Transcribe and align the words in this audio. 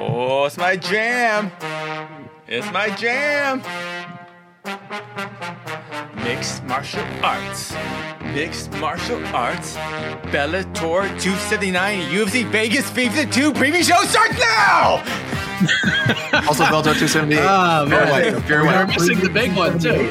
Oh, 0.00 0.44
it's 0.46 0.56
my 0.56 0.76
jam. 0.76 1.50
It's 2.46 2.70
my 2.72 2.88
jam. 2.96 3.62
Mixed 6.16 6.64
martial 6.64 7.04
arts. 7.22 7.74
Mixed 8.22 8.72
martial 8.72 9.24
arts. 9.26 9.76
Bellator 10.32 11.08
279 11.20 12.00
UFC 12.10 12.44
Vegas 12.46 12.88
52 12.90 13.52
preview 13.52 13.82
show 13.82 14.02
starts 14.06 14.38
now! 14.38 15.02
also 16.48 16.64
Bellator 16.64 16.94
278. 16.94 17.38
Oh, 17.40 17.86
man. 17.86 18.06
Fearway. 18.06 18.40
Fearway. 18.40 18.64
We're 18.64 18.86
missing 18.86 19.20
the 19.20 19.28
big 19.28 19.54
one, 19.54 19.78
too. 19.78 20.10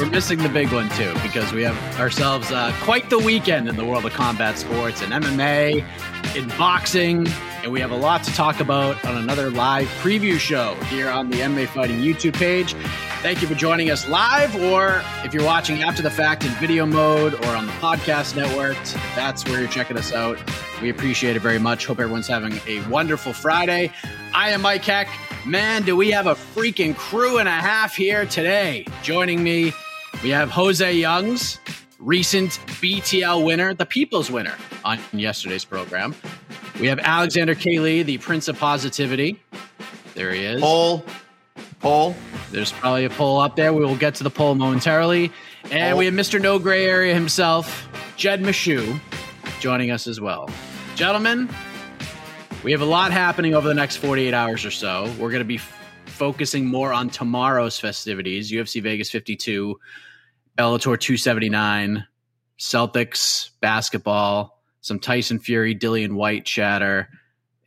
We're 0.00 0.10
missing 0.10 0.38
the 0.38 0.48
big 0.48 0.72
one, 0.72 0.88
too, 0.90 1.12
because 1.22 1.52
we 1.52 1.62
have 1.62 2.00
ourselves 2.00 2.50
uh, 2.50 2.72
quite 2.80 3.10
the 3.10 3.18
weekend 3.18 3.68
in 3.68 3.76
the 3.76 3.84
world 3.84 4.04
of 4.04 4.12
combat 4.12 4.58
sports 4.58 5.02
and 5.02 5.12
MMA, 5.12 5.84
in 6.36 6.48
boxing, 6.50 7.26
and 7.62 7.72
we 7.72 7.80
have 7.80 7.90
a 7.90 7.96
lot 7.96 8.22
to 8.22 8.30
talk 8.34 8.60
about 8.60 9.02
on 9.06 9.16
another 9.16 9.50
live 9.50 9.86
preview 10.02 10.38
show 10.38 10.74
here 10.84 11.08
on 11.08 11.30
the 11.30 11.38
MMA 11.38 11.66
Fighting 11.68 11.98
YouTube 12.00 12.34
page. 12.34 12.74
Thank 13.22 13.40
you 13.40 13.48
for 13.48 13.54
joining 13.54 13.90
us 13.90 14.06
live, 14.06 14.54
or 14.56 15.02
if 15.24 15.32
you're 15.32 15.44
watching 15.44 15.82
after 15.82 16.02
the 16.02 16.10
fact 16.10 16.44
in 16.44 16.50
video 16.52 16.84
mode 16.84 17.32
or 17.32 17.56
on 17.56 17.64
the 17.64 17.72
podcast 17.72 18.36
network, 18.36 18.76
that's 19.14 19.46
where 19.46 19.60
you're 19.60 19.70
checking 19.70 19.96
us 19.96 20.12
out. 20.12 20.38
We 20.82 20.90
appreciate 20.90 21.36
it 21.36 21.40
very 21.40 21.58
much. 21.58 21.86
Hope 21.86 22.00
everyone's 22.00 22.28
having 22.28 22.60
a 22.66 22.86
wonderful 22.88 23.32
Friday. 23.32 23.90
I 24.34 24.50
am 24.50 24.60
Mike 24.60 24.84
Heck. 24.84 25.08
Man, 25.46 25.84
do 25.84 25.96
we 25.96 26.10
have 26.10 26.26
a 26.26 26.34
freaking 26.34 26.94
crew 26.94 27.38
and 27.38 27.48
a 27.48 27.52
half 27.52 27.96
here 27.96 28.26
today. 28.26 28.84
Joining 29.02 29.42
me, 29.42 29.72
we 30.22 30.28
have 30.30 30.50
Jose 30.50 30.92
Youngs, 30.92 31.58
recent 32.06 32.52
BTL 32.80 33.44
winner, 33.44 33.74
the 33.74 33.84
People's 33.84 34.30
winner 34.30 34.54
on 34.84 34.98
yesterday's 35.12 35.64
program. 35.64 36.14
We 36.80 36.86
have 36.86 37.00
Alexander. 37.00 37.54
Lee, 37.54 38.04
the 38.04 38.16
Prince 38.18 38.46
of 38.48 38.58
Positivity. 38.58 39.42
There 40.14 40.32
he 40.32 40.44
is. 40.44 40.60
Poll. 40.60 41.04
Poll. 41.80 42.14
There's 42.52 42.72
probably 42.72 43.04
a 43.06 43.10
poll 43.10 43.40
up 43.40 43.56
there. 43.56 43.72
We 43.72 43.84
will 43.84 43.96
get 43.96 44.14
to 44.16 44.24
the 44.24 44.30
poll 44.30 44.54
momentarily. 44.54 45.32
And 45.64 45.90
Poll. 45.90 45.98
we 45.98 46.04
have 46.06 46.14
Mr. 46.14 46.40
No 46.40 46.60
Gray 46.60 46.86
Area 46.86 47.12
himself, 47.12 47.88
Jed 48.16 48.40
Meshew, 48.40 49.00
joining 49.58 49.90
us 49.90 50.06
as 50.06 50.20
well. 50.20 50.48
Gentlemen, 50.94 51.50
we 52.62 52.70
have 52.70 52.82
a 52.82 52.86
lot 52.86 53.10
happening 53.10 53.54
over 53.54 53.66
the 53.66 53.74
next 53.74 53.96
48 53.96 54.32
hours 54.32 54.64
or 54.64 54.70
so. 54.70 55.12
We're 55.18 55.30
going 55.30 55.40
to 55.40 55.44
be 55.44 55.56
f- 55.56 55.76
focusing 56.06 56.66
more 56.66 56.92
on 56.92 57.10
tomorrow's 57.10 57.80
festivities 57.80 58.50
UFC 58.52 58.80
Vegas 58.80 59.10
52, 59.10 59.78
Bellator 60.56 60.98
279, 60.98 62.06
Celtics 62.58 63.50
basketball, 63.60 64.60
some 64.80 64.98
Tyson 64.98 65.38
Fury, 65.38 65.74
Dillian 65.74 66.12
Whyte 66.12 66.44
chatter. 66.44 67.08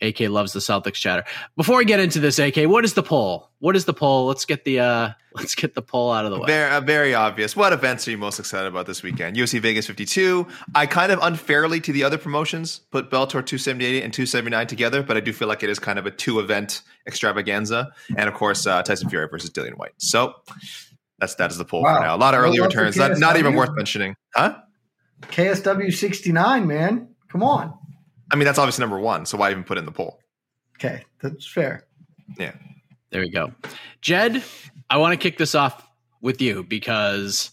AK 0.01 0.21
loves 0.21 0.53
the 0.53 0.59
Celtics 0.59 0.93
chatter. 0.93 1.25
Before 1.57 1.77
we 1.77 1.85
get 1.85 1.99
into 1.99 2.19
this, 2.21 2.39
AK, 2.39 2.69
what 2.69 2.85
is 2.85 2.93
the 2.93 3.03
poll? 3.03 3.49
What 3.59 3.75
is 3.75 3.83
the 3.83 3.93
poll? 3.93 4.27
Let's 4.27 4.45
get 4.45 4.63
the 4.63 4.79
uh 4.79 5.09
let's 5.35 5.55
get 5.55 5.75
the 5.75 5.81
poll 5.81 6.11
out 6.11 6.25
of 6.25 6.31
the 6.31 6.39
way. 6.39 6.47
Very, 6.47 6.71
uh, 6.71 6.81
very 6.81 7.13
obvious. 7.13 7.55
What 7.55 7.73
events 7.73 8.07
are 8.07 8.11
you 8.11 8.17
most 8.17 8.39
excited 8.39 8.67
about 8.67 8.85
this 8.85 9.03
weekend? 9.03 9.35
UFC 9.35 9.59
Vegas 9.59 9.85
52. 9.85 10.47
I 10.73 10.85
kind 10.85 11.11
of 11.11 11.19
unfairly 11.21 11.81
to 11.81 11.91
the 11.91 12.03
other 12.03 12.17
promotions 12.17 12.79
put 12.91 13.11
Bellator 13.11 13.45
278 13.45 14.03
and 14.03 14.13
279 14.13 14.67
together, 14.67 15.03
but 15.03 15.17
I 15.17 15.19
do 15.19 15.33
feel 15.33 15.47
like 15.47 15.63
it 15.63 15.69
is 15.69 15.79
kind 15.79 15.99
of 15.99 16.05
a 16.05 16.11
two 16.11 16.39
event 16.39 16.81
extravaganza. 17.05 17.91
And 18.15 18.29
of 18.29 18.35
course, 18.35 18.65
uh, 18.65 18.81
Tyson 18.83 19.09
Fury 19.09 19.27
versus 19.29 19.49
Dillian 19.49 19.77
Whyte. 19.77 19.93
So 19.97 20.35
that's 21.19 21.35
that 21.35 21.51
is 21.51 21.57
the 21.57 21.65
poll 21.65 21.83
Wow. 21.83 21.95
for 21.95 22.01
now. 22.01 22.15
A 22.15 22.17
lot 22.17 22.33
of 22.33 22.39
early 22.41 22.59
Well, 22.59 22.67
returns. 22.69 22.95
the 22.95 23.09
Not, 23.09 23.19
not 23.19 23.37
even 23.37 23.53
worth 23.55 23.71
mentioning. 23.75 24.15
Huh? 24.35 24.55
KSW 25.23 25.93
69, 25.93 26.65
man. 26.67 27.09
Come 27.29 27.43
on. 27.43 27.73
I 28.31 28.35
mean, 28.35 28.45
that's 28.45 28.59
obviously 28.59 28.81
number 28.83 28.99
one. 28.99 29.25
So 29.25 29.37
why 29.37 29.51
even 29.51 29.63
put 29.63 29.77
it 29.77 29.79
in 29.81 29.85
the 29.85 29.91
poll? 29.91 30.19
Okay, 30.77 31.03
that's 31.21 31.45
fair. 31.47 31.85
Yeah. 32.37 32.53
There 33.11 33.21
we 33.21 33.29
go. 33.29 33.51
Jed, 34.01 34.43
I 34.89 34.97
want 34.97 35.13
to 35.13 35.17
kick 35.17 35.37
this 35.37 35.55
off 35.55 35.85
with 36.21 36.41
you 36.41 36.63
because 36.63 37.51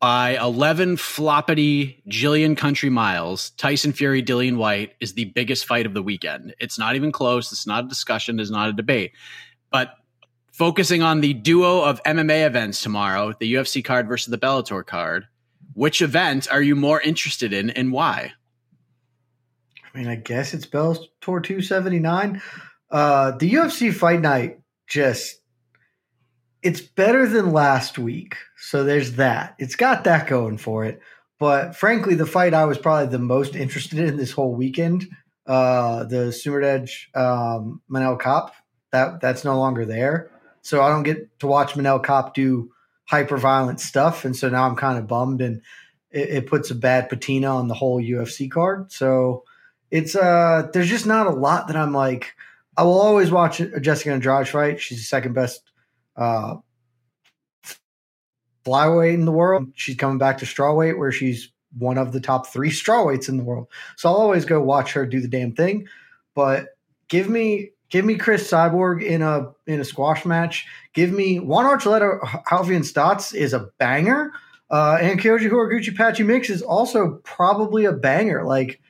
by 0.00 0.36
11 0.38 0.96
floppity 0.96 2.02
Jillian 2.08 2.56
country 2.56 2.90
miles, 2.90 3.50
Tyson 3.50 3.92
Fury, 3.92 4.22
Dillian 4.22 4.56
Whyte 4.56 4.92
is 5.00 5.14
the 5.14 5.26
biggest 5.26 5.66
fight 5.66 5.84
of 5.86 5.94
the 5.94 6.02
weekend. 6.02 6.54
It's 6.60 6.78
not 6.78 6.94
even 6.96 7.10
close. 7.12 7.50
It's 7.52 7.66
not 7.66 7.84
a 7.84 7.88
discussion. 7.88 8.38
It's 8.40 8.50
not 8.50 8.68
a 8.68 8.72
debate. 8.72 9.12
But 9.70 9.94
focusing 10.54 11.02
on 11.02 11.20
the 11.20 11.34
duo 11.34 11.82
of 11.82 12.00
MMA 12.04 12.46
events 12.46 12.80
tomorrow, 12.80 13.34
the 13.40 13.54
UFC 13.54 13.84
card 13.84 14.06
versus 14.06 14.28
the 14.28 14.38
Bellator 14.38 14.86
card, 14.86 15.26
which 15.72 16.00
event 16.00 16.46
are 16.50 16.62
you 16.62 16.76
more 16.76 17.00
interested 17.00 17.52
in 17.52 17.70
and 17.70 17.90
why? 17.90 18.32
I 19.82 19.98
mean, 19.98 20.06
I 20.06 20.14
guess 20.14 20.54
it's 20.54 20.64
Bellator 20.64 21.08
279. 21.20 22.40
Uh, 22.88 23.32
the 23.32 23.52
UFC 23.52 23.92
fight 23.92 24.20
night 24.20 24.60
just 24.86 25.40
it's 26.62 26.80
better 26.80 27.26
than 27.26 27.52
last 27.52 27.98
week. 27.98 28.36
So 28.56 28.84
there's 28.84 29.14
that. 29.14 29.56
It's 29.58 29.74
got 29.74 30.04
that 30.04 30.28
going 30.28 30.58
for 30.58 30.84
it. 30.84 31.00
But 31.40 31.74
frankly, 31.74 32.14
the 32.14 32.26
fight 32.26 32.54
I 32.54 32.64
was 32.64 32.78
probably 32.78 33.08
the 33.08 33.18
most 33.18 33.56
interested 33.56 33.98
in 33.98 34.16
this 34.16 34.30
whole 34.30 34.54
weekend, 34.54 35.08
uh, 35.48 36.04
the 36.04 36.28
Sumerdedge 36.28 37.14
um, 37.16 37.82
Manel 37.90 38.20
Kape, 38.20 38.54
that 38.92 39.20
that's 39.20 39.44
no 39.44 39.58
longer 39.58 39.84
there. 39.84 40.30
So 40.64 40.82
I 40.82 40.88
don't 40.88 41.02
get 41.02 41.38
to 41.40 41.46
watch 41.46 41.74
Manel 41.74 42.02
Kape 42.02 42.32
do 42.32 42.72
hyper 43.04 43.36
violent 43.36 43.80
stuff. 43.80 44.24
And 44.24 44.34
so 44.34 44.48
now 44.48 44.66
I'm 44.66 44.76
kind 44.76 44.98
of 44.98 45.06
bummed 45.06 45.42
and 45.42 45.60
it, 46.10 46.30
it 46.30 46.46
puts 46.46 46.70
a 46.70 46.74
bad 46.74 47.10
patina 47.10 47.54
on 47.54 47.68
the 47.68 47.74
whole 47.74 48.00
UFC 48.00 48.50
card. 48.50 48.90
So 48.90 49.44
it's 49.90 50.16
uh 50.16 50.68
there's 50.72 50.88
just 50.88 51.06
not 51.06 51.26
a 51.26 51.30
lot 51.30 51.68
that 51.68 51.76
I'm 51.76 51.92
like 51.92 52.34
I 52.78 52.82
will 52.82 52.98
always 52.98 53.30
watch 53.30 53.60
a 53.60 53.78
Jessica 53.78 54.12
Andrade 54.12 54.48
fight. 54.48 54.80
She's 54.80 54.98
the 54.98 55.04
second 55.04 55.34
best 55.34 55.70
uh 56.16 56.56
flyweight 58.64 59.14
in 59.14 59.26
the 59.26 59.32
world. 59.32 59.66
She's 59.74 59.96
coming 59.96 60.16
back 60.16 60.38
to 60.38 60.46
strawweight 60.46 60.98
where 60.98 61.12
she's 61.12 61.52
one 61.76 61.98
of 61.98 62.12
the 62.12 62.20
top 62.20 62.46
three 62.46 62.70
strawweights 62.70 63.28
in 63.28 63.36
the 63.36 63.44
world. 63.44 63.68
So 63.96 64.08
I'll 64.08 64.16
always 64.16 64.46
go 64.46 64.62
watch 64.62 64.94
her 64.94 65.04
do 65.04 65.20
the 65.20 65.28
damn 65.28 65.52
thing. 65.52 65.88
But 66.34 66.68
give 67.08 67.28
me 67.28 67.72
give 67.90 68.04
me 68.04 68.16
Cris 68.16 68.50
Cyborg 68.50 69.02
in 69.04 69.22
a 69.22 69.52
in 69.66 69.80
a 69.80 69.84
squash 69.84 70.24
match. 70.24 70.66
Give 70.92 71.12
me 71.12 71.38
Juan 71.38 71.64
Archuleta 71.64 72.20
Raufeon 72.20 72.80
Stots 72.80 73.34
is 73.34 73.52
a 73.52 73.70
banger. 73.78 74.32
Uh, 74.70 74.98
and 75.00 75.20
Kyoji 75.20 75.50
Horiguchi 75.50 75.94
Patchy 75.94 76.22
Mix 76.22 76.50
is 76.50 76.62
also 76.62 77.20
probably 77.22 77.84
a 77.84 77.92
banger. 77.92 78.44
Like, 78.44 78.80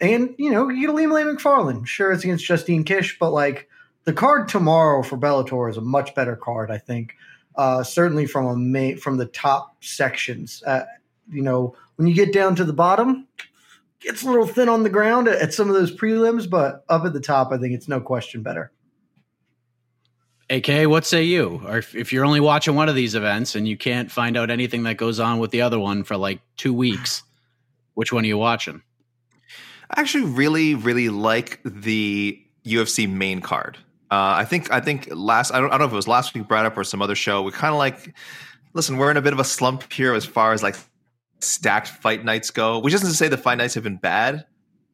and 0.00 0.34
you 0.38 0.50
know, 0.50 0.68
you 0.68 0.86
get 0.86 0.94
Ilima 0.94 1.12
Lei 1.12 1.24
Macfarlane. 1.24 1.84
Sure, 1.84 2.12
it's 2.12 2.24
against 2.24 2.44
Justine 2.44 2.84
Kish, 2.84 3.18
but 3.18 3.30
like 3.30 3.68
the 4.04 4.12
card 4.12 4.48
tomorrow 4.48 5.02
for 5.02 5.16
Bellator 5.16 5.70
is 5.70 5.76
a 5.76 5.80
much 5.80 6.14
better 6.14 6.36
card, 6.36 6.70
I 6.70 6.78
think. 6.78 7.14
Uh, 7.56 7.82
certainly 7.82 8.26
from 8.26 8.46
a 8.46 8.56
ma- 8.56 8.98
from 9.00 9.16
the 9.16 9.26
top 9.26 9.82
sections. 9.82 10.62
Uh, 10.66 10.84
you 11.30 11.42
know, 11.42 11.74
when 11.96 12.06
you 12.06 12.14
get 12.14 12.32
down 12.32 12.54
to 12.56 12.64
the 12.64 12.72
bottom, 12.72 13.26
gets 14.00 14.22
a 14.22 14.26
little 14.26 14.46
thin 14.46 14.68
on 14.68 14.82
the 14.82 14.90
ground 14.90 15.28
at, 15.28 15.40
at 15.40 15.54
some 15.54 15.68
of 15.68 15.74
those 15.74 15.94
prelims, 15.94 16.48
but 16.48 16.84
up 16.88 17.04
at 17.04 17.12
the 17.12 17.20
top, 17.20 17.52
I 17.52 17.58
think 17.58 17.74
it's 17.74 17.88
no 17.88 18.00
question 18.00 18.42
better. 18.42 18.72
AK, 20.48 20.88
what 20.88 21.04
say 21.04 21.24
you? 21.24 21.60
Or 21.66 21.78
if, 21.78 21.94
if, 21.94 22.12
you're 22.12 22.24
only 22.24 22.38
watching 22.38 22.76
one 22.76 22.88
of 22.88 22.94
these 22.94 23.16
events 23.16 23.56
and 23.56 23.66
you 23.66 23.76
can't 23.76 24.10
find 24.10 24.36
out 24.36 24.48
anything 24.48 24.84
that 24.84 24.96
goes 24.96 25.18
on 25.18 25.40
with 25.40 25.50
the 25.50 25.62
other 25.62 25.78
one 25.78 26.04
for 26.04 26.16
like 26.16 26.40
two 26.56 26.72
weeks, 26.72 27.24
which 27.94 28.12
one 28.12 28.24
are 28.24 28.28
you 28.28 28.38
watching? 28.38 28.82
I 29.90 30.00
actually 30.00 30.24
really, 30.24 30.74
really 30.74 31.08
like 31.08 31.60
the 31.64 32.40
UFC 32.64 33.10
main 33.10 33.40
card. 33.40 33.78
Uh, 34.10 34.38
I 34.38 34.44
think 34.44 34.70
I 34.70 34.80
think 34.80 35.08
last 35.10 35.52
I 35.52 35.58
don't, 35.58 35.68
I 35.68 35.70
don't 35.72 35.80
know 35.80 35.86
if 35.86 35.92
it 35.92 35.96
was 35.96 36.06
last 36.08 36.34
week 36.34 36.46
brought 36.46 36.64
up 36.64 36.76
or 36.76 36.84
some 36.84 37.02
other 37.02 37.16
show. 37.16 37.42
We 37.42 37.50
kind 37.50 37.72
of 37.72 37.78
like 37.78 38.14
listen. 38.72 38.98
We're 38.98 39.10
in 39.10 39.16
a 39.16 39.22
bit 39.22 39.32
of 39.32 39.40
a 39.40 39.44
slump 39.44 39.92
here 39.92 40.14
as 40.14 40.24
far 40.24 40.52
as 40.52 40.62
like 40.62 40.76
stacked 41.40 41.88
fight 41.88 42.24
nights 42.24 42.50
go, 42.50 42.78
which 42.78 42.94
isn't 42.94 43.08
to 43.08 43.14
say 43.14 43.28
the 43.28 43.36
fight 43.36 43.58
nights 43.58 43.74
have 43.74 43.84
been 43.84 43.96
bad, 43.96 44.46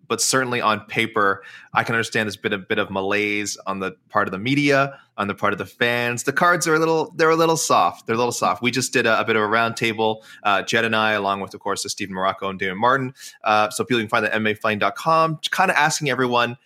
but 0.08 0.20
certainly 0.20 0.60
on 0.60 0.80
paper, 0.80 1.42
I 1.72 1.84
can 1.84 1.94
understand 1.94 2.26
there's 2.26 2.36
been 2.36 2.52
a 2.52 2.58
bit 2.58 2.78
of 2.78 2.90
malaise 2.90 3.56
on 3.66 3.80
the 3.80 3.92
part 4.10 4.28
of 4.28 4.32
the 4.32 4.38
media, 4.38 4.98
on 5.16 5.28
the 5.28 5.34
part 5.34 5.54
of 5.54 5.58
the 5.58 5.64
fans. 5.64 6.24
The 6.24 6.32
cards 6.32 6.66
are 6.66 6.74
a 6.74 6.78
little, 6.78 7.12
they're 7.16 7.30
a 7.30 7.36
little 7.36 7.56
soft. 7.56 8.06
They're 8.06 8.14
a 8.14 8.18
little 8.18 8.32
soft. 8.32 8.62
We 8.62 8.70
just 8.70 8.92
did 8.92 9.06
a, 9.06 9.20
a 9.20 9.24
bit 9.24 9.36
of 9.36 9.42
a 9.42 9.46
roundtable, 9.46 10.22
uh, 10.42 10.62
Jed 10.62 10.84
and 10.84 10.94
I, 10.94 11.12
along 11.12 11.40
with, 11.40 11.54
of 11.54 11.60
course, 11.60 11.84
Stephen 11.90 12.14
Marrocco 12.14 12.50
and 12.50 12.58
Damon 12.58 12.78
Martin. 12.78 13.14
Uh, 13.42 13.70
so 13.70 13.84
people 13.84 14.00
can 14.00 14.08
find 14.08 14.24
that 14.26 14.34
at 14.34 15.50
kind 15.50 15.70
of 15.70 15.76
asking 15.76 16.10
everyone, 16.10 16.58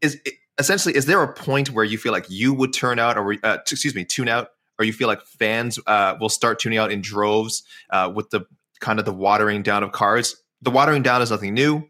is 0.00 0.20
essentially, 0.58 0.94
is 0.94 1.06
there 1.06 1.22
a 1.22 1.32
point 1.32 1.70
where 1.70 1.84
you 1.84 1.98
feel 1.98 2.12
like 2.12 2.26
you 2.28 2.52
would 2.54 2.72
turn 2.72 2.98
out 2.98 3.16
or, 3.18 3.34
uh, 3.42 3.58
excuse 3.68 3.94
me, 3.94 4.04
tune 4.04 4.28
out 4.28 4.50
or 4.78 4.84
you 4.84 4.92
feel 4.92 5.08
like 5.08 5.22
fans 5.22 5.78
uh, 5.86 6.14
will 6.20 6.28
start 6.28 6.58
tuning 6.58 6.78
out 6.78 6.92
in 6.92 7.00
droves 7.00 7.62
uh, 7.90 8.12
with 8.14 8.30
the 8.30 8.42
kind 8.82 8.98
of 8.98 9.06
the 9.06 9.14
watering 9.14 9.62
down 9.62 9.82
of 9.82 9.92
cards. 9.92 10.36
The 10.60 10.70
watering 10.70 11.02
down 11.02 11.22
is 11.22 11.30
nothing 11.30 11.54
new. 11.54 11.88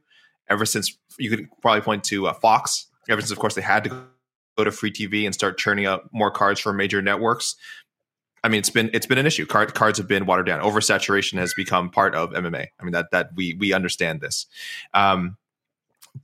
Ever 0.49 0.65
since 0.65 0.97
you 1.19 1.31
could 1.31 1.49
probably 1.61 1.81
point 1.81 2.05
to 2.05 2.29
uh, 2.29 2.35
Fox, 2.35 2.87
ever 3.09 3.21
since 3.21 3.33
of 3.33 3.39
course 3.39 3.55
they 3.55 3.63
had 3.63 3.85
to 3.85 3.91
go 4.57 4.65
to 4.65 4.71
free 4.71 4.93
TV 4.93 5.25
and 5.25 5.35
start 5.35 5.59
churning 5.59 5.87
out 5.87 6.09
more 6.13 6.31
cards 6.31 6.61
for 6.61 6.73
major 6.73 7.03
networks. 7.03 7.57
I 8.45 8.49
mean, 8.49 8.59
it's 8.59 8.71
been 8.71 8.91
it's 8.93 9.07
been 9.07 9.19
an 9.19 9.27
issue. 9.27 9.47
Card, 9.47 9.75
cards 9.75 9.99
have 9.99 10.09
been 10.09 10.27
watered 10.27 10.47
down. 10.47 10.61
Oversaturation 10.61 11.39
has 11.39 11.55
become 11.55 11.91
part 11.91 12.15
of 12.15 12.31
MMA. 12.31 12.67
I 12.79 12.83
mean 12.83 12.93
that 12.93 13.11
that 13.13 13.31
we 13.35 13.55
we 13.55 13.73
understand 13.73 14.21
this, 14.21 14.47
um, 14.95 15.37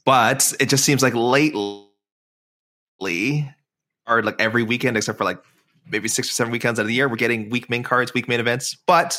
but 0.04 0.52
it 0.60 0.68
just 0.68 0.84
seems 0.84 1.02
like 1.02 1.14
lately, 1.14 1.88
or 4.06 4.22
like 4.22 4.40
every 4.40 4.62
weekend 4.64 4.96
except 4.96 5.16
for 5.16 5.24
like 5.24 5.42
maybe 5.90 6.08
six 6.08 6.28
or 6.28 6.32
seven 6.32 6.52
weekends 6.52 6.78
out 6.78 6.82
of 6.82 6.88
the 6.88 6.94
year, 6.94 7.08
we're 7.08 7.16
getting 7.16 7.48
week 7.50 7.70
main 7.70 7.82
cards, 7.84 8.12
week 8.12 8.28
main 8.28 8.40
events. 8.40 8.76
But 8.86 9.18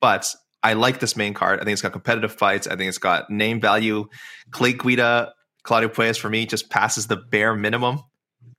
but 0.00 0.34
I 0.62 0.74
like 0.74 1.00
this 1.00 1.16
main 1.16 1.34
card. 1.34 1.60
I 1.60 1.64
think 1.64 1.72
it's 1.72 1.82
got 1.82 1.92
competitive 1.92 2.32
fights. 2.32 2.66
I 2.66 2.76
think 2.76 2.88
it's 2.88 2.98
got 2.98 3.30
name 3.30 3.60
value. 3.60 4.08
Clay 4.50 4.72
Guida, 4.72 5.34
Claudio 5.64 5.88
Puelles 5.88 6.18
for 6.18 6.30
me 6.30 6.46
just 6.46 6.70
passes 6.70 7.06
the 7.06 7.16
bare 7.16 7.54
minimum 7.54 8.00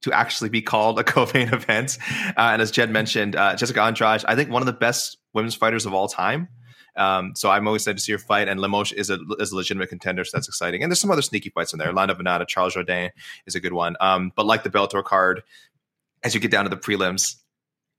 to 0.02 0.12
actually 0.12 0.50
be 0.50 0.62
called 0.62 1.00
a 1.00 1.04
co-main 1.04 1.54
event. 1.54 1.98
Uh, 2.30 2.34
and 2.38 2.62
as 2.62 2.72
Jed 2.72 2.92
mentioned, 2.92 3.36
uh, 3.36 3.56
Jessica 3.56 3.82
Andrade, 3.82 4.26
I 4.28 4.36
think 4.36 4.50
one 4.50 4.62
of 4.62 4.66
the 4.66 4.74
best 4.74 5.18
women's 5.34 5.56
fighters 5.56 5.86
of 5.86 5.94
all 5.94 6.08
time. 6.08 6.50
Um, 6.96 7.34
so 7.36 7.50
I'm 7.50 7.66
always 7.68 7.84
excited 7.84 7.98
to 7.98 8.04
see 8.04 8.12
her 8.12 8.20
fight, 8.20 8.48
and 8.48 8.60
Lemos 8.60 8.92
is 8.92 9.10
a 9.10 9.18
is 9.40 9.52
a 9.52 9.56
legitimate 9.56 9.90
contender, 9.90 10.24
so 10.24 10.38
that's 10.38 10.48
exciting. 10.48 10.84
And 10.84 10.92
there's 10.92 11.00
some 11.00 11.10
other 11.10 11.24
sneaky 11.24 11.50
fights 11.50 11.74
in 11.74 11.80
there. 11.80 11.92
Lando 11.92 12.14
Vannata, 12.14 12.48
Charles 12.48 12.76
Jourdain 12.76 13.10
is 13.48 13.56
a 13.56 13.60
good 13.60 13.74
one. 13.74 13.96
Um, 14.00 14.32
but 14.36 14.46
like 14.46 14.62
the 14.62 14.70
Bellator 14.70 15.04
card, 15.04 15.42
as 16.22 16.36
you 16.36 16.40
get 16.40 16.52
down 16.52 16.66
to 16.66 16.70
the 16.70 16.78
prelims, 16.78 17.38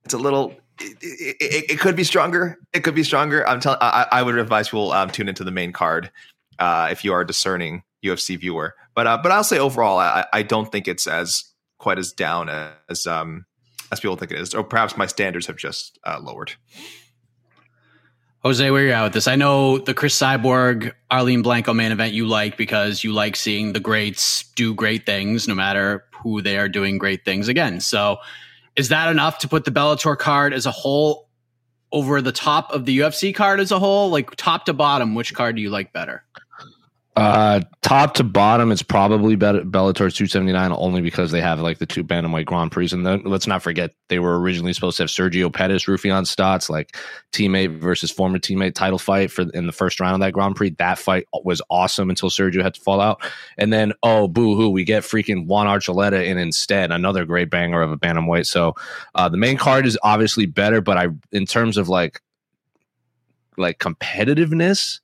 it's 0.05 0.15
a 0.15 0.19
little 0.19 0.55
it, 0.81 0.97
it, 1.03 1.71
it, 1.71 1.81
could 1.81 1.97
be 1.97 2.05
stronger. 2.05 2.59
It 2.73 2.85
could 2.85 2.95
be 2.95 3.05
stronger. 3.05 3.47
I'm 3.47 3.61
telling. 3.61 3.79
I, 3.81 4.23
would 4.23 4.39
advise 4.39 4.69
people 4.69 4.93
um, 4.93 5.11
tune 5.11 5.29
into 5.29 5.45
the 5.45 5.51
main 5.51 5.73
card 5.73 6.11
uh, 6.59 6.89
if 6.91 7.05
you 7.05 7.13
are 7.13 7.21
a 7.21 7.27
discerning 7.27 7.83
UFC 8.05 8.39
viewer. 8.39 8.75
But 8.95 9.07
uh, 9.07 9.19
but 9.23 9.33
I'll 9.33 9.45
say 9.45 9.59
overall, 9.59 9.99
I, 9.99 10.27
I 10.33 10.43
don't 10.43 10.71
think 10.71 10.89
it's 10.89 11.07
as 11.07 11.45
quite 11.79 11.99
as 11.99 12.13
down 12.13 12.49
as 12.89 13.07
um, 13.07 13.47
as 13.93 14.01
people 14.01 14.17
think 14.17 14.33
it 14.33 14.39
is, 14.39 14.55
or 14.55 14.65
perhaps 14.65 14.97
my 14.97 15.07
standards 15.07 15.47
have 15.47 15.57
just 15.57 15.99
uh, 16.05 16.19
lowered. 16.21 16.53
Jose, 18.45 18.71
where 18.71 18.85
you 18.85 18.93
at 18.93 19.05
with 19.05 19.15
this? 19.15 19.27
I 19.27 19.37
know 19.37 19.79
the 19.79 19.95
Cris 19.95 20.19
Cyborg, 20.19 20.93
Arlene 21.11 21.43
Blencowe 21.43 21.75
main 21.75 21.93
event 21.93 22.13
you 22.13 22.27
like 22.27 22.59
because 22.59 23.03
you 23.03 23.15
like 23.15 23.37
seeing 23.37 23.73
the 23.73 23.81
greats 23.81 24.45
do 24.55 24.75
great 24.75 25.07
things, 25.07 25.49
no 25.49 25.55
matter 25.55 26.05
who 26.23 26.43
they 26.43 26.59
are 26.59 26.69
doing 26.69 26.99
great 26.99 27.25
things 27.25 27.49
again. 27.49 27.81
So 27.81 28.19
is 28.77 28.89
that 28.89 29.11
enough 29.11 29.39
to 29.39 29.49
put 29.49 29.65
the 29.65 29.71
Bellator 29.71 30.19
card 30.19 30.53
as 30.53 30.67
a 30.67 30.71
whole 30.71 31.29
over 31.93 32.21
the 32.21 32.33
top 32.33 32.73
of 32.73 32.87
the 32.87 32.99
UFC 32.99 33.35
card 33.35 33.61
as 33.61 33.71
a 33.71 33.79
whole? 33.79 34.11
Like 34.11 34.35
top 34.37 34.67
to 34.67 34.73
bottom, 34.73 35.15
which 35.15 35.35
card 35.35 35.57
do 35.57 35.63
you 35.63 35.71
like 35.71 35.93
better? 35.93 36.25
Uh, 37.17 37.61
top 37.83 38.15
to 38.15 38.25
bottom, 38.25 38.73
it's 38.73 38.83
probably 38.83 39.37
Bellator 39.37 39.95
279 39.95 40.73
only 40.73 41.01
because 41.01 41.31
they 41.31 41.41
have 41.41 41.61
like 41.61 41.79
the 41.79 41.87
two 41.87 42.03
bantamweight 42.03 42.45
Grand 42.45 42.73
Prix. 42.73 42.89
And 42.91 43.07
then 43.07 43.23
let's 43.25 43.47
not 43.47 43.63
forget 43.63 43.93
they 44.09 44.19
were 44.19 44.41
originally 44.41 44.73
supposed 44.73 44.97
to 44.97 45.05
have 45.05 45.11
Sergio 45.11 45.53
Pettis, 45.53 45.85
Raufeon 45.85 46.25
Stots, 46.25 46.69
like 46.69 46.97
teammate 47.31 47.79
versus 47.79 48.11
former 48.11 48.39
teammate 48.39 48.75
title 48.75 48.99
fight 48.99 49.31
for 49.31 49.43
in 49.55 49.67
the 49.67 49.73
first 49.73 50.01
round 50.01 50.15
of 50.15 50.21
that 50.21 50.33
Grand 50.33 50.57
Prix. 50.57 50.71
That 50.71 50.99
fight 50.99 51.25
was 51.45 51.63
awesome 51.71 52.11
until 52.11 52.31
Sergio 52.31 52.63
had 52.63 52.75
to 52.75 52.81
fall 52.81 53.01
out. 53.01 53.23
And 53.59 53.73
then 53.73 53.93
oh 54.03 54.27
boo 54.27 54.57
hoo, 54.57 54.71
we 54.71 54.83
get 54.83 55.05
freaking 55.05 55.47
Juan 55.47 55.69
Archuleta 55.69 56.25
in 56.27 56.37
instead, 56.37 56.91
another 56.91 57.25
great 57.25 57.49
banger 57.49 57.81
of 57.81 57.93
a 57.93 57.97
bantamweight. 57.97 58.47
So 58.47 58.75
uh, 59.15 59.29
the 59.29 59.37
main 59.37 59.57
card 59.57 59.87
is 59.87 59.97
obviously 60.03 60.47
better, 60.47 60.81
but 60.81 60.97
I 60.97 61.09
in 61.31 61.47
terms 61.47 61.77
of 61.77 61.89
like 61.89 62.21
like 63.57 63.79
competitiveness 63.79 64.99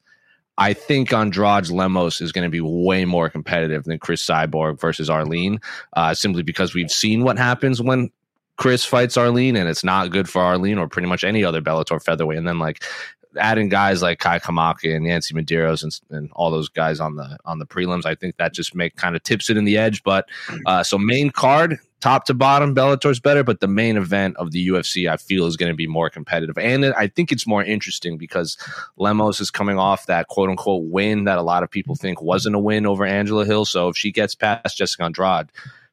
I 0.60 0.74
think 0.74 1.10
Andrade 1.10 1.70
Lemos 1.70 2.20
is 2.20 2.32
going 2.32 2.44
to 2.44 2.50
be 2.50 2.60
way 2.60 3.06
more 3.06 3.30
competitive 3.30 3.84
than 3.84 3.98
Cris 3.98 4.24
Cyborg 4.24 4.78
versus 4.78 5.08
Arlene, 5.08 5.58
uh, 5.94 6.12
simply 6.12 6.42
because 6.42 6.74
we've 6.74 6.90
seen 6.90 7.24
what 7.24 7.38
happens 7.38 7.80
when 7.80 8.10
Cris 8.58 8.84
fights 8.84 9.16
Arlene, 9.16 9.56
and 9.56 9.70
it's 9.70 9.82
not 9.82 10.10
good 10.10 10.28
for 10.28 10.42
Arlene 10.42 10.76
or 10.76 10.86
pretty 10.86 11.08
much 11.08 11.24
any 11.24 11.42
other 11.42 11.62
Bellator 11.62 12.00
featherweight. 12.00 12.36
And 12.36 12.46
then 12.46 12.58
like 12.58 12.84
adding 13.38 13.70
guys 13.70 14.02
like 14.02 14.18
Kai 14.18 14.38
Kamaka 14.38 14.94
and 14.94 15.06
Yancy 15.06 15.32
Medeiros 15.32 15.82
and, 15.82 15.98
and 16.10 16.30
all 16.32 16.50
those 16.50 16.68
guys 16.68 17.00
on 17.00 17.16
the 17.16 17.38
on 17.46 17.58
the 17.58 17.66
prelims, 17.66 18.04
I 18.04 18.14
think 18.14 18.36
that 18.36 18.52
just 18.52 18.74
make 18.74 18.96
kind 18.96 19.16
of 19.16 19.22
tips 19.22 19.48
it 19.48 19.56
in 19.56 19.64
the 19.64 19.78
edge. 19.78 20.02
But 20.02 20.28
uh, 20.66 20.82
so 20.82 20.98
main 20.98 21.30
card, 21.30 21.78
top 22.00 22.24
to 22.26 22.34
bottom, 22.34 22.74
Bellator's 22.74 23.20
better, 23.20 23.44
but 23.44 23.60
the 23.60 23.68
main 23.68 23.96
event 23.96 24.36
of 24.36 24.50
the 24.50 24.68
UFC, 24.68 25.10
I 25.10 25.16
feel, 25.16 25.46
is 25.46 25.56
going 25.56 25.70
to 25.70 25.76
be 25.76 25.86
more 25.86 26.10
competitive. 26.10 26.58
And 26.58 26.84
I 26.86 27.06
think 27.06 27.32
it's 27.32 27.46
more 27.46 27.62
interesting 27.62 28.16
because 28.18 28.56
Lemos 28.96 29.40
is 29.40 29.50
coming 29.50 29.78
off 29.78 30.06
that 30.06 30.28
quote 30.28 30.50
unquote 30.50 30.84
win 30.84 31.24
that 31.24 31.38
a 31.38 31.42
lot 31.42 31.62
of 31.62 31.70
people 31.70 31.94
think 31.94 32.22
wasn't 32.22 32.56
a 32.56 32.58
win 32.58 32.86
over 32.86 33.04
Angela 33.04 33.44
Hill. 33.44 33.64
So 33.64 33.88
if 33.88 33.96
she 33.96 34.12
gets 34.12 34.34
past 34.34 34.76
Jessica 34.76 35.04
Andrade, 35.04 35.50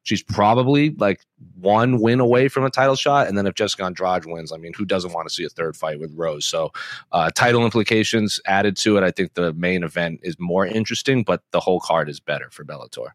she's 0.08 0.24
probably 0.24 0.92
like 0.92 1.22
one 1.60 2.00
win 2.00 2.22
away 2.22 2.48
from 2.48 2.64
a 2.64 2.70
title 2.70 2.96
shot. 2.96 3.28
And 3.28 3.38
then 3.38 3.46
if 3.46 3.56
Jessica 3.56 3.84
Andrade 3.84 4.26
wins, 4.26 4.54
I 4.54 4.58
mean, 4.58 4.72
who 4.74 4.86
doesn't 4.86 5.12
want 5.12 5.28
to 5.28 5.34
see 5.34 5.44
a 5.44 5.50
third 5.50 5.76
fight 5.76 6.00
with 6.00 6.12
Rose? 6.16 6.46
So 6.46 6.72
uh, 7.12 7.30
title 7.36 7.66
implications 7.66 8.40
added 8.46 8.78
to 8.78 8.98
it. 8.98 9.04
I 9.04 9.12
think 9.12 9.34
the 9.34 9.54
main 9.54 9.84
event 9.84 10.22
is 10.24 10.38
more 10.40 10.66
interesting, 10.66 11.24
but 11.24 11.44
the 11.52 11.60
whole 11.60 11.82
card 11.82 12.08
is 12.08 12.22
better 12.22 12.50
for 12.52 12.64
Bellator. 12.64 13.10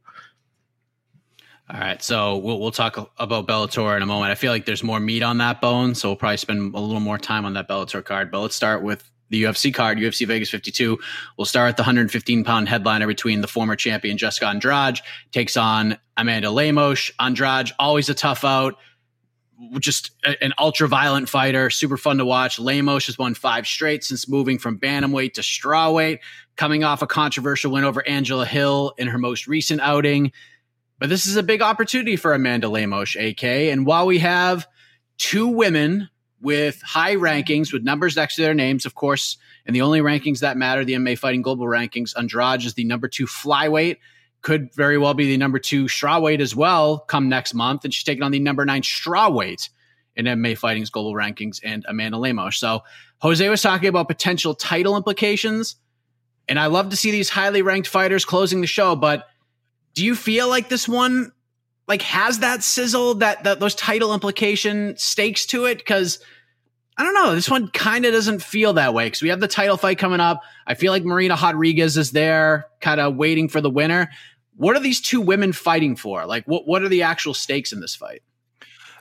All 1.72 1.80
right, 1.80 2.02
so 2.02 2.36
we'll 2.36 2.60
we'll 2.60 2.70
talk 2.70 2.98
about 3.18 3.46
Bellator 3.46 3.96
in 3.96 4.02
a 4.02 4.06
moment. 4.06 4.30
I 4.30 4.34
feel 4.34 4.52
like 4.52 4.66
there's 4.66 4.82
more 4.82 5.00
meat 5.00 5.22
on 5.22 5.38
that 5.38 5.62
bone, 5.62 5.94
so 5.94 6.10
we'll 6.10 6.16
probably 6.16 6.36
spend 6.36 6.74
a 6.74 6.78
little 6.78 7.00
more 7.00 7.16
time 7.16 7.46
on 7.46 7.54
that 7.54 7.66
Bellator 7.66 8.04
card. 8.04 8.30
But 8.30 8.40
let's 8.40 8.54
start 8.54 8.82
with 8.82 9.10
the 9.30 9.44
UFC 9.44 9.72
card, 9.72 9.96
UFC 9.96 10.26
Vegas 10.26 10.50
52. 10.50 10.98
We'll 11.38 11.46
start 11.46 11.70
at 11.70 11.78
the 11.78 11.82
115 11.82 12.44
pound 12.44 12.68
headliner 12.68 13.06
between 13.06 13.40
the 13.40 13.48
former 13.48 13.74
champion 13.74 14.18
Jessica 14.18 14.48
Andrade 14.48 15.00
takes 15.30 15.56
on 15.56 15.96
Amanda 16.18 16.50
Lemos. 16.50 17.10
Andrade, 17.18 17.70
always 17.78 18.10
a 18.10 18.14
tough 18.14 18.44
out, 18.44 18.76
just 19.78 20.10
an 20.42 20.52
ultra 20.58 20.88
violent 20.88 21.30
fighter, 21.30 21.70
super 21.70 21.96
fun 21.96 22.18
to 22.18 22.26
watch. 22.26 22.58
Lemos 22.58 23.06
has 23.06 23.16
won 23.16 23.32
five 23.32 23.66
straight 23.66 24.04
since 24.04 24.28
moving 24.28 24.58
from 24.58 24.78
bantamweight 24.78 25.32
to 25.34 25.40
strawweight, 25.40 26.18
coming 26.56 26.84
off 26.84 27.00
a 27.00 27.06
controversial 27.06 27.72
win 27.72 27.84
over 27.84 28.06
Angela 28.06 28.44
Hill 28.44 28.92
in 28.98 29.08
her 29.08 29.16
most 29.16 29.46
recent 29.46 29.80
outing. 29.80 30.32
But 31.02 31.08
this 31.08 31.26
is 31.26 31.36
a 31.36 31.42
big 31.42 31.62
opportunity 31.62 32.14
for 32.14 32.32
Amanda 32.32 32.68
Lemos, 32.68 33.16
AK. 33.16 33.42
And 33.42 33.84
while 33.84 34.06
we 34.06 34.20
have 34.20 34.68
two 35.18 35.48
women 35.48 36.08
with 36.40 36.80
high 36.80 37.16
rankings, 37.16 37.72
with 37.72 37.82
numbers 37.82 38.14
next 38.14 38.36
to 38.36 38.42
their 38.42 38.54
names, 38.54 38.86
of 38.86 38.94
course, 38.94 39.36
and 39.66 39.74
the 39.74 39.82
only 39.82 39.98
rankings 39.98 40.38
that 40.38 40.56
matter, 40.56 40.84
the 40.84 40.92
MMA 40.92 41.18
Fighting 41.18 41.42
Global 41.42 41.66
rankings. 41.66 42.16
Andrade 42.16 42.62
is 42.62 42.74
the 42.74 42.84
number 42.84 43.08
two 43.08 43.26
flyweight, 43.26 43.96
could 44.42 44.72
very 44.76 44.96
well 44.96 45.12
be 45.12 45.26
the 45.26 45.36
number 45.38 45.58
two 45.58 45.86
strawweight 45.86 46.38
as 46.38 46.54
well 46.54 47.00
come 47.00 47.28
next 47.28 47.52
month, 47.52 47.82
and 47.82 47.92
she's 47.92 48.04
taking 48.04 48.22
on 48.22 48.30
the 48.30 48.38
number 48.38 48.64
nine 48.64 48.82
strawweight 48.82 49.70
in 50.14 50.26
MMA 50.26 50.56
Fighting's 50.56 50.90
global 50.90 51.14
rankings 51.14 51.58
and 51.64 51.84
Amanda 51.88 52.18
Lemos. 52.18 52.58
So 52.58 52.84
Jose 53.22 53.48
was 53.48 53.60
talking 53.60 53.88
about 53.88 54.06
potential 54.06 54.54
title 54.54 54.96
implications, 54.96 55.74
and 56.48 56.60
I 56.60 56.66
love 56.66 56.90
to 56.90 56.96
see 56.96 57.10
these 57.10 57.28
highly 57.28 57.62
ranked 57.62 57.88
fighters 57.88 58.24
closing 58.24 58.60
the 58.60 58.68
show. 58.68 58.94
But 58.94 59.26
do 59.94 60.04
you 60.04 60.14
feel 60.14 60.48
like 60.48 60.68
this 60.68 60.88
one 60.88 61.32
like 61.88 62.02
has 62.02 62.40
that 62.40 62.62
sizzle 62.62 63.14
that, 63.16 63.44
that 63.44 63.60
those 63.60 63.74
title 63.74 64.14
implication 64.14 64.96
stakes 64.96 65.46
to 65.46 65.66
it? 65.66 65.78
Because 65.78 66.20
I 66.96 67.04
don't 67.04 67.14
know, 67.14 67.34
this 67.34 67.50
one 67.50 67.68
kind 67.68 68.04
of 68.04 68.12
doesn't 68.12 68.42
feel 68.42 68.74
that 68.74 68.94
way 68.94 69.06
because 69.06 69.22
we 69.22 69.30
have 69.30 69.40
the 69.40 69.48
title 69.48 69.76
fight 69.76 69.98
coming 69.98 70.20
up. 70.20 70.42
I 70.66 70.74
feel 70.74 70.92
like 70.92 71.04
Marina 71.04 71.36
Rodriguez 71.40 71.96
is 71.96 72.12
there, 72.12 72.66
kind 72.80 73.00
of 73.00 73.16
waiting 73.16 73.48
for 73.48 73.60
the 73.60 73.70
winner. 73.70 74.10
What 74.56 74.76
are 74.76 74.80
these 74.80 75.00
two 75.00 75.20
women 75.20 75.52
fighting 75.52 75.96
for? 75.96 76.26
Like, 76.26 76.44
what 76.44 76.66
what 76.66 76.82
are 76.82 76.88
the 76.88 77.02
actual 77.02 77.34
stakes 77.34 77.72
in 77.72 77.80
this 77.80 77.94
fight? 77.94 78.22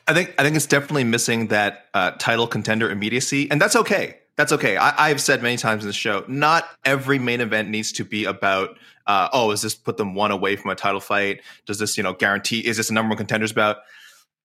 I 0.07 0.13
think 0.13 0.33
I 0.39 0.43
think 0.43 0.55
it's 0.55 0.65
definitely 0.65 1.03
missing 1.03 1.47
that 1.47 1.87
uh, 1.93 2.11
title 2.11 2.47
contender 2.47 2.89
immediacy, 2.89 3.51
and 3.51 3.61
that's 3.61 3.75
okay. 3.75 4.20
That's 4.41 4.53
okay. 4.53 4.75
I, 4.75 5.09
have 5.09 5.21
said 5.21 5.43
many 5.43 5.55
times 5.55 5.83
in 5.83 5.87
the 5.87 5.93
show, 5.93 6.25
not 6.27 6.67
every 6.83 7.19
main 7.19 7.41
event 7.41 7.69
needs 7.69 7.91
to 7.91 8.03
be 8.03 8.25
about, 8.25 8.75
uh, 9.05 9.29
oh, 9.31 9.51
is 9.51 9.61
this 9.61 9.75
put 9.75 9.97
them 9.97 10.15
one 10.15 10.31
away 10.31 10.55
from 10.55 10.71
a 10.71 10.75
title 10.75 10.99
fight? 10.99 11.41
Does 11.67 11.77
this, 11.77 11.95
you 11.95 12.01
know, 12.01 12.13
guarantee? 12.13 12.65
Is 12.65 12.75
this 12.75 12.89
a 12.89 12.93
number 12.95 13.09
one 13.09 13.17
contenders 13.17 13.53
bout? 13.53 13.77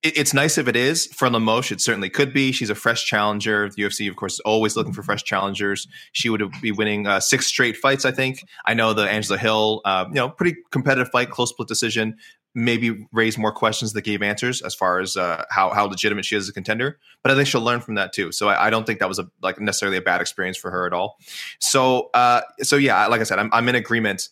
It's 0.03 0.35
nice 0.35 0.59
if 0.59 0.69
it 0.69 0.76
is 0.76 1.07
for 1.07 1.29
Lemos. 1.29 1.71
It 1.73 1.81
certainly 1.81 2.11
could 2.11 2.33
be. 2.33 2.53
She's 2.53 2.71
a 2.71 2.75
fresh 2.75 3.05
challenger. 3.05 3.71
The 3.71 3.83
UFC, 3.83 4.09
of 4.09 4.17
course, 4.17 4.35
is 4.35 4.41
always 4.41 4.76
looking 4.76 4.93
for 4.93 5.03
fresh 5.03 5.25
challengers. 5.25 5.88
She 6.12 6.29
would 6.29 6.43
be 6.61 6.71
winning 6.71 7.07
uh, 7.07 7.21
six 7.21 7.47
straight 7.47 7.76
fights. 7.76 8.05
I 8.05 8.12
think. 8.12 8.45
I 8.65 8.75
know 8.75 8.93
the 8.93 9.09
Angela 9.09 9.38
Hill, 9.38 9.81
uh, 9.85 10.05
you 10.09 10.15
know, 10.15 10.29
pretty 10.29 10.59
competitive 10.71 11.11
fight, 11.11 11.31
close 11.31 11.50
split 11.50 11.69
decision. 11.69 12.17
Maybe 12.55 13.07
raise 13.12 13.37
more 13.37 13.53
questions 13.53 13.93
that 13.93 14.03
gave 14.03 14.23
answers 14.23 14.62
as 14.62 14.75
far 14.75 15.00
as 15.00 15.17
uh, 15.17 15.45
how 15.50 15.71
how 15.71 15.87
legitimate 15.87 16.25
she 16.25 16.37
is 16.37 16.45
as 16.45 16.49
a 16.50 16.53
contender. 16.53 16.99
But 17.23 17.33
I 17.33 17.35
think 17.35 17.49
she'll 17.49 17.62
learn 17.62 17.81
from 17.81 17.97
that 17.97 18.12
too. 18.12 18.33
So 18.33 18.49
I, 18.49 18.67
I 18.67 18.71
don't 18.71 18.87
think 18.87 19.00
that 19.00 19.09
was 19.09 19.19
a 19.19 19.29
like 19.43 19.61
necessarily 19.61 19.99
a 19.99 20.03
bad 20.03 20.21
experience 20.21 20.57
for 20.57 20.71
her 20.71 20.87
at 20.87 20.93
all. 20.93 21.19
So 21.59 22.11
uh, 22.15 22.43
so 22.62 22.76
yeah, 22.76 23.07
like 23.07 23.21
I 23.21 23.25
said, 23.25 23.38
I'm 23.38 23.50
I'm 23.53 23.69
in 23.69 23.75
agreement. 23.75 24.29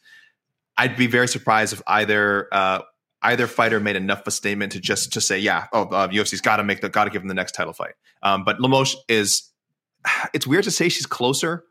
I'd 0.76 0.96
be 0.96 1.06
very 1.06 1.28
surprised 1.28 1.72
if 1.72 1.82
either 1.86 2.48
uh, 2.52 2.80
either 3.24 3.46
fighter 3.46 3.80
made 3.80 3.96
enough 3.96 4.20
of 4.20 4.28
a 4.28 4.30
statement 4.30 4.72
to 4.72 4.80
just 4.80 5.12
to 5.14 5.20
say, 5.20 5.38
yeah, 5.38 5.66
oh, 5.72 5.82
uh, 5.84 6.08
UFC's 6.08 6.40
got 6.40 6.56
to 6.56 6.64
make 6.64 6.80
the 6.80 6.88
got 6.88 7.04
to 7.04 7.10
give 7.10 7.22
him 7.22 7.28
the 7.28 7.34
next 7.34 7.52
title 7.52 7.72
fight. 7.72 7.94
Um, 8.22 8.44
but 8.44 8.60
Lemos 8.60 8.96
is. 9.08 9.50
It's 10.34 10.46
weird 10.46 10.64
to 10.64 10.70
say 10.70 10.88
she's 10.90 11.06
closer 11.06 11.64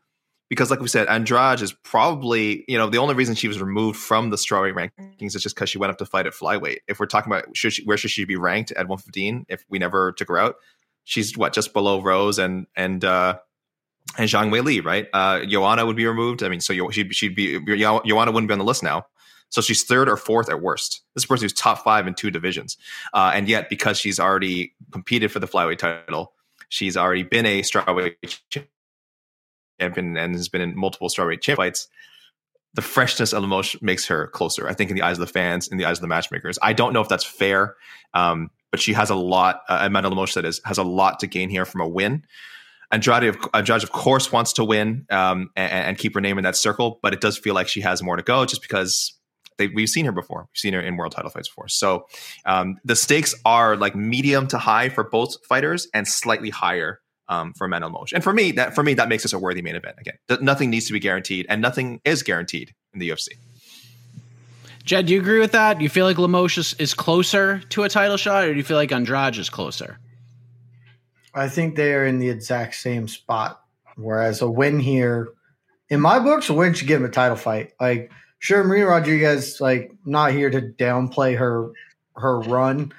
because, 0.50 0.70
like 0.70 0.80
we 0.80 0.88
said, 0.88 1.06
Andrade 1.08 1.62
is 1.62 1.72
probably 1.72 2.64
you 2.66 2.76
know 2.76 2.90
the 2.90 2.98
only 2.98 3.14
reason 3.14 3.34
she 3.34 3.48
was 3.48 3.60
removed 3.60 3.98
from 3.98 4.30
the 4.30 4.36
strawweight 4.36 4.74
rankings 4.74 5.36
is 5.36 5.42
just 5.42 5.54
because 5.54 5.70
she 5.70 5.78
went 5.78 5.92
up 5.92 5.98
to 5.98 6.06
fight 6.06 6.26
at 6.26 6.32
flyweight. 6.32 6.78
If 6.88 6.98
we're 6.98 7.06
talking 7.06 7.32
about 7.32 7.56
should 7.56 7.72
she, 7.72 7.84
where 7.84 7.96
should 7.96 8.10
she 8.10 8.24
be 8.24 8.36
ranked 8.36 8.72
at 8.72 8.88
115 8.88 9.46
if 9.48 9.64
we 9.68 9.78
never 9.78 10.12
took 10.12 10.28
her 10.28 10.38
out, 10.38 10.56
she's 11.04 11.36
what 11.36 11.52
just 11.52 11.72
below 11.72 12.02
Rose 12.02 12.38
and 12.38 12.66
and. 12.76 13.04
uh 13.04 13.38
and 14.18 14.28
Zhang 14.28 14.50
Weili, 14.50 14.84
right? 14.84 15.06
Uh, 15.12 15.44
Joanna 15.46 15.86
would 15.86 15.96
be 15.96 16.06
removed. 16.06 16.42
I 16.42 16.48
mean, 16.48 16.60
so 16.60 16.90
she'd, 16.90 17.14
she'd 17.14 17.34
be 17.34 17.58
Joanna 17.64 18.32
wouldn't 18.32 18.48
be 18.48 18.52
on 18.52 18.58
the 18.58 18.64
list 18.64 18.82
now. 18.82 19.06
So 19.54 19.60
she's 19.60 19.84
third 19.84 20.08
or 20.08 20.16
fourth 20.16 20.50
at 20.50 20.60
worst. 20.60 21.02
This 21.14 21.24
person 21.24 21.44
who's 21.44 21.52
top 21.52 21.84
five 21.84 22.08
in 22.08 22.14
two 22.14 22.32
divisions. 22.32 22.76
Uh, 23.12 23.30
and 23.32 23.48
yet, 23.48 23.70
because 23.70 23.96
she's 23.96 24.18
already 24.18 24.74
competed 24.90 25.30
for 25.30 25.38
the 25.38 25.46
flyweight 25.46 25.78
title, 25.78 26.32
she's 26.70 26.96
already 26.96 27.22
been 27.22 27.46
a 27.46 27.62
strawweight 27.62 28.40
champion 29.78 30.16
and 30.16 30.34
has 30.34 30.48
been 30.48 30.60
in 30.60 30.76
multiple 30.76 31.08
strawweight 31.08 31.40
champ 31.40 31.58
fights. 31.58 31.86
The 32.72 32.82
freshness 32.82 33.32
of 33.32 33.42
Lemos 33.42 33.80
makes 33.80 34.04
her 34.06 34.26
closer, 34.26 34.68
I 34.68 34.74
think, 34.74 34.90
in 34.90 34.96
the 34.96 35.02
eyes 35.02 35.18
of 35.18 35.24
the 35.24 35.32
fans, 35.32 35.68
in 35.68 35.78
the 35.78 35.84
eyes 35.84 35.98
of 35.98 36.02
the 36.02 36.08
matchmakers. 36.08 36.58
I 36.60 36.72
don't 36.72 36.92
know 36.92 37.00
if 37.00 37.08
that's 37.08 37.24
fair, 37.24 37.76
um, 38.12 38.50
but 38.72 38.80
she 38.80 38.92
has 38.94 39.08
a 39.08 39.14
lot. 39.14 39.62
Uh, 39.68 39.78
Amanda 39.82 40.08
Lemos 40.08 40.34
that 40.34 40.44
is 40.44 40.60
has 40.64 40.78
a 40.78 40.82
lot 40.82 41.20
to 41.20 41.28
gain 41.28 41.48
here 41.48 41.64
from 41.64 41.80
a 41.80 41.86
win. 41.86 42.24
Andrade, 42.90 43.36
Andrade, 43.54 43.84
of 43.84 43.92
course, 43.92 44.32
wants 44.32 44.52
to 44.54 44.64
win 44.64 45.06
um, 45.10 45.50
and, 45.54 45.72
and, 45.72 45.98
keep 45.98 46.14
her 46.14 46.20
name 46.20 46.38
in 46.38 46.44
that 46.44 46.56
circle, 46.56 46.98
but 47.02 47.12
it 47.12 47.20
does 47.20 47.38
feel 47.38 47.54
like 47.54 47.66
she 47.66 47.80
has 47.80 48.02
more 48.02 48.16
to 48.16 48.22
go 48.22 48.44
just 48.44 48.62
because 48.62 49.14
they, 49.58 49.68
we've 49.68 49.88
seen 49.88 50.06
her 50.06 50.12
before. 50.12 50.48
We've 50.50 50.58
seen 50.58 50.74
her 50.74 50.80
in 50.80 50.96
world 50.96 51.12
title 51.12 51.30
fights 51.30 51.48
before. 51.48 51.68
So 51.68 52.06
um, 52.44 52.76
the 52.84 52.96
stakes 52.96 53.34
are 53.44 53.76
like 53.76 53.94
medium 53.94 54.46
to 54.48 54.58
high 54.58 54.88
for 54.88 55.04
both 55.04 55.44
fighters 55.46 55.88
and 55.94 56.06
slightly 56.06 56.50
higher 56.50 57.00
um, 57.28 57.52
for 57.54 57.66
Amanda 57.66 57.86
Lemos. 57.88 58.12
And 58.12 58.22
for 58.22 58.32
me, 58.32 58.52
that 58.52 58.74
for 58.74 58.82
me 58.82 58.94
that 58.94 59.08
makes 59.08 59.22
this 59.22 59.32
a 59.32 59.38
worthy 59.38 59.62
main 59.62 59.76
event. 59.76 59.96
Again, 59.98 60.14
th- 60.28 60.40
nothing 60.40 60.70
needs 60.70 60.86
to 60.86 60.92
be 60.92 61.00
guaranteed, 61.00 61.46
and 61.48 61.62
nothing 61.62 62.00
is 62.04 62.22
guaranteed 62.22 62.74
in 62.92 63.00
the 63.00 63.08
UFC. 63.08 63.28
Jed, 64.84 65.06
do 65.06 65.14
you 65.14 65.20
agree 65.20 65.40
with 65.40 65.52
that? 65.52 65.78
Do 65.78 65.82
you 65.82 65.88
feel 65.88 66.04
like 66.04 66.18
Lemos 66.18 66.58
is, 66.58 66.74
is 66.78 66.92
closer 66.92 67.60
to 67.70 67.84
a 67.84 67.88
title 67.88 68.18
shot, 68.18 68.44
or 68.44 68.52
do 68.52 68.58
you 68.58 68.64
feel 68.64 68.76
like 68.76 68.92
Andrade 68.92 69.38
is 69.38 69.48
closer? 69.48 69.98
I 71.34 71.48
think 71.48 71.74
they 71.74 71.94
are 71.94 72.04
in 72.04 72.18
the 72.18 72.28
exact 72.28 72.74
same 72.74 73.08
spot. 73.08 73.60
Whereas 73.96 74.42
a 74.42 74.50
win 74.50 74.80
here, 74.80 75.28
in 75.88 76.00
my 76.00 76.18
books, 76.18 76.50
a 76.50 76.54
win 76.54 76.74
should 76.74 76.88
give 76.88 77.00
him 77.00 77.06
a 77.06 77.10
title 77.10 77.36
fight. 77.36 77.72
Like 77.80 78.10
sure, 78.44 78.62
Marina 78.62 78.84
Rodriguez, 78.84 79.58
like 79.58 79.90
not 80.04 80.32
here 80.32 80.50
to 80.50 80.60
downplay 80.60 81.34
her 81.38 81.70
her 82.16 82.40
run. 82.40 82.92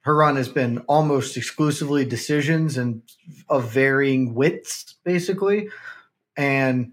Her 0.00 0.16
run 0.16 0.34
has 0.34 0.48
been 0.48 0.78
almost 0.88 1.36
exclusively 1.36 2.04
decisions 2.04 2.76
and 2.76 3.00
of 3.48 3.70
varying 3.70 4.34
widths, 4.34 4.96
basically. 5.04 5.68
And 6.36 6.90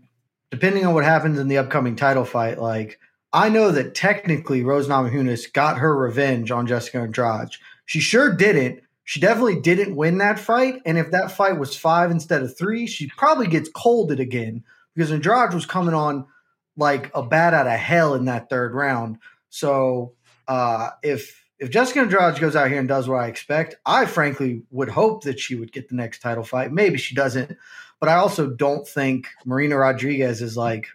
depending 0.51 0.85
on 0.85 0.93
what 0.93 1.03
happens 1.03 1.39
in 1.39 1.47
the 1.47 1.57
upcoming 1.57 1.95
title 1.95 2.23
fight, 2.23 2.59
like 2.61 2.99
I 3.33 3.49
know 3.49 3.71
that 3.71 3.95
technically 3.95 4.63
Rose 4.63 4.87
Namajunas 4.87 5.51
got 5.51 5.79
her 5.79 5.97
revenge 5.97 6.51
on 6.51 6.67
Jessica 6.67 6.99
Andrade. 6.99 7.49
She 7.87 7.99
sure 7.99 8.31
didn't. 8.31 8.81
She 9.05 9.19
definitely 9.19 9.59
didn't 9.59 9.95
win 9.95 10.19
that 10.19 10.39
fight. 10.39 10.75
And 10.85 10.99
if 10.99 11.09
that 11.09 11.31
fight 11.31 11.57
was 11.57 11.75
five 11.75 12.11
instead 12.11 12.43
of 12.43 12.55
three, 12.55 12.85
she 12.85 13.09
probably 13.17 13.47
gets 13.47 13.69
colded 13.69 14.19
again 14.19 14.63
because 14.93 15.11
Andrade 15.11 15.55
was 15.55 15.65
coming 15.65 15.95
on 15.95 16.27
like 16.77 17.11
a 17.13 17.23
bat 17.23 17.53
out 17.53 17.67
of 17.67 17.73
hell 17.73 18.15
in 18.15 18.25
that 18.25 18.49
third 18.49 18.73
round. 18.73 19.17
So 19.49 20.13
uh, 20.47 20.91
if 21.03 21.41
if 21.59 21.69
Jessica 21.69 21.99
Andrade 21.99 22.39
goes 22.39 22.55
out 22.55 22.69
here 22.69 22.79
and 22.79 22.87
does 22.87 23.07
what 23.07 23.21
I 23.21 23.27
expect, 23.27 23.75
I 23.85 24.05
frankly 24.07 24.63
would 24.71 24.89
hope 24.89 25.23
that 25.25 25.39
she 25.39 25.55
would 25.55 25.71
get 25.71 25.89
the 25.89 25.95
next 25.95 26.19
title 26.19 26.43
fight. 26.43 26.71
Maybe 26.71 26.97
she 26.97 27.13
doesn't, 27.13 27.55
but 27.99 28.09
I 28.09 28.15
also 28.15 28.47
don't 28.47 28.87
think 28.87 29.27
Marina 29.45 29.77
Rodriguez 29.77 30.41
is 30.41 30.57
like 30.57 30.87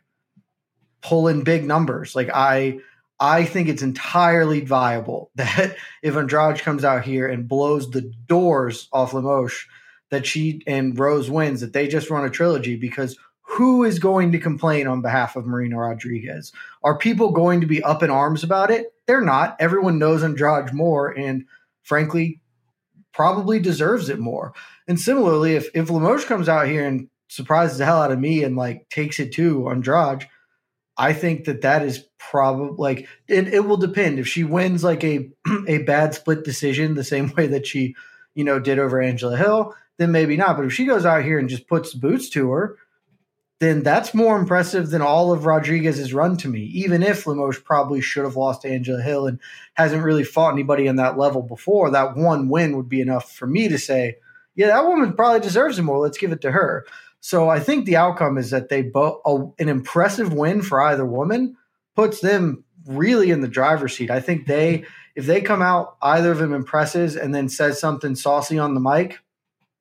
pulling 1.02 1.44
big 1.44 1.64
numbers. 1.64 2.16
Like 2.16 2.30
I 2.34 2.80
I 3.18 3.44
think 3.44 3.68
it's 3.68 3.82
entirely 3.82 4.60
viable 4.60 5.30
that 5.36 5.76
if 6.02 6.16
Andrade 6.16 6.60
comes 6.60 6.84
out 6.84 7.04
here 7.04 7.28
and 7.28 7.48
blows 7.48 7.90
the 7.90 8.12
doors 8.26 8.88
off 8.92 9.14
Lemos, 9.14 9.66
that 10.10 10.26
she 10.26 10.62
and 10.66 10.98
Rose 10.98 11.30
wins, 11.30 11.60
that 11.60 11.72
they 11.72 11.88
just 11.88 12.10
run 12.10 12.24
a 12.24 12.30
trilogy 12.30 12.76
because 12.76 13.16
who 13.56 13.84
is 13.84 13.98
going 13.98 14.32
to 14.32 14.38
complain 14.38 14.86
on 14.86 15.00
behalf 15.00 15.34
of 15.34 15.46
Marina 15.46 15.78
Rodriguez? 15.78 16.52
Are 16.82 16.98
people 16.98 17.30
going 17.30 17.62
to 17.62 17.66
be 17.66 17.82
up 17.82 18.02
in 18.02 18.10
arms 18.10 18.44
about 18.44 18.70
it? 18.70 18.92
They're 19.06 19.22
not. 19.22 19.56
Everyone 19.58 19.98
knows 19.98 20.22
Andrade 20.22 20.74
more, 20.74 21.08
and 21.08 21.46
frankly, 21.82 22.42
probably 23.14 23.58
deserves 23.58 24.10
it 24.10 24.18
more. 24.18 24.52
And 24.86 25.00
similarly, 25.00 25.54
if 25.54 25.68
if 25.74 25.88
Lemos 25.88 26.26
comes 26.26 26.50
out 26.50 26.66
here 26.66 26.86
and 26.86 27.08
surprises 27.28 27.78
the 27.78 27.86
hell 27.86 28.02
out 28.02 28.12
of 28.12 28.18
me 28.18 28.44
and 28.44 28.56
like 28.56 28.90
takes 28.90 29.18
it 29.18 29.32
to 29.32 29.70
Andrade, 29.70 30.28
I 30.98 31.14
think 31.14 31.46
that 31.46 31.62
that 31.62 31.82
is 31.82 32.04
probably 32.18 32.76
like 32.76 33.08
it, 33.26 33.48
it 33.48 33.60
will 33.60 33.78
depend 33.78 34.18
if 34.18 34.28
she 34.28 34.44
wins 34.44 34.84
like 34.84 35.02
a 35.02 35.30
a 35.66 35.78
bad 35.78 36.14
split 36.14 36.44
decision 36.44 36.94
the 36.94 37.04
same 37.04 37.32
way 37.36 37.46
that 37.46 37.66
she 37.66 37.94
you 38.34 38.44
know 38.44 38.58
did 38.60 38.78
over 38.78 39.00
Angela 39.00 39.38
Hill, 39.38 39.74
then 39.96 40.12
maybe 40.12 40.36
not. 40.36 40.58
But 40.58 40.66
if 40.66 40.74
she 40.74 40.84
goes 40.84 41.06
out 41.06 41.24
here 41.24 41.38
and 41.38 41.48
just 41.48 41.68
puts 41.68 41.94
boots 41.94 42.28
to 42.30 42.50
her 42.50 42.76
then 43.58 43.82
that's 43.82 44.12
more 44.12 44.38
impressive 44.38 44.90
than 44.90 45.00
all 45.00 45.32
of 45.32 45.46
Rodriguez's 45.46 46.12
run 46.12 46.36
to 46.38 46.48
me, 46.48 46.60
even 46.60 47.02
if 47.02 47.26
Lemos 47.26 47.58
probably 47.58 48.02
should 48.02 48.24
have 48.24 48.36
lost 48.36 48.62
to 48.62 48.68
Angela 48.68 49.00
Hill 49.00 49.26
and 49.26 49.40
hasn't 49.74 50.02
really 50.04 50.24
fought 50.24 50.52
anybody 50.52 50.88
on 50.88 50.96
that 50.96 51.16
level 51.16 51.42
before. 51.42 51.90
That 51.90 52.16
one 52.16 52.48
win 52.48 52.76
would 52.76 52.88
be 52.88 53.00
enough 53.00 53.32
for 53.32 53.46
me 53.46 53.68
to 53.68 53.78
say, 53.78 54.16
yeah, 54.54 54.66
that 54.68 54.86
woman 54.86 55.14
probably 55.14 55.40
deserves 55.40 55.78
it 55.78 55.82
more. 55.82 55.98
Let's 55.98 56.18
give 56.18 56.32
it 56.32 56.42
to 56.42 56.52
her. 56.52 56.86
So 57.20 57.48
I 57.48 57.60
think 57.60 57.86
the 57.86 57.96
outcome 57.96 58.36
is 58.36 58.50
that 58.50 58.68
they 58.68 58.82
both 58.82 59.22
an 59.58 59.68
impressive 59.68 60.32
win 60.32 60.62
for 60.62 60.82
either 60.82 61.04
woman 61.04 61.56
puts 61.94 62.20
them 62.20 62.62
really 62.86 63.30
in 63.30 63.40
the 63.40 63.48
driver's 63.48 63.96
seat. 63.96 64.10
I 64.10 64.20
think 64.20 64.46
they 64.46 64.84
if 65.14 65.24
they 65.24 65.40
come 65.40 65.62
out 65.62 65.96
either 66.02 66.30
of 66.30 66.38
them 66.38 66.52
impresses 66.52 67.16
and 67.16 67.34
then 67.34 67.48
says 67.48 67.80
something 67.80 68.14
saucy 68.14 68.58
on 68.58 68.74
the 68.74 68.80
mic, 68.80 69.18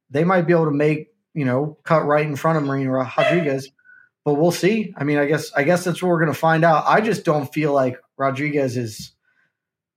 they 0.09 0.23
might 0.23 0.47
be 0.47 0.53
able 0.53 0.65
to 0.65 0.71
make 0.71 1.09
you 1.35 1.45
know, 1.45 1.77
cut 1.83 2.05
right 2.05 2.25
in 2.25 2.35
front 2.35 2.57
of 2.57 2.63
Marina 2.63 2.91
Rodriguez. 2.91 3.69
But 4.23 4.35
we'll 4.35 4.51
see. 4.51 4.95
I 4.97 5.03
mean, 5.03 5.19
I 5.19 5.27
guess 5.27 5.53
I 5.53 5.63
guess 5.63 5.83
that's 5.83 6.01
what 6.01 6.09
we're 6.09 6.19
to 6.33 6.39
find 6.39 6.65
out. 6.65 6.85
I 6.87 7.01
just 7.01 7.25
don't 7.25 7.53
feel 7.53 7.73
like 7.73 7.99
Rodriguez 8.17 8.75
is 8.75 9.11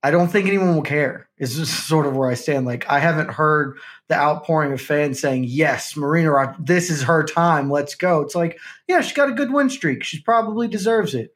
I 0.03 0.11
don't 0.11 0.29
think 0.29 0.47
anyone 0.47 0.75
will 0.75 0.83
care. 0.83 1.29
Is 1.39 1.57
just 1.57 1.87
sort 1.89 2.07
of 2.07 2.17
where 2.17 2.31
I 2.31 2.35
stand. 2.35 2.67
Like 2.67 2.89
I 2.91 2.99
haven't 2.99 3.31
heard 3.31 3.79
the 4.09 4.17
outpouring 4.17 4.73
of 4.73 4.81
fans 4.81 5.21
saying, 5.21 5.45
"Yes, 5.45 5.97
Marina, 5.97 6.55
this 6.59 6.91
is 6.91 7.03
her 7.05 7.25
time. 7.25 7.71
Let's 7.71 7.95
go." 7.95 8.21
It's 8.21 8.35
like, 8.35 8.59
yeah, 8.87 9.01
she's 9.01 9.17
got 9.17 9.31
a 9.31 9.35
good 9.35 9.53
win 9.53 9.71
streak. 9.71 10.05
She 10.05 10.21
probably 10.21 10.69
deserves 10.69 11.15
it. 11.15 11.35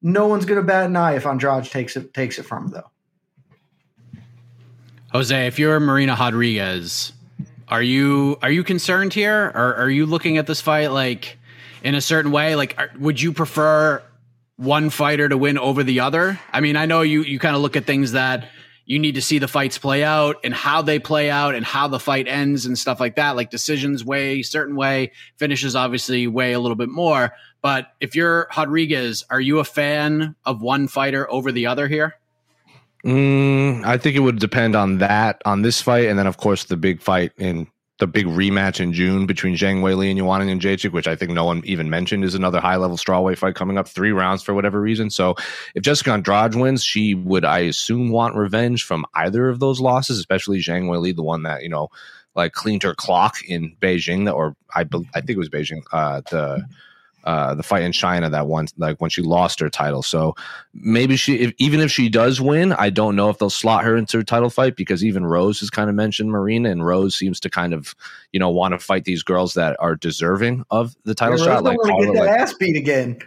No 0.00 0.26
one's 0.26 0.46
to 0.60 0.66
bat 0.66 0.86
an 0.86 0.96
eye 0.96 1.16
if 1.16 1.26
Andrade 1.26 1.64
takes 1.64 1.96
it 1.96 2.14
takes 2.14 2.38
it 2.38 2.44
from 2.44 2.68
her, 2.68 2.82
though. 4.14 4.20
Jose, 5.12 5.46
if 5.46 5.58
you're 5.58 5.78
Marina 5.78 6.16
Rodriguez, 6.18 7.12
are 7.72 7.82
you 7.82 8.36
are 8.42 8.50
you 8.50 8.64
concerned 8.64 9.14
here, 9.14 9.50
or 9.54 9.74
are 9.76 9.88
you 9.88 10.04
looking 10.04 10.36
at 10.36 10.46
this 10.46 10.60
fight 10.60 10.88
like 10.88 11.38
in 11.82 11.94
a 11.94 12.02
certain 12.02 12.30
way? 12.30 12.54
Like, 12.54 12.74
are, 12.76 12.90
would 12.98 13.18
you 13.18 13.32
prefer 13.32 14.02
one 14.56 14.90
fighter 14.90 15.26
to 15.26 15.38
win 15.38 15.56
over 15.56 15.82
the 15.82 16.00
other? 16.00 16.38
I 16.52 16.60
mean, 16.60 16.76
I 16.76 16.84
know 16.84 17.00
you 17.00 17.22
you 17.22 17.38
kind 17.38 17.56
of 17.56 17.62
look 17.62 17.74
at 17.74 17.86
things 17.86 18.12
that 18.12 18.46
you 18.84 18.98
need 18.98 19.14
to 19.14 19.22
see 19.22 19.38
the 19.38 19.48
fights 19.48 19.78
play 19.78 20.04
out 20.04 20.36
and 20.44 20.52
how 20.52 20.82
they 20.82 20.98
play 20.98 21.30
out 21.30 21.54
and 21.54 21.64
how 21.64 21.88
the 21.88 21.98
fight 21.98 22.28
ends 22.28 22.66
and 22.66 22.78
stuff 22.78 23.00
like 23.00 23.16
that. 23.16 23.36
Like 23.36 23.48
decisions 23.48 24.04
weigh 24.04 24.42
certain 24.42 24.76
way, 24.76 25.12
finishes 25.38 25.74
obviously 25.74 26.26
weigh 26.26 26.52
a 26.52 26.60
little 26.60 26.76
bit 26.76 26.90
more. 26.90 27.32
But 27.62 27.86
if 28.00 28.14
you're 28.14 28.48
Rodriguez, 28.54 29.24
are 29.30 29.40
you 29.40 29.60
a 29.60 29.64
fan 29.64 30.36
of 30.44 30.60
one 30.60 30.88
fighter 30.88 31.30
over 31.30 31.50
the 31.50 31.68
other 31.68 31.88
here? 31.88 32.16
Mm, 33.04 33.84
I 33.84 33.98
think 33.98 34.16
it 34.16 34.20
would 34.20 34.38
depend 34.38 34.76
on 34.76 34.98
that, 34.98 35.42
on 35.44 35.62
this 35.62 35.82
fight, 35.82 36.06
and 36.06 36.18
then 36.18 36.26
of 36.26 36.36
course 36.36 36.64
the 36.64 36.76
big 36.76 37.02
fight 37.02 37.32
in 37.36 37.66
the 37.98 38.06
big 38.06 38.26
rematch 38.26 38.80
in 38.80 38.92
June 38.92 39.26
between 39.26 39.54
Zhang 39.54 39.80
Weili 39.80 40.08
and 40.10 40.18
Joanna 40.18 40.44
Jędrzejczyk, 40.46 40.92
which 40.92 41.06
I 41.06 41.14
think 41.14 41.30
no 41.30 41.44
one 41.44 41.62
even 41.64 41.88
mentioned 41.88 42.24
is 42.24 42.34
another 42.34 42.58
high 42.58 42.76
level 42.76 42.96
strawweight 42.96 43.38
fight 43.38 43.54
coming 43.54 43.78
up, 43.78 43.86
three 43.86 44.10
rounds 44.10 44.42
for 44.42 44.54
whatever 44.54 44.80
reason. 44.80 45.10
So 45.10 45.36
if 45.74 45.82
Jessica 45.82 46.10
Andrade 46.12 46.56
wins, 46.56 46.82
she 46.82 47.14
would, 47.14 47.44
I 47.44 47.60
assume, 47.60 48.10
want 48.10 48.34
revenge 48.34 48.82
from 48.82 49.04
either 49.14 49.48
of 49.48 49.60
those 49.60 49.80
losses, 49.80 50.18
especially 50.18 50.58
Zhang 50.58 50.84
Weili, 50.84 51.14
the 51.14 51.22
one 51.22 51.44
that 51.44 51.62
you 51.62 51.68
know, 51.68 51.90
like 52.34 52.52
cleaned 52.52 52.82
her 52.82 52.94
clock 52.94 53.36
in 53.46 53.76
Beijing, 53.80 54.32
or 54.32 54.56
I 54.74 54.80
I 54.80 55.20
think 55.20 55.30
it 55.30 55.38
was 55.38 55.48
Beijing, 55.48 55.82
uh, 55.92 56.22
the 56.30 56.66
uh, 57.24 57.54
the 57.54 57.62
fight 57.62 57.82
in 57.82 57.92
China 57.92 58.28
that 58.30 58.46
one, 58.46 58.66
like 58.76 59.00
when 59.00 59.10
she 59.10 59.22
lost 59.22 59.60
her 59.60 59.68
title. 59.68 60.02
So 60.02 60.34
maybe 60.74 61.16
she, 61.16 61.36
if, 61.36 61.52
even 61.58 61.80
if 61.80 61.90
she 61.90 62.08
does 62.08 62.40
win, 62.40 62.72
I 62.72 62.90
don't 62.90 63.16
know 63.16 63.30
if 63.30 63.38
they'll 63.38 63.50
slot 63.50 63.84
her 63.84 63.96
into 63.96 64.18
a 64.18 64.24
title 64.24 64.50
fight 64.50 64.76
because 64.76 65.04
even 65.04 65.24
Rose 65.24 65.60
has 65.60 65.70
kind 65.70 65.88
of 65.88 65.96
mentioned 65.96 66.30
Marina, 66.30 66.70
and 66.70 66.84
Rose 66.84 67.14
seems 67.14 67.40
to 67.40 67.50
kind 67.50 67.72
of, 67.74 67.94
you 68.32 68.40
know, 68.40 68.50
want 68.50 68.72
to 68.72 68.78
fight 68.78 69.04
these 69.04 69.22
girls 69.22 69.54
that 69.54 69.76
are 69.78 69.96
deserving 69.96 70.64
of 70.70 70.94
the 71.04 71.14
title 71.14 71.38
yeah, 71.38 71.44
shot. 71.44 71.64
Like, 71.64 71.78
get 71.84 72.14
that 72.14 72.14
like, 72.14 72.28
ass 72.28 72.54
beat 72.54 72.76
again. 72.76 73.18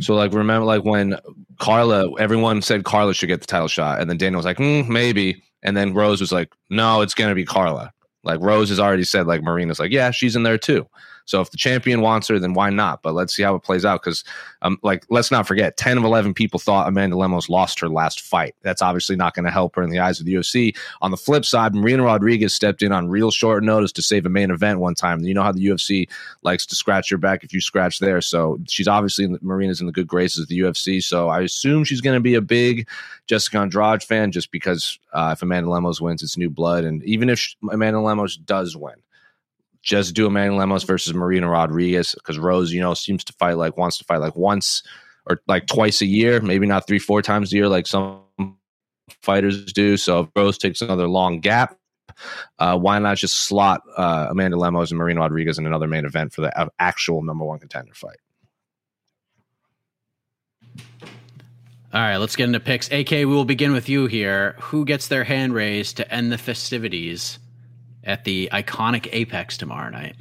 So 0.00 0.14
like 0.14 0.32
remember 0.32 0.66
like 0.66 0.84
when 0.84 1.16
Carla, 1.58 2.12
everyone 2.18 2.62
said 2.62 2.84
Carla 2.84 3.14
should 3.14 3.28
get 3.28 3.40
the 3.40 3.46
title 3.46 3.68
shot, 3.68 4.00
and 4.00 4.10
then 4.10 4.18
Daniel 4.18 4.38
was 4.38 4.44
like, 4.44 4.58
mm, 4.58 4.86
maybe, 4.86 5.42
and 5.62 5.76
then 5.76 5.94
Rose 5.94 6.20
was 6.20 6.32
like, 6.32 6.52
no, 6.68 7.00
it's 7.00 7.14
gonna 7.14 7.34
be 7.34 7.44
Carla. 7.44 7.92
Like 8.22 8.40
Rose 8.40 8.68
has 8.68 8.80
already 8.80 9.04
said, 9.04 9.26
like 9.26 9.42
Marina's 9.42 9.80
like, 9.80 9.92
yeah, 9.92 10.10
she's 10.10 10.36
in 10.36 10.42
there 10.42 10.58
too. 10.58 10.86
So 11.28 11.42
if 11.42 11.50
the 11.50 11.58
champion 11.58 12.00
wants 12.00 12.26
her, 12.28 12.38
then 12.38 12.54
why 12.54 12.70
not? 12.70 13.02
But 13.02 13.12
let's 13.12 13.36
see 13.36 13.42
how 13.42 13.54
it 13.54 13.62
plays 13.62 13.84
out 13.84 14.02
because, 14.02 14.24
um, 14.62 14.78
like, 14.82 15.04
let's 15.10 15.30
not 15.30 15.46
forget, 15.46 15.76
ten 15.76 15.98
of 15.98 16.04
eleven 16.04 16.32
people 16.32 16.58
thought 16.58 16.88
Amanda 16.88 17.16
Lemos 17.16 17.50
lost 17.50 17.78
her 17.80 17.88
last 17.88 18.22
fight. 18.22 18.54
That's 18.62 18.80
obviously 18.80 19.14
not 19.14 19.34
going 19.34 19.44
to 19.44 19.50
help 19.50 19.76
her 19.76 19.82
in 19.82 19.90
the 19.90 19.98
eyes 19.98 20.20
of 20.20 20.26
the 20.26 20.32
UFC. 20.32 20.74
On 21.02 21.10
the 21.10 21.18
flip 21.18 21.44
side, 21.44 21.74
Marina 21.74 22.02
Rodriguez 22.02 22.54
stepped 22.54 22.80
in 22.80 22.92
on 22.92 23.08
real 23.08 23.30
short 23.30 23.62
notice 23.62 23.92
to 23.92 24.02
save 24.02 24.24
a 24.24 24.30
main 24.30 24.50
event 24.50 24.80
one 24.80 24.94
time. 24.94 25.20
You 25.20 25.34
know 25.34 25.42
how 25.42 25.52
the 25.52 25.66
UFC 25.66 26.08
likes 26.42 26.64
to 26.64 26.74
scratch 26.74 27.10
your 27.10 27.18
back 27.18 27.44
if 27.44 27.52
you 27.52 27.60
scratch 27.60 27.98
there. 27.98 28.22
So 28.22 28.58
she's 28.66 28.88
obviously 28.88 29.26
in 29.26 29.32
the, 29.32 29.38
Marina's 29.42 29.82
in 29.82 29.86
the 29.86 29.92
good 29.92 30.08
graces 30.08 30.40
of 30.40 30.48
the 30.48 30.58
UFC. 30.60 31.02
So 31.02 31.28
I 31.28 31.42
assume 31.42 31.84
she's 31.84 32.00
going 32.00 32.16
to 32.16 32.20
be 32.20 32.36
a 32.36 32.40
big 32.40 32.88
Jessica 33.26 33.58
Andrade 33.58 34.02
fan 34.02 34.32
just 34.32 34.50
because 34.50 34.98
uh, 35.12 35.34
if 35.36 35.42
Amanda 35.42 35.68
Lemos 35.68 36.00
wins, 36.00 36.22
it's 36.22 36.38
new 36.38 36.48
blood, 36.48 36.84
and 36.84 37.02
even 37.04 37.28
if 37.28 37.54
Amanda 37.70 38.00
Lemos 38.00 38.38
does 38.38 38.74
win 38.74 38.94
just 39.82 40.14
do 40.14 40.26
Amanda 40.26 40.56
Lemos 40.56 40.84
versus 40.84 41.14
Marina 41.14 41.48
Rodriguez 41.48 42.14
because 42.14 42.38
Rose, 42.38 42.72
you 42.72 42.80
know, 42.80 42.94
seems 42.94 43.24
to 43.24 43.32
fight 43.34 43.56
like 43.56 43.76
wants 43.76 43.98
to 43.98 44.04
fight 44.04 44.20
like 44.20 44.36
once 44.36 44.82
or 45.26 45.40
like 45.46 45.66
twice 45.66 46.00
a 46.00 46.06
year, 46.06 46.40
maybe 46.40 46.66
not 46.66 46.86
three, 46.86 46.98
four 46.98 47.22
times 47.22 47.52
a 47.52 47.56
year 47.56 47.68
like 47.68 47.86
some 47.86 48.22
fighters 49.22 49.72
do. 49.72 49.96
So 49.96 50.20
if 50.20 50.28
Rose 50.34 50.58
takes 50.58 50.82
another 50.82 51.08
long 51.08 51.40
gap, 51.40 51.76
uh, 52.58 52.76
why 52.76 52.98
not 52.98 53.16
just 53.16 53.34
slot 53.34 53.82
uh, 53.96 54.26
Amanda 54.30 54.56
Lemos 54.56 54.90
and 54.90 54.98
Marina 54.98 55.20
Rodriguez 55.20 55.58
in 55.58 55.66
another 55.66 55.86
main 55.86 56.04
event 56.04 56.32
for 56.32 56.40
the 56.40 56.70
actual 56.78 57.22
number 57.22 57.44
one 57.44 57.58
contender 57.58 57.94
fight? 57.94 58.18
All 61.90 62.02
right, 62.02 62.18
let's 62.18 62.36
get 62.36 62.44
into 62.44 62.60
picks. 62.60 62.90
AK, 62.90 63.10
we 63.10 63.24
will 63.24 63.46
begin 63.46 63.72
with 63.72 63.88
you 63.88 64.06
here. 64.06 64.56
Who 64.60 64.84
gets 64.84 65.08
their 65.08 65.24
hand 65.24 65.54
raised 65.54 65.96
to 65.96 66.12
end 66.12 66.30
the 66.30 66.36
festivities 66.36 67.38
at 68.04 68.24
the 68.24 68.48
iconic 68.52 69.08
Apex 69.12 69.56
tomorrow 69.56 69.90
night? 69.90 70.16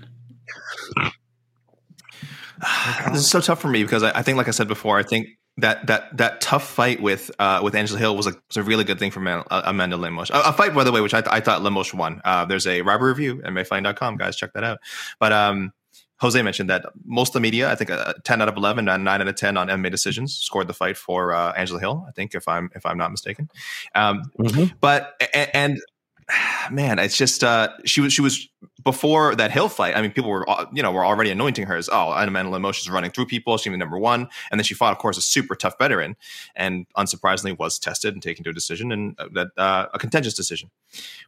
this 3.11 3.19
is 3.19 3.29
so 3.29 3.39
tough 3.39 3.61
for 3.61 3.67
me 3.67 3.83
because 3.83 4.03
I, 4.03 4.19
I, 4.19 4.21
think, 4.21 4.37
like 4.37 4.47
I 4.47 4.51
said 4.51 4.67
before, 4.67 4.97
I 4.97 5.03
think 5.03 5.27
that 5.57 5.87
that 5.87 6.15
that 6.17 6.39
tough 6.39 6.67
fight 6.67 7.01
with 7.01 7.31
uh, 7.39 7.61
with 7.63 7.75
Angela 7.75 7.99
Hill 7.99 8.15
was 8.15 8.27
a, 8.27 8.35
was 8.47 8.57
a 8.57 8.63
really 8.63 8.83
good 8.83 8.99
thing 8.99 9.11
for 9.11 9.19
Man, 9.19 9.43
uh, 9.49 9.63
Amanda 9.65 9.97
Lemos. 9.97 10.29
A, 10.29 10.41
a, 10.45 10.53
fight, 10.53 10.73
by 10.73 10.83
the 10.83 10.91
way, 10.91 11.01
which 11.01 11.13
I, 11.13 11.21
th- 11.21 11.33
I 11.33 11.39
thought 11.39 11.63
Lemos 11.63 11.93
won. 11.93 12.21
Uh, 12.23 12.45
there's 12.45 12.67
a 12.67 12.81
rivalry 12.83 13.11
review 13.11 13.41
at 13.43 13.51
MMAfighting.com, 13.51 14.17
guys. 14.17 14.35
Check 14.35 14.53
that 14.53 14.63
out. 14.63 14.79
But 15.19 15.33
um, 15.33 15.73
Jose 16.19 16.39
mentioned 16.41 16.69
that 16.69 16.85
most 17.05 17.29
of 17.29 17.33
the 17.33 17.39
media, 17.39 17.71
I 17.71 17.75
think, 17.75 17.89
uh, 17.89 18.13
ten 18.23 18.41
out 18.41 18.49
of 18.49 18.55
eleven 18.55 18.87
and 18.87 19.03
nine 19.03 19.21
out 19.21 19.27
of 19.27 19.35
ten 19.35 19.57
on 19.57 19.67
MMA 19.67 19.89
decisions 19.89 20.35
scored 20.35 20.67
the 20.67 20.73
fight 20.73 20.95
for 20.95 21.33
uh, 21.33 21.53
Angela 21.53 21.79
Hill. 21.79 22.05
I 22.07 22.11
think, 22.11 22.35
if 22.35 22.47
I'm 22.47 22.69
if 22.75 22.85
I'm 22.85 22.97
not 22.97 23.09
mistaken. 23.09 23.49
Um, 23.95 24.23
mm-hmm. 24.39 24.75
But 24.79 25.21
and, 25.33 25.49
and 25.53 25.81
man, 26.71 26.99
it's 26.99 27.17
just 27.17 27.43
uh, 27.43 27.69
she 27.85 28.01
was 28.01 28.13
she 28.13 28.21
was 28.21 28.47
before 28.83 29.35
that 29.35 29.51
hill 29.51 29.69
fight. 29.69 29.95
I 29.95 30.01
mean, 30.01 30.11
people 30.11 30.29
were 30.29 30.49
uh, 30.49 30.65
you 30.73 30.83
know 30.83 30.91
were 30.91 31.05
already 31.05 31.31
anointing 31.31 31.65
her 31.65 31.75
as 31.75 31.89
oh, 31.91 32.11
Amanda 32.11 32.51
Lemos 32.51 32.79
is 32.79 32.89
running 32.89 33.11
through 33.11 33.25
people. 33.25 33.57
She 33.57 33.69
She's 33.69 33.77
number 33.77 33.97
one, 33.97 34.27
and 34.51 34.59
then 34.59 34.63
she 34.63 34.73
fought, 34.73 34.91
of 34.91 34.97
course, 34.97 35.17
a 35.17 35.21
super 35.21 35.55
tough 35.55 35.75
veteran, 35.79 36.15
and 36.55 36.85
unsurprisingly 36.97 37.57
was 37.57 37.79
tested 37.79 38.13
and 38.13 38.21
taken 38.21 38.43
to 38.43 38.49
a 38.49 38.53
decision 38.53 38.91
and 38.91 39.15
uh, 39.19 39.27
that 39.33 39.47
uh, 39.57 39.87
a 39.93 39.99
contentious 39.99 40.33
decision. 40.33 40.69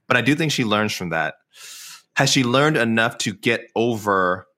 But 0.07 0.17
I 0.17 0.21
do 0.21 0.35
think 0.35 0.51
she 0.51 0.65
learns 0.65 0.93
from 0.93 1.09
that. 1.09 1.35
Has 2.15 2.29
she 2.29 2.43
learned 2.43 2.75
enough 2.75 3.17
to 3.19 3.33
get 3.33 3.69
over 3.75 4.48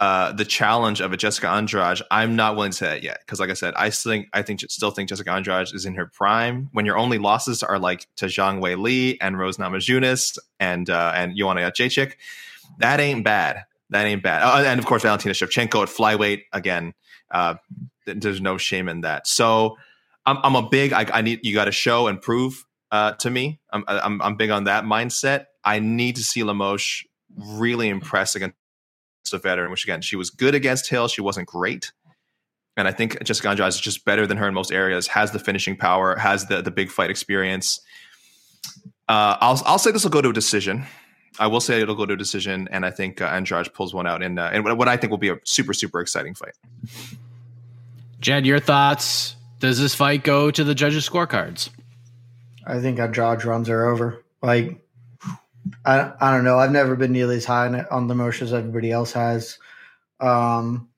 uh, 0.00 0.32
the 0.32 0.44
challenge 0.44 1.00
of 1.00 1.12
a 1.12 1.16
Jessica 1.16 1.48
Andrade, 1.48 2.00
I'm 2.10 2.34
not 2.34 2.56
willing 2.56 2.72
to 2.72 2.76
say 2.76 2.86
that 2.86 3.02
yet 3.02 3.20
because, 3.20 3.38
like 3.38 3.50
I 3.50 3.54
said, 3.54 3.74
I 3.76 3.90
still 3.90 4.12
think 4.12 4.28
I 4.32 4.42
think 4.42 4.60
still 4.68 4.90
think 4.90 5.08
Jessica 5.08 5.30
Andrade 5.30 5.68
is 5.72 5.86
in 5.86 5.94
her 5.94 6.06
prime. 6.06 6.68
When 6.72 6.84
your 6.84 6.98
only 6.98 7.18
losses 7.18 7.62
are 7.62 7.78
like 7.78 8.06
to 8.16 8.26
Zhang 8.26 8.60
Weili 8.60 9.16
and 9.20 9.38
Rose 9.38 9.56
Namajunas 9.56 10.36
and 10.58 10.90
uh, 10.90 11.12
and 11.14 11.36
Joanna 11.36 11.60
Jędrzejczyk, 11.60 12.14
that 12.78 12.98
ain't 12.98 13.24
bad. 13.24 13.64
That 13.90 14.06
ain't 14.06 14.22
bad. 14.22 14.42
Uh, 14.42 14.68
and 14.68 14.80
of 14.80 14.86
course, 14.86 15.02
Valentina 15.02 15.32
Shevchenko 15.32 15.82
at 15.82 15.88
flyweight 15.88 16.42
again. 16.52 16.94
Uh, 17.30 17.54
there's 18.06 18.40
no 18.40 18.58
shame 18.58 18.88
in 18.88 19.02
that. 19.02 19.28
So 19.28 19.76
I'm, 20.26 20.38
I'm 20.42 20.56
a 20.56 20.68
big. 20.68 20.92
I, 20.92 21.06
I 21.12 21.22
need 21.22 21.40
you 21.44 21.54
got 21.54 21.66
to 21.66 21.72
show 21.72 22.08
and 22.08 22.20
prove 22.20 22.64
uh, 22.90 23.12
to 23.12 23.30
me. 23.30 23.60
I'm, 23.70 23.84
I'm 23.86 24.20
I'm 24.20 24.36
big 24.36 24.50
on 24.50 24.64
that 24.64 24.84
mindset. 24.84 25.46
I 25.64 25.78
need 25.78 26.16
to 26.16 26.24
see 26.24 26.42
Lemos 26.42 27.04
really 27.36 27.88
impress 27.88 28.34
against 28.34 28.56
a 29.32 29.38
veteran, 29.38 29.70
which 29.70 29.84
again, 29.84 30.02
she 30.02 30.16
was 30.16 30.30
good 30.30 30.54
against 30.54 30.88
Hill. 30.88 31.08
She 31.08 31.20
wasn't 31.20 31.48
great. 31.48 31.92
And 32.76 32.88
I 32.88 32.92
think 32.92 33.22
Jessica 33.22 33.48
Andrade 33.48 33.68
is 33.68 33.80
just 33.80 34.04
better 34.04 34.26
than 34.26 34.36
her 34.36 34.48
in 34.48 34.54
most 34.54 34.72
areas, 34.72 35.06
has 35.06 35.30
the 35.30 35.38
finishing 35.38 35.76
power, 35.76 36.16
has 36.16 36.46
the, 36.46 36.60
the 36.60 36.72
big 36.72 36.90
fight 36.90 37.08
experience. 37.08 37.80
Uh, 39.08 39.36
I'll, 39.40 39.62
I'll 39.64 39.78
say 39.78 39.92
this 39.92 40.02
will 40.02 40.10
go 40.10 40.22
to 40.22 40.30
a 40.30 40.32
decision. 40.32 40.84
I 41.38 41.46
will 41.46 41.60
say 41.60 41.80
it'll 41.80 41.94
go 41.94 42.06
to 42.06 42.14
a 42.14 42.16
decision, 42.16 42.68
and 42.70 42.86
I 42.86 42.90
think 42.90 43.20
uh, 43.20 43.26
Andrade 43.26 43.72
pulls 43.74 43.92
one 43.94 44.06
out 44.06 44.22
in, 44.22 44.38
uh, 44.38 44.50
in 44.52 44.64
what 44.64 44.88
I 44.88 44.96
think 44.96 45.10
will 45.10 45.18
be 45.18 45.30
a 45.30 45.38
super, 45.44 45.72
super 45.72 46.00
exciting 46.00 46.34
fight. 46.34 46.54
Jed, 48.20 48.46
your 48.46 48.60
thoughts? 48.60 49.36
Does 49.58 49.78
this 49.78 49.94
fight 49.94 50.24
go 50.24 50.50
to 50.50 50.64
the 50.64 50.74
judges' 50.74 51.08
scorecards? 51.08 51.70
I 52.66 52.80
think 52.80 52.98
Andrade 52.98 53.44
runs 53.44 53.68
her 53.68 53.86
over. 53.86 54.22
Like 54.42 54.83
I 55.84 56.12
I 56.20 56.30
don't 56.32 56.44
know. 56.44 56.58
I've 56.58 56.72
never 56.72 56.96
been 56.96 57.12
nearly 57.12 57.36
as 57.36 57.44
high 57.44 57.84
on 57.90 58.08
the 58.08 58.14
motion 58.14 58.46
as 58.46 58.52
everybody 58.52 58.90
else 58.90 59.12
has. 59.12 59.58
Um, 60.20 60.88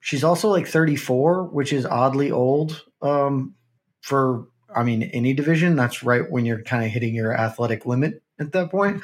she's 0.00 0.24
also 0.24 0.48
like 0.48 0.66
34, 0.66 1.44
which 1.44 1.72
is 1.72 1.86
oddly 1.86 2.30
old 2.30 2.84
um, 3.00 3.54
for 4.00 4.46
I 4.74 4.82
mean 4.82 5.02
any 5.02 5.34
division. 5.34 5.76
That's 5.76 6.02
right 6.02 6.30
when 6.30 6.44
you're 6.44 6.62
kind 6.62 6.84
of 6.84 6.90
hitting 6.90 7.14
your 7.14 7.32
athletic 7.34 7.86
limit 7.86 8.22
at 8.38 8.52
that 8.52 8.70
point. 8.70 9.02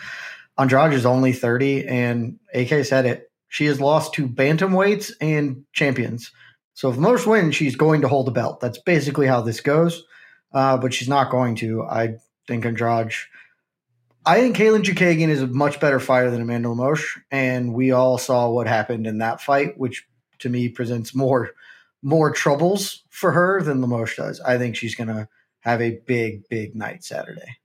Andrade 0.59 0.93
is 0.93 1.07
only 1.07 1.33
30, 1.33 1.87
and 1.87 2.39
AK 2.53 2.85
said 2.85 3.07
it. 3.07 3.31
She 3.49 3.67
has 3.67 3.81
lost 3.81 4.13
to 4.15 4.29
bantamweights 4.29 5.13
and 5.21 5.65
champions. 5.73 6.33
So 6.75 6.91
if 6.91 6.97
Lemos 6.97 7.27
wins, 7.27 7.57
she's 7.57 7.77
going 7.77 8.03
to 8.03 8.09
hold 8.09 8.27
the 8.27 8.33
belt. 8.33 8.61
That's 8.61 8.79
basically 8.79 9.27
how 9.27 9.41
this 9.41 9.61
goes. 9.61 10.05
Uh, 10.53 10.77
but 10.77 10.93
she's 10.93 11.09
not 11.09 11.31
going 11.31 11.55
to. 11.57 11.85
I 11.85 12.17
think 12.47 12.65
Andrade 12.65 13.13
I 14.29 14.43
think 14.43 14.59
Katlyn 14.59 14.83
Chookagian 14.83 15.31
is 15.31 15.41
a 15.41 15.47
much 15.47 15.81
better 15.81 15.99
fighter 15.99 16.31
than 16.31 16.43
Amanda 16.43 16.69
Lemos, 16.69 17.03
and 17.31 17.73
we 17.73 17.93
all 17.93 18.19
saw 18.19 18.51
what 18.51 18.67
happened 18.67 19.07
in 19.07 19.19
that 19.19 19.41
fight, 19.41 19.79
which 19.79 20.07
to 20.41 20.51
me 20.51 20.69
presents 20.69 21.15
more 21.15 21.53
more 22.03 22.31
troubles 22.31 23.05
for 23.09 23.33
her 23.33 23.63
than 23.63 23.81
Lemos 23.81 24.15
does. 24.15 24.39
I 24.43 24.59
think 24.59 24.77
she's 24.77 24.95
going 24.95 25.09
to 25.09 25.29
have 25.61 25.81
a 25.81 25.99
big, 26.07 26.47
big 26.51 26.77
night 26.77 27.05
Saturday. 27.05 27.57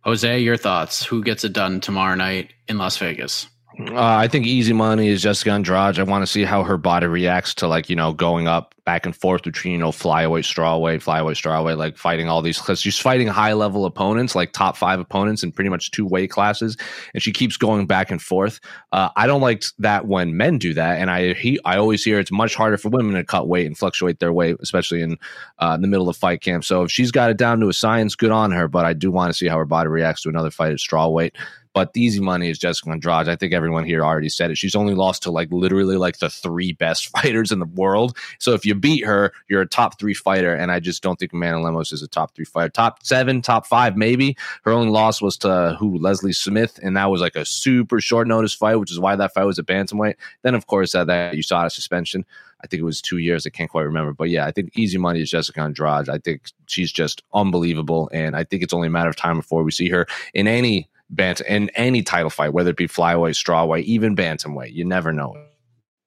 Jose, 0.00 0.40
your 0.40 0.56
thoughts? 0.56 1.04
Who 1.04 1.22
gets 1.22 1.44
it 1.44 1.52
done 1.52 1.82
tomorrow 1.82 2.14
night 2.14 2.54
in 2.66 2.78
Las 2.78 2.96
Vegas? 2.96 3.48
Uh, 3.78 3.94
I 3.96 4.28
think 4.28 4.46
easy 4.46 4.74
money 4.74 5.08
is 5.08 5.22
Jessica 5.22 5.50
Andrade. 5.50 5.98
I 5.98 6.02
want 6.02 6.22
to 6.22 6.26
see 6.26 6.44
how 6.44 6.62
her 6.62 6.76
body 6.76 7.06
reacts 7.06 7.54
to 7.54 7.66
like 7.66 7.88
you 7.88 7.96
know 7.96 8.12
going 8.12 8.46
up 8.46 8.74
back 8.84 9.06
and 9.06 9.16
forth 9.16 9.42
between 9.42 9.72
you 9.72 9.78
know 9.78 9.90
flyweight, 9.90 10.44
strawweight, 10.44 11.02
flyweight, 11.02 11.40
strawweight, 11.40 11.78
like 11.78 11.96
fighting 11.96 12.28
all 12.28 12.42
these 12.42 12.58
because 12.58 12.80
she's 12.80 12.98
fighting 12.98 13.28
high 13.28 13.54
level 13.54 13.86
opponents, 13.86 14.34
like 14.34 14.52
top 14.52 14.76
five 14.76 15.00
opponents 15.00 15.42
in 15.42 15.52
pretty 15.52 15.70
much 15.70 15.90
two 15.90 16.06
weight 16.06 16.30
classes, 16.30 16.76
and 17.14 17.22
she 17.22 17.32
keeps 17.32 17.56
going 17.56 17.86
back 17.86 18.10
and 18.10 18.20
forth. 18.20 18.60
Uh, 18.92 19.08
I 19.16 19.26
don't 19.26 19.40
like 19.40 19.64
that 19.78 20.06
when 20.06 20.36
men 20.36 20.58
do 20.58 20.74
that, 20.74 21.00
and 21.00 21.10
I 21.10 21.32
he 21.32 21.58
I 21.64 21.78
always 21.78 22.04
hear 22.04 22.18
it's 22.18 22.32
much 22.32 22.54
harder 22.54 22.76
for 22.76 22.90
women 22.90 23.14
to 23.14 23.24
cut 23.24 23.48
weight 23.48 23.66
and 23.66 23.76
fluctuate 23.76 24.18
their 24.18 24.34
weight, 24.34 24.56
especially 24.60 25.00
in 25.00 25.18
uh, 25.60 25.78
the 25.78 25.88
middle 25.88 26.10
of 26.10 26.16
fight 26.16 26.42
camp. 26.42 26.64
So 26.64 26.82
if 26.82 26.90
she's 26.90 27.10
got 27.10 27.30
it 27.30 27.38
down 27.38 27.60
to 27.60 27.68
a 27.68 27.72
science, 27.72 28.14
good 28.16 28.32
on 28.32 28.50
her. 28.50 28.68
But 28.68 28.84
I 28.84 28.92
do 28.92 29.10
want 29.10 29.30
to 29.30 29.34
see 29.34 29.48
how 29.48 29.56
her 29.56 29.64
body 29.64 29.88
reacts 29.88 30.22
to 30.22 30.28
another 30.28 30.50
fight 30.50 30.72
at 30.72 30.78
strawweight. 30.78 31.32
But 31.74 31.92
the 31.92 32.02
easy 32.02 32.20
money 32.20 32.50
is 32.50 32.58
Jessica 32.58 32.90
Andrade. 32.90 33.28
I 33.28 33.36
think 33.36 33.52
everyone 33.52 33.84
here 33.84 34.04
already 34.04 34.28
said 34.28 34.50
it. 34.50 34.58
She's 34.58 34.74
only 34.74 34.94
lost 34.94 35.22
to 35.22 35.30
like 35.30 35.50
literally 35.50 35.96
like 35.96 36.18
the 36.18 36.28
three 36.28 36.72
best 36.72 37.08
fighters 37.16 37.50
in 37.50 37.58
the 37.58 37.66
world. 37.66 38.16
So 38.38 38.52
if 38.52 38.66
you 38.66 38.74
beat 38.74 39.04
her, 39.04 39.32
you're 39.48 39.62
a 39.62 39.66
top 39.66 39.98
three 39.98 40.14
fighter. 40.14 40.54
And 40.54 40.70
I 40.70 40.80
just 40.80 41.02
don't 41.02 41.18
think 41.18 41.32
Amanda 41.32 41.60
Lemos 41.60 41.92
is 41.92 42.02
a 42.02 42.08
top 42.08 42.34
three 42.34 42.44
fighter. 42.44 42.68
Top 42.68 43.04
seven, 43.04 43.42
top 43.42 43.66
five, 43.66 43.96
maybe. 43.96 44.36
Her 44.64 44.72
only 44.72 44.90
loss 44.90 45.22
was 45.22 45.36
to 45.38 45.76
who? 45.78 45.98
Leslie 45.98 46.32
Smith. 46.32 46.78
And 46.82 46.96
that 46.96 47.10
was 47.10 47.20
like 47.20 47.36
a 47.36 47.44
super 47.44 48.00
short 48.00 48.28
notice 48.28 48.54
fight, 48.54 48.76
which 48.76 48.90
is 48.90 49.00
why 49.00 49.16
that 49.16 49.32
fight 49.32 49.44
was 49.44 49.58
a 49.58 49.62
bantamweight. 49.62 50.16
Then, 50.42 50.54
of 50.54 50.66
course, 50.66 50.94
uh, 50.94 51.04
that, 51.04 51.30
that 51.30 51.36
you 51.36 51.42
saw 51.42 51.64
a 51.64 51.70
suspension. 51.70 52.24
I 52.62 52.66
think 52.66 52.80
it 52.80 52.84
was 52.84 53.00
two 53.00 53.18
years. 53.18 53.46
I 53.46 53.50
can't 53.50 53.70
quite 53.70 53.82
remember. 53.82 54.12
But 54.12 54.30
yeah, 54.30 54.46
I 54.46 54.52
think 54.52 54.76
easy 54.76 54.98
money 54.98 55.20
is 55.20 55.30
Jessica 55.30 55.60
Andrade. 55.60 56.08
I 56.08 56.18
think 56.18 56.50
she's 56.66 56.92
just 56.92 57.22
unbelievable. 57.34 58.08
And 58.12 58.36
I 58.36 58.44
think 58.44 58.62
it's 58.62 58.72
only 58.72 58.88
a 58.88 58.90
matter 58.90 59.10
of 59.10 59.16
time 59.16 59.36
before 59.36 59.64
we 59.64 59.72
see 59.72 59.88
her 59.88 60.06
in 60.34 60.46
any 60.46 60.88
bantam 61.12 61.46
in 61.46 61.70
any 61.70 62.02
title 62.02 62.30
fight, 62.30 62.52
whether 62.52 62.70
it 62.70 62.76
be 62.76 62.88
flyweight, 62.88 63.34
strawweight, 63.34 63.84
even 63.84 64.16
bantamweight. 64.16 64.72
You 64.72 64.84
never 64.84 65.12
know 65.12 65.36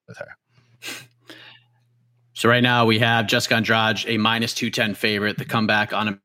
with 0.08 0.18
her. 0.18 0.28
So 2.34 2.50
right 2.50 2.63
now 2.63 2.86
we 2.86 3.00
have 3.00 3.28
Jessica 3.28 3.56
Andrade, 3.56 4.04
a 4.08 4.18
minus 4.18 4.54
two 4.54 4.70
ten 4.70 4.94
favorite. 4.94 5.38
The 5.38 5.46
comeback 5.46 5.94
on 5.94 6.10
a 6.10 6.20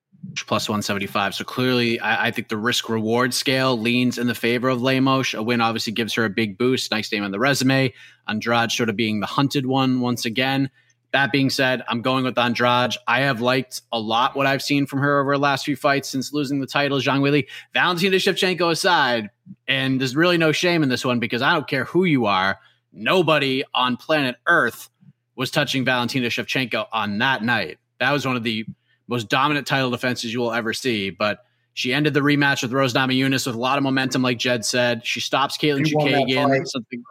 plus 0.45 0.69
one 0.69 0.83
seventy 0.83 1.07
five. 1.07 1.37
So 1.37 1.45
clearly, 1.45 2.01
I, 2.01 2.27
I, 2.27 2.31
think 2.33 2.49
the 2.49 2.57
risk 2.57 2.89
reward 2.89 3.33
scale 3.33 3.79
leans 3.79 4.19
in 4.19 4.27
the 4.27 4.35
favor 4.35 4.69
of 4.69 4.83
Lemos. 4.83 5.35
A 5.35 5.43
win 5.43 5.61
obviously 5.61 5.93
gives 5.93 6.15
her 6.15 6.25
a 6.25 6.31
big 6.31 6.59
boost. 6.59 6.91
Nice 6.91 7.13
name 7.13 7.23
on 7.23 7.31
the 7.31 7.39
resume. 7.39 7.95
Andrade 8.27 8.73
sort 8.73 8.89
of 8.89 8.97
being 8.97 9.21
the 9.21 9.27
hunted 9.27 9.67
one 9.67 10.01
once 10.01 10.25
again. 10.25 10.71
That 11.13 11.33
being 11.33 11.51
said, 11.51 11.83
I'm 11.89 12.03
going 12.03 12.25
with 12.25 12.39
Andrade. 12.39 12.95
I 13.07 13.23
have 13.23 13.41
liked 13.41 13.83
a 13.91 13.99
lot 13.99 14.37
what 14.37 14.47
I've 14.47 14.63
seen 14.63 14.87
from 14.87 15.01
her 15.01 15.21
over 15.21 15.33
the 15.33 15.39
last 15.39 15.65
few 15.65 15.75
fights 15.75 16.09
since 16.09 16.33
losing 16.33 16.61
the 16.61 16.67
title. 16.67 16.99
Zhang 16.99 17.21
Weili, 17.21 17.47
Valentina 17.75 18.17
Shevchenko 18.17 18.71
aside, 18.71 19.31
and 19.67 20.01
there's 20.01 20.15
really 20.15 20.39
no 20.39 20.53
shame 20.53 20.83
in 20.83 20.89
this 20.89 21.05
one 21.05 21.19
because 21.19 21.43
I 21.43 21.53
don't 21.53 21.67
care 21.67 21.85
who 21.85 22.05
you 22.05 22.27
are. 22.27 22.61
Nobody 22.93 23.65
on 23.75 23.97
planet 23.97 24.37
Earth 24.47 24.89
was 25.35 25.51
touching 25.51 25.85
Valentina 25.85 26.29
Shevchenko 26.29 26.87
on 26.93 27.19
that 27.19 27.43
night. 27.43 27.79
That 27.99 28.13
was 28.13 28.25
one 28.25 28.37
of 28.37 28.45
the 28.45 28.65
most 29.09 29.29
dominant 29.29 29.67
title 29.67 29.91
defenses 29.91 30.33
you 30.33 30.41
will 30.41 30.53
ever 30.53 30.73
see. 30.73 31.11
But 31.11 31.45
she 31.75 31.93
ended 31.93 32.15
the 32.15 32.21
rematch 32.21 32.63
with 32.63 32.73
Rose 32.73 32.95
Namajunas 32.95 33.47
with 33.47 33.57
a 33.57 33.59
lot 33.59 33.79
of 33.79 33.85
momentum, 33.85 34.23
like 34.23 34.39
Jed 34.39 34.65
said. 34.65 35.05
She 35.05 35.21
stops 35.21 35.57
Katlyn 35.57 35.85
Chookagian, 35.85 36.67
something 36.67 37.03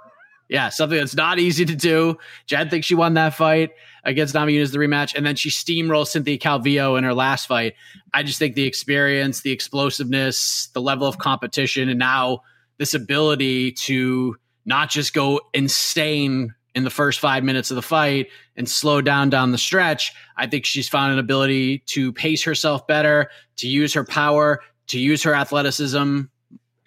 yeah, 0.49 0.69
something 0.69 0.97
that's 0.97 1.15
not 1.15 1.37
easy 1.37 1.63
to 1.63 1.75
do. 1.75 2.17
Jed 2.47 2.71
thinks 2.71 2.87
she 2.87 2.95
won 2.95 3.13
that 3.13 3.35
fight 3.35 3.71
against 4.03 4.33
Namajunas 4.33 4.71
the 4.71 4.79
rematch, 4.79 5.13
and 5.15 5.25
then 5.25 5.35
she 5.35 5.49
steamrolls 5.49 6.07
Cynthia 6.07 6.39
Calvillo 6.39 6.97
in 6.97 7.03
her 7.03 7.13
last 7.13 7.45
fight. 7.45 7.75
I 8.13 8.23
just 8.23 8.39
think 8.39 8.55
the 8.55 8.65
experience, 8.65 9.41
the 9.41 9.51
explosiveness, 9.51 10.69
the 10.73 10.81
level 10.81 11.07
of 11.07 11.19
competition, 11.19 11.87
and 11.87 11.99
now 11.99 12.41
this 12.77 12.95
ability 12.95 13.73
to 13.73 14.37
not 14.65 14.89
just 14.89 15.13
go 15.13 15.39
insane 15.53 16.53
in 16.73 16.83
the 16.83 16.89
first 16.89 17.19
five 17.19 17.43
minutes 17.43 17.71
of 17.71 17.75
the 17.75 17.81
fight 17.81 18.27
and 18.55 18.69
slow 18.69 19.01
down 19.01 19.29
down 19.29 19.51
the 19.51 19.57
stretch. 19.57 20.13
I 20.37 20.47
think 20.47 20.65
she's 20.65 20.89
found 20.89 21.13
an 21.13 21.19
ability 21.19 21.79
to 21.87 22.11
pace 22.13 22.43
herself 22.43 22.87
better, 22.87 23.29
to 23.57 23.67
use 23.67 23.93
her 23.93 24.03
power, 24.03 24.61
to 24.87 24.99
use 24.99 25.23
her 25.23 25.35
athleticism 25.35 26.21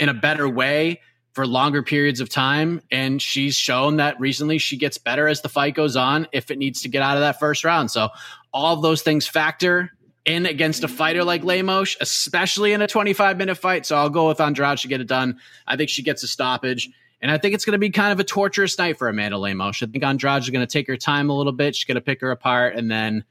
in 0.01 0.09
a 0.09 0.15
better 0.15 0.49
way 0.49 1.01
for 1.33 1.47
longer 1.47 1.83
periods 1.83 2.21
of 2.21 2.29
time. 2.29 2.83
And 2.91 3.21
she's 3.21 3.57
shown 3.57 3.97
that 3.97 4.21
recently 4.21 4.59
she 4.59 4.77
gets 4.77 4.99
better 4.99 5.29
as 5.29 5.41
the 5.41 5.49
fight 5.49 5.75
goes 5.75 5.97
on 5.97 6.29
if 6.33 6.51
it 6.51 6.59
needs 6.59 6.83
to 6.83 6.89
get 6.89 7.03
out 7.03 7.17
of 7.17 7.23
that 7.23 7.41
first 7.41 7.65
round. 7.65 7.91
So 7.91 8.11
all 8.53 8.77
those 8.77 9.03
things 9.03 9.27
factor 9.27 9.91
in 10.25 10.47
against 10.47 10.85
a 10.85 10.89
fighter 10.89 11.25
like 11.25 11.43
Lemos, 11.43 11.97
especially 12.01 12.73
in 12.73 12.83
a 12.83 12.87
25 12.87 13.39
minute 13.39 13.57
fight. 13.57 13.87
So 13.87 13.97
I'll 13.97 14.11
go 14.11 14.29
with 14.29 14.41
Andrade 14.41 14.79
to 14.79 14.89
get 14.89 15.01
it 15.01 15.09
done. 15.09 15.39
I 15.67 15.77
think 15.77 15.91
she 15.91 16.03
gets 16.03 16.23
a 16.23 16.29
stoppage. 16.29 16.91
And 17.21 17.31
I 17.31 17.39
think 17.39 17.55
it's 17.55 17.65
going 17.65 17.73
to 17.73 17.79
be 17.79 17.91
kind 17.91 18.13
of 18.13 18.19
a 18.19 18.25
torturous 18.25 18.77
night 18.79 18.99
for 18.99 19.09
Amanda 19.09 19.39
Lemos. 19.39 19.81
I 19.83 19.87
think 19.87 20.03
Andrade 20.03 20.43
is 20.43 20.51
going 20.51 20.67
to 20.67 20.71
take 20.71 20.89
her 20.89 20.97
time 20.97 21.31
a 21.31 21.37
little 21.37 21.53
bit. 21.53 21.77
She's 21.77 21.85
going 21.85 21.95
to 21.95 22.01
pick 22.01 22.21
her 22.21 22.33
apart. 22.33 22.75
And 22.75 22.91
then 22.91 23.25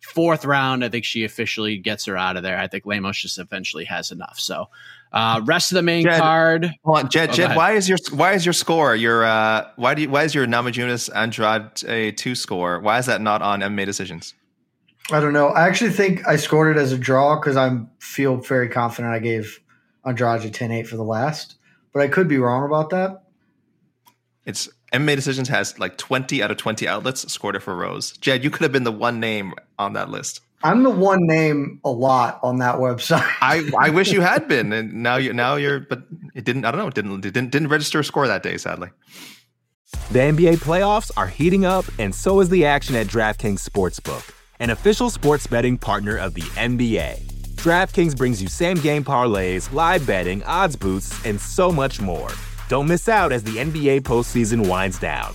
fourth 0.00 0.44
round, 0.44 0.84
I 0.84 0.88
think 0.88 1.04
she 1.04 1.24
officially 1.24 1.78
gets 1.78 2.04
her 2.06 2.16
out 2.16 2.36
of 2.36 2.42
there. 2.42 2.58
I 2.58 2.66
think 2.66 2.86
Lemos 2.86 3.18
just 3.18 3.38
eventually 3.38 3.84
has 3.84 4.10
enough. 4.10 4.38
So 4.40 4.68
uh, 5.12 5.40
rest 5.44 5.72
of 5.72 5.76
the 5.76 5.82
main 5.82 6.04
Jed, 6.04 6.20
card. 6.20 6.70
Hold 6.84 6.98
on, 6.98 7.08
Jed. 7.08 7.30
Oh, 7.30 7.32
Jed, 7.32 7.56
why 7.56 7.72
is 7.72 7.88
your 7.88 7.98
why 8.12 8.32
is 8.32 8.44
your 8.44 8.52
score? 8.52 8.94
Your 8.94 9.24
uh, 9.24 9.68
why 9.76 9.94
do 9.94 10.02
you, 10.02 10.10
why 10.10 10.24
is 10.24 10.34
your 10.34 10.46
Namajunas 10.46 11.14
Andrade 11.14 11.84
a 11.88 12.12
two 12.12 12.34
score? 12.34 12.80
Why 12.80 12.98
is 12.98 13.06
that 13.06 13.20
not 13.20 13.42
on 13.42 13.60
MMA 13.60 13.86
decisions? 13.86 14.34
I 15.10 15.20
don't 15.20 15.32
know. 15.32 15.48
I 15.48 15.66
actually 15.66 15.90
think 15.90 16.26
I 16.26 16.36
scored 16.36 16.76
it 16.76 16.80
as 16.80 16.92
a 16.92 16.98
draw 16.98 17.38
because 17.38 17.56
I 17.56 17.78
feel 18.00 18.36
very 18.36 18.68
confident 18.68 19.14
I 19.14 19.20
gave 19.20 19.60
Andrade 20.04 20.44
a 20.44 20.50
10-8 20.50 20.86
for 20.86 20.96
the 20.96 21.04
last, 21.04 21.56
but 21.92 22.02
I 22.02 22.08
could 22.08 22.26
be 22.26 22.38
wrong 22.38 22.64
about 22.64 22.90
that. 22.90 23.22
It's 24.44 24.68
MMA 24.92 25.16
decisions 25.16 25.48
has 25.48 25.78
like 25.78 25.96
twenty 25.98 26.42
out 26.42 26.50
of 26.50 26.56
twenty 26.56 26.86
outlets 26.86 27.30
scored 27.32 27.56
it 27.56 27.60
for 27.60 27.76
Rose. 27.76 28.12
Jed, 28.18 28.44
you 28.44 28.50
could 28.50 28.62
have 28.62 28.72
been 28.72 28.84
the 28.84 28.92
one 28.92 29.20
name 29.20 29.54
on 29.78 29.92
that 29.94 30.10
list. 30.10 30.40
I'm 30.62 30.82
the 30.82 30.90
one 30.90 31.26
name 31.26 31.80
a 31.84 31.90
lot 31.90 32.40
on 32.42 32.58
that 32.58 32.76
website. 32.76 33.26
I, 33.40 33.70
I 33.78 33.90
wish 33.90 34.12
you 34.12 34.20
had 34.20 34.48
been, 34.48 34.72
and 34.72 34.92
now 34.94 35.16
you 35.16 35.32
now 35.32 35.56
you're, 35.56 35.80
but 35.80 36.02
it 36.34 36.44
didn't. 36.44 36.64
I 36.64 36.70
don't 36.70 36.80
know. 36.80 36.88
It 36.88 36.94
didn't 36.94 37.24
it 37.24 37.32
didn't 37.32 37.50
didn't 37.50 37.68
register 37.68 38.00
a 38.00 38.04
score 38.04 38.26
that 38.26 38.42
day, 38.42 38.56
sadly. 38.56 38.90
The 40.10 40.18
NBA 40.18 40.56
playoffs 40.56 41.10
are 41.16 41.28
heating 41.28 41.64
up, 41.64 41.84
and 41.98 42.14
so 42.14 42.40
is 42.40 42.48
the 42.48 42.64
action 42.64 42.96
at 42.96 43.06
DraftKings 43.06 43.68
Sportsbook, 43.68 44.32
an 44.58 44.70
official 44.70 45.10
sports 45.10 45.46
betting 45.46 45.78
partner 45.78 46.16
of 46.16 46.34
the 46.34 46.42
NBA. 46.42 47.20
DraftKings 47.56 48.16
brings 48.16 48.40
you 48.42 48.48
same 48.48 48.76
game 48.78 49.04
parlays, 49.04 49.72
live 49.72 50.06
betting, 50.06 50.42
odds 50.44 50.76
boosts, 50.76 51.24
and 51.24 51.40
so 51.40 51.70
much 51.72 52.00
more. 52.00 52.30
Don't 52.68 52.86
miss 52.86 53.08
out 53.08 53.32
as 53.32 53.42
the 53.42 53.56
NBA 53.56 54.00
postseason 54.02 54.68
winds 54.68 54.98
down. 54.98 55.34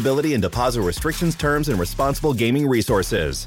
eligibility 0.00 0.34
and 0.34 0.42
deposit 0.42 0.82
restrictions, 0.82 1.34
terms, 1.34 1.68
and 1.68 1.78
responsible 1.78 2.32
gaming 2.32 2.66
resources. 2.66 3.46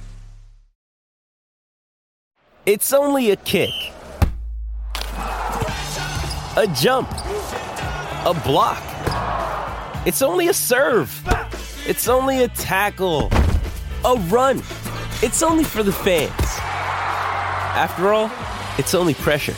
It's 2.66 2.94
only 2.94 3.32
a 3.32 3.36
kick, 3.36 3.72
a 6.56 6.68
jump, 6.76 7.10
a 7.12 8.42
block. 8.46 8.82
It's 10.06 10.22
only 10.22 10.48
a 10.48 10.54
serve. 10.54 11.12
It's 11.86 12.08
only 12.08 12.44
a 12.44 12.48
tackle, 12.50 13.30
a 14.06 14.16
run. 14.30 14.60
It's 15.22 15.44
only 15.44 15.66
for 15.66 15.84
the 15.84 15.92
fans. 15.92 16.32
After 17.76 18.14
all, 18.14 18.32
it's 18.78 18.94
only 18.94 19.14
pressure. 19.14 19.56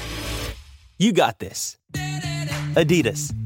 You 0.98 1.12
got 1.12 1.38
this. 1.40 1.78
Adidas. 1.94 3.45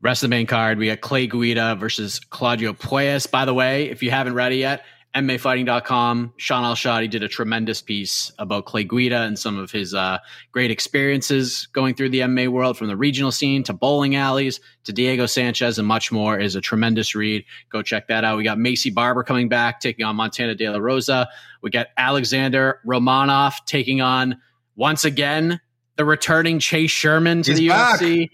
Rest 0.00 0.22
of 0.22 0.30
the 0.30 0.36
main 0.36 0.46
card, 0.46 0.78
we 0.78 0.86
got 0.86 1.00
Clay 1.00 1.26
Guida 1.26 1.74
versus 1.76 2.20
Claudio 2.20 2.72
Puelles. 2.72 3.28
By 3.28 3.44
the 3.44 3.54
way, 3.54 3.90
if 3.90 4.02
you 4.02 4.10
haven't 4.10 4.34
read 4.34 4.52
it 4.52 4.56
yet, 4.56 4.84
MMAfighting.com, 5.14 6.34
Shaun 6.36 6.64
Al-Shatti 6.64 7.10
did 7.10 7.22
a 7.22 7.28
tremendous 7.28 7.82
piece 7.82 8.30
about 8.38 8.66
Clay 8.66 8.84
Guida 8.84 9.22
and 9.22 9.38
some 9.38 9.58
of 9.58 9.70
his 9.72 9.94
uh, 9.94 10.18
great 10.52 10.70
experiences 10.70 11.66
going 11.72 11.94
through 11.94 12.10
the 12.10 12.20
MMA 12.20 12.48
world 12.48 12.76
from 12.76 12.88
the 12.88 12.96
regional 12.96 13.32
scene 13.32 13.62
to 13.64 13.72
bowling 13.72 14.14
alleys 14.14 14.60
to 14.84 14.92
Diego 14.92 15.26
Sanchez 15.26 15.78
and 15.78 15.88
much 15.88 16.12
more 16.12 16.38
is 16.38 16.54
a 16.54 16.60
tremendous 16.60 17.14
read. 17.14 17.44
Go 17.70 17.82
check 17.82 18.06
that 18.08 18.22
out. 18.22 18.36
We 18.36 18.44
got 18.44 18.58
Maycee 18.58 18.94
Barber 18.94 19.24
coming 19.24 19.48
back, 19.48 19.80
taking 19.80 20.04
on 20.04 20.14
Montana 20.14 20.54
De 20.54 20.68
La 20.68 20.78
Rosa. 20.78 21.28
We 21.62 21.70
got 21.70 21.88
Alexander 21.96 22.80
Romanov 22.86 23.54
taking 23.64 24.00
on, 24.00 24.40
once 24.76 25.04
again, 25.04 25.60
the 25.96 26.04
returning 26.04 26.60
Chase 26.60 26.90
Sherman 26.92 27.42
to 27.42 27.50
He's 27.50 27.58
the 27.58 27.68
back. 27.68 27.98
UFC. 27.98 28.30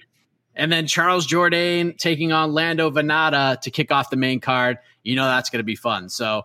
And 0.57 0.71
then 0.71 0.87
Charles 0.87 1.27
Jourdain 1.27 1.97
taking 1.99 2.33
on 2.33 2.53
Lando 2.53 2.91
Vannata 2.91 3.61
to 3.61 3.71
kick 3.71 3.91
off 3.91 4.11
the 4.11 4.17
main 4.17 4.41
card. 4.41 4.79
You 5.03 5.17
know 5.17 5.25
that's 5.27 5.51
going 5.51 5.59
to 5.59 5.65
be 5.65 5.77
fun. 5.77 6.09
So, 6.09 6.43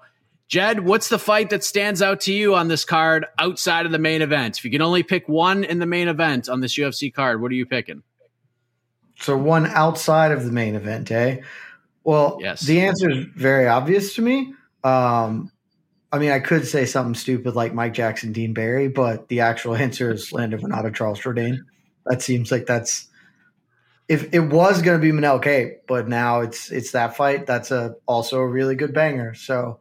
Jed, 0.47 0.79
what's 0.81 1.09
the 1.09 1.19
fight 1.19 1.51
that 1.51 1.63
stands 1.63 2.01
out 2.01 2.21
to 2.21 2.33
you 2.33 2.55
on 2.55 2.67
this 2.69 2.83
card 2.85 3.25
outside 3.37 3.85
of 3.85 3.91
the 3.91 3.99
main 3.99 4.21
event? 4.21 4.57
If 4.57 4.65
you 4.65 4.71
can 4.71 4.81
only 4.81 5.03
pick 5.03 5.29
one 5.29 5.63
in 5.63 5.79
the 5.79 5.85
main 5.85 6.07
event 6.07 6.49
on 6.49 6.59
this 6.61 6.75
UFC 6.77 7.13
card, 7.13 7.41
what 7.41 7.51
are 7.51 7.55
you 7.55 7.65
picking? 7.67 8.01
So 9.19 9.37
one 9.37 9.67
outside 9.67 10.31
of 10.31 10.45
the 10.45 10.51
main 10.51 10.75
event, 10.75 11.11
eh? 11.11 11.41
Well, 12.03 12.37
Yes. 12.41 12.61
the 12.61 12.81
answer 12.81 13.09
is 13.11 13.25
very 13.35 13.67
obvious 13.67 14.15
to 14.15 14.21
me. 14.21 14.53
Um, 14.83 15.51
I 16.11 16.17
mean, 16.17 16.31
I 16.31 16.39
could 16.39 16.65
say 16.65 16.85
something 16.85 17.13
stupid 17.13 17.55
like 17.55 17.73
Mike 17.73 17.93
Jackson, 17.93 18.31
Dean 18.31 18.53
Barry, 18.53 18.87
but 18.87 19.27
the 19.27 19.41
actual 19.41 19.75
answer 19.85 20.11
is 20.11 20.31
Lando 20.33 20.57
Vannata, 20.57 20.93
Charles 20.93 21.19
Jourdain. 21.19 21.59
That 22.05 22.21
seems 22.21 22.51
like 22.51 22.65
that's 22.65 23.08
if 24.09 24.33
it 24.33 24.39
was 24.39 24.81
going 24.81 24.99
to 24.99 25.01
be 25.01 25.15
Manel 25.15 25.41
Kape, 25.41 25.85
but 25.87 26.09
now 26.09 26.41
it's 26.41 26.71
it's 26.71 26.91
that 26.91 27.15
fight. 27.15 27.45
That's 27.45 27.69
a 27.69 27.95
also 28.07 28.39
a 28.39 28.47
really 28.47 28.75
good 28.75 28.93
banger. 28.93 29.35
So, 29.35 29.79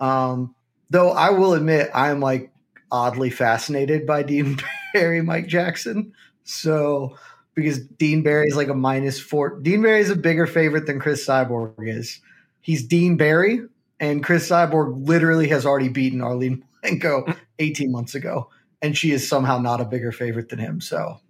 um, 0.00 0.54
though 0.90 1.12
I 1.12 1.30
will 1.30 1.54
admit 1.54 1.88
I'm 1.94 2.20
like 2.20 2.52
oddly 2.90 3.30
fascinated 3.30 4.04
by 4.04 4.24
Dean 4.24 4.58
Barry, 4.92 5.22
Mike 5.22 5.46
Jackson. 5.46 6.12
So 6.42 7.16
because 7.54 7.78
Dean 7.78 8.22
Barry 8.22 8.48
is 8.48 8.56
like 8.56 8.68
a 8.68 8.74
minus 8.74 9.20
four. 9.20 9.60
Dean 9.60 9.80
Barry 9.80 10.00
is 10.00 10.10
a 10.10 10.16
bigger 10.16 10.46
favorite 10.46 10.86
than 10.86 10.98
Cris 10.98 11.24
Cyborg 11.24 11.74
is. 11.78 12.20
He's 12.60 12.84
Dean 12.84 13.16
Barry, 13.16 13.60
and 14.00 14.24
Cris 14.24 14.48
Cyborg 14.48 15.06
literally 15.06 15.48
has 15.48 15.64
already 15.64 15.88
beaten 15.88 16.20
Arlene 16.20 16.64
Blencowe 16.82 17.36
18 17.60 17.92
months 17.92 18.14
ago, 18.16 18.50
and 18.82 18.96
she 18.98 19.12
is 19.12 19.28
somehow 19.28 19.58
not 19.58 19.80
a 19.80 19.84
bigger 19.84 20.12
favorite 20.12 20.48
than 20.48 20.58
him. 20.58 20.80
So 20.80 21.20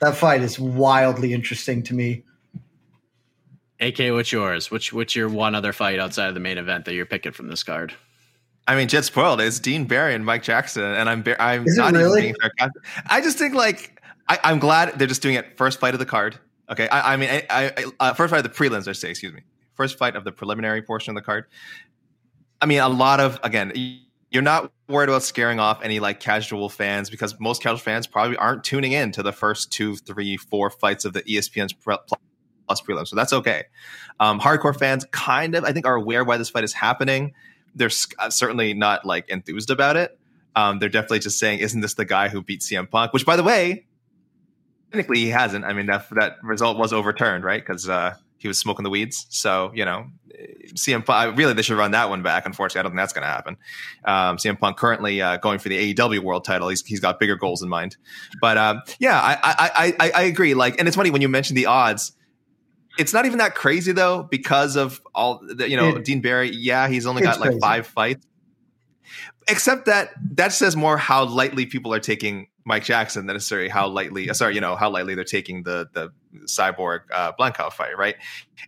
that 0.00 0.16
fight 0.16 0.42
is 0.42 0.58
wildly 0.58 1.32
interesting 1.32 1.82
to 1.84 1.94
me. 1.94 2.24
AK, 3.80 3.98
what's 4.12 4.32
yours? 4.32 4.70
What's 4.70 4.92
what's 4.92 5.14
your 5.14 5.28
one 5.28 5.54
other 5.54 5.72
fight 5.72 6.00
outside 6.00 6.28
of 6.28 6.34
the 6.34 6.40
main 6.40 6.58
event 6.58 6.84
that 6.84 6.94
you're 6.94 7.06
picking 7.06 7.32
from 7.32 7.48
this 7.48 7.62
card? 7.62 7.94
I 8.66 8.74
mean, 8.74 8.88
Jed 8.88 9.04
spoiled. 9.04 9.40
It's 9.40 9.60
Dean 9.60 9.84
Barry 9.84 10.14
and 10.14 10.26
Mike 10.26 10.42
Jackson, 10.42 10.82
and 10.82 11.08
I'm 11.08 11.24
I'm 11.38 11.66
Is 11.66 11.76
not 11.76 11.92
really? 11.94 12.28
even 12.30 12.36
being. 12.58 12.70
I 13.06 13.20
just 13.20 13.38
think 13.38 13.54
like 13.54 14.02
I, 14.28 14.38
I'm 14.44 14.58
glad 14.58 14.98
they're 14.98 15.08
just 15.08 15.22
doing 15.22 15.36
it 15.36 15.56
first 15.56 15.80
fight 15.80 15.94
of 15.94 16.00
the 16.00 16.06
card. 16.06 16.38
Okay, 16.70 16.88
I, 16.88 17.14
I 17.14 17.16
mean, 17.16 17.30
I, 17.30 17.44
I, 17.50 17.84
uh, 18.00 18.14
first 18.14 18.30
fight 18.30 18.44
of 18.44 18.52
the 18.52 18.56
prelims. 18.56 18.86
I 18.88 18.92
say, 18.92 19.10
excuse 19.10 19.32
me, 19.32 19.40
first 19.74 19.96
fight 19.96 20.16
of 20.16 20.24
the 20.24 20.32
preliminary 20.32 20.82
portion 20.82 21.16
of 21.16 21.22
the 21.22 21.24
card. 21.24 21.46
I 22.60 22.66
mean, 22.66 22.80
a 22.80 22.88
lot 22.88 23.20
of 23.20 23.38
again, 23.42 23.72
y- 23.74 24.00
you're 24.30 24.42
not 24.42 24.72
worried 24.88 25.08
about 25.08 25.22
scaring 25.22 25.58
off 25.58 25.82
any 25.82 26.00
like 26.00 26.20
casual 26.20 26.68
fans 26.68 27.08
because 27.10 27.38
most 27.40 27.62
casual 27.62 27.78
fans 27.78 28.06
probably 28.06 28.36
aren't 28.36 28.64
tuning 28.64 28.92
in 28.92 29.12
to 29.12 29.22
the 29.22 29.32
first 29.32 29.72
two, 29.72 29.96
three, 29.96 30.36
four 30.36 30.70
fights 30.70 31.04
of 31.04 31.12
the 31.12 31.22
ESPN's 31.22 31.72
plus 31.72 32.80
prelims, 32.82 33.08
so 33.08 33.16
that's 33.16 33.32
okay. 33.32 33.64
Um, 34.20 34.38
hardcore 34.40 34.78
fans 34.78 35.06
kind 35.10 35.54
of, 35.54 35.64
I 35.64 35.72
think, 35.72 35.86
are 35.86 35.94
aware 35.94 36.24
why 36.24 36.36
this 36.36 36.50
fight 36.50 36.64
is 36.64 36.74
happening. 36.74 37.32
They're 37.74 37.90
uh, 38.18 38.30
certainly 38.30 38.74
not 38.74 39.04
like 39.04 39.28
enthused 39.28 39.70
about 39.70 39.96
it. 39.96 40.18
Um, 40.56 40.78
they're 40.78 40.88
definitely 40.88 41.20
just 41.20 41.38
saying, 41.38 41.60
"Isn't 41.60 41.80
this 41.80 41.94
the 41.94 42.04
guy 42.04 42.28
who 42.28 42.42
beat 42.42 42.60
CM 42.60 42.90
Punk?" 42.90 43.12
Which, 43.12 43.24
by 43.24 43.36
the 43.36 43.42
way, 43.42 43.86
technically 44.90 45.20
he 45.20 45.28
hasn't. 45.28 45.64
I 45.64 45.72
mean, 45.72 45.86
that 45.86 46.06
that 46.10 46.36
result 46.42 46.78
was 46.78 46.92
overturned, 46.92 47.44
right? 47.44 47.64
Because 47.64 47.88
uh, 47.88 48.14
he 48.38 48.48
was 48.48 48.58
smoking 48.58 48.82
the 48.82 48.90
weeds. 48.90 49.26
So 49.30 49.70
you 49.74 49.84
know, 49.84 50.06
CM 50.74 51.04
Punk. 51.04 51.36
Really, 51.36 51.52
they 51.52 51.62
should 51.62 51.76
run 51.78 51.90
that 51.92 52.08
one 52.10 52.22
back. 52.22 52.46
Unfortunately, 52.46 52.80
I 52.80 52.82
don't 52.82 52.92
think 52.92 53.00
that's 53.00 53.12
going 53.12 53.22
to 53.22 53.28
happen. 53.28 53.56
Um, 54.04 54.36
CM 54.36 54.58
Punk 54.58 54.76
currently 54.76 55.20
uh, 55.20 55.36
going 55.38 55.58
for 55.58 55.68
the 55.68 55.94
AEW 55.94 56.20
World 56.20 56.44
Title. 56.44 56.68
He's 56.68 56.84
he's 56.84 57.00
got 57.00 57.18
bigger 57.18 57.36
goals 57.36 57.62
in 57.62 57.68
mind. 57.68 57.96
But 58.40 58.56
um, 58.58 58.82
yeah, 58.98 59.18
I, 59.20 59.38
I 59.42 59.94
I 59.98 60.10
I 60.10 60.22
agree. 60.22 60.54
Like, 60.54 60.78
and 60.78 60.86
it's 60.86 60.96
funny 60.96 61.10
when 61.10 61.22
you 61.22 61.28
mention 61.28 61.56
the 61.56 61.66
odds. 61.66 62.12
It's 62.98 63.12
not 63.12 63.26
even 63.26 63.38
that 63.38 63.54
crazy 63.54 63.92
though, 63.92 64.24
because 64.24 64.74
of 64.76 65.00
all 65.14 65.40
the, 65.46 65.68
you 65.68 65.76
know 65.76 65.96
It- 65.96 66.04
Dean 66.04 66.20
Barry. 66.20 66.50
Yeah, 66.50 66.88
he's 66.88 67.06
only 67.06 67.22
got 67.22 67.38
like 67.40 67.50
crazy. 67.50 67.60
five 67.60 67.86
fights. 67.86 68.26
Except 69.48 69.86
that 69.86 70.10
that 70.36 70.52
says 70.52 70.76
more 70.76 70.98
how 70.98 71.24
lightly 71.24 71.64
people 71.64 71.94
are 71.94 72.00
taking 72.00 72.48
Mike 72.66 72.84
Jackson 72.84 73.26
than 73.26 73.34
necessarily 73.34 73.70
how 73.70 73.88
lightly. 73.88 74.28
uh, 74.28 74.34
Sorry, 74.34 74.54
you 74.54 74.60
know 74.60 74.76
how 74.76 74.90
lightly 74.90 75.14
they're 75.14 75.24
taking 75.24 75.62
the 75.62 75.88
the 75.94 76.10
cyborg 76.44 77.00
uh, 77.12 77.32
Blencowe 77.38 77.72
fight. 77.72 77.96
Right? 77.96 78.16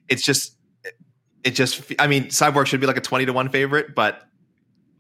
It's 0.09 0.23
just 0.23 0.57
it 1.45 1.53
just. 1.53 1.93
I 1.99 2.07
mean, 2.07 2.27
cyborg 2.27 2.67
should 2.67 2.81
be 2.81 2.87
like 2.87 2.97
a 2.97 3.03
twenty 3.03 3.27
to 3.27 3.33
one 3.33 3.49
favorite, 3.49 3.95
but 3.95 4.23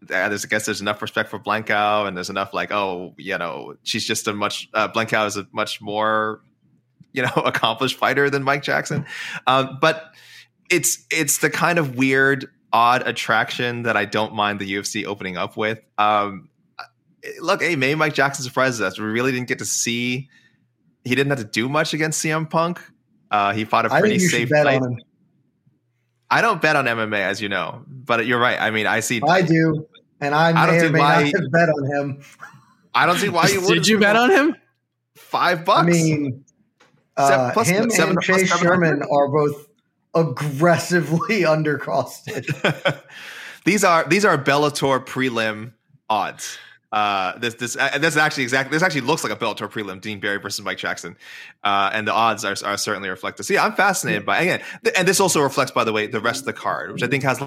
there's 0.03 0.45
I 0.45 0.49
guess 0.49 0.67
there's 0.67 0.81
enough 0.81 1.03
respect 1.03 1.31
for 1.31 1.39
Blencowe 1.39 2.07
and 2.07 2.17
there's 2.17 2.31
enough 2.31 2.55
like 2.55 2.73
oh 2.73 3.15
you 3.19 3.37
know 3.37 3.75
she's 3.83 4.07
just 4.07 4.27
a 4.27 4.33
much 4.33 4.69
uh, 4.75 4.89
Blencowe 4.89 5.27
is 5.27 5.37
a 5.37 5.47
much 5.53 5.81
more 5.81 6.41
you 7.13 7.23
know 7.23 7.33
accomplished 7.45 7.97
fighter 7.97 8.31
than 8.31 8.43
Mike 8.43 8.63
Jackson, 8.63 9.07
um, 9.47 9.79
but 9.81 10.15
it's 10.71 11.05
it's 11.11 11.39
the 11.39 11.51
kind 11.51 11.79
of 11.79 11.97
weird 11.97 12.47
odd 12.73 13.07
attraction 13.07 13.83
that 13.83 13.97
I 13.97 14.05
don't 14.05 14.35
mind 14.35 14.61
the 14.61 14.73
UFC 14.73 15.05
opening 15.05 15.37
up 15.37 15.57
with. 15.57 15.81
Um, 15.99 16.49
look, 17.41 17.63
hey, 17.63 17.77
maybe 17.77 17.97
Mike 17.97 18.15
Jackson 18.15 18.45
surprises 18.45 18.81
us. 18.81 18.99
We 18.99 19.07
really 19.07 19.33
didn't 19.33 19.49
get 19.49 19.59
to 19.59 19.65
see. 19.65 20.29
He 21.05 21.15
didn't 21.15 21.31
have 21.31 21.41
to 21.41 21.45
do 21.45 21.69
much 21.69 21.95
against 21.95 22.25
CM 22.25 22.49
Punk. 22.49 22.81
Uh, 23.31 23.53
he 23.53 23.65
fought 23.65 23.87
a 23.87 23.89
pretty 23.89 24.19
safe 24.19 24.49
fight. 24.49 24.81
On 26.31 26.39
him. 26.39 26.39
I 26.39 26.41
don't 26.43 26.63
bet 26.63 26.77
on 26.77 26.85
MMA, 26.87 27.19
as 27.21 27.41
you 27.43 27.49
know, 27.49 27.83
but 27.89 28.27
you're 28.27 28.39
right. 28.41 28.61
I 28.61 28.71
mean, 28.71 28.87
I 28.87 29.01
see. 29.01 29.21
I 29.27 29.43
do, 29.43 29.87
and 30.21 30.35
I 30.35 30.49
I 30.51 30.67
don't 30.67 30.75
may 30.77 30.81
see 30.81 30.87
or 30.87 30.91
may 30.91 30.99
why- 31.01 31.31
not 31.35 31.51
bet 31.53 31.69
on 31.69 31.87
him. 31.87 32.23
I 32.95 33.07
don't 33.07 33.19
see 33.19 33.29
why 33.29 33.49
you 33.49 33.61
would. 33.67 33.75
Did 33.75 33.89
you 33.89 33.99
bet 33.99 34.17
on 34.17 34.31
him? 34.31 34.57
five 35.17 35.65
bucks? 35.65 35.87
I 35.87 35.91
mean, 35.91 36.45
Seven- 37.19 37.41
uh, 37.41 37.53
plus 37.53 37.69
him 37.69 37.91
seven- 37.91 38.17
and 38.17 38.25
plus 38.25 38.41
Chase 38.41 38.59
Sherman 38.59 39.03
are 39.11 39.29
both 39.29 39.69
aggressively 40.15 41.43
undercosted. 41.43 43.01
these 43.65 43.85
are 43.85 44.05
these 44.09 44.25
are 44.25 44.37
Bellator 44.39 45.05
prelim 45.05 45.73
odds. 46.09 46.59
Uh, 46.93 47.39
this 47.39 47.55
this 47.55 47.77
uh, 47.77 47.99
this 47.99 48.15
is 48.15 48.17
actually 48.17 48.43
exactly 48.43 48.75
this 48.75 48.83
actually 48.83 49.03
looks 49.03 49.23
like 49.23 49.33
a 49.33 49.37
Bellator 49.37 49.71
prelim: 49.71 50.01
Dean 50.01 50.19
Barry 50.19 50.39
versus 50.39 50.65
Mike 50.65 50.79
Jackson, 50.79 51.17
uh, 51.63 51.91
and 51.93 52.07
the 52.07 52.13
odds 52.13 52.45
are, 52.45 52.57
are 52.65 52.77
certainly 52.77 53.09
reflected. 53.09 53.45
So 53.45 53.55
yeah, 53.55 53.65
I'm 53.65 53.75
fascinated 53.75 54.27
by 54.27 54.41
again, 54.41 54.61
th- 54.83 54.97
and 54.99 55.07
this 55.07 55.21
also 55.21 55.41
reflects, 55.41 55.71
by 55.71 55.85
the 55.85 55.93
way, 55.93 56.09
the 56.09 56.21
rest 56.21 56.41
of 56.41 56.47
the 56.47 56.53
card, 56.53 56.93
which 56.93 57.05
I 57.05 57.07
think 57.07 57.23
has 57.23 57.41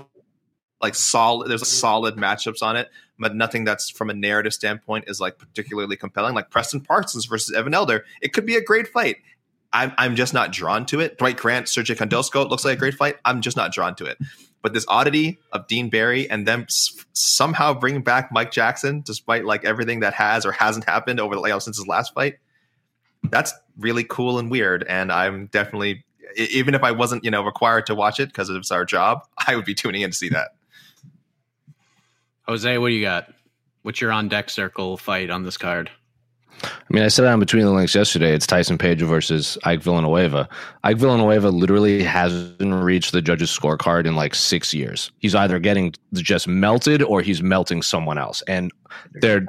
like 0.81 0.95
solid. 0.95 1.49
There's 1.49 1.67
solid 1.67 2.15
matchups 2.15 2.63
on 2.63 2.77
it, 2.77 2.89
but 3.19 3.35
nothing 3.35 3.65
that's 3.65 3.89
from 3.89 4.09
a 4.09 4.13
narrative 4.13 4.53
standpoint 4.53 5.05
is 5.07 5.19
like 5.19 5.37
particularly 5.37 5.97
compelling. 5.97 6.35
Like 6.35 6.49
Preston 6.49 6.79
Parsons 6.79 7.25
versus 7.25 7.53
Evan 7.53 7.73
Elder, 7.73 8.05
it 8.21 8.31
could 8.31 8.45
be 8.45 8.55
a 8.55 8.61
great 8.61 8.87
fight. 8.87 9.17
I'm 9.73 9.91
I'm 9.97 10.15
just 10.15 10.33
not 10.33 10.51
drawn 10.51 10.85
to 10.87 10.99
it. 10.99 11.17
Dwight 11.17 11.37
Grant, 11.37 11.67
Sergey 11.67 11.95
Khandozhko 11.95 12.49
looks 12.49 12.63
like 12.63 12.77
a 12.77 12.79
great 12.79 12.93
fight. 12.93 13.17
I'm 13.25 13.41
just 13.41 13.57
not 13.57 13.73
drawn 13.73 13.95
to 13.95 14.05
it. 14.05 14.17
But 14.61 14.73
this 14.73 14.85
oddity 14.87 15.39
of 15.51 15.67
Dean 15.67 15.89
Barry 15.89 16.29
and 16.29 16.47
them 16.47 16.61
s- 16.69 17.05
somehow 17.11 17.73
bringing 17.73 18.01
back 18.01 18.31
Mike 18.31 18.51
Jackson, 18.51 19.01
despite 19.01 19.43
like 19.43 19.65
everything 19.65 19.99
that 20.01 20.13
has 20.13 20.45
or 20.45 20.53
hasn't 20.53 20.85
happened 20.85 21.19
over 21.19 21.35
the 21.35 21.41
you 21.41 21.59
since 21.59 21.75
his 21.77 21.87
last 21.87 22.13
fight, 22.13 22.37
that's 23.23 23.53
really 23.77 24.05
cool 24.05 24.39
and 24.39 24.49
weird. 24.49 24.83
And 24.87 25.11
I'm 25.11 25.47
definitely, 25.47 26.05
even 26.37 26.75
if 26.75 26.83
I 26.83 26.91
wasn't 26.91 27.25
you 27.25 27.31
know 27.31 27.43
required 27.43 27.87
to 27.87 27.95
watch 27.95 28.19
it 28.19 28.27
because 28.29 28.49
it's 28.49 28.71
our 28.71 28.85
job, 28.85 29.25
I 29.47 29.55
would 29.55 29.65
be 29.65 29.73
tuning 29.73 30.01
in 30.01 30.11
to 30.11 30.15
see 30.15 30.29
that. 30.29 30.51
Jose, 32.47 32.77
what 32.77 32.89
do 32.89 32.93
you 32.95 33.01
got? 33.01 33.33
What's 33.81 33.99
your 33.99 34.11
on 34.11 34.29
deck 34.29 34.49
circle 34.49 34.97
fight 34.97 35.29
on 35.29 35.43
this 35.43 35.57
card? 35.57 35.89
I 36.63 36.69
mean, 36.89 37.03
I 37.03 37.07
said 37.07 37.25
it 37.25 37.29
on 37.29 37.39
between 37.39 37.65
the 37.65 37.71
links 37.71 37.95
yesterday. 37.95 38.33
It's 38.33 38.47
Tyson 38.47 38.77
Page 38.77 39.01
versus 39.01 39.57
Ike 39.63 39.81
Villanueva. 39.81 40.47
Ike 40.83 40.97
Villanueva 40.97 41.49
literally 41.49 42.03
hasn't 42.03 42.73
reached 42.73 43.11
the 43.11 43.21
judges' 43.21 43.57
scorecard 43.57 44.05
in 44.05 44.15
like 44.15 44.35
six 44.35 44.73
years. 44.73 45.11
He's 45.19 45.35
either 45.35 45.59
getting 45.59 45.93
just 46.13 46.47
melted 46.47 47.01
or 47.01 47.21
he's 47.21 47.41
melting 47.41 47.81
someone 47.81 48.17
else. 48.17 48.41
And 48.47 48.71
they're 49.13 49.45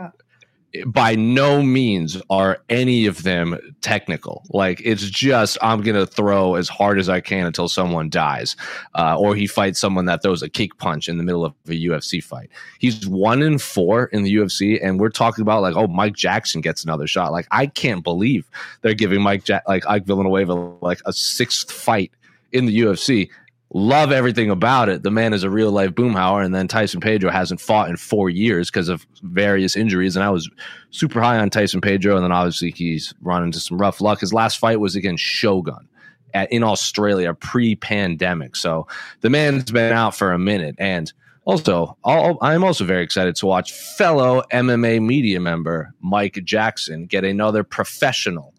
by 0.86 1.14
no 1.14 1.62
means 1.62 2.20
are 2.30 2.58
any 2.68 3.06
of 3.06 3.22
them 3.22 3.58
technical. 3.80 4.44
Like 4.50 4.80
it's 4.84 5.08
just 5.08 5.56
I'm 5.62 5.82
gonna 5.82 6.06
throw 6.06 6.54
as 6.56 6.68
hard 6.68 6.98
as 6.98 7.08
I 7.08 7.20
can 7.20 7.46
until 7.46 7.68
someone 7.68 8.08
dies, 8.08 8.56
uh, 8.94 9.16
or 9.18 9.34
he 9.34 9.46
fights 9.46 9.78
someone 9.78 10.06
that 10.06 10.22
throws 10.22 10.42
a 10.42 10.48
kick 10.48 10.76
punch 10.78 11.08
in 11.08 11.18
the 11.18 11.24
middle 11.24 11.44
of 11.44 11.54
a 11.66 11.70
UFC 11.70 12.22
fight. 12.22 12.50
He's 12.78 13.06
one 13.06 13.42
in 13.42 13.58
four 13.58 14.06
in 14.06 14.22
the 14.22 14.34
UFC, 14.34 14.78
and 14.82 14.98
we're 14.98 15.10
talking 15.10 15.42
about 15.42 15.62
like 15.62 15.76
oh 15.76 15.86
Mike 15.86 16.14
Jackson 16.16 16.60
gets 16.60 16.82
another 16.84 17.06
shot. 17.06 17.32
Like 17.32 17.46
I 17.50 17.66
can't 17.66 18.02
believe 18.02 18.48
they're 18.82 18.94
giving 18.94 19.22
Mike 19.22 19.48
ja- 19.48 19.60
like 19.68 19.86
Ike 19.86 20.06
Villanueva 20.06 20.54
like 20.80 21.00
a 21.06 21.12
sixth 21.12 21.70
fight 21.70 22.10
in 22.52 22.66
the 22.66 22.80
UFC 22.80 23.28
love 23.74 24.12
everything 24.12 24.50
about 24.50 24.88
it. 24.88 25.02
The 25.02 25.10
man 25.10 25.34
is 25.34 25.42
a 25.42 25.50
real 25.50 25.72
life 25.72 25.90
boomhauer. 25.90 26.44
And 26.44 26.54
then 26.54 26.68
Tyson 26.68 27.00
Pedro 27.00 27.30
hasn't 27.30 27.60
fought 27.60 27.90
in 27.90 27.96
four 27.96 28.30
years 28.30 28.70
because 28.70 28.88
of 28.88 29.04
various 29.22 29.76
injuries. 29.76 30.16
And 30.16 30.24
I 30.24 30.30
was 30.30 30.48
super 30.90 31.20
high 31.20 31.38
on 31.38 31.50
Tyson 31.50 31.80
Pedro. 31.80 32.14
And 32.14 32.24
then 32.24 32.32
obviously 32.32 32.70
he's 32.70 33.12
run 33.20 33.42
into 33.42 33.60
some 33.60 33.76
rough 33.76 34.00
luck. 34.00 34.20
His 34.20 34.32
last 34.32 34.58
fight 34.58 34.80
was 34.80 34.96
against 34.96 35.22
Shogun. 35.22 35.88
At, 36.32 36.50
in 36.50 36.64
Australia 36.64 37.32
pre-pandemic, 37.32 38.56
so 38.56 38.88
the 39.20 39.30
man's 39.30 39.70
been 39.70 39.92
out 39.92 40.16
for 40.16 40.32
a 40.32 40.38
minute, 40.38 40.74
and 40.78 41.12
also 41.44 41.96
I'll, 42.04 42.38
I'm 42.42 42.64
also 42.64 42.84
very 42.84 43.04
excited 43.04 43.36
to 43.36 43.46
watch 43.46 43.70
fellow 43.70 44.42
MMA 44.52 45.00
media 45.00 45.38
member 45.38 45.94
Mike 46.00 46.40
Jackson 46.42 47.06
get 47.06 47.22
another 47.22 47.62
professional 47.62 48.52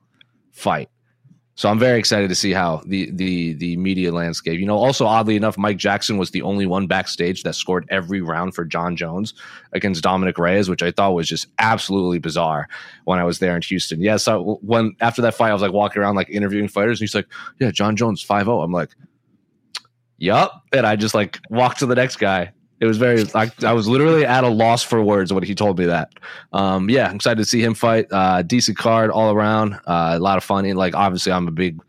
fight 0.54 0.89
so 1.57 1.69
I'm 1.69 1.79
very 1.79 1.97
excited 1.97 2.27
to 2.27 2.35
see 2.35 2.51
how 2.51 2.81
the 2.85 3.09
the 3.11 3.53
the 3.53 3.77
media 3.77 4.11
landscape. 4.11 4.59
You 4.59 4.65
know, 4.65 4.77
also 4.77 5.05
oddly 5.05 5.37
enough, 5.37 5.57
Mike 5.57 5.77
Jackson 5.77 6.17
was 6.17 6.31
the 6.31 6.41
only 6.41 6.65
one 6.65 6.85
backstage 6.85 7.43
that 7.43 7.55
scored 7.55 7.87
every 7.89 8.21
round 8.21 8.53
for 8.53 8.65
Jon 8.65 8.97
Jones 8.97 9.33
against 9.71 10.03
Dominick 10.03 10.37
Reyes, 10.37 10.69
which 10.69 10.83
I 10.83 10.91
thought 10.91 11.13
was 11.13 11.29
just 11.29 11.47
absolutely 11.59 12.19
bizarre 12.19 12.67
when 13.05 13.19
I 13.19 13.23
was 13.23 13.39
there 13.39 13.55
in 13.55 13.61
Houston. 13.61 14.01
Yeah, 14.01 14.17
so 14.17 14.59
when 14.61 14.97
after 14.99 15.21
that 15.21 15.33
fight, 15.33 15.49
I 15.49 15.53
was 15.53 15.61
like 15.61 15.71
walking 15.71 16.01
around 16.01 16.15
like 16.15 16.29
interviewing 16.29 16.67
fighters, 16.67 16.99
and 16.99 17.07
he's 17.07 17.15
like, 17.15 17.27
"Yeah, 17.59 17.71
Jon 17.71 17.95
Jones 17.95 18.21
5-0. 18.21 18.61
I'm 18.61 18.73
like, 18.73 18.89
"Yup," 20.17 20.61
and 20.73 20.85
I 20.85 20.97
just 20.97 21.15
like 21.15 21.39
walked 21.49 21.79
to 21.79 21.85
the 21.85 21.95
next 21.95 22.17
guy. 22.17 22.51
It 22.79 22.85
was 22.85 22.97
very 22.97 23.23
like 23.25 23.63
I 23.63 23.71
was 23.73 23.88
literally 23.88 24.25
at 24.25 24.43
a 24.43 24.49
loss 24.49 24.83
for 24.83 25.01
words 25.01 25.31
when 25.31 25.43
he 25.43 25.55
told 25.55 25.79
me 25.79 25.85
that. 25.85 26.11
Um, 26.51 26.89
yeah, 26.89 27.07
I'm 27.07 27.15
excited 27.15 27.38
to 27.38 27.45
see 27.45 27.63
him 27.63 27.73
fight. 27.73 28.07
Uh, 28.11 28.41
decent 28.41 28.77
card 28.77 29.11
all 29.11 29.33
around. 29.33 29.75
Uh, 29.88 30.13
a 30.13 30.19
lot 30.19 30.38
of 30.38 30.43
fun. 30.43 30.65
And 30.65 30.77
like 30.77 30.93
obviously, 30.93 31.31
I'm 31.31 31.47
a 31.47 31.51
big 31.51 31.81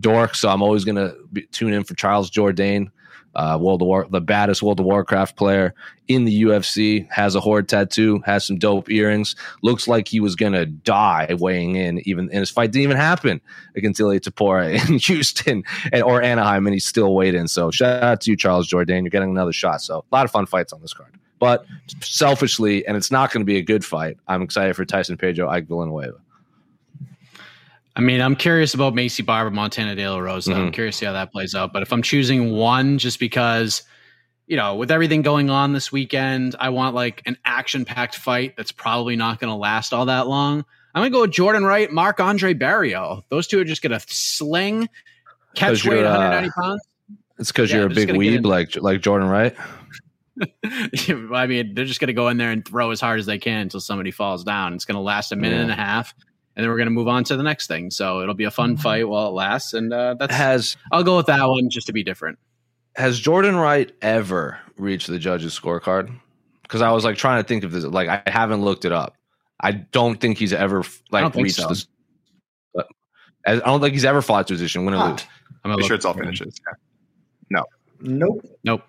dork, 0.00 0.34
so 0.34 0.50
I'm 0.50 0.62
always 0.62 0.84
gonna 0.84 1.14
be, 1.32 1.46
tune 1.46 1.72
in 1.72 1.84
for 1.84 1.94
Charles 1.94 2.30
Jourdain 2.30 2.90
uh, 3.36 3.58
World 3.60 3.82
of 3.82 3.86
War, 3.86 4.06
the 4.10 4.20
baddest 4.20 4.62
World 4.62 4.80
of 4.80 4.86
Warcraft 4.86 5.36
player 5.36 5.74
in 6.08 6.24
the 6.24 6.42
UFC, 6.42 7.10
has 7.10 7.34
a 7.34 7.40
horde 7.40 7.68
tattoo, 7.68 8.20
has 8.26 8.46
some 8.46 8.58
dope 8.58 8.90
earrings. 8.90 9.36
Looks 9.62 9.88
like 9.88 10.08
he 10.08 10.20
was 10.20 10.36
gonna 10.36 10.66
die 10.66 11.34
weighing 11.38 11.76
in, 11.76 12.06
even 12.06 12.30
and 12.30 12.40
his 12.40 12.50
fight 12.50 12.72
didn't 12.72 12.84
even 12.84 12.96
happen 12.96 13.40
against 13.76 14.00
Ilia 14.00 14.20
Topuria 14.20 14.74
in 14.88 14.98
Houston 14.98 15.64
and, 15.92 16.02
or 16.02 16.22
Anaheim, 16.22 16.66
and 16.66 16.74
he's 16.74 16.86
still 16.86 17.14
waiting. 17.14 17.46
So 17.46 17.70
shout 17.70 18.02
out 18.02 18.20
to 18.22 18.30
you, 18.30 18.36
Charles 18.36 18.68
Jourdain. 18.68 19.02
You're 19.02 19.10
getting 19.10 19.30
another 19.30 19.52
shot. 19.52 19.82
So 19.82 20.04
a 20.10 20.14
lot 20.14 20.24
of 20.24 20.30
fun 20.30 20.46
fights 20.46 20.72
on 20.72 20.80
this 20.80 20.92
card. 20.92 21.14
But 21.38 21.66
selfishly, 22.00 22.86
and 22.86 22.96
it's 22.96 23.10
not 23.10 23.32
going 23.32 23.42
to 23.42 23.44
be 23.44 23.58
a 23.58 23.62
good 23.62 23.84
fight. 23.84 24.16
I'm 24.28 24.40
excited 24.40 24.76
for 24.76 24.84
Tyson 24.84 25.16
Pedro, 25.16 25.48
Ike 25.48 25.66
Villanueva. 25.66 26.16
I 27.96 28.00
mean, 28.00 28.20
I'm 28.20 28.34
curious 28.34 28.74
about 28.74 28.94
Maycee 28.94 29.24
Barber, 29.24 29.50
Montana 29.50 29.94
De 29.94 30.08
La 30.08 30.18
Rosa. 30.18 30.50
Mm-hmm. 30.50 30.60
I'm 30.60 30.72
curious 30.72 30.96
to 30.96 30.98
see 31.00 31.06
how 31.06 31.12
that 31.12 31.30
plays 31.30 31.54
out. 31.54 31.72
But 31.72 31.82
if 31.82 31.92
I'm 31.92 32.02
choosing 32.02 32.52
one, 32.52 32.98
just 32.98 33.20
because, 33.20 33.82
you 34.46 34.56
know, 34.56 34.74
with 34.74 34.90
everything 34.90 35.22
going 35.22 35.48
on 35.48 35.72
this 35.72 35.92
weekend, 35.92 36.56
I 36.58 36.70
want 36.70 36.96
like 36.96 37.22
an 37.26 37.38
action 37.44 37.84
packed 37.84 38.16
fight 38.16 38.56
that's 38.56 38.72
probably 38.72 39.14
not 39.14 39.38
going 39.38 39.50
to 39.50 39.56
last 39.56 39.92
all 39.92 40.06
that 40.06 40.26
long. 40.26 40.64
I'm 40.94 41.00
going 41.00 41.12
to 41.12 41.16
go 41.16 41.20
with 41.22 41.32
Jordan 41.32 41.64
Wright, 41.64 41.90
Marc-André 41.90 42.58
Barriault. 42.58 43.24
Those 43.28 43.46
two 43.46 43.60
are 43.60 43.64
just 43.64 43.82
going 43.82 43.98
to 43.98 44.04
sling, 44.08 44.88
catch 45.54 45.84
weight 45.84 46.04
190 46.04 46.48
uh, 46.48 46.62
pounds. 46.62 46.82
It's 47.38 47.52
because 47.52 47.70
yeah, 47.70 47.78
you're 47.78 47.86
a 47.86 47.90
big 47.90 48.10
weeb 48.10 48.44
like 48.44 48.76
like 48.76 49.00
Jordan 49.00 49.28
Wright. 49.28 49.56
I 50.64 51.46
mean, 51.46 51.74
they're 51.74 51.84
just 51.84 51.98
going 51.98 52.08
to 52.08 52.12
go 52.12 52.28
in 52.28 52.36
there 52.36 52.50
and 52.50 52.64
throw 52.64 52.90
as 52.90 53.00
hard 53.00 53.18
as 53.18 53.26
they 53.26 53.38
can 53.38 53.62
until 53.62 53.80
somebody 53.80 54.12
falls 54.12 54.44
down. 54.44 54.74
It's 54.74 54.84
going 54.84 54.96
to 54.96 55.00
last 55.00 55.32
a 55.32 55.36
minute 55.36 55.56
yeah. 55.56 55.62
and 55.62 55.70
a 55.70 55.76
half 55.76 56.14
and 56.56 56.62
then 56.62 56.70
we're 56.70 56.76
going 56.76 56.86
to 56.86 56.92
move 56.92 57.08
on 57.08 57.24
to 57.24 57.36
the 57.36 57.42
next 57.42 57.66
thing. 57.66 57.90
So 57.90 58.20
it'll 58.20 58.34
be 58.34 58.44
a 58.44 58.50
fun 58.50 58.74
mm-hmm. 58.74 58.82
fight 58.82 59.08
while 59.08 59.28
it 59.28 59.32
lasts, 59.32 59.74
and 59.74 59.92
uh, 59.92 60.14
that's 60.18 60.34
has 60.34 60.76
I'll 60.92 61.04
go 61.04 61.16
with 61.16 61.26
that 61.26 61.46
one 61.46 61.68
just 61.70 61.86
to 61.88 61.92
be 61.92 62.04
different. 62.04 62.38
Has 62.96 63.18
Jordan 63.18 63.56
Wright 63.56 63.92
ever 64.02 64.58
reached 64.76 65.08
the 65.08 65.18
judges' 65.18 65.58
scorecard? 65.58 66.14
Because 66.62 66.80
I 66.80 66.92
was 66.92 67.04
like 67.04 67.16
trying 67.16 67.42
to 67.42 67.46
think 67.46 67.64
of 67.64 67.72
this, 67.72 67.84
like 67.84 68.08
I 68.08 68.22
haven't 68.26 68.62
looked 68.62 68.84
it 68.84 68.92
up. 68.92 69.16
I 69.60 69.72
don't 69.72 70.20
think 70.20 70.38
he's 70.38 70.52
ever 70.52 70.84
like 71.10 71.34
reached 71.34 71.56
so. 71.56 71.68
this. 71.68 71.86
But 72.72 72.86
I 73.46 73.56
don't 73.56 73.80
think 73.80 73.94
he's 73.94 74.04
ever 74.04 74.22
fought 74.22 74.50
a 74.50 74.54
position 74.54 74.84
win 74.84 74.94
or 74.94 75.08
lose. 75.08 75.26
I'm 75.64 75.72
pretty 75.72 75.86
sure 75.86 75.96
it's 75.96 76.04
all 76.04 76.14
finishes. 76.14 76.60
Yeah. 76.66 76.74
No. 77.50 77.64
Nope. 78.00 78.46
Nope. 78.64 78.82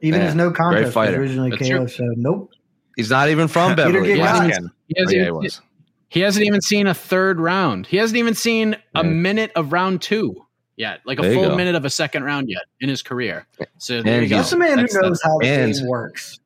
Even 0.00 0.20
his 0.20 0.34
no 0.34 0.50
contest 0.52 0.94
was 0.94 1.08
originally 1.10 1.50
That's 1.50 1.62
KO. 1.62 1.78
True. 1.78 1.88
So 1.88 2.04
nope. 2.16 2.50
He's 2.96 3.10
not 3.10 3.28
even 3.28 3.48
from 3.48 3.76
Beverly. 3.76 4.14
He 4.14 4.18
hasn't, 4.18 4.72
he 4.88 4.94
hasn't, 4.98 5.16
oh, 5.16 5.18
yeah, 5.18 5.24
he 5.24 5.30
was. 5.30 5.60
He 6.08 6.20
hasn't 6.20 6.46
even 6.46 6.60
seen 6.60 6.86
a 6.86 6.94
third 6.94 7.38
round. 7.38 7.86
He 7.86 7.98
hasn't 7.98 8.16
even 8.16 8.34
seen 8.34 8.76
a 8.94 9.04
minute 9.04 9.52
of 9.54 9.72
round 9.72 10.00
two 10.00 10.46
yet, 10.76 11.00
like 11.04 11.18
a 11.18 11.34
full 11.34 11.54
minute 11.54 11.74
of 11.74 11.84
a 11.84 11.90
second 11.90 12.24
round 12.24 12.48
yet 12.48 12.62
in 12.80 12.88
his 12.88 13.02
career. 13.02 13.46
So 13.76 14.02
there 14.02 14.22
you 14.22 14.28
go. 14.28 14.36
Just 14.36 14.52
a 14.54 14.56
man 14.56 14.76
That's 14.76 14.94
who 14.94 15.02
knows 15.02 15.20
how 15.22 15.38
the 15.38 15.44
game 15.44 15.86
works. 15.86 16.40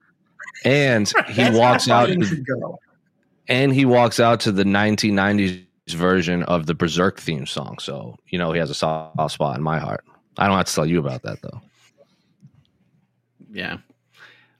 And 0.64 1.12
he 1.29 1.51
walks 1.51 1.88
out. 1.88 2.07
To, 2.07 2.77
and 3.48 3.72
he 3.72 3.85
walks 3.85 4.18
out 4.18 4.40
to 4.40 4.53
the 4.53 4.64
1990s 4.64 5.66
version 5.90 6.42
of 6.44 6.66
the 6.66 6.75
Berserk 6.75 7.20
theme 7.20 7.46
song. 7.46 7.79
So 7.79 8.16
you 8.29 8.38
know 8.38 8.53
he 8.53 8.59
has 8.59 8.70
a 8.70 8.75
soft 8.75 9.33
spot 9.33 9.57
in 9.57 9.62
my 9.62 9.79
heart. 9.79 10.05
I 10.38 10.48
don't 10.48 10.57
have 10.57 10.66
to 10.66 10.75
tell 10.75 10.87
you 10.87 10.98
about 10.98 11.22
that 11.22 11.40
though. 11.42 11.61
Yeah. 13.53 13.79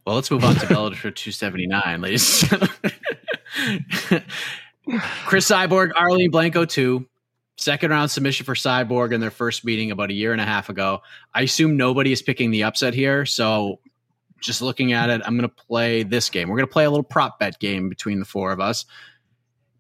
Well, 0.07 0.17
let's 0.17 0.31
move 0.31 0.45
on 0.45 0.57
to 0.57 0.67
Bellator 0.67 1.15
279, 1.15 2.01
ladies. 2.01 2.45
Cris 5.27 5.49
Cyborg, 5.49 5.91
Arlene 5.97 6.31
Blencowe, 6.31 6.69
too. 6.69 7.07
Second 7.57 7.91
round 7.91 8.11
submission 8.11 8.47
for 8.47 8.55
Cyborg 8.55 9.13
in 9.13 9.21
their 9.21 9.31
first 9.31 9.65
meeting 9.65 9.91
about 9.91 10.11
a 10.11 10.15
year 10.15 10.33
and 10.33 10.41
a 10.41 10.45
half 10.45 10.69
ago. 10.69 11.03
I 11.35 11.43
assume 11.43 11.77
nobody 11.77 12.11
is 12.11 12.23
picking 12.23 12.51
the 12.51 12.65
upset 12.65 12.95
here. 12.95 13.27
So 13.27 13.79
just 14.41 14.63
looking 14.63 14.93
at 14.93 15.11
it, 15.11 15.23
I'm 15.25 15.37
going 15.37 15.49
to 15.49 15.55
play 15.55 16.03
this 16.03 16.31
game. 16.31 16.49
We're 16.49 16.57
going 16.57 16.67
to 16.67 16.73
play 16.73 16.85
a 16.85 16.91
little 16.91 17.05
prop 17.05 17.39
bet 17.39 17.59
game 17.61 17.89
between 17.89 18.19
the 18.19 18.25
four 18.25 18.53
of 18.53 18.61
us 18.61 18.85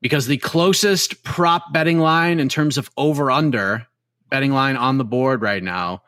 because 0.00 0.26
the 0.26 0.36
closest 0.36 1.24
prop 1.24 1.72
betting 1.72 1.98
line 1.98 2.38
in 2.38 2.48
terms 2.48 2.78
of 2.78 2.90
over 2.96 3.30
under 3.30 3.86
betting 4.30 4.52
line 4.52 4.76
on 4.76 4.98
the 4.98 5.04
board 5.04 5.42
right 5.42 5.62
now 5.62 6.02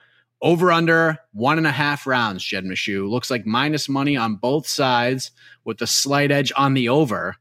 over 0.45 0.71
under 0.71 1.19
one 1.33 1.57
and 1.57 1.67
a 1.67 1.73
half 1.73 2.07
rounds, 2.07 2.45
Jed 2.45 2.65
Meshew. 2.65 3.09
Looks 3.09 3.31
like 3.31 3.47
minus 3.47 3.89
money 3.89 4.15
on 4.15 4.37
both 4.37 4.69
sides 4.69 5.31
with 5.65 5.79
the 5.79 5.87
slight 5.87 6.31
edge 6.31 6.53
on 6.55 6.75
the 6.75 6.91
over. 6.91 7.37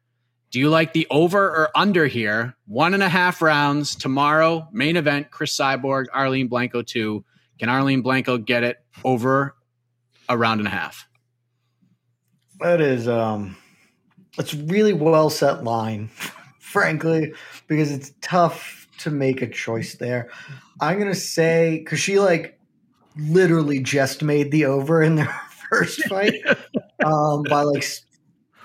Do 0.54 0.60
you 0.60 0.70
like 0.70 0.94
the 0.94 1.08
over 1.10 1.44
or 1.44 1.72
under 1.76 2.06
here? 2.06 2.56
One 2.68 2.94
and 2.94 3.02
a 3.02 3.10
half 3.10 3.42
rounds 3.42 3.96
tomorrow, 3.96 4.68
main 4.72 4.98
event, 4.98 5.32
Cris 5.32 5.58
Cyborg, 5.58 6.06
Arlene 6.14 6.48
Blencowe 6.48 6.86
2. 6.86 7.26
Can 7.58 7.70
Arlene 7.70 8.04
Blencowe 8.04 8.38
get 8.38 8.62
it 8.62 8.78
over 9.04 9.56
a 10.30 10.38
round 10.38 10.60
and 10.60 10.68
a 10.68 10.72
half? 10.72 11.08
That 12.60 12.82
is 12.82 13.08
um 13.08 13.58
it's 14.38 14.54
really 14.54 14.94
well 14.94 15.32
set 15.32 15.64
line, 15.64 16.10
frankly, 16.60 17.34
because 17.66 17.92
it's 17.92 18.12
tough 18.22 18.88
to 19.00 19.10
make 19.10 19.42
a 19.42 19.50
choice 19.50 19.96
there. 19.96 20.30
I'm 20.80 21.00
gonna 21.00 21.16
say 21.16 21.80
because 21.80 22.00
she 22.00 22.20
like 22.20 22.60
literally 23.18 23.80
just 23.80 24.22
made 24.22 24.52
the 24.52 24.66
over 24.66 25.02
in 25.02 25.16
their 25.16 25.34
first 25.72 26.04
fight 26.04 26.44
um, 27.04 27.42
by 27.50 27.64
like 27.64 27.84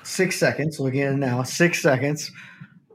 six 0.09 0.39
seconds. 0.39 0.81
Looking 0.81 1.03
at 1.03 1.13
it 1.13 1.19
now, 1.19 1.43
six 1.43 1.81
seconds. 1.83 2.33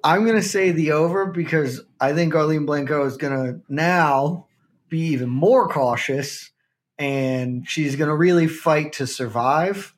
I'm 0.04 0.26
going 0.26 0.36
to 0.36 0.48
say 0.48 0.72
the 0.72 0.92
over 0.92 1.28
because 1.28 1.82
I 2.00 2.14
think 2.14 2.36
Arlene 2.36 2.68
Blencowe 2.68 3.08
is 3.08 3.16
going 3.16 3.34
to 3.34 3.62
now 3.70 4.48
be 4.90 5.00
even 5.00 5.30
more 5.30 5.70
cautious 5.70 6.52
and 7.00 7.68
she's 7.68 7.96
going 7.96 8.10
to 8.10 8.16
really 8.16 8.48
fight 8.48 8.94
to 8.94 9.08
survive. 9.08 9.94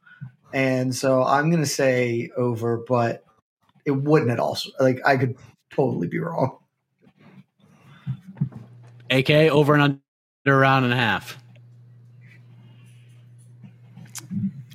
And 0.54 0.96
so 0.96 1.24
I'm 1.24 1.50
going 1.50 1.64
to 1.64 1.70
say 1.70 2.30
over, 2.38 2.78
but 2.88 3.24
it 3.86 3.92
wouldn't 3.92 4.32
at 4.32 4.40
all. 4.40 4.58
Like 4.80 5.00
I 5.06 5.18
could 5.18 5.36
totally 5.72 6.08
be 6.08 6.20
wrong. 6.20 6.58
AK 9.10 9.30
over 9.30 9.74
and 9.74 9.84
under 9.84 10.00
a 10.46 10.56
round 10.56 10.86
and 10.86 10.94
a 10.94 10.98
half. 10.98 11.38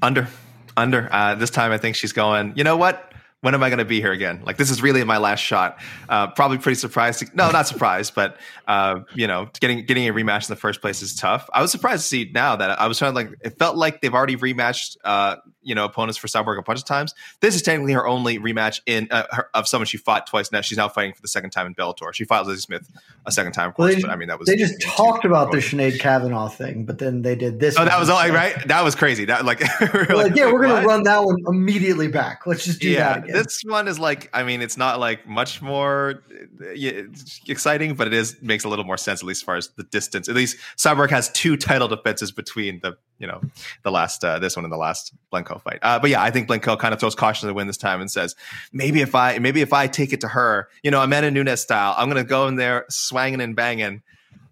Under. 0.03 0.28
Under. 0.77 1.09
Uh, 1.12 1.35
this 1.35 1.51
time, 1.51 1.73
I 1.73 1.79
think 1.79 1.97
she's 1.97 2.12
going. 2.12 2.55
You 2.57 2.64
know 2.64 2.77
what? 2.77 3.11
when 3.43 3.55
am 3.55 3.62
I 3.62 3.71
going 3.71 3.79
to 3.79 3.85
be 3.85 4.01
here 4.01 4.12
again? 4.12 4.43
Like, 4.45 4.57
this 4.59 4.71
is 4.71 4.83
really 4.83 5.03
my 5.05 5.16
last 5.16 5.41
shot. 5.41 5.79
Uh, 6.09 6.29
probably 6.29 6.59
pretty 6.59 6.77
surprised. 6.77 7.21
To, 7.21 7.27
no, 7.35 7.51
not 7.51 7.66
surprised, 7.66 8.14
but 8.14 8.37
uh, 8.68 9.01
you 9.14 9.27
know, 9.27 9.49
getting 9.61 9.85
getting 9.87 10.09
a 10.09 10.12
rematch 10.12 10.49
in 10.49 10.53
the 10.53 10.61
first 10.61 10.81
place 10.81 11.03
is 11.03 11.14
tough. 11.14 11.49
I 11.53 11.62
was 11.62 11.71
surprised 11.71 12.03
to 12.03 12.09
see 12.09 12.31
now 12.33 12.57
that 12.57 12.79
I 12.79 12.87
was 12.87 12.99
trying 12.99 13.12
to 13.12 13.16
like. 13.16 13.31
It 13.41 13.59
felt 13.59 13.77
like 13.77 14.01
they've 14.01 14.14
already 14.14 14.37
rematched, 14.37 14.97
uh, 15.05 15.37
you 15.63 15.75
know, 15.75 15.85
opponents 15.85 16.19
for 16.19 16.27
Cyborg 16.27 16.59
a 16.59 16.63
bunch 16.63 16.79
of 16.79 16.87
times. 16.87 17.15
This 17.41 17.55
is 17.55 17.63
technically 17.63 17.93
her 17.93 18.07
only 18.07 18.39
rematch 18.39 18.81
in 18.87 19.09
uh, 19.11 19.27
her, 19.31 19.51
of 19.55 19.69
someone 19.69 19.87
she 19.87 19.97
fought 19.97 20.27
twice. 20.27 20.51
Now 20.53 20.61
she's 20.61 20.79
now 20.79 20.89
fighting 20.89 21.13
for 21.13 21.23
the 21.23 21.29
second 21.29 21.51
time 21.51 21.67
in 21.67 21.75
Bellator. 21.75 22.13
She 22.15 22.25
fought 22.25 22.47
Leslie 22.47 22.61
Smith 22.61 22.91
a 23.27 23.33
second 23.33 23.53
time, 23.53 23.69
of 23.69 23.75
course. 23.75 23.89
Well, 23.89 23.95
they, 23.97 24.03
but 24.03 24.11
I 24.11 24.17
mean, 24.17 24.29
that 24.29 24.39
was 24.39 24.49
they 24.49 24.57
just 24.57 24.81
talked 24.81 25.25
about 25.25 25.51
the 25.51 25.59
Sinead 25.59 25.99
Kavanagh 26.01 26.49
thing, 26.49 26.85
but 26.85 26.99
then 26.99 27.23
they 27.23 27.35
did 27.35 27.61
this. 27.61 27.79
Oh, 27.79 27.85
that 27.85 27.99
was 27.99 28.09
all 28.09 28.29
right. 28.29 28.57
That 28.69 28.83
was 28.83 28.95
crazy. 28.95 29.27
That 29.27 29.45
like, 29.45 29.63
We're 29.81 30.17
like, 30.17 30.37
yeah, 30.37 30.51
we're 30.51 30.63
gonna 30.63 30.75
what? 30.75 30.87
run 30.87 31.03
that 31.05 31.25
one 31.25 31.37
immediately 31.47 32.09
back. 32.09 32.47
Let's 32.47 32.65
just 32.65 32.81
do 32.81 32.91
yeah, 32.91 33.15
that 33.15 33.25
again. 33.25 33.37
this 33.37 33.63
one 33.65 33.89
is 33.89 33.99
like, 33.99 34.31
I 34.33 34.43
mean, 34.43 34.63
it's 34.63 34.77
not 34.77 34.99
like 34.99 35.27
much 35.27 35.61
more 35.61 36.23
uh, 36.61 37.03
exciting, 37.47 37.95
but 37.95 38.07
it 38.07 38.15
is 38.15 38.41
makes 38.41 38.65
a 38.65 38.69
little 38.69 38.85
more 38.85 38.97
sense 38.97 39.21
at 39.21 39.27
least 39.27 39.43
as 39.43 39.45
far 39.45 39.57
as 39.57 39.69
the 39.77 39.85
distance. 39.85 40.29
At 40.29 40.35
least 40.35 40.57
Cyborg 40.77 41.11
has 41.11 41.31
two 41.33 41.57
title 41.57 41.89
defenses 41.89 42.33
between 42.33 42.81
the 42.81 42.97
you 43.21 43.27
know 43.27 43.41
the 43.85 43.91
last 43.93 44.25
uh, 44.25 44.39
this 44.39 44.57
one 44.57 44.64
and 44.64 44.73
the 44.73 44.79
last 44.79 45.12
Blencowe 45.33 45.61
fight. 45.62 45.79
Uh, 45.83 45.99
but 45.99 46.11
yeah, 46.11 46.23
I 46.23 46.31
think 46.31 46.49
Blencowe 46.49 46.79
kind 46.79 46.93
of 46.93 46.99
throws 46.99 47.14
caution 47.14 47.43
to 47.43 47.47
the 47.47 47.55
wind 47.55 47.68
this 47.68 47.77
time 47.77 48.01
and 48.01 48.11
says 48.11 48.35
maybe 48.73 49.01
if 49.03 49.14
I 49.14 49.39
maybe 49.39 49.61
if 49.61 49.73
I 49.73 49.87
take 49.87 50.12
it 50.12 50.23
to 50.23 50.29
her, 50.29 50.68
you 50.83 50.91
know, 50.91 51.01
Amanda 51.03 51.31
Nunes 51.31 51.61
style, 51.61 51.95
I'm 51.97 52.09
gonna 52.09 52.25
go 52.25 52.49
in 52.49 52.57
there 52.57 52.87
swanging 52.89 53.41
and 53.41 53.55
banging. 53.55 54.03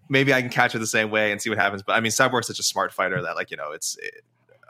Maybe 0.07 0.33
I 0.33 0.41
can 0.41 0.49
catch 0.49 0.73
her 0.73 0.79
the 0.79 0.87
same 0.87 1.11
way 1.11 1.31
and 1.31 1.41
see 1.41 1.49
what 1.49 1.59
happens. 1.59 1.83
But 1.83 1.93
I 1.93 1.99
mean, 1.99 2.11
Cyborg's 2.11 2.47
such 2.47 2.59
a 2.59 2.63
smart 2.63 2.93
fighter 2.93 3.21
that 3.21 3.35
like 3.35 3.51
you 3.51 3.57
know 3.57 3.71
it's. 3.71 3.97
It, 4.01 4.23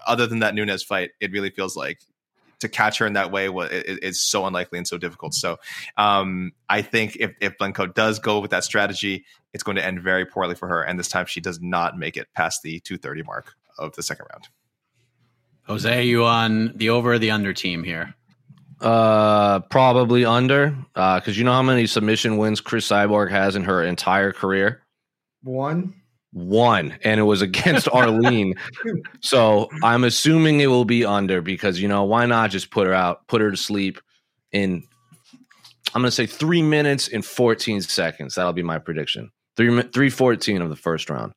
other 0.08 0.26
than 0.26 0.40
that 0.40 0.56
Nunes 0.56 0.82
fight, 0.82 1.12
it 1.20 1.32
really 1.32 1.50
feels 1.50 1.76
like 1.76 2.00
to 2.60 2.70
catch 2.70 2.98
her 2.98 3.06
in 3.06 3.14
that 3.14 3.32
way 3.32 3.48
is 3.50 4.22
so 4.22 4.46
unlikely 4.46 4.78
and 4.78 4.88
so 4.88 4.98
difficult. 4.98 5.34
So 5.34 5.58
um, 5.98 6.52
I 6.68 6.82
think 6.82 7.16
if 7.18 7.34
if 7.40 7.58
Blencowe 7.58 7.94
does 7.94 8.20
go 8.20 8.40
with 8.40 8.52
that 8.52 8.64
strategy, 8.64 9.26
it's 9.54 9.64
going 9.64 9.78
to 9.78 9.86
end 9.86 10.02
very 10.02 10.26
poorly 10.26 10.56
for 10.56 10.68
her. 10.68 10.82
And 10.82 11.00
this 11.00 11.08
time 11.08 11.26
she 11.26 11.42
does 11.42 11.62
not 11.62 11.98
make 11.98 12.18
it 12.18 12.28
past 12.34 12.62
the 12.62 12.80
230 12.82 13.24
mark 13.24 13.56
of 13.80 13.96
the 13.96 14.04
second 14.04 14.28
round. 14.32 14.48
Jose, 15.64 15.98
are 16.00 16.02
you 16.02 16.26
on 16.26 16.74
the 16.76 16.90
over 16.90 17.14
or 17.14 17.20
the 17.20 17.32
under 17.32 17.54
team 17.54 17.84
here? 17.84 18.14
Uh, 18.82 19.60
probably 19.60 20.26
under. 20.26 20.76
Uh, 20.96 21.20
because 21.20 21.38
you 21.38 21.44
know 21.44 21.52
how 21.54 21.62
many 21.62 21.86
submission 21.86 22.38
wins 22.38 22.62
Cris 22.62 22.88
Cyborg 22.88 23.30
has 23.30 23.56
in 23.56 23.64
her 23.64 23.84
entire 23.84 24.32
career. 24.32 24.82
one. 25.44 25.94
One, 26.32 26.96
and 27.04 27.20
it 27.20 27.24
was 27.24 27.42
against 27.42 27.90
Arlene. 27.94 28.54
so 29.20 29.68
I'm 29.82 30.04
assuming 30.04 30.60
it 30.60 30.68
will 30.68 30.86
be 30.86 31.04
under 31.04 31.42
because 31.42 31.82
you 31.82 31.88
know 31.88 32.04
why 32.04 32.28
not 32.28 32.52
just 32.52 32.70
put 32.70 32.86
her 32.86 32.94
out, 32.94 33.28
put 33.28 33.42
her 33.42 33.50
to 33.50 33.58
sleep 33.58 34.00
in. 34.52 34.84
I'm 35.96 36.04
gonna 36.04 36.12
say 36.12 36.28
three 36.28 36.62
minutes 36.62 37.08
and 37.08 37.26
14 37.26 37.82
seconds. 37.82 38.36
That'll 38.36 38.54
be 38.54 38.62
my 38.62 38.78
prediction. 38.78 39.32
Three 39.58 39.72
mi- 39.72 39.82
three 39.92 40.12
fourteen 40.12 40.62
of 40.62 40.70
the 40.70 40.76
first 40.76 41.10
round. 41.10 41.32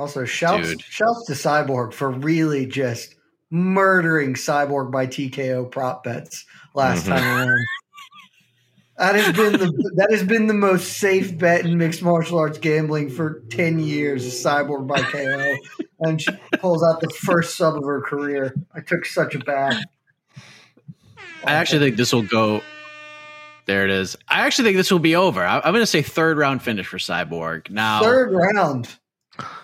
Also, 0.00 0.24
shouts 0.24 0.68
Dude. 0.68 0.80
shouts 0.82 1.26
to 1.26 1.34
Cyborg 1.34 1.92
for 1.92 2.10
really 2.10 2.64
just 2.64 3.16
murdering 3.50 4.32
Cyborg 4.34 4.90
by 4.90 5.06
TKO 5.06 5.70
prop 5.70 6.04
bets 6.04 6.46
last 6.74 7.04
Mhm. 7.06 7.08
time 7.18 7.36
around. 7.48 7.58
That 8.96 9.14
has 9.14 9.34
been 9.34 9.52
the 9.52 9.92
that 9.96 10.10
has 10.10 10.22
been 10.22 10.46
the 10.46 10.52
most 10.54 10.98
safe 10.98 11.36
bet 11.38 11.64
in 11.64 11.78
mixed 11.78 12.02
martial 12.02 12.38
arts 12.38 12.58
gambling 12.58 13.08
for 13.08 13.40
ten 13.50 13.78
years. 13.78 14.26
is 14.26 14.34
Cyborg 14.44 14.86
by 14.86 15.00
KO, 15.00 15.56
and 16.00 16.20
she 16.20 16.30
pulls 16.58 16.82
out 16.82 17.00
the 17.00 17.08
first 17.08 17.56
sub 17.56 17.76
of 17.76 17.84
her 17.84 18.02
career. 18.02 18.54
I 18.74 18.80
took 18.80 19.06
such 19.06 19.34
a 19.34 19.38
bath. 19.38 19.82
I 21.46 21.52
actually 21.52 21.78
think 21.78 21.96
this 21.96 22.12
will 22.12 22.24
go. 22.24 22.60
There 23.64 23.84
it 23.86 23.90
is. 23.90 24.16
I 24.28 24.40
actually 24.40 24.64
think 24.64 24.76
this 24.76 24.90
will 24.90 24.98
be 24.98 25.16
over. 25.16 25.42
I, 25.46 25.56
I'm 25.64 25.72
going 25.72 25.80
to 25.82 25.86
say 25.86 26.02
third 26.02 26.36
round 26.36 26.62
finish 26.62 26.86
for 26.86 26.98
Cyborg. 26.98 27.70
Now, 27.70 28.02
third 28.02 28.32
round. 28.32 28.88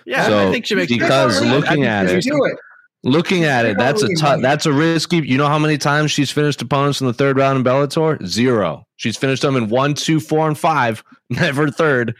Yeah, 0.04 0.26
So, 0.26 0.48
I 0.48 0.52
think 0.52 0.66
she 0.66 0.74
makes 0.74 0.92
because 0.92 1.40
I- 1.42 1.46
I 1.46 1.50
looking 1.54 1.70
think 1.82 1.86
at 1.86 2.06
it- 2.06 2.22
Do 2.22 2.44
it. 2.44 2.56
Looking 3.04 3.44
at 3.44 3.64
it, 3.66 3.78
that's 3.78 4.02
a 4.02 4.08
tough. 4.16 4.40
That's 4.42 4.66
a 4.66 4.72
risky. 4.72 5.18
You 5.18 5.38
know 5.38 5.46
how 5.46 5.60
many 5.60 5.78
times 5.78 6.10
she's 6.10 6.30
finished 6.32 6.60
opponents 6.60 7.00
in 7.00 7.06
the 7.06 7.12
third 7.12 7.36
round 7.36 7.56
in 7.58 7.62
Bellator? 7.62 8.24
Zero. 8.26 8.84
She's 8.96 9.16
finished 9.16 9.42
them 9.42 9.54
in 9.54 9.68
one, 9.68 9.94
two, 9.94 10.18
four, 10.18 10.48
and 10.48 10.58
five. 10.58 11.04
Never 11.30 11.70
third. 11.70 12.16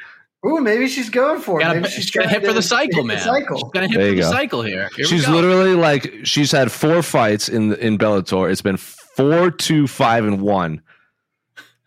Ooh, 0.47 0.61
maybe 0.61 0.87
she's 0.87 1.11
going 1.11 1.41
for 1.41 1.59
it. 1.61 1.65
Gotta, 1.65 1.81
maybe 1.81 1.89
she's 1.91 2.11
going 2.13 2.29
to 2.29 2.33
hit 2.33 2.47
for 2.47 2.53
the 2.53 2.63
cycle, 2.63 3.03
man. 3.03 3.17
The 3.17 3.23
cycle. 3.25 3.57
She's 3.57 3.71
going 3.73 3.89
to 3.89 3.93
hit 3.93 3.99
There 3.99 4.07
for 4.11 4.11
you 4.11 4.17
the 4.17 4.23
go. 4.23 4.31
cycle 4.31 4.63
here. 4.63 4.89
Here 4.95 5.05
we 5.05 5.05
she's 5.07 5.27
go. 5.27 5.33
literally 5.33 5.75
like 5.75 6.13
she's 6.23 6.53
had 6.53 6.71
four 6.71 7.03
fights 7.03 7.49
in 7.49 7.75
in 7.77 7.99
Bellator. 7.99 8.49
It's 8.49 8.63
been 8.63 8.77
four, 8.77 9.51
two, 9.51 9.89
five, 9.89 10.25
and 10.25 10.41
one. 10.41 10.83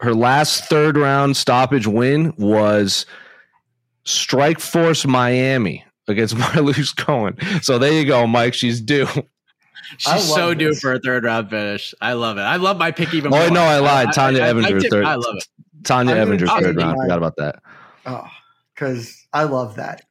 Her 0.01 0.13
last 0.13 0.65
third 0.65 0.97
round 0.97 1.37
stoppage 1.37 1.87
win 1.87 2.33
was 2.37 3.05
Strike 4.05 4.59
Force 4.59 5.05
Miami 5.05 5.83
against 6.07 6.35
Marloes 6.37 6.93
Coenen. 6.95 7.63
So 7.63 7.77
there 7.77 7.91
you 7.93 8.05
go, 8.05 8.25
Mike. 8.27 8.53
She's 8.53 8.81
due. 8.81 9.07
She's 9.97 10.07
love 10.13 10.21
so 10.21 10.53
due 10.53 10.75
for 10.75 10.93
a 10.93 10.99
third 10.99 11.23
round 11.23 11.49
finish. 11.49 11.93
I 12.01 12.13
love 12.13 12.37
it. 12.37 12.41
I 12.41 12.57
love 12.57 12.77
my 12.77 12.91
pick 12.91 13.13
even 13.13 13.33
Oh, 13.33 13.37
more. 13.37 13.45
Oh 13.47 13.49
no, 13.49 13.61
I 13.61 13.79
lied. 13.79 14.13
Tanya 14.13 14.43
I, 14.43 14.49
Evander, 14.51 14.79
did- 14.79 14.91
third. 14.91 15.05
I 15.05 15.15
love 15.15 15.35
it. 15.37 15.47
Tanya 15.83 16.13
I'm 16.15 16.21
Evander 16.23 16.47
third 16.47 16.75
round. 16.75 16.97
Mike. 16.97 17.05
Forgot 17.05 17.17
about 17.17 17.35
that. 17.37 17.61
Oh, 18.05 18.27
because 18.75 19.25
I 19.33 19.43
love 19.43 19.75
that. 19.75 20.03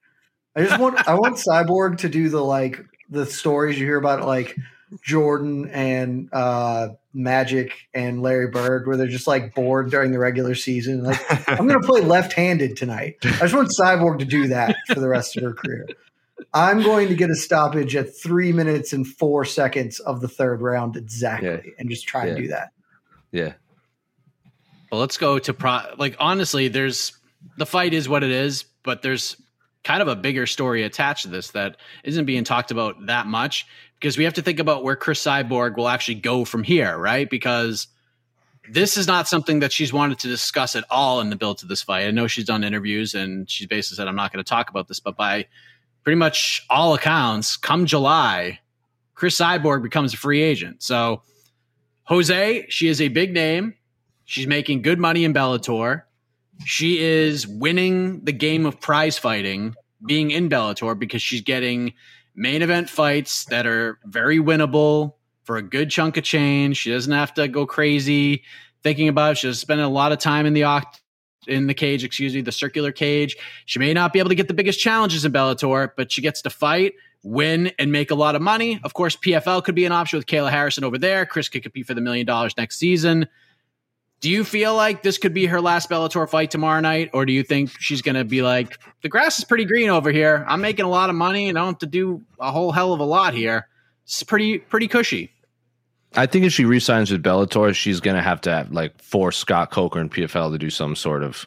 I 0.56 0.64
just 0.64 0.80
want 0.80 1.06
I 1.08 1.14
want 1.14 1.36
Cyborg 1.48 1.98
to 1.98 2.08
do 2.08 2.28
the 2.28 2.42
like 2.42 2.84
the 3.10 3.24
stories 3.26 3.78
you 3.78 3.84
hear 3.86 3.98
about 3.98 4.26
like 4.26 4.56
Jordan 5.02 5.68
and 5.70 6.28
uh 6.32 6.88
Magic 7.12 7.72
and 7.94 8.22
Larry 8.22 8.48
Bird 8.48 8.86
where 8.86 8.96
they're 8.96 9.06
just 9.06 9.26
like 9.26 9.54
bored 9.54 9.90
during 9.90 10.12
the 10.12 10.18
regular 10.18 10.54
season. 10.54 11.02
Like 11.02 11.20
I'm 11.48 11.66
gonna 11.66 11.80
play 11.80 12.00
left 12.00 12.32
handed 12.32 12.76
tonight. 12.76 13.16
I 13.24 13.30
just 13.40 13.54
want 13.54 13.70
Cyborg 13.78 14.18
to 14.20 14.24
do 14.24 14.48
that 14.48 14.76
for 14.86 15.00
the 15.00 15.08
rest 15.08 15.36
of 15.36 15.42
her 15.42 15.52
career. 15.52 15.86
I'm 16.54 16.82
going 16.82 17.08
to 17.08 17.14
get 17.14 17.30
a 17.30 17.34
stoppage 17.34 17.94
at 17.96 18.16
three 18.16 18.52
minutes 18.52 18.92
and 18.92 19.06
four 19.06 19.44
seconds 19.44 19.98
of 20.00 20.20
the 20.20 20.28
third 20.28 20.62
round 20.62 20.96
exactly, 20.96 21.48
Yeah. 21.48 21.60
and 21.78 21.90
just 21.90 22.06
try 22.06 22.24
Yeah. 22.24 22.30
and 22.32 22.42
do 22.42 22.48
that. 22.48 22.68
Yeah. 23.32 23.52
Well, 24.90 25.00
let's 25.00 25.18
go 25.18 25.38
to 25.38 25.52
pro. 25.52 25.80
Like 25.98 26.16
honestly, 26.18 26.68
there's 26.68 27.12
the 27.58 27.66
fight 27.66 27.92
is 27.92 28.08
what 28.08 28.22
it 28.24 28.30
is, 28.30 28.64
but 28.84 29.02
there's 29.02 29.36
kind 29.84 30.00
of 30.02 30.08
a 30.08 30.16
bigger 30.16 30.46
story 30.46 30.82
attached 30.82 31.22
to 31.22 31.28
this 31.28 31.50
that 31.50 31.76
isn't 32.04 32.24
being 32.24 32.44
talked 32.44 32.70
about 32.70 33.06
that 33.06 33.26
much 33.26 33.66
because 34.00 34.16
we 34.16 34.24
have 34.24 34.34
to 34.34 34.42
think 34.42 34.60
about 34.60 34.84
where 34.84 34.96
Cris 34.96 35.22
Cyborg 35.22 35.76
will 35.76 35.88
actually 35.88 36.16
go 36.16 36.44
from 36.44 36.62
here, 36.62 36.96
right? 36.96 37.28
Because 37.28 37.88
this 38.70 38.96
is 38.96 39.06
not 39.06 39.26
something 39.26 39.60
that 39.60 39.72
she's 39.72 39.92
wanted 39.92 40.18
to 40.20 40.28
discuss 40.28 40.76
at 40.76 40.84
all 40.90 41.20
in 41.20 41.30
the 41.30 41.36
build 41.36 41.58
to 41.58 41.66
this 41.66 41.82
fight. 41.82 42.06
I 42.06 42.10
know 42.10 42.26
she's 42.26 42.44
done 42.44 42.62
interviews 42.62 43.14
and 43.14 43.50
she's 43.50 43.66
basically 43.66 43.96
said, 43.96 44.08
I'm 44.08 44.16
not 44.16 44.32
going 44.32 44.44
to 44.44 44.48
talk 44.48 44.70
about 44.70 44.88
this, 44.88 45.00
but 45.00 45.16
by 45.16 45.46
pretty 46.04 46.16
much 46.16 46.64
all 46.70 46.94
accounts, 46.94 47.56
come 47.56 47.86
July, 47.86 48.60
Cris 49.14 49.38
Cyborg 49.38 49.82
becomes 49.82 50.14
a 50.14 50.16
free 50.16 50.42
agent. 50.42 50.82
So, 50.82 51.22
Jose, 52.04 52.66
she 52.68 52.88
is 52.88 53.00
a 53.00 53.08
big 53.08 53.32
name. 53.32 53.74
She's 54.24 54.46
making 54.46 54.82
good 54.82 54.98
money 54.98 55.24
in 55.24 55.34
Bellator. 55.34 56.02
She 56.64 56.98
is 56.98 57.46
winning 57.46 58.24
the 58.24 58.32
game 58.32 58.66
of 58.66 58.80
prize 58.80 59.18
fighting 59.18 59.74
being 60.06 60.30
in 60.30 60.48
Bellator 60.48 60.96
because 60.98 61.22
she's 61.22 61.40
getting 61.40 61.94
main 62.38 62.62
event 62.62 62.88
fights 62.88 63.44
that 63.46 63.66
are 63.66 63.98
very 64.04 64.38
winnable 64.38 65.14
for 65.42 65.56
a 65.56 65.62
good 65.62 65.90
chunk 65.90 66.16
of 66.16 66.24
change. 66.24 66.76
She 66.76 66.92
doesn't 66.92 67.12
have 67.12 67.34
to 67.34 67.48
go 67.48 67.66
crazy 67.66 68.44
thinking 68.82 69.08
about 69.08 69.32
it. 69.32 69.38
She's 69.38 69.58
spending 69.58 69.84
a 69.84 69.90
lot 69.90 70.12
of 70.12 70.18
time 70.18 70.46
in 70.46 70.52
the 70.54 70.62
oct- 70.62 71.00
in 71.48 71.66
the 71.66 71.74
cage, 71.74 72.04
excuse 72.04 72.34
me, 72.34 72.40
the 72.40 72.52
circular 72.52 72.92
cage. 72.92 73.36
She 73.64 73.78
may 73.78 73.92
not 73.92 74.12
be 74.12 74.18
able 74.18 74.28
to 74.28 74.34
get 74.34 74.48
the 74.48 74.54
biggest 74.54 74.78
challenges 74.78 75.24
in 75.24 75.32
Bellator, 75.32 75.90
but 75.96 76.12
she 76.12 76.20
gets 76.20 76.42
to 76.42 76.50
fight, 76.50 76.92
win, 77.24 77.72
and 77.78 77.90
make 77.90 78.10
a 78.10 78.14
lot 78.14 78.36
of 78.36 78.42
money. 78.42 78.78
Of 78.84 78.94
course, 78.94 79.16
PFL 79.16 79.64
could 79.64 79.74
be 79.74 79.84
an 79.84 79.92
option 79.92 80.18
with 80.18 80.26
Kayla 80.26 80.50
Harrison 80.50 80.84
over 80.84 80.98
there. 80.98 81.26
Cris 81.26 81.48
could 81.48 81.62
compete 81.62 81.86
for 81.86 81.94
the 81.94 82.00
million 82.00 82.26
dollars 82.26 82.56
next 82.56 82.76
season. 82.78 83.26
Do 84.20 84.30
you 84.30 84.42
feel 84.42 84.74
like 84.74 85.02
this 85.02 85.16
could 85.16 85.32
be 85.32 85.46
her 85.46 85.60
last 85.60 85.88
Bellator 85.88 86.28
fight 86.28 86.50
tomorrow 86.50 86.80
night, 86.80 87.10
or 87.12 87.24
do 87.24 87.32
you 87.32 87.44
think 87.44 87.70
she's 87.78 88.02
going 88.02 88.16
to 88.16 88.24
be 88.24 88.42
like, 88.42 88.78
the 89.02 89.08
grass 89.08 89.38
is 89.38 89.44
pretty 89.44 89.64
green 89.64 89.90
over 89.90 90.10
here. 90.10 90.44
I'm 90.48 90.60
making 90.60 90.84
a 90.84 90.88
lot 90.88 91.08
of 91.08 91.14
money, 91.14 91.48
and 91.48 91.56
I 91.56 91.60
don't 91.60 91.74
have 91.74 91.78
to 91.80 91.86
do 91.86 92.22
a 92.40 92.50
whole 92.50 92.72
hell 92.72 92.92
of 92.92 93.00
a 93.00 93.04
lot 93.04 93.32
here. 93.34 93.68
It's 94.04 94.22
pretty 94.22 94.58
pretty 94.58 94.88
cushy. 94.88 95.30
I 96.16 96.26
think 96.26 96.46
if 96.46 96.52
she 96.52 96.64
resigns 96.64 97.10
with 97.10 97.22
Bellator, 97.22 97.74
she's 97.74 98.00
gonna 98.00 98.22
have 98.22 98.40
to 98.42 98.50
have, 98.50 98.72
like 98.72 99.00
force 99.00 99.36
Scott 99.36 99.70
Coker 99.70 100.00
and 100.00 100.10
PFL 100.10 100.50
to 100.52 100.58
do 100.58 100.70
some 100.70 100.96
sort 100.96 101.22
of 101.22 101.46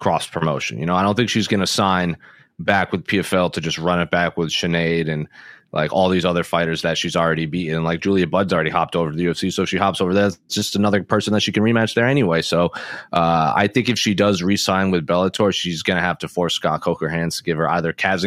cross 0.00 0.26
promotion. 0.26 0.78
You 0.78 0.86
know, 0.86 0.96
I 0.96 1.02
don't 1.02 1.14
think 1.14 1.30
she's 1.30 1.46
gonna 1.46 1.66
sign 1.66 2.16
back 2.58 2.92
with 2.92 3.04
PFL 3.04 3.52
to 3.52 3.60
just 3.60 3.78
run 3.78 4.00
it 4.00 4.10
back 4.10 4.36
with 4.36 4.50
Sinead 4.50 5.08
and 5.08 5.28
like 5.72 5.92
all 5.92 6.08
these 6.08 6.24
other 6.24 6.44
fighters 6.44 6.82
that 6.82 6.98
she's 6.98 7.16
already 7.16 7.46
beaten. 7.46 7.82
Like 7.82 8.00
Julia 8.00 8.26
Budd's 8.26 8.52
already 8.52 8.70
hopped 8.70 8.94
over 8.94 9.10
to 9.10 9.16
the 9.16 9.24
UFC, 9.24 9.52
so 9.52 9.62
if 9.62 9.68
she 9.68 9.78
hops 9.78 10.00
over 10.00 10.12
there, 10.12 10.26
it's 10.26 10.38
just 10.48 10.76
another 10.76 11.02
person 11.02 11.32
that 11.32 11.40
she 11.40 11.52
can 11.52 11.62
rematch 11.62 11.94
there 11.94 12.06
anyway. 12.06 12.42
So 12.42 12.66
uh, 13.12 13.52
I 13.56 13.68
think 13.68 13.88
if 13.88 13.98
she 13.98 14.14
does 14.14 14.42
re-sign 14.42 14.90
with 14.90 15.06
Bellator, 15.06 15.52
she's 15.54 15.82
going 15.82 15.96
to 15.96 16.02
have 16.02 16.18
to 16.18 16.28
force 16.28 16.54
Scott 16.54 16.82
Coker 16.82 17.08
hands 17.08 17.38
to 17.38 17.42
give 17.42 17.56
her 17.56 17.68
either 17.70 17.92
Kaz 17.92 18.22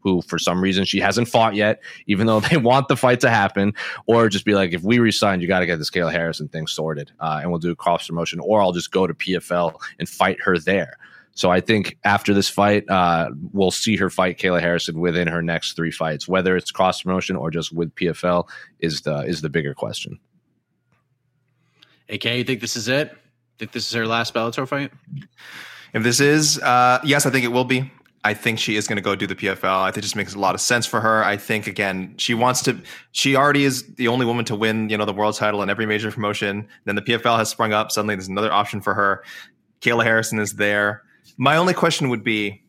who 0.00 0.22
for 0.22 0.38
some 0.38 0.60
reason 0.60 0.84
she 0.84 1.00
hasn't 1.00 1.28
fought 1.28 1.54
yet, 1.54 1.82
even 2.06 2.26
though 2.26 2.40
they 2.50 2.56
want 2.56 2.88
the 2.88 2.96
fight 2.96 3.20
to 3.20 3.30
happen, 3.30 3.72
or 4.06 4.28
just 4.28 4.44
be 4.44 4.54
like, 4.54 4.72
if 4.72 4.82
we 4.82 4.98
resign, 4.98 5.40
you 5.40 5.48
got 5.48 5.60
to 5.60 5.66
get 5.66 5.78
this 5.78 5.90
Kayla 5.90 6.12
Harrison 6.12 6.48
thing 6.48 6.66
sorted, 6.66 7.10
uh, 7.20 7.38
and 7.40 7.50
we'll 7.50 7.58
do 7.58 7.70
a 7.70 7.76
cross 7.76 8.06
promotion, 8.06 8.40
or 8.40 8.60
I'll 8.60 8.72
just 8.72 8.92
go 8.92 9.06
to 9.06 9.14
PFL 9.14 9.74
and 9.98 10.08
fight 10.08 10.38
her 10.42 10.58
there. 10.58 10.98
So 11.34 11.50
I 11.50 11.60
think 11.60 11.96
after 12.04 12.34
this 12.34 12.48
fight, 12.48 12.88
uh, 12.90 13.30
we'll 13.52 13.70
see 13.70 13.96
her 13.96 14.10
fight 14.10 14.38
Kayla 14.38 14.60
Harrison 14.60 15.00
within 15.00 15.28
her 15.28 15.42
next 15.42 15.74
three 15.74 15.90
fights. 15.90 16.28
Whether 16.28 16.56
it's 16.56 16.70
cross 16.70 17.02
promotion 17.02 17.36
or 17.36 17.50
just 17.50 17.72
with 17.72 17.94
PFL 17.94 18.48
is 18.80 19.02
the 19.02 19.20
is 19.20 19.40
the 19.40 19.48
bigger 19.48 19.74
question. 19.74 20.18
AK, 22.08 22.24
you 22.24 22.44
think 22.44 22.60
this 22.60 22.76
is 22.76 22.88
it? 22.88 23.16
Think 23.58 23.72
this 23.72 23.86
is 23.86 23.92
her 23.94 24.06
last 24.06 24.34
Bellator 24.34 24.68
fight? 24.68 24.92
If 25.94 26.02
this 26.02 26.20
is, 26.20 26.58
uh, 26.58 27.00
yes, 27.04 27.26
I 27.26 27.30
think 27.30 27.44
it 27.44 27.52
will 27.52 27.64
be. 27.64 27.90
I 28.24 28.34
think 28.34 28.58
she 28.58 28.76
is 28.76 28.86
going 28.86 28.96
to 28.96 29.02
go 29.02 29.16
do 29.16 29.26
the 29.26 29.34
PFL. 29.34 29.82
I 29.82 29.90
think 29.90 29.98
it 29.98 30.02
just 30.02 30.14
makes 30.14 30.34
a 30.34 30.38
lot 30.38 30.54
of 30.54 30.60
sense 30.60 30.86
for 30.86 31.00
her. 31.00 31.24
I 31.24 31.36
think 31.36 31.66
again, 31.66 32.14
she 32.18 32.34
wants 32.34 32.62
to. 32.62 32.80
She 33.10 33.34
already 33.34 33.64
is 33.64 33.94
the 33.94 34.08
only 34.08 34.26
woman 34.26 34.44
to 34.44 34.54
win, 34.54 34.88
you 34.88 34.96
know, 34.96 35.04
the 35.04 35.12
world 35.12 35.34
title 35.34 35.62
in 35.62 35.70
every 35.70 35.86
major 35.86 36.10
promotion. 36.12 36.68
Then 36.84 36.94
the 36.94 37.02
PFL 37.02 37.36
has 37.38 37.48
sprung 37.48 37.72
up. 37.72 37.90
Suddenly, 37.90 38.14
there's 38.14 38.28
another 38.28 38.52
option 38.52 38.80
for 38.80 38.94
her. 38.94 39.24
Kayla 39.80 40.04
Harrison 40.04 40.38
is 40.38 40.54
there. 40.54 41.02
My 41.42 41.56
only 41.56 41.74
question 41.74 42.08
would 42.08 42.22
be, 42.22 42.62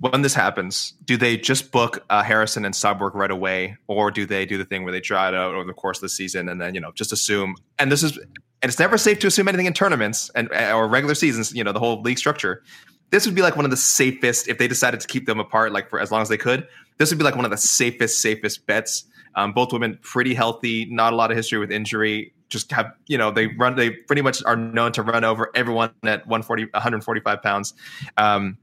when 0.00 0.22
this 0.22 0.34
happens, 0.34 0.94
do 1.04 1.16
they 1.16 1.36
just 1.36 1.70
book 1.70 2.04
uh, 2.10 2.24
Harrison 2.24 2.64
and 2.64 2.74
Cyborg 2.74 3.14
right 3.14 3.30
away, 3.30 3.76
or 3.86 4.10
do 4.10 4.26
they 4.26 4.46
do 4.46 4.58
the 4.58 4.64
thing 4.64 4.82
where 4.82 4.90
they 4.90 4.98
try 5.00 5.28
it 5.28 5.34
out 5.36 5.54
over 5.54 5.64
the 5.64 5.72
course 5.72 5.98
of 5.98 6.02
the 6.02 6.08
season 6.08 6.48
and 6.48 6.60
then 6.60 6.74
you 6.74 6.80
know 6.80 6.90
just 6.90 7.12
assume? 7.12 7.54
And 7.78 7.92
this 7.92 8.02
is, 8.02 8.18
and 8.18 8.28
it's 8.64 8.80
never 8.80 8.98
safe 8.98 9.20
to 9.20 9.28
assume 9.28 9.46
anything 9.46 9.66
in 9.66 9.74
tournaments 9.74 10.28
and 10.34 10.52
or 10.52 10.88
regular 10.88 11.14
seasons. 11.14 11.54
You 11.54 11.62
know, 11.62 11.70
the 11.70 11.78
whole 11.78 12.02
league 12.02 12.18
structure 12.18 12.64
this 13.10 13.24
would 13.26 13.34
be 13.34 13.42
like 13.42 13.54
one 13.54 13.64
of 13.64 13.70
the 13.70 13.76
safest 13.76 14.48
if 14.48 14.58
they 14.58 14.68
decided 14.68 15.00
to 15.00 15.06
keep 15.06 15.26
them 15.26 15.40
apart 15.40 15.72
like 15.72 15.88
for 15.88 16.00
as 16.00 16.10
long 16.10 16.20
as 16.20 16.28
they 16.28 16.36
could 16.36 16.66
this 16.98 17.10
would 17.10 17.16
be 17.16 17.24
like 17.24 17.36
one 17.36 17.44
of 17.44 17.50
the 17.50 17.56
safest 17.56 18.20
safest 18.20 18.66
bets 18.66 19.04
um, 19.34 19.52
both 19.52 19.72
women 19.72 19.98
pretty 20.02 20.34
healthy 20.34 20.86
not 20.90 21.12
a 21.12 21.16
lot 21.16 21.30
of 21.30 21.36
history 21.36 21.58
with 21.58 21.70
injury 21.70 22.34
just 22.48 22.70
have 22.72 22.92
you 23.06 23.18
know 23.18 23.30
they 23.30 23.46
run 23.46 23.76
they 23.76 23.90
pretty 23.90 24.22
much 24.22 24.42
are 24.44 24.56
known 24.56 24.92
to 24.92 25.02
run 25.02 25.24
over 25.24 25.50
everyone 25.54 25.90
at 26.02 26.26
140 26.26 26.64
145 26.72 27.42
pounds 27.42 27.74
um, 28.16 28.56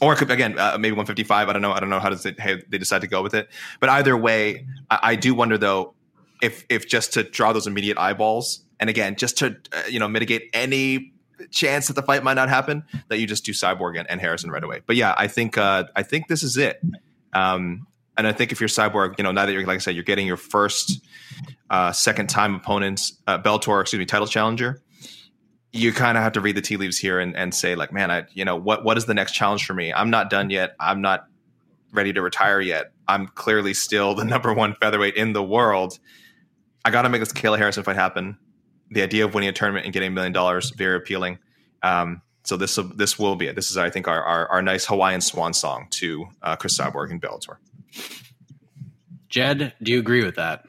or 0.00 0.14
could 0.14 0.30
again 0.30 0.58
uh, 0.58 0.76
maybe 0.78 0.92
155 0.92 1.48
i 1.48 1.52
don't 1.52 1.62
know 1.62 1.72
i 1.72 1.80
don't 1.80 1.90
know 1.90 2.00
how, 2.00 2.08
does 2.08 2.26
it, 2.26 2.38
how 2.40 2.54
they 2.68 2.78
decide 2.78 3.00
to 3.00 3.06
go 3.06 3.22
with 3.22 3.34
it 3.34 3.48
but 3.78 3.88
either 3.88 4.16
way 4.16 4.66
I, 4.90 4.98
I 5.02 5.16
do 5.16 5.34
wonder 5.34 5.58
though 5.58 5.94
if 6.42 6.64
if 6.68 6.88
just 6.88 7.12
to 7.14 7.22
draw 7.22 7.52
those 7.52 7.66
immediate 7.66 7.98
eyeballs 7.98 8.64
and 8.78 8.90
again 8.90 9.16
just 9.16 9.38
to 9.38 9.56
uh, 9.72 9.82
you 9.88 10.00
know 10.00 10.08
mitigate 10.08 10.50
any 10.52 11.12
chance 11.50 11.86
that 11.88 11.94
the 11.94 12.02
fight 12.02 12.22
might 12.22 12.34
not 12.34 12.48
happen, 12.48 12.84
that 13.08 13.18
you 13.18 13.26
just 13.26 13.44
do 13.44 13.52
Cyborg 13.52 13.98
and, 13.98 14.10
and 14.10 14.20
Harrison 14.20 14.50
right 14.50 14.62
away. 14.62 14.82
But 14.86 14.96
yeah, 14.96 15.14
I 15.16 15.26
think 15.26 15.56
uh, 15.56 15.84
I 15.96 16.02
think 16.02 16.28
this 16.28 16.42
is 16.42 16.56
it. 16.56 16.80
Um, 17.32 17.86
and 18.20 18.28
I 18.28 18.32
think 18.32 18.52
if 18.52 18.60
you're 18.60 18.68
Cyborg, 18.68 19.16
you 19.18 19.24
know, 19.24 19.32
now 19.32 19.46
that 19.46 19.52
you're 19.52 19.66
like 19.66 19.76
I 19.76 19.78
said, 19.78 19.94
you're 19.94 20.04
getting 20.04 20.26
your 20.26 20.36
first 20.36 21.04
uh, 21.70 21.90
second 21.92 22.28
time 22.28 22.54
opponents, 22.54 23.18
uh, 23.26 23.38
Bellator, 23.38 23.80
excuse 23.80 23.98
me, 23.98 24.04
title 24.04 24.26
challenger. 24.26 24.82
You 25.72 25.92
kind 25.92 26.18
of 26.18 26.24
have 26.24 26.32
to 26.32 26.40
read 26.40 26.56
the 26.56 26.60
tea 26.60 26.76
leaves 26.76 26.98
here 26.98 27.18
and, 27.18 27.34
and 27.34 27.54
say 27.54 27.74
like, 27.74 27.92
man, 27.92 28.10
I 28.10 28.24
you 28.34 28.44
know 28.44 28.56
what 28.56 28.84
what 28.84 28.98
is 28.98 29.06
the 29.06 29.14
next 29.14 29.32
challenge 29.32 29.64
for 29.64 29.74
me? 29.74 29.92
I'm 29.92 30.10
not 30.10 30.28
done 30.30 30.50
yet. 30.50 30.76
I'm 30.78 31.00
not 31.00 31.26
ready 31.92 32.12
to 32.12 32.20
retire 32.22 32.60
yet. 32.60 32.92
I'm 33.08 33.26
clearly 33.26 33.74
still 33.74 34.14
the 34.14 34.24
number 34.34 34.52
one 34.52 34.74
featherweight 34.80 35.14
in 35.14 35.32
the 35.32 35.42
world. 35.42 35.98
I 36.84 36.90
got 36.90 37.02
to 37.02 37.08
make 37.08 37.20
this 37.20 37.32
Kayla 37.32 37.58
Harrison 37.58 37.84
fight 37.84 37.96
happen 37.96 38.38
the 38.90 39.02
idea 39.02 39.24
of 39.24 39.34
winning 39.34 39.48
a 39.48 39.52
tournament 39.52 39.86
and 39.86 39.92
getting 39.92 40.08
a 40.08 40.10
million 40.10 40.32
dollars 40.32 40.70
very 40.70 40.96
appealing. 40.96 41.38
Um, 41.82 42.22
so 42.44 42.56
this 42.56 42.78
this 42.94 43.18
will 43.18 43.36
be 43.36 43.46
it. 43.46 43.54
This 43.54 43.70
is, 43.70 43.76
I 43.76 43.90
think, 43.90 44.08
our 44.08 44.22
our, 44.22 44.48
our 44.48 44.62
nice 44.62 44.86
Hawaiian 44.86 45.20
swan 45.20 45.52
song 45.54 45.86
to 45.90 46.26
uh, 46.42 46.56
Cris 46.56 46.78
Cyborg 46.78 47.10
and 47.10 47.20
Bellator. 47.20 47.56
Jed, 49.28 49.74
do 49.82 49.92
you 49.92 49.98
agree 49.98 50.24
with 50.24 50.36
that? 50.36 50.66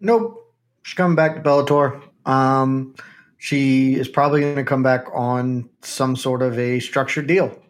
Nope. 0.00 0.54
She's 0.82 0.94
coming 0.94 1.16
back 1.16 1.34
to 1.34 1.40
Bellator. 1.42 2.00
Um, 2.24 2.94
she 3.38 3.94
is 3.94 4.08
probably 4.08 4.40
going 4.40 4.56
to 4.56 4.64
come 4.64 4.82
back 4.82 5.06
on 5.12 5.68
some 5.82 6.16
sort 6.16 6.42
of 6.42 6.58
a 6.58 6.80
structured 6.80 7.26
deal 7.26 7.60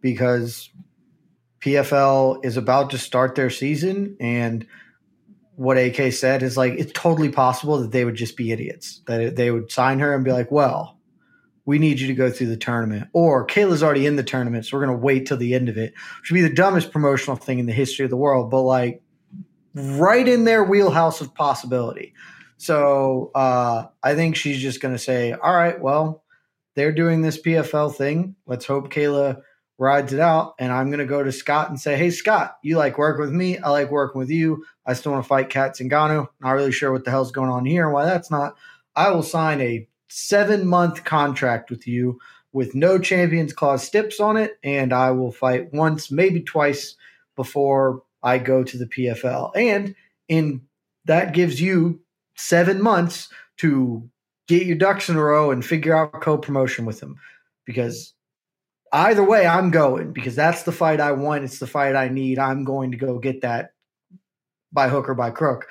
because 0.00 0.70
PFL 1.60 2.44
is 2.44 2.56
about 2.56 2.90
to 2.90 2.98
start 2.98 3.34
their 3.34 3.50
season 3.50 4.16
and– 4.20 4.66
what 5.58 5.76
AK 5.76 6.12
said 6.12 6.44
is 6.44 6.56
like 6.56 6.74
it's 6.74 6.92
totally 6.92 7.30
possible 7.30 7.80
that 7.80 7.90
they 7.90 8.04
would 8.04 8.14
just 8.14 8.36
be 8.36 8.52
idiots. 8.52 9.00
That 9.06 9.34
they 9.34 9.50
would 9.50 9.72
sign 9.72 9.98
her 9.98 10.14
and 10.14 10.24
be 10.24 10.30
like, 10.30 10.52
"Well, 10.52 10.96
we 11.68 11.78
need 11.78 12.00
you 12.00 12.06
to 12.06 12.14
go 12.14 12.30
through 12.30 12.46
the 12.46 12.56
tournament," 12.56 13.08
or 13.12 13.46
Kayla's 13.46 13.82
already 13.82 14.06
in 14.06 14.16
the 14.16 14.22
tournament, 14.22 14.64
so 14.64 14.76
we're 14.76 14.86
going 14.86 14.98
to 14.98 15.04
wait 15.04 15.26
till 15.26 15.36
the 15.36 15.54
end 15.54 15.68
of 15.68 15.76
it. 15.76 15.92
Which 16.20 16.30
would 16.30 16.36
be 16.36 16.40
the 16.40 16.54
dumbest 16.54 16.90
promotional 16.90 17.36
thing 17.36 17.58
in 17.58 17.66
the 17.66 17.72
history 17.72 18.04
of 18.04 18.10
the 18.10 18.16
world, 18.16 18.50
but 18.50 18.62
like 18.62 19.02
right 19.74 20.26
in 20.26 20.44
their 20.44 20.64
wheelhouse 20.64 21.20
of 21.20 21.34
possibility. 21.34 22.14
So 22.56 23.30
uh, 23.34 23.86
I 24.02 24.14
think 24.14 24.34
she's 24.34 24.58
just 24.58 24.80
going 24.80 24.94
to 24.94 24.98
say, 24.98 25.32
"All 25.32 25.54
right, 25.54 25.78
well, 25.78 26.24
they're 26.74 26.92
doing 26.92 27.20
this 27.20 27.40
PFL 27.40 27.94
thing. 27.94 28.34
Let's 28.46 28.64
hope 28.64 28.90
Kayla." 28.90 29.42
rides 29.78 30.12
it 30.12 30.20
out. 30.20 30.54
And 30.58 30.72
I'm 30.72 30.88
going 30.88 30.98
to 30.98 31.06
go 31.06 31.22
to 31.22 31.30
Scott 31.30 31.70
and 31.70 31.80
say, 31.80 31.96
Hey, 31.96 32.10
Scott, 32.10 32.58
you 32.62 32.76
like 32.76 32.98
working 32.98 33.20
with 33.20 33.32
me. 33.32 33.58
I 33.58 33.70
like 33.70 33.90
working 33.90 34.18
with 34.18 34.28
you. 34.30 34.64
I 34.84 34.94
still 34.94 35.12
want 35.12 35.24
to 35.24 35.28
fight 35.28 35.50
Kat 35.50 35.76
Zingano. 35.76 36.26
Not 36.40 36.50
really 36.50 36.72
sure 36.72 36.92
what 36.92 37.04
the 37.04 37.10
hell's 37.10 37.30
going 37.30 37.50
on 37.50 37.64
here 37.64 37.84
and 37.84 37.94
why 37.94 38.04
that's 38.04 38.30
not. 38.30 38.56
I 38.96 39.10
will 39.12 39.22
sign 39.22 39.60
a 39.60 39.88
seven 40.08 40.66
month 40.66 41.04
contract 41.04 41.70
with 41.70 41.86
you 41.86 42.18
with 42.52 42.74
no 42.74 42.98
champions 42.98 43.52
clause 43.52 43.84
steps 43.84 44.20
on 44.20 44.36
it. 44.36 44.58
And 44.64 44.92
I 44.92 45.10
will 45.10 45.32
fight 45.32 45.72
once, 45.72 46.10
maybe 46.10 46.40
twice 46.40 46.96
before 47.36 48.02
I 48.22 48.38
go 48.38 48.64
to 48.64 48.76
the 48.76 48.86
PFL. 48.86 49.52
And 49.54 49.94
in 50.28 50.62
that 51.04 51.32
gives 51.32 51.60
you 51.60 52.00
seven 52.36 52.82
months 52.82 53.28
to 53.58 54.08
get 54.46 54.66
your 54.66 54.76
ducks 54.76 55.08
in 55.08 55.16
a 55.16 55.22
row 55.22 55.50
and 55.50 55.64
figure 55.64 55.96
out 55.96 56.20
co 56.20 56.38
promotion 56.38 56.84
with 56.84 57.00
them 57.00 57.16
because 57.64 58.14
either 58.92 59.22
way, 59.22 59.46
I'm 59.46 59.70
going 59.70 60.12
because 60.12 60.34
that's 60.34 60.62
the 60.62 60.72
fight 60.72 61.00
I 61.00 61.12
want. 61.12 61.44
It's 61.44 61.58
the 61.58 61.66
fight 61.66 61.96
I 61.96 62.08
need. 62.08 62.38
I'm 62.38 62.64
going 62.64 62.90
to 62.90 62.96
go 62.96 63.18
get 63.18 63.42
that 63.42 63.72
by 64.72 64.88
hook 64.88 65.08
or 65.08 65.14
by 65.14 65.30
crook. 65.30 65.66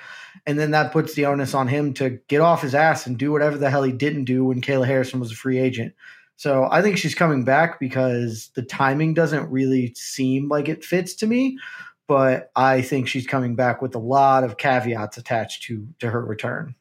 And 0.48 0.58
then 0.58 0.70
that 0.70 0.92
puts 0.92 1.12
the 1.12 1.26
onus 1.26 1.52
on 1.52 1.68
him 1.68 1.92
to 1.94 2.18
get 2.26 2.40
off 2.40 2.62
his 2.62 2.74
ass 2.74 3.06
and 3.06 3.18
do 3.18 3.30
whatever 3.30 3.58
the 3.58 3.68
hell 3.68 3.82
he 3.82 3.92
didn't 3.92 4.24
do 4.24 4.46
when 4.46 4.62
Kayla 4.62 4.86
Harrison 4.86 5.20
was 5.20 5.30
a 5.30 5.34
free 5.34 5.58
agent. 5.58 5.92
So 6.36 6.66
I 6.70 6.80
think 6.80 6.96
she's 6.96 7.14
coming 7.14 7.44
back 7.44 7.78
because 7.78 8.50
the 8.54 8.62
timing 8.62 9.12
doesn't 9.12 9.50
really 9.50 9.92
seem 9.94 10.48
like 10.48 10.70
it 10.70 10.82
fits 10.82 11.12
to 11.16 11.26
me. 11.26 11.58
But 12.06 12.50
I 12.56 12.80
think 12.80 13.08
she's 13.08 13.26
coming 13.26 13.56
back 13.56 13.82
with 13.82 13.94
a 13.94 13.98
lot 13.98 14.42
of 14.42 14.56
caveats 14.56 15.18
attached 15.18 15.64
to 15.64 15.86
to 15.98 16.08
her 16.08 16.24
return. 16.24 16.74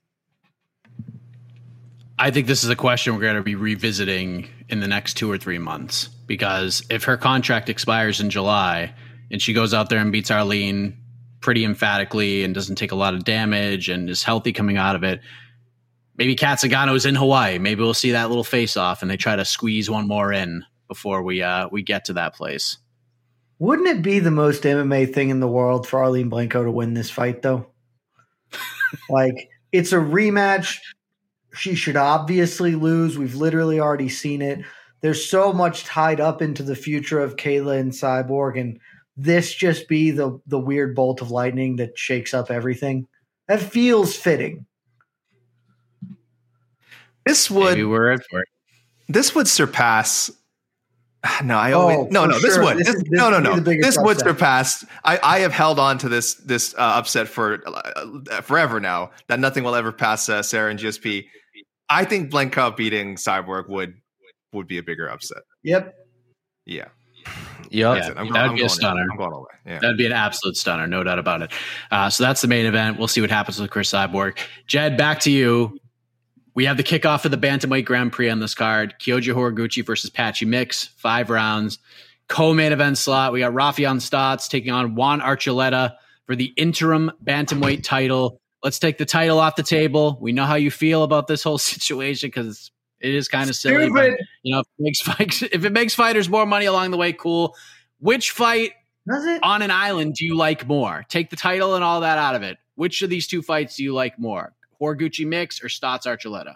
I 2.17 2.31
think 2.31 2.47
this 2.47 2.63
is 2.63 2.69
a 2.69 2.75
question 2.75 3.15
we're 3.15 3.21
going 3.21 3.35
to 3.35 3.43
be 3.43 3.55
revisiting 3.55 4.47
in 4.69 4.79
the 4.79 4.87
next 4.87 5.15
two 5.15 5.29
or 5.29 5.37
three 5.37 5.59
months 5.59 6.07
because 6.25 6.83
if 6.89 7.03
her 7.03 7.17
contract 7.17 7.67
expires 7.67 8.21
in 8.21 8.29
July 8.29 8.93
and 9.29 9.41
she 9.41 9.51
goes 9.51 9.73
out 9.73 9.89
there 9.89 9.99
and 9.99 10.13
beats 10.13 10.31
Arlene 10.31 10.97
pretty 11.39 11.63
emphatically 11.63 12.43
and 12.43 12.53
doesn't 12.53 12.75
take 12.75 12.91
a 12.91 12.95
lot 12.95 13.13
of 13.13 13.23
damage 13.23 13.89
and 13.89 14.09
is 14.09 14.23
healthy 14.23 14.53
coming 14.53 14.77
out 14.77 14.95
of 14.95 15.03
it, 15.03 15.21
maybe 16.17 16.35
Kat 16.35 16.59
Zingano 16.59 16.95
is 16.95 17.05
in 17.05 17.15
Hawaii. 17.15 17.59
Maybe 17.59 17.81
we'll 17.81 17.93
see 17.93 18.11
that 18.11 18.29
little 18.29 18.43
face 18.43 18.77
off 18.77 19.01
and 19.01 19.09
they 19.09 19.17
try 19.17 19.35
to 19.35 19.45
squeeze 19.45 19.89
one 19.89 20.07
more 20.07 20.33
in 20.33 20.65
before 20.87 21.21
we 21.21 21.41
uh, 21.41 21.67
we 21.71 21.83
get 21.83 22.05
to 22.05 22.13
that 22.13 22.33
place. 22.33 22.77
Wouldn't 23.59 23.87
it 23.87 24.03
be 24.03 24.19
the 24.19 24.31
most 24.31 24.63
MMA 24.63 25.13
thing 25.13 25.29
in 25.29 25.39
the 25.39 25.47
world 25.47 25.87
for 25.87 25.99
Arlene 25.99 26.29
Blencowe 26.29 26.63
to 26.63 26.71
win 26.71 26.93
this 26.93 27.09
fight 27.09 27.41
though? 27.41 27.67
like 29.09 29.49
it's 29.71 29.91
a 29.91 29.97
rematch 29.97 30.79
she 31.57 31.75
should 31.75 31.97
obviously 31.97 32.75
lose. 32.75 33.17
We've 33.17 33.35
literally 33.35 33.79
already 33.79 34.09
seen 34.09 34.41
it. 34.41 34.63
There's 35.01 35.29
so 35.29 35.53
much 35.53 35.85
tied 35.85 36.19
up 36.19 36.41
into 36.41 36.63
the 36.63 36.75
future 36.75 37.19
of 37.19 37.35
Kayla 37.35 37.79
and 37.79 37.91
Cyborg, 37.91 38.59
and 38.59 38.79
this 39.17 39.53
just 39.53 39.87
be 39.87 40.11
the 40.11 40.39
the 40.47 40.59
weird 40.59 40.95
bolt 40.95 41.21
of 41.21 41.31
lightning 41.31 41.77
that 41.77 41.97
shakes 41.97 42.33
up 42.33 42.51
everything. 42.51 43.07
That 43.47 43.59
feels 43.61 44.15
fitting. 44.15 44.65
This 47.25 47.49
would 47.51 47.71
Maybe 47.71 47.83
we're 47.83 48.17
for 48.29 48.41
it. 48.41 48.47
This 49.09 49.35
would 49.35 49.47
surpass 49.47 50.31
no, 51.43 51.57
I 51.57 51.71
always 51.73 51.97
Oh, 51.97 52.07
no, 52.11 52.21
for 52.23 52.27
no. 52.27 52.39
This 52.39 52.55
sure. 52.55 52.63
would 52.63 52.77
This 52.77 52.93
this, 52.93 53.03
no, 53.09 53.29
no, 53.29 53.39
no. 53.39 53.55
the 53.55 53.61
biggest 53.61 53.87
This 53.87 53.97
would 53.97 54.17
upset. 54.17 54.27
surpass. 54.29 54.85
I 55.03 55.19
I 55.23 55.39
have 55.39 55.51
held 55.51 55.79
on 55.79 55.97
to 55.99 56.09
this 56.09 56.35
this 56.35 56.73
uh, 56.75 56.81
upset 56.81 57.27
for 57.27 57.61
uh, 57.67 58.41
forever 58.41 58.79
now. 58.79 59.11
That 59.27 59.39
nothing 59.39 59.63
will 59.63 59.75
ever 59.75 59.91
pass 59.91 60.29
uh, 60.29 60.41
Serra 60.43 60.71
and 60.71 60.79
GSP. 60.79 61.25
I 61.89 62.05
think 62.05 62.31
Blencowe 62.31 62.75
beating 62.75 63.15
Cyborg 63.15 63.67
would 63.69 63.95
would 64.53 64.67
be 64.67 64.77
a 64.77 64.83
bigger 64.83 65.07
upset. 65.09 65.43
Yep. 65.63 65.95
Yeah. 66.65 66.87
Yep. 67.69 67.95
That's 67.95 68.07
it. 68.09 68.15
That'd 68.15 68.31
I'm 68.35 68.55
be 68.55 68.61
a 68.61 68.63
going, 68.63 68.69
stunner. 68.69 69.01
I'm 69.01 69.17
going 69.17 69.33
all 69.33 69.39
the 69.39 69.69
way. 69.69 69.73
Yeah. 69.73 69.79
That'd 69.79 69.97
be 69.97 70.05
an 70.05 70.11
absolute 70.11 70.55
stunner, 70.55 70.87
no 70.87 71.03
doubt 71.03 71.19
about 71.19 71.41
it. 71.41 71.51
Uh, 71.91 72.09
so 72.09 72.23
that's 72.23 72.41
the 72.41 72.47
main 72.47 72.65
event. 72.65 72.97
We'll 72.97 73.07
see 73.07 73.21
what 73.21 73.29
happens 73.29 73.59
with 73.59 73.69
Cris 73.69 73.91
Cyborg. 73.91 74.37
Jed, 74.67 74.97
back 74.97 75.19
to 75.21 75.31
you. 75.31 75.79
We 76.53 76.65
have 76.65 76.77
the 76.77 76.83
kickoff 76.83 77.23
of 77.25 77.31
the 77.31 77.37
Bantamweight 77.37 77.85
Grand 77.85 78.11
Prix 78.11 78.29
on 78.29 78.39
this 78.39 78.55
card. 78.55 78.95
Kyoji 78.99 79.33
Horiguchi 79.33 79.85
versus 79.85 80.09
Patchy 80.09 80.45
Mix, 80.45 80.85
five 80.97 81.29
rounds. 81.29 81.77
Co-main 82.29 82.71
event 82.71 82.97
slot. 82.97 83.31
We 83.31 83.39
got 83.39 83.53
Raufeon 83.53 83.97
Stots 83.97 84.49
taking 84.49 84.71
on 84.71 84.95
Juan 84.95 85.21
Archuleta 85.21 85.95
for 86.25 86.35
the 86.35 86.51
interim 86.57 87.11
Bantamweight 87.23 87.83
title. 87.83 88.41
Let's 88.63 88.79
take 88.79 88.97
the 88.97 89.05
title 89.05 89.39
off 89.39 89.55
the 89.55 89.63
table. 89.63 90.17
We 90.19 90.31
know 90.31 90.45
how 90.45 90.55
you 90.55 90.71
feel 90.71 91.03
about 91.03 91.27
this 91.27 91.43
whole 91.43 91.57
situation 91.59 92.27
because 92.27 92.71
it 92.99 93.13
is 93.13 93.27
kind 93.27 93.49
of 93.49 93.55
silly. 93.55 93.89
But, 93.89 94.11
you 94.43 94.53
know, 94.53 94.59
if 94.61 94.67
it, 94.67 94.79
makes 94.79 94.99
fights, 95.01 95.41
if 95.43 95.65
it 95.65 95.71
makes 95.71 95.93
fighters 95.93 96.29
more 96.29 96.45
money 96.45 96.65
along 96.65 96.91
the 96.91 96.97
way, 96.97 97.13
cool. 97.13 97.55
Which 97.99 98.31
fight 98.31 98.73
Does 99.07 99.25
it? 99.25 99.43
on 99.43 99.61
an 99.61 99.71
island 99.71 100.15
do 100.15 100.25
you 100.25 100.35
like 100.35 100.67
more? 100.67 101.05
Take 101.09 101.29
the 101.29 101.35
title 101.35 101.75
and 101.75 101.83
all 101.83 102.01
that 102.01 102.17
out 102.17 102.35
of 102.35 102.43
it. 102.43 102.57
Which 102.75 103.01
of 103.01 103.09
these 103.09 103.27
two 103.27 103.41
fights 103.41 103.77
do 103.77 103.83
you 103.83 103.93
like 103.93 104.19
more? 104.19 104.53
Horiguchi 104.79 105.25
Mix 105.25 105.63
or 105.63 105.67
Stots 105.67 106.05
Archuleta? 106.05 106.55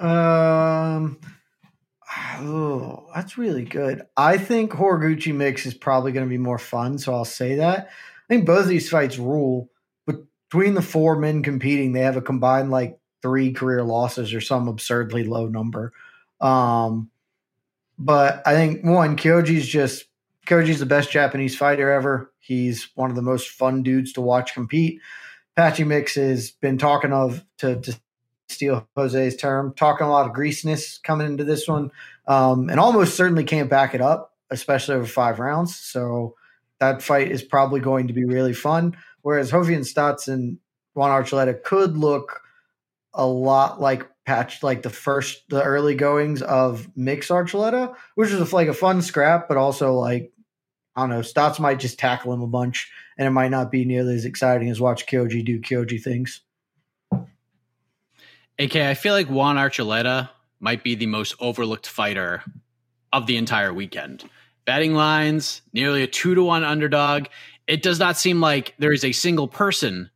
Um, 0.00 1.20
oh, 2.38 3.06
that's 3.14 3.36
really 3.36 3.64
good. 3.64 4.06
I 4.16 4.38
think 4.38 4.72
Horiguchi 4.72 5.34
mix 5.34 5.66
is 5.66 5.74
probably 5.74 6.12
going 6.12 6.24
to 6.24 6.30
be 6.30 6.38
more 6.38 6.58
fun, 6.58 6.98
so 6.98 7.14
I'll 7.14 7.26
say 7.26 7.56
that. 7.56 7.88
I 7.88 8.34
think 8.34 8.46
both 8.46 8.62
of 8.62 8.68
these 8.68 8.88
fights 8.88 9.18
rule. 9.18 9.70
Between 10.06 10.74
the 10.74 10.82
four 10.82 11.16
men 11.16 11.44
competing, 11.44 11.92
they 11.92 12.00
have 12.00 12.16
a 12.16 12.22
combined 12.22 12.72
like 12.72 12.98
three 13.22 13.52
career 13.52 13.82
losses 13.82 14.32
or 14.34 14.40
some 14.40 14.68
absurdly 14.68 15.24
low 15.24 15.46
number. 15.46 15.92
Um, 16.40 17.10
but 17.98 18.42
I 18.46 18.54
think 18.54 18.84
one, 18.84 19.16
Kyoji's 19.16 19.66
just 19.66 20.06
Kyoji's 20.46 20.80
the 20.80 20.86
best 20.86 21.10
Japanese 21.10 21.56
fighter 21.56 21.90
ever. 21.90 22.32
He's 22.38 22.88
one 22.94 23.10
of 23.10 23.16
the 23.16 23.22
most 23.22 23.50
fun 23.50 23.82
dudes 23.82 24.12
to 24.14 24.20
watch 24.20 24.54
compete. 24.54 25.00
Patchy 25.54 25.84
Mix 25.84 26.14
has 26.14 26.50
been 26.50 26.78
talking 26.78 27.12
of 27.12 27.44
to, 27.58 27.80
to 27.80 28.00
steal 28.48 28.88
Jose's 28.96 29.36
term, 29.36 29.74
talking 29.74 30.06
a 30.06 30.10
lot 30.10 30.26
of 30.26 30.32
greasiness 30.32 30.98
coming 30.98 31.26
into 31.26 31.44
this 31.44 31.68
one, 31.68 31.90
um, 32.26 32.70
and 32.70 32.80
almost 32.80 33.16
certainly 33.16 33.44
can't 33.44 33.68
back 33.68 33.94
it 33.94 34.00
up, 34.00 34.34
especially 34.50 34.94
over 34.94 35.06
five 35.06 35.38
rounds. 35.38 35.76
So 35.76 36.34
that 36.78 37.02
fight 37.02 37.30
is 37.30 37.42
probably 37.42 37.80
going 37.80 38.08
to 38.08 38.14
be 38.14 38.24
really 38.24 38.54
fun. 38.54 38.96
Whereas 39.22 39.50
Hofi 39.50 39.74
and 39.74 39.84
Stots 39.84 40.28
and 40.28 40.58
Juan 40.94 41.10
Archuleta 41.10 41.62
could 41.62 41.96
look 41.96 42.40
a 43.14 43.26
lot 43.26 43.80
like 43.80 44.08
patch 44.24 44.62
like 44.62 44.82
the 44.82 44.90
first 44.90 45.42
the 45.48 45.62
early 45.62 45.94
goings 45.94 46.42
of 46.42 46.88
Mix 46.96 47.28
Archuleta, 47.28 47.94
which 48.14 48.30
is 48.30 48.52
like 48.52 48.68
a 48.68 48.74
fun 48.74 49.02
scrap, 49.02 49.48
but 49.48 49.56
also 49.56 49.94
like 49.94 50.32
I 50.96 51.02
don't 51.02 51.10
know, 51.10 51.20
Stots 51.20 51.60
might 51.60 51.78
just 51.78 51.98
tackle 51.98 52.32
him 52.32 52.42
a 52.42 52.46
bunch, 52.46 52.90
and 53.16 53.26
it 53.26 53.30
might 53.30 53.50
not 53.50 53.70
be 53.70 53.84
nearly 53.84 54.14
as 54.14 54.24
exciting 54.24 54.70
as 54.70 54.80
watch 54.80 55.06
Kyoji 55.06 55.44
do 55.44 55.60
Kyoji 55.60 56.02
things. 56.02 56.42
AK, 58.58 58.76
I 58.76 58.94
feel 58.94 59.14
like 59.14 59.28
Juan 59.28 59.56
Archuleta 59.56 60.28
might 60.58 60.84
be 60.84 60.94
the 60.94 61.06
most 61.06 61.34
overlooked 61.40 61.86
fighter 61.86 62.42
of 63.12 63.26
the 63.26 63.36
entire 63.36 63.72
weekend. 63.72 64.24
Betting 64.66 64.94
lines, 64.94 65.62
nearly 65.72 66.02
a 66.02 66.06
two 66.06 66.34
to 66.34 66.44
one 66.44 66.64
underdog. 66.64 67.26
It 67.66 67.82
does 67.82 67.98
not 67.98 68.16
seem 68.16 68.40
like 68.40 68.74
there 68.78 68.92
is 68.92 69.04
a 69.04 69.12
single 69.12 69.48
person 69.48 70.10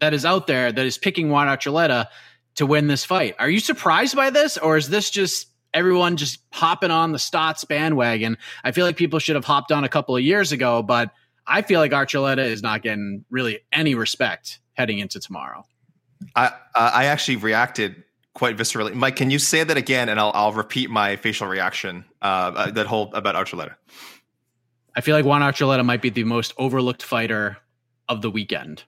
that 0.00 0.12
is 0.12 0.24
out 0.24 0.46
there 0.46 0.70
that 0.70 0.86
is 0.86 0.98
picking 0.98 1.30
Juan 1.30 1.46
Archuleta 1.46 2.08
to 2.56 2.66
win 2.66 2.86
this 2.86 3.04
fight. 3.04 3.34
Are 3.38 3.48
you 3.48 3.60
surprised 3.60 4.16
by 4.16 4.30
this, 4.30 4.58
or 4.58 4.76
is 4.76 4.88
this 4.88 5.10
just 5.10 5.48
everyone 5.72 6.16
just 6.16 6.40
hopping 6.52 6.90
on 6.90 7.12
the 7.12 7.18
Stots 7.18 7.66
bandwagon? 7.66 8.36
I 8.64 8.72
feel 8.72 8.84
like 8.84 8.96
people 8.96 9.18
should 9.18 9.36
have 9.36 9.44
hopped 9.44 9.72
on 9.72 9.84
a 9.84 9.88
couple 9.88 10.16
of 10.16 10.22
years 10.22 10.52
ago, 10.52 10.82
but 10.82 11.10
I 11.46 11.62
feel 11.62 11.80
like 11.80 11.92
Archuleta 11.92 12.44
is 12.44 12.62
not 12.62 12.82
getting 12.82 13.24
really 13.30 13.60
any 13.72 13.94
respect 13.94 14.60
heading 14.74 14.98
into 14.98 15.20
tomorrow. 15.20 15.64
I 16.34 16.52
I 16.74 17.04
actually 17.06 17.36
reacted 17.36 18.02
quite 18.34 18.56
viscerally. 18.56 18.94
Mike, 18.94 19.16
can 19.16 19.30
you 19.30 19.38
say 19.38 19.64
that 19.64 19.76
again, 19.76 20.08
and 20.08 20.18
I'll 20.18 20.32
I'll 20.34 20.52
repeat 20.52 20.90
my 20.90 21.16
facial 21.16 21.46
reaction. 21.46 22.04
Uh, 22.22 22.52
uh, 22.56 22.70
that 22.72 22.86
whole 22.86 23.12
about 23.14 23.34
Archuleta. 23.34 23.74
I 24.94 25.02
feel 25.02 25.14
like 25.14 25.26
Juan 25.26 25.42
Archuleta 25.42 25.84
might 25.84 26.00
be 26.00 26.08
the 26.08 26.24
most 26.24 26.54
overlooked 26.56 27.02
fighter 27.02 27.58
of 28.08 28.22
the 28.22 28.30
weekend. 28.30 28.84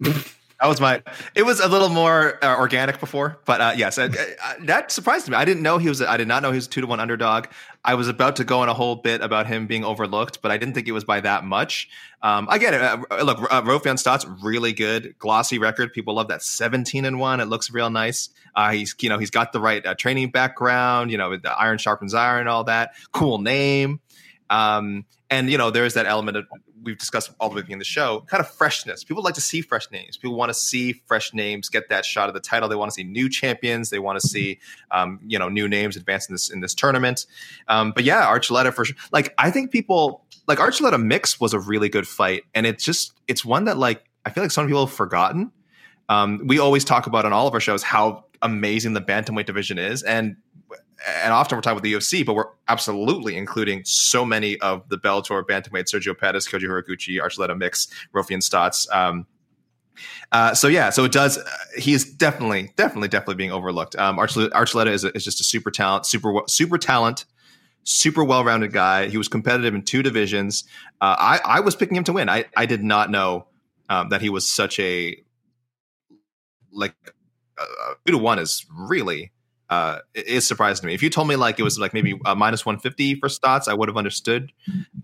That 0.60 0.68
was 0.68 0.80
my. 0.80 1.02
It 1.34 1.44
was 1.44 1.60
a 1.60 1.68
little 1.68 1.90
more 1.90 2.42
uh, 2.42 2.56
organic 2.56 2.98
before, 2.98 3.38
but 3.44 3.60
uh, 3.60 3.72
yes, 3.76 3.98
uh, 3.98 4.08
uh, 4.42 4.54
that 4.60 4.90
surprised 4.90 5.28
me. 5.28 5.36
I 5.36 5.44
didn't 5.44 5.62
know 5.62 5.76
he 5.76 5.90
was. 5.90 6.00
I 6.00 6.16
did 6.16 6.28
not 6.28 6.42
know 6.42 6.50
he 6.50 6.56
was 6.56 6.66
a 6.66 6.70
two 6.70 6.80
to 6.80 6.86
one 6.86 6.98
underdog. 6.98 7.48
I 7.84 7.94
was 7.94 8.08
about 8.08 8.36
to 8.36 8.44
go 8.44 8.60
on 8.60 8.70
a 8.70 8.74
whole 8.74 8.96
bit 8.96 9.20
about 9.20 9.46
him 9.46 9.66
being 9.66 9.84
overlooked, 9.84 10.40
but 10.40 10.50
I 10.50 10.56
didn't 10.56 10.74
think 10.74 10.88
it 10.88 10.92
was 10.92 11.04
by 11.04 11.20
that 11.20 11.44
much. 11.44 11.90
Um, 12.22 12.48
I 12.50 12.56
get 12.56 12.72
it. 12.72 12.80
Uh, 12.80 13.22
look, 13.22 13.38
uh, 13.52 13.60
Raufeon 13.62 13.96
Stots 13.96 14.24
really 14.42 14.72
good, 14.72 15.14
glossy 15.18 15.58
record. 15.58 15.92
People 15.92 16.14
love 16.14 16.28
that 16.28 16.42
seventeen 16.42 17.04
and 17.04 17.20
one. 17.20 17.40
It 17.40 17.46
looks 17.46 17.70
real 17.70 17.90
nice. 17.90 18.30
Uh, 18.54 18.72
he's 18.72 18.94
you 19.00 19.10
know 19.10 19.18
he's 19.18 19.30
got 19.30 19.52
the 19.52 19.60
right 19.60 19.84
uh, 19.84 19.94
training 19.94 20.30
background. 20.30 21.10
You 21.10 21.18
know, 21.18 21.36
the 21.36 21.52
iron 21.52 21.76
sharpens 21.76 22.14
iron, 22.14 22.40
and 22.40 22.48
all 22.48 22.64
that. 22.64 22.94
Cool 23.12 23.38
name. 23.38 24.00
Um, 24.48 25.04
and 25.30 25.50
you 25.50 25.58
know, 25.58 25.70
there's 25.70 25.94
that 25.94 26.06
element 26.06 26.36
of 26.36 26.46
we've 26.82 26.98
discussed 26.98 27.32
all 27.40 27.50
the 27.50 27.56
way 27.56 27.62
in 27.68 27.78
the 27.78 27.84
show, 27.84 28.24
kind 28.28 28.40
of 28.40 28.48
freshness. 28.48 29.02
People 29.02 29.22
like 29.22 29.34
to 29.34 29.40
see 29.40 29.60
fresh 29.60 29.90
names. 29.90 30.16
People 30.16 30.36
want 30.36 30.50
to 30.50 30.54
see 30.54 31.02
fresh 31.06 31.34
names 31.34 31.68
get 31.68 31.88
that 31.88 32.04
shot 32.04 32.28
of 32.28 32.34
the 32.34 32.40
title. 32.40 32.68
They 32.68 32.76
want 32.76 32.90
to 32.92 32.94
see 32.94 33.02
new 33.02 33.28
champions. 33.28 33.90
They 33.90 33.98
want 33.98 34.20
to 34.20 34.26
see, 34.26 34.60
um, 34.92 35.18
you 35.26 35.38
know, 35.38 35.48
new 35.48 35.68
names 35.68 35.96
advance 35.96 36.28
in 36.28 36.34
this 36.34 36.48
in 36.48 36.60
this 36.60 36.74
tournament. 36.74 37.26
Um, 37.68 37.92
but 37.92 38.04
yeah, 38.04 38.24
Archuleta 38.26 38.72
for 38.72 38.84
sure. 38.84 38.96
Like 39.12 39.34
I 39.36 39.50
think 39.50 39.72
people 39.72 40.24
like 40.46 40.58
Archuleta 40.58 41.02
mix 41.02 41.40
was 41.40 41.52
a 41.52 41.58
really 41.58 41.88
good 41.88 42.06
fight, 42.06 42.44
and 42.54 42.64
it's 42.64 42.84
just 42.84 43.12
it's 43.26 43.44
one 43.44 43.64
that 43.64 43.76
like 43.76 44.04
I 44.24 44.30
feel 44.30 44.44
like 44.44 44.52
some 44.52 44.66
people 44.66 44.86
have 44.86 44.94
forgotten. 44.94 45.50
Um, 46.08 46.42
we 46.44 46.60
always 46.60 46.84
talk 46.84 47.08
about 47.08 47.24
on 47.24 47.32
all 47.32 47.48
of 47.48 47.54
our 47.54 47.60
shows 47.60 47.82
how 47.82 48.26
amazing 48.42 48.92
the 48.92 49.00
bantamweight 49.00 49.46
division 49.46 49.76
is, 49.76 50.04
and 50.04 50.36
and 51.06 51.32
often 51.32 51.56
we're 51.56 51.62
talking 51.62 51.78
about 51.78 51.82
the 51.82 51.92
UFC, 51.92 52.24
but 52.24 52.34
we're 52.34 52.48
absolutely 52.68 53.36
including 53.36 53.82
so 53.84 54.24
many 54.24 54.58
of 54.60 54.88
the 54.88 54.98
Bellator 54.98 55.42
bantamweight: 55.42 55.92
Sergio 55.92 56.16
Pettis, 56.16 56.48
Kyoji 56.48 56.68
Horiguchi, 56.68 57.20
Archuleta 57.20 57.56
Mix, 57.56 57.88
Raufeon 58.14 58.38
Stots. 58.38 58.90
Um, 58.94 59.26
uh, 60.32 60.54
so 60.54 60.68
yeah, 60.68 60.90
so 60.90 61.04
it 61.04 61.12
does. 61.12 61.38
Uh, 61.38 61.44
he 61.78 61.92
is 61.92 62.04
definitely, 62.04 62.72
definitely, 62.76 63.08
definitely 63.08 63.36
being 63.36 63.52
overlooked. 63.52 63.96
Um, 63.96 64.18
Archuleta, 64.18 64.50
Archuleta 64.50 64.88
is, 64.88 65.04
a, 65.04 65.14
is 65.16 65.24
just 65.24 65.40
a 65.40 65.44
super 65.44 65.70
talent, 65.70 66.06
super, 66.06 66.42
super 66.48 66.78
talent, 66.78 67.24
super 67.84 68.24
well-rounded 68.24 68.72
guy. 68.72 69.08
He 69.08 69.16
was 69.16 69.28
competitive 69.28 69.74
in 69.74 69.82
two 69.82 70.02
divisions. 70.02 70.64
Uh, 71.00 71.16
I, 71.18 71.40
I 71.44 71.60
was 71.60 71.76
picking 71.76 71.96
him 71.96 72.04
to 72.04 72.12
win. 72.12 72.28
I, 72.28 72.46
I 72.56 72.66
did 72.66 72.82
not 72.82 73.10
know 73.10 73.46
um, 73.88 74.08
that 74.10 74.20
he 74.20 74.28
was 74.28 74.48
such 74.48 74.78
a 74.80 75.16
like 76.72 76.94
uh, 77.58 77.94
two 78.04 78.12
to 78.12 78.18
one 78.18 78.38
is 78.38 78.66
really 78.70 79.32
uh, 79.70 79.98
it 80.14 80.26
is 80.26 80.46
surprising 80.46 80.82
to 80.82 80.86
me. 80.86 80.94
If 80.94 81.02
you 81.02 81.10
told 81.10 81.28
me 81.28 81.36
like 81.36 81.58
it 81.58 81.62
was 81.62 81.78
like 81.78 81.94
maybe 81.94 82.18
uh, 82.24 82.34
minus 82.34 82.64
one 82.64 82.78
fifty 82.78 83.14
for 83.14 83.28
Stots, 83.28 83.68
I 83.68 83.74
would 83.74 83.88
have 83.88 83.96
understood. 83.96 84.52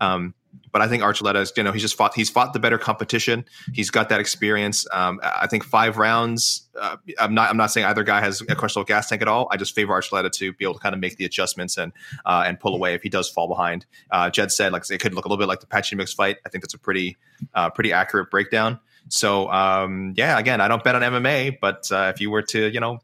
Um, 0.01 0.33
but 0.71 0.81
I 0.81 0.87
think 0.87 1.03
Archuleta 1.03 1.35
is, 1.35 1.53
you 1.55 1.63
know, 1.63 1.71
he's 1.71 1.83
just 1.83 1.95
fought. 1.95 2.15
He's 2.15 2.29
fought 2.29 2.53
the 2.53 2.59
better 2.59 2.77
competition. 2.77 3.45
He's 3.73 3.91
got 3.91 4.09
that 4.09 4.19
experience. 4.19 4.87
Um, 4.91 5.19
I 5.23 5.45
think 5.47 5.63
five 5.63 5.97
rounds. 5.97 6.67
Uh, 6.79 6.97
I'm 7.19 7.33
not. 7.33 7.49
I'm 7.49 7.57
not 7.57 7.71
saying 7.71 7.85
either 7.85 8.03
guy 8.03 8.21
has 8.21 8.41
a 8.41 8.55
questionable 8.55 8.85
gas 8.85 9.07
tank 9.07 9.21
at 9.21 9.27
all. 9.27 9.47
I 9.51 9.57
just 9.57 9.75
favor 9.75 9.93
Archuleta 9.93 10.31
to 10.31 10.53
be 10.53 10.65
able 10.65 10.73
to 10.73 10.79
kind 10.79 10.95
of 10.95 10.99
make 10.99 11.17
the 11.17 11.25
adjustments 11.25 11.77
and 11.77 11.93
uh, 12.25 12.43
and 12.47 12.59
pull 12.59 12.73
away 12.73 12.95
if 12.95 13.03
he 13.03 13.09
does 13.09 13.29
fall 13.29 13.47
behind. 13.47 13.85
Uh, 14.09 14.29
Jed 14.31 14.51
said 14.51 14.73
like 14.73 14.89
it 14.89 14.99
could 14.99 15.13
look 15.13 15.25
a 15.25 15.27
little 15.27 15.41
bit 15.41 15.47
like 15.47 15.59
the 15.59 15.67
Patchy 15.67 15.95
Mix 15.95 16.11
fight. 16.11 16.37
I 16.45 16.49
think 16.49 16.63
that's 16.63 16.73
a 16.73 16.79
pretty 16.79 17.17
uh, 17.53 17.69
pretty 17.69 17.93
accurate 17.93 18.31
breakdown. 18.31 18.79
So 19.09 19.51
um, 19.51 20.13
yeah, 20.17 20.39
again, 20.39 20.59
I 20.59 20.67
don't 20.67 20.83
bet 20.83 20.95
on 20.95 21.01
MMA, 21.01 21.59
but 21.61 21.91
uh, 21.91 22.11
if 22.13 22.21
you 22.21 22.31
were 22.31 22.41
to, 22.43 22.69
you 22.69 22.79
know, 22.79 22.99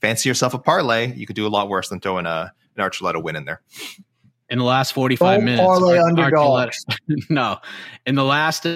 fancy 0.00 0.28
yourself 0.28 0.54
a 0.54 0.58
parlay, 0.58 1.12
you 1.14 1.26
could 1.26 1.36
do 1.36 1.46
a 1.46 1.48
lot 1.48 1.68
worse 1.68 1.88
than 1.88 2.00
throwing 2.00 2.26
a 2.26 2.52
an 2.76 2.84
Archuleta 2.84 3.22
win 3.22 3.36
in 3.36 3.44
there. 3.44 3.60
In 4.50 4.58
the 4.58 4.64
last 4.64 4.92
45 4.92 5.38
Don't 5.38 5.44
minutes, 5.44 5.62
parlay 5.62 5.98
underdogs. 5.98 6.84
No. 7.28 7.58
In 8.06 8.14
the 8.14 8.24
last 8.24 8.66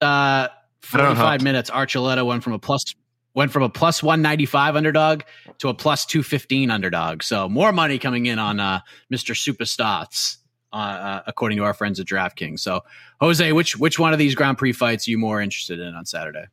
uh, 0.00 0.48
45 0.82 1.42
minutes, 1.42 1.70
Archuleta 1.70 2.26
went 2.26 2.42
from 2.42 2.52
a 2.52 2.58
plus 2.58 2.94
went 3.34 3.52
from 3.52 3.62
a 3.62 3.68
plus 3.68 4.02
195 4.02 4.76
underdog 4.76 5.22
to 5.58 5.68
a 5.68 5.74
plus 5.74 6.04
215 6.04 6.70
underdog. 6.70 7.22
So 7.22 7.48
more 7.48 7.72
money 7.72 7.98
coming 7.98 8.26
in 8.26 8.38
on 8.38 8.58
uh, 8.58 8.80
Mr. 9.12 9.36
Super 9.36 9.64
Stots, 9.64 10.38
uh, 10.72 10.76
uh, 10.76 11.22
according 11.26 11.58
to 11.58 11.64
our 11.64 11.72
friends 11.72 12.00
at 12.00 12.06
DraftKings. 12.06 12.60
So, 12.60 12.82
Jose, 13.20 13.52
which 13.52 13.76
which 13.76 13.98
one 13.98 14.12
of 14.12 14.18
these 14.18 14.34
Grand 14.34 14.58
Prix 14.58 14.72
fights 14.72 15.06
are 15.06 15.12
you 15.12 15.18
more 15.18 15.40
interested 15.40 15.78
in 15.78 15.94
on 15.94 16.06
Saturday? 16.06 16.46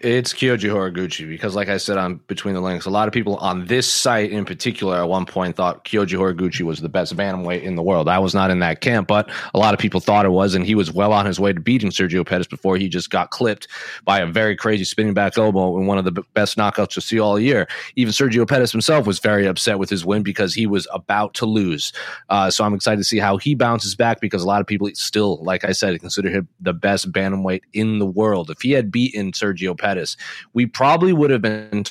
It's 0.00 0.32
Kyoji 0.32 0.70
Horiguchi 0.70 1.28
because, 1.28 1.56
like 1.56 1.68
I 1.68 1.76
said, 1.76 1.98
I'm 1.98 2.18
between 2.28 2.54
the 2.54 2.60
links. 2.60 2.86
A 2.86 2.90
lot 2.90 3.08
of 3.08 3.14
people 3.14 3.36
on 3.36 3.66
this 3.66 3.92
site 3.92 4.30
in 4.30 4.44
particular 4.44 4.98
at 4.98 5.08
one 5.08 5.26
point 5.26 5.56
thought 5.56 5.84
Kyoji 5.84 6.16
Horiguchi 6.16 6.60
was 6.60 6.80
the 6.80 6.88
best 6.88 7.16
bantamweight 7.16 7.62
in 7.62 7.74
the 7.74 7.82
world. 7.82 8.08
I 8.08 8.20
was 8.20 8.32
not 8.32 8.52
in 8.52 8.60
that 8.60 8.80
camp, 8.80 9.08
but 9.08 9.28
a 9.54 9.58
lot 9.58 9.74
of 9.74 9.80
people 9.80 9.98
thought 9.98 10.24
it 10.24 10.30
was, 10.30 10.54
and 10.54 10.64
he 10.64 10.76
was 10.76 10.92
well 10.92 11.12
on 11.12 11.26
his 11.26 11.40
way 11.40 11.52
to 11.52 11.58
beating 11.58 11.90
Sergio 11.90 12.24
Pettis 12.24 12.46
before 12.46 12.76
he 12.76 12.88
just 12.88 13.10
got 13.10 13.30
clipped 13.30 13.66
by 14.04 14.20
a 14.20 14.26
very 14.26 14.54
crazy 14.54 14.84
spinning 14.84 15.14
back 15.14 15.36
elbow 15.36 15.76
in 15.76 15.86
one 15.86 15.98
of 15.98 16.04
the 16.04 16.22
best 16.34 16.56
knockouts 16.56 16.90
to 16.90 17.00
see 17.00 17.18
all 17.18 17.40
year. 17.40 17.66
Even 17.96 18.12
Sergio 18.12 18.48
Pettis 18.48 18.70
himself 18.70 19.04
was 19.04 19.18
very 19.18 19.46
upset 19.46 19.80
with 19.80 19.90
his 19.90 20.04
win 20.04 20.22
because 20.22 20.54
he 20.54 20.64
was 20.64 20.86
about 20.92 21.34
to 21.34 21.46
lose. 21.46 21.92
Uh, 22.28 22.50
so 22.50 22.62
I'm 22.62 22.74
excited 22.74 22.98
to 22.98 23.04
see 23.04 23.18
how 23.18 23.36
he 23.36 23.56
bounces 23.56 23.96
back 23.96 24.20
because 24.20 24.44
a 24.44 24.46
lot 24.46 24.60
of 24.60 24.66
people 24.68 24.88
still, 24.94 25.42
like 25.42 25.64
I 25.64 25.72
said, 25.72 25.98
consider 26.00 26.28
him 26.28 26.46
the 26.60 26.72
best 26.72 27.10
bantamweight 27.10 27.62
in 27.72 27.98
the 27.98 28.06
world. 28.06 28.48
If 28.48 28.62
he 28.62 28.70
had 28.70 28.92
beaten 28.92 29.32
Sergio 29.32 29.71
Pettis, 29.76 29.92
Pettis, 29.92 30.16
we 30.54 30.66
probably 30.66 31.12
would 31.12 31.30
have 31.30 31.42
been 31.42 31.84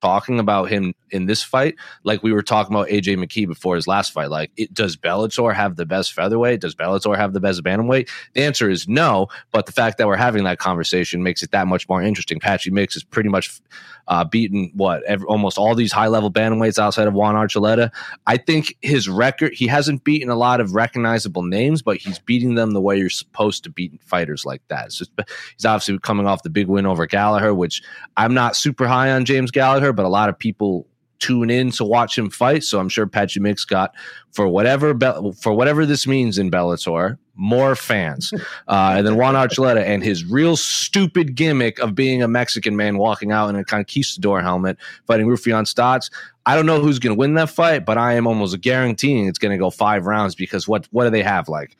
talking 0.00 0.38
about 0.38 0.68
him 0.68 0.94
in 1.10 1.26
this 1.26 1.42
fight 1.42 1.74
like 2.04 2.22
we 2.22 2.32
were 2.32 2.42
talking 2.42 2.72
about 2.72 2.86
AJ 2.86 3.16
McKee 3.16 3.48
before 3.48 3.74
his 3.74 3.88
last 3.88 4.12
fight. 4.12 4.30
Like, 4.30 4.52
it, 4.56 4.72
does 4.72 4.96
Bellator 4.96 5.52
have 5.52 5.74
the 5.74 5.86
best 5.86 6.12
featherweight? 6.12 6.60
Does 6.60 6.76
Bellator 6.76 7.16
have 7.16 7.32
the 7.32 7.40
best 7.40 7.64
bantamweight? 7.64 8.08
The 8.34 8.42
answer 8.42 8.70
is 8.70 8.86
no. 8.86 9.26
But 9.50 9.66
the 9.66 9.72
fact 9.72 9.98
that 9.98 10.06
we're 10.06 10.16
having 10.16 10.44
that 10.44 10.58
conversation 10.58 11.22
makes 11.22 11.42
it 11.42 11.50
that 11.50 11.66
much 11.66 11.88
more 11.88 12.00
interesting. 12.00 12.38
Patchy 12.38 12.70
Mix 12.70 12.94
is 12.94 13.02
pretty 13.02 13.28
much 13.28 13.60
uh, 14.08 14.24
beaten 14.24 14.72
what 14.74 15.02
every, 15.04 15.26
almost 15.26 15.58
all 15.58 15.74
these 15.74 15.92
high 15.92 16.08
level 16.08 16.30
bantamweights 16.30 16.78
outside 16.78 17.06
of 17.06 17.14
Juan 17.14 17.34
Archuleta. 17.34 17.92
I 18.26 18.36
think 18.38 18.76
his 18.80 19.08
record 19.08 19.52
he 19.54 19.66
hasn't 19.66 20.04
beaten 20.04 20.30
a 20.30 20.34
lot 20.34 20.60
of 20.60 20.74
recognizable 20.74 21.42
names, 21.42 21.82
but 21.82 21.98
he's 21.98 22.18
beating 22.18 22.54
them 22.54 22.72
the 22.72 22.80
way 22.80 22.96
you're 22.96 23.10
supposed 23.10 23.64
to 23.64 23.70
beat 23.70 24.02
fighters 24.02 24.44
like 24.44 24.62
that. 24.68 24.90
Just, 24.90 25.10
he's 25.54 25.64
obviously 25.64 25.98
coming 25.98 26.26
off 26.26 26.42
the 26.42 26.50
big 26.50 26.66
win 26.66 26.86
over 26.86 27.06
Gallagher, 27.06 27.54
which 27.54 27.82
I'm 28.16 28.34
not 28.34 28.56
super 28.56 28.86
high 28.86 29.12
on 29.12 29.24
James 29.24 29.50
Gallagher, 29.50 29.92
but 29.92 30.04
a 30.04 30.08
lot 30.08 30.28
of 30.28 30.38
people 30.38 30.86
tune 31.18 31.50
in 31.50 31.70
to 31.72 31.84
watch 31.84 32.16
him 32.16 32.30
fight. 32.30 32.64
So 32.64 32.78
I'm 32.78 32.88
sure 32.88 33.06
Patchy 33.06 33.40
Mix 33.40 33.64
got 33.64 33.94
for 34.32 34.48
whatever 34.48 34.96
for 35.40 35.52
whatever 35.52 35.84
this 35.86 36.06
means 36.06 36.38
in 36.38 36.50
Bellator 36.50 37.18
more 37.34 37.76
fans 37.76 38.32
uh, 38.68 38.94
and 38.96 39.06
then 39.06 39.16
Juan 39.16 39.34
Archuleta 39.34 39.82
and 39.82 40.02
his 40.02 40.24
real 40.24 40.56
stupid 40.56 41.34
gimmick 41.34 41.78
of 41.78 41.94
being 41.94 42.22
a 42.22 42.28
Mexican 42.28 42.76
man 42.76 42.98
walking 42.98 43.30
out 43.30 43.48
in 43.48 43.56
a 43.56 43.64
conquistador 43.64 44.42
helmet 44.42 44.76
fighting 45.06 45.26
Raufeon 45.26 45.64
Stots. 45.64 46.10
I 46.46 46.56
don't 46.56 46.66
know 46.66 46.80
who's 46.80 46.98
going 46.98 47.14
to 47.14 47.18
win 47.18 47.34
that 47.34 47.50
fight, 47.50 47.84
but 47.84 47.96
I 47.96 48.14
am 48.14 48.26
almost 48.26 48.60
guaranteeing 48.60 49.26
it's 49.26 49.38
going 49.38 49.52
to 49.52 49.58
go 49.58 49.70
five 49.70 50.06
rounds 50.06 50.34
because 50.34 50.66
what 50.66 50.88
what 50.90 51.04
do 51.04 51.10
they 51.10 51.22
have 51.22 51.48
like 51.48 51.76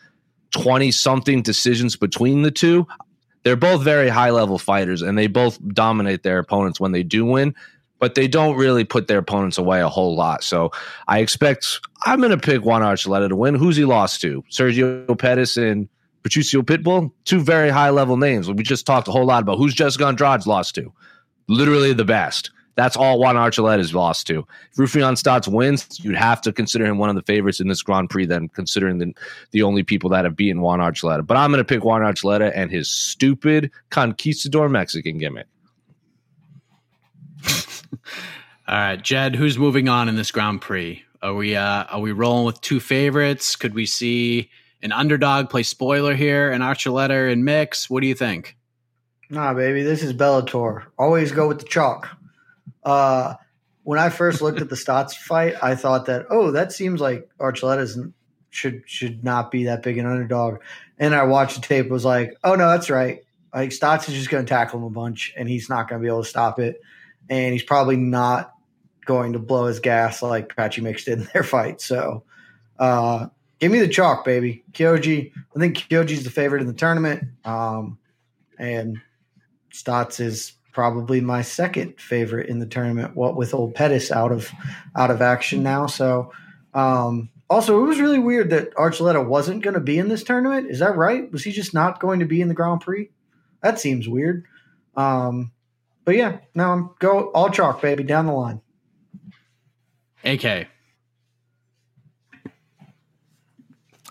twenty 0.50 0.90
something 0.90 1.42
decisions 1.42 1.96
between 1.96 2.42
the 2.42 2.50
two? 2.50 2.86
They're 3.44 3.56
both 3.56 3.82
very 3.82 4.08
high 4.08 4.30
level 4.30 4.58
fighters 4.58 5.00
and 5.00 5.16
they 5.16 5.26
both 5.26 5.58
dominate 5.68 6.22
their 6.22 6.38
opponents 6.38 6.80
when 6.80 6.92
they 6.92 7.02
do 7.02 7.24
win 7.24 7.54
but 7.98 8.14
they 8.14 8.28
don't 8.28 8.56
really 8.56 8.84
put 8.84 9.08
their 9.08 9.18
opponents 9.18 9.58
away 9.58 9.80
a 9.80 9.88
whole 9.88 10.14
lot. 10.14 10.44
So 10.44 10.70
I 11.06 11.18
expect 11.18 11.80
I'm 12.04 12.20
going 12.20 12.30
to 12.30 12.38
pick 12.38 12.64
Juan 12.64 12.82
Archuleta 12.82 13.28
to 13.28 13.36
win. 13.36 13.54
Who's 13.54 13.76
he 13.76 13.84
lost 13.84 14.20
to? 14.22 14.44
Sergio 14.50 15.18
Pettis 15.18 15.56
and 15.56 15.88
Patricio 16.22 16.62
Pitbull, 16.62 17.10
two 17.24 17.40
very 17.40 17.70
high 17.70 17.90
level 17.90 18.16
names. 18.16 18.50
We 18.50 18.62
just 18.62 18.86
talked 18.86 19.08
a 19.08 19.12
whole 19.12 19.26
lot 19.26 19.42
about 19.42 19.58
who's 19.58 19.74
Jessica 19.74 20.04
Andrade's 20.04 20.46
lost 20.46 20.74
to. 20.76 20.92
Literally 21.48 21.92
the 21.92 22.04
best. 22.04 22.50
That's 22.78 22.96
all 22.96 23.18
Juan 23.18 23.34
Archuleta 23.34 23.80
is 23.80 23.92
lost 23.92 24.28
to. 24.28 24.46
If 24.70 24.76
Raufeon 24.76 25.14
Stots 25.14 25.48
wins, 25.48 25.98
you'd 26.00 26.14
have 26.14 26.40
to 26.42 26.52
consider 26.52 26.86
him 26.86 26.98
one 26.98 27.08
of 27.08 27.16
the 27.16 27.22
favorites 27.22 27.58
in 27.58 27.66
this 27.66 27.82
Grand 27.82 28.08
Prix, 28.08 28.26
then 28.26 28.48
considering 28.50 28.98
the, 28.98 29.12
the 29.50 29.62
only 29.62 29.82
people 29.82 30.10
that 30.10 30.24
have 30.24 30.36
beaten 30.36 30.60
Juan 30.60 30.78
Archuleta. 30.78 31.26
But 31.26 31.36
I'm 31.36 31.50
going 31.50 31.58
to 31.58 31.64
pick 31.64 31.82
Juan 31.82 32.02
Archuleta 32.02 32.52
and 32.54 32.70
his 32.70 32.88
stupid 32.88 33.72
conquistador 33.90 34.68
Mexican 34.68 35.18
gimmick. 35.18 35.48
All 38.68 38.74
right, 38.74 39.02
Jed, 39.02 39.34
who's 39.34 39.58
moving 39.58 39.88
on 39.88 40.08
in 40.08 40.16
this 40.16 40.30
Grand 40.30 40.60
Prix? 40.60 41.02
Are 41.22 41.34
we 41.34 41.56
uh, 41.56 41.84
are 41.84 42.00
we 42.00 42.12
rolling 42.12 42.44
with 42.44 42.60
two 42.60 42.80
favorites? 42.80 43.56
Could 43.56 43.74
we 43.74 43.86
see 43.86 44.50
an 44.82 44.92
underdog 44.92 45.50
play 45.50 45.62
spoiler 45.62 46.14
here, 46.14 46.52
an 46.52 46.60
Archuleta 46.60 47.32
and 47.32 47.44
mix? 47.44 47.88
What 47.90 48.02
do 48.02 48.06
you 48.06 48.14
think? 48.14 48.56
Nah, 49.30 49.54
baby, 49.54 49.82
this 49.82 50.02
is 50.02 50.12
Bellator. 50.12 50.84
Always 50.98 51.32
go 51.32 51.48
with 51.48 51.58
the 51.58 51.64
chalk. 51.64 52.08
Uh, 52.84 53.34
when 53.82 53.98
I 53.98 54.10
first 54.10 54.42
looked 54.42 54.60
at 54.60 54.68
the 54.68 54.76
Stots 54.76 55.14
fight, 55.14 55.54
I 55.62 55.74
thought 55.74 56.06
that 56.06 56.26
oh, 56.30 56.50
that 56.50 56.72
seems 56.72 57.00
like 57.00 57.28
Archuleta 57.40 58.12
should 58.50 58.82
should 58.86 59.24
not 59.24 59.50
be 59.50 59.64
that 59.64 59.82
big 59.82 59.98
an 59.98 60.06
underdog. 60.06 60.58
And 60.98 61.14
I 61.14 61.24
watched 61.24 61.56
the 61.56 61.62
tape, 61.62 61.88
was 61.88 62.04
like, 62.04 62.36
oh 62.44 62.54
no, 62.54 62.68
that's 62.68 62.90
right. 62.90 63.20
Like 63.54 63.70
Stots 63.70 64.08
is 64.08 64.14
just 64.14 64.30
going 64.30 64.44
to 64.44 64.48
tackle 64.48 64.78
him 64.78 64.84
a 64.84 64.90
bunch, 64.90 65.32
and 65.36 65.48
he's 65.48 65.68
not 65.68 65.88
going 65.88 66.00
to 66.00 66.04
be 66.04 66.08
able 66.08 66.22
to 66.22 66.28
stop 66.28 66.58
it 66.58 66.80
and 67.28 67.52
he's 67.52 67.62
probably 67.62 67.96
not 67.96 68.52
going 69.04 69.32
to 69.32 69.38
blow 69.38 69.66
his 69.66 69.80
gas 69.80 70.22
like 70.22 70.54
Patchy 70.54 70.80
Mix 70.80 71.04
did 71.04 71.20
in 71.20 71.28
their 71.32 71.42
fight. 71.42 71.80
So, 71.80 72.24
uh, 72.78 73.26
give 73.58 73.72
me 73.72 73.80
the 73.80 73.88
chalk, 73.88 74.24
baby. 74.24 74.64
Kyoji. 74.72 75.32
I 75.34 75.58
think 75.58 75.76
Kyoji's 75.76 76.24
the 76.24 76.30
favorite 76.30 76.60
in 76.60 76.68
the 76.68 76.74
tournament, 76.74 77.24
um, 77.44 77.98
and 78.58 79.00
Stots 79.72 80.20
is 80.20 80.52
probably 80.72 81.20
my 81.20 81.42
second 81.42 82.00
favorite 82.00 82.48
in 82.48 82.58
the 82.58 82.66
tournament. 82.66 83.16
What 83.16 83.36
with 83.36 83.54
old 83.54 83.74
Pettis 83.74 84.12
out 84.12 84.32
of 84.32 84.50
out 84.96 85.10
of 85.10 85.22
action 85.22 85.62
now, 85.62 85.86
so. 85.86 86.32
Um, 86.74 87.30
also, 87.50 87.82
it 87.82 87.86
was 87.86 87.98
really 87.98 88.18
weird 88.18 88.50
that 88.50 88.74
Archuleta 88.74 89.26
wasn't 89.26 89.62
going 89.62 89.72
to 89.72 89.80
be 89.80 89.98
in 89.98 90.08
this 90.08 90.22
tournament. 90.22 90.70
Is 90.70 90.80
that 90.80 90.96
right? 90.96 91.32
Was 91.32 91.44
he 91.44 91.50
just 91.50 91.72
not 91.72 91.98
going 91.98 92.20
to 92.20 92.26
be 92.26 92.42
in 92.42 92.48
the 92.48 92.54
Grand 92.54 92.82
Prix? 92.82 93.08
That 93.62 93.80
seems 93.80 94.06
weird. 94.06 94.44
Um, 94.94 95.52
but 96.08 96.16
yeah, 96.16 96.38
no, 96.54 96.72
I'm 96.72 96.90
go 97.00 97.30
all 97.32 97.50
chalk, 97.50 97.82
baby, 97.82 98.02
down 98.02 98.24
the 98.24 98.32
line. 98.32 98.62
AK. 100.24 100.66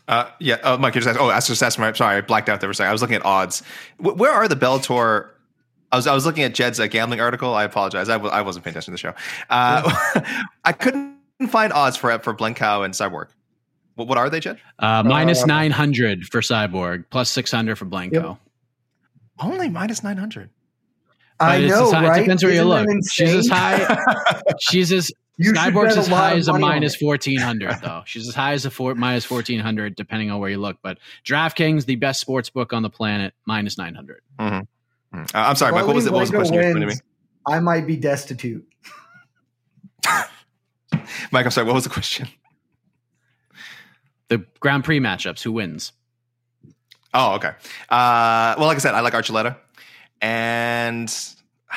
Uh, 0.08 0.30
yeah, 0.40 0.58
oh, 0.64 0.78
Mike, 0.78 0.94
you 0.94 1.02
just 1.02 1.10
asked, 1.10 1.20
oh, 1.20 1.30
I 1.32 1.40
just 1.40 1.64
asked 1.64 1.80
my, 1.80 1.92
sorry, 1.94 2.18
I 2.18 2.22
blacked 2.22 2.50
out 2.50 2.62
there 2.62 2.68
for 2.68 2.74
a 2.74 2.76
second. 2.76 2.90
I 2.90 2.92
was 2.92 3.02
looking 3.02 3.16
at 3.16 3.26
odds. 3.26 3.64
W- 3.98 4.16
where 4.16 4.32
are 4.32 4.48
the 4.48 4.56
Bellator? 4.56 5.32
I 5.92 5.96
was, 5.96 6.06
I 6.06 6.14
was 6.14 6.24
looking 6.24 6.44
at 6.44 6.54
Jed's 6.54 6.80
uh, 6.80 6.86
gambling 6.86 7.20
article. 7.20 7.56
I 7.56 7.64
apologize. 7.64 8.10
I 8.10 8.14
w- 8.14 8.32
I 8.32 8.44
wasn't 8.44 8.64
paying 8.64 8.74
attention 8.74 8.92
to 8.92 8.94
the 8.94 9.00
show. 9.00 9.14
Uh, 9.50 9.92
I 10.66 10.74
couldn't 10.74 11.18
find 11.50 11.74
odds 11.74 11.98
for 11.98 12.16
for 12.20 12.36
Blencowe 12.36 12.86
and 12.86 12.94
Cyborg. 12.94 13.30
What, 13.96 14.08
what 14.08 14.20
are 14.20 14.30
they, 14.30 14.40
Jed? 14.40 14.60
Uh, 14.78 15.02
minus 15.02 15.42
uh, 15.42 15.48
900 15.48 16.26
for 16.28 16.42
Cyborg, 16.42 17.06
plus 17.10 17.32
600 17.32 17.76
for 17.76 17.86
Blencowe. 17.86 18.12
Yep. 18.12 18.38
Only 19.40 19.68
minus 19.68 20.04
900. 20.04 20.52
I 21.40 21.60
know, 21.68 21.92
high, 21.92 22.08
right? 22.08 22.20
Depends 22.22 22.44
where 22.44 22.54
you 22.54 22.64
look. 22.64 22.88
She's 23.12 23.34
as 23.34 23.48
high. 23.48 23.98
she's 24.60 24.92
as 24.92 25.12
you 25.38 25.54
Cyborg's 25.54 25.96
as 25.98 26.08
high 26.08 26.36
as 26.36 26.48
a 26.48 26.58
minus 26.58 26.96
fourteen 26.96 27.40
hundred, 27.40 27.76
though. 27.84 28.02
She's 28.06 28.28
as 28.28 28.34
high 28.34 28.54
as 28.54 28.66
a 28.66 28.72
four, 28.72 28.96
minus 28.96 29.24
fourteen 29.24 29.60
hundred, 29.60 29.96
depending 29.96 30.32
on 30.32 30.40
where 30.40 30.50
you 30.50 30.58
look. 30.58 30.78
But 30.82 30.98
DraftKings, 31.26 31.86
the 31.86 31.96
best 31.96 32.20
sports 32.20 32.50
book 32.50 32.74
on 32.74 32.82
the 32.82 32.90
planet, 32.90 33.34
minus 33.46 33.78
nine 33.78 33.94
hundred. 33.94 34.22
Mm-hmm. 34.40 35.20
Uh, 35.20 35.26
I'm 35.34 35.56
sorry, 35.56 35.74
Mike. 35.74 35.86
What 35.86 35.96
was, 35.96 36.08
it, 36.08 36.14
what 36.14 36.22
was 36.22 36.32
the 36.32 36.38
question 36.38 36.58
wins, 36.58 36.96
me? 36.96 37.02
I 37.46 37.60
might 37.60 37.86
be 37.86 37.96
destitute. 37.96 38.68
Mike, 41.32 41.46
I'm 41.46 41.52
sorry. 41.52 41.68
What 41.68 41.76
was 41.76 41.84
the 41.84 41.90
question? 41.92 42.28
The 44.30 44.44
Grand 44.60 44.84
Prix 44.84 45.00
matchups. 45.00 45.44
Who 45.44 45.52
wins? 45.52 45.94
Oh, 47.14 47.36
okay. 47.36 47.52
Uh, 47.90 48.56
well, 48.58 48.68
like 48.68 48.76
I 48.76 48.80
said, 48.80 48.94
I 48.94 49.00
like 49.02 49.14
Archuleta 49.14 49.56
and 50.22 51.14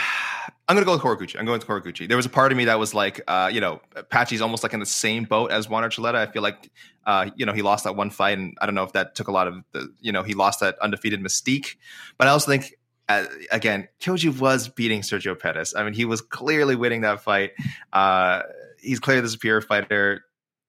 I'm 0.68 0.76
going 0.76 0.84
to 0.84 0.86
go 0.86 0.92
with 0.92 1.02
Horiguchi. 1.02 1.36
I'm 1.36 1.46
going 1.46 1.58
with 1.58 1.66
Horiguchi. 1.66 2.06
There 2.06 2.16
was 2.16 2.26
a 2.26 2.30
part 2.30 2.52
of 2.52 2.58
me 2.58 2.66
that 2.66 2.78
was 2.78 2.94
like, 2.94 3.20
uh, 3.26 3.50
you 3.52 3.60
know, 3.60 3.80
Patchy's 4.08 4.40
almost 4.40 4.62
like 4.62 4.72
in 4.72 4.78
the 4.78 4.86
same 4.86 5.24
boat 5.24 5.50
as 5.50 5.68
Juan 5.68 5.82
Archuleta. 5.82 6.14
I 6.14 6.26
feel 6.26 6.42
like, 6.42 6.70
uh, 7.04 7.30
you 7.34 7.44
know, 7.44 7.52
he 7.52 7.62
lost 7.62 7.82
that 7.84 7.96
one 7.96 8.08
fight, 8.10 8.38
and 8.38 8.56
I 8.60 8.66
don't 8.66 8.76
know 8.76 8.84
if 8.84 8.92
that 8.92 9.16
took 9.16 9.26
a 9.26 9.32
lot 9.32 9.48
of 9.48 9.64
the, 9.72 9.92
you 10.00 10.12
know, 10.12 10.22
he 10.22 10.34
lost 10.34 10.60
that 10.60 10.78
undefeated 10.78 11.20
mystique. 11.20 11.74
But 12.18 12.28
I 12.28 12.30
also 12.30 12.52
think, 12.52 12.76
uh, 13.08 13.24
again, 13.50 13.88
Kyoji 14.00 14.38
was 14.38 14.68
beating 14.68 15.00
Sergio 15.00 15.36
Pettis. 15.36 15.74
I 15.74 15.82
mean, 15.82 15.92
he 15.92 16.04
was 16.04 16.20
clearly 16.20 16.76
winning 16.76 17.00
that 17.00 17.20
fight. 17.20 17.50
Uh, 17.92 18.42
he's 18.80 19.00
clearly 19.00 19.22
the 19.22 19.28
superior 19.28 19.60
fighter. 19.60 20.24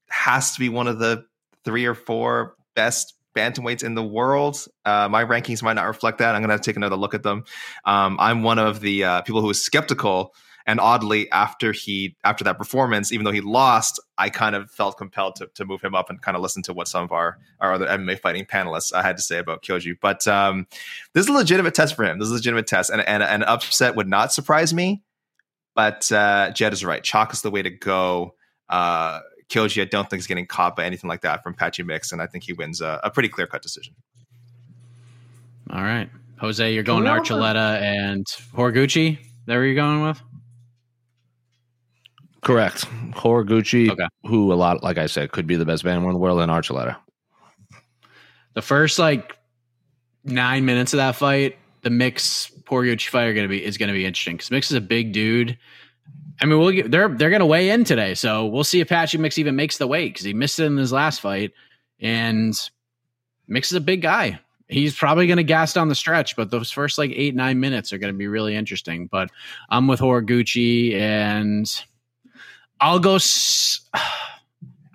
Has 0.10 0.54
to 0.56 0.60
be 0.60 0.70
one 0.70 0.88
of 0.88 0.98
the 0.98 1.26
three 1.64 1.86
or 1.86 1.94
four 1.94 2.56
best 2.74 3.14
bantamweights 3.36 3.84
in 3.84 3.96
the 3.96 4.04
world. 4.04 4.66
Uh, 4.86 5.08
my 5.10 5.24
rankings 5.24 5.64
might 5.64 5.74
not 5.74 5.88
reflect 5.88 6.20
that. 6.20 6.36
I'm 6.36 6.44
going 6.44 6.58
to 6.58 6.64
take 6.64 6.76
another 6.76 6.96
look 6.96 7.14
at 7.14 7.24
them. 7.24 7.44
Um, 7.86 8.18
I'm 8.20 8.44
one 8.44 8.60
of 8.60 8.82
the 8.82 9.04
uh, 9.04 9.22
people 9.22 9.42
who 9.42 9.48
was 9.48 9.62
skeptical, 9.62 10.34
and 10.66 10.80
oddly, 10.80 11.30
after 11.32 11.72
he 11.72 12.16
after 12.24 12.44
that 12.44 12.58
performance, 12.58 13.12
even 13.12 13.24
though 13.24 13.32
he 13.32 13.42
lost, 13.42 14.00
I 14.18 14.30
kind 14.30 14.56
of 14.56 14.70
felt 14.70 14.98
compelled 14.98 15.36
to, 15.38 15.50
to 15.56 15.66
move 15.66 15.82
him 15.82 15.96
up 15.96 16.10
and 16.10 16.22
kind 16.22 16.38
of 16.38 16.44
listen 16.44 16.62
to 16.64 16.74
what 16.74 16.88
some 16.88 17.04
of 17.04 17.12
our 17.12 17.40
our 17.60 17.74
other 17.74 17.88
MMA 17.88 18.20
fighting 18.20 18.46
panelists 18.46 18.94
I 18.94 19.02
had 19.02 19.18
to 19.18 19.24
say 19.24 19.40
about 19.40 19.64
Kyoji. 19.64 19.96
But 20.00 20.28
um, 20.28 20.68
this 21.14 21.26
is 21.26 21.30
a 21.30 21.34
legitimate 21.34 21.74
test 21.74 21.96
for 21.96 22.04
him. 22.04 22.20
This 22.20 22.28
is 22.28 22.32
a 22.32 22.36
legitimate 22.36 22.68
test, 22.68 22.90
and 22.90 23.02
and 23.02 23.24
an 23.24 23.44
upset 23.44 23.96
would 23.96 24.08
not 24.08 24.34
surprise 24.34 24.74
me. 24.74 25.02
But 25.74 26.12
uh, 26.12 26.52
Jed 26.52 26.74
is 26.74 26.84
right. 26.84 27.04
Chalk 27.04 27.34
is 27.34 27.42
the 27.42 27.52
way 27.52 27.62
to 27.62 27.70
go. 27.70 28.36
Uh, 28.70 29.20
Kyoji, 29.52 29.82
I 29.82 29.86
don't 29.86 30.10
think 30.10 30.22
is 30.22 30.28
getting 30.28 30.48
caught 30.48 30.76
by 30.78 30.86
anything 30.86 31.10
like 31.10 31.22
that 31.22 31.44
from 31.44 31.54
Patchy 31.54 31.84
Mix, 31.84 32.12
and 32.14 32.22
I 32.22 32.26
think 32.28 32.46
he 32.46 32.54
wins 32.54 32.80
a, 32.80 33.02
a 33.04 33.12
pretty 33.12 33.28
clear 33.28 33.48
cut 33.48 33.62
decision. 33.62 33.94
All 35.70 35.82
right. 35.82 36.10
Jose, 36.40 36.74
you're 36.74 36.84
going 36.84 37.04
Can 37.04 37.14
we 37.14 37.20
Archuleta 37.20 37.82
and 37.82 38.26
Horiguchi. 38.56 39.20
There 39.46 39.60
where 39.60 39.66
you're 39.66 39.76
going 39.76 40.02
with? 40.02 40.22
Correct. 42.42 42.86
Horiguchi, 43.12 43.92
Okay. 43.92 44.08
who 44.26 44.52
a 44.52 44.56
lot, 44.56 44.84
like 44.84 44.98
I 44.98 45.06
said, 45.06 45.32
could 45.32 45.46
be 45.46 45.56
the 45.56 45.66
best 45.66 45.84
band 45.84 46.04
in 46.04 46.12
the 46.12 46.18
world, 46.18 46.40
and 46.42 46.52
Archuleta. 46.52 46.96
The 48.54 48.62
first 48.62 48.98
like 49.00 49.38
nine 50.24 50.66
minutes 50.66 50.94
of 50.94 50.98
that 50.98 51.16
fight, 51.16 51.58
the 51.82 51.90
mix 51.90 52.52
Horiguchi 52.66 53.10
fight 53.10 53.26
are 53.26 53.34
gonna 53.34 53.48
be 53.48 53.64
is 53.64 53.78
gonna 53.78 53.94
be 53.94 54.06
interesting 54.06 54.38
because 54.38 54.50
Mix 54.50 54.72
is 54.72 54.78
a 54.78 54.82
big 54.82 55.12
dude. 55.12 55.58
I 56.42 56.46
mean, 56.46 56.58
we'll 56.58 56.72
get, 56.72 56.90
they're 56.90 57.08
they're 57.08 57.30
gonna 57.30 57.46
weigh 57.46 57.70
in 57.70 57.84
today, 57.84 58.16
so 58.16 58.48
we'll 58.48 58.64
see 58.64 58.80
if 58.80 58.90
Patchy 58.90 59.18
Mix 59.20 59.38
even 59.38 59.56
makes 59.56 59.78
the 59.78 59.86
weight 59.88 60.14
because 60.14 60.26
he 60.26 60.34
missed 60.34 60.60
it 60.60 60.66
in 60.66 60.76
his 60.76 60.92
last 60.92 61.22
fight, 61.22 61.52
and 62.00 62.60
Mix 63.48 63.72
is 63.72 63.76
a 63.76 63.82
big 63.82 64.02
guy. 64.02 64.40
He's 64.68 64.96
probably 64.96 65.28
going 65.28 65.38
to 65.38 65.44
gas 65.44 65.74
down 65.74 65.90
the 65.90 65.96
stretch, 65.96 66.36
but 66.38 66.50
those 66.50 66.72
first 66.72 66.98
like 66.98 67.12
eight 67.14 67.36
nine 67.36 67.60
minutes 67.60 67.94
are 67.94 67.98
going 67.98 68.14
to 68.14 68.18
be 68.18 68.28
really 68.28 68.56
interesting. 68.56 69.08
But 69.08 69.30
I'm 69.70 69.88
with 69.88 70.00
Horiguchi, 70.00 70.96
and 70.96 71.70
I'll 72.80 73.00
go. 73.00 73.16
S- 73.16 73.82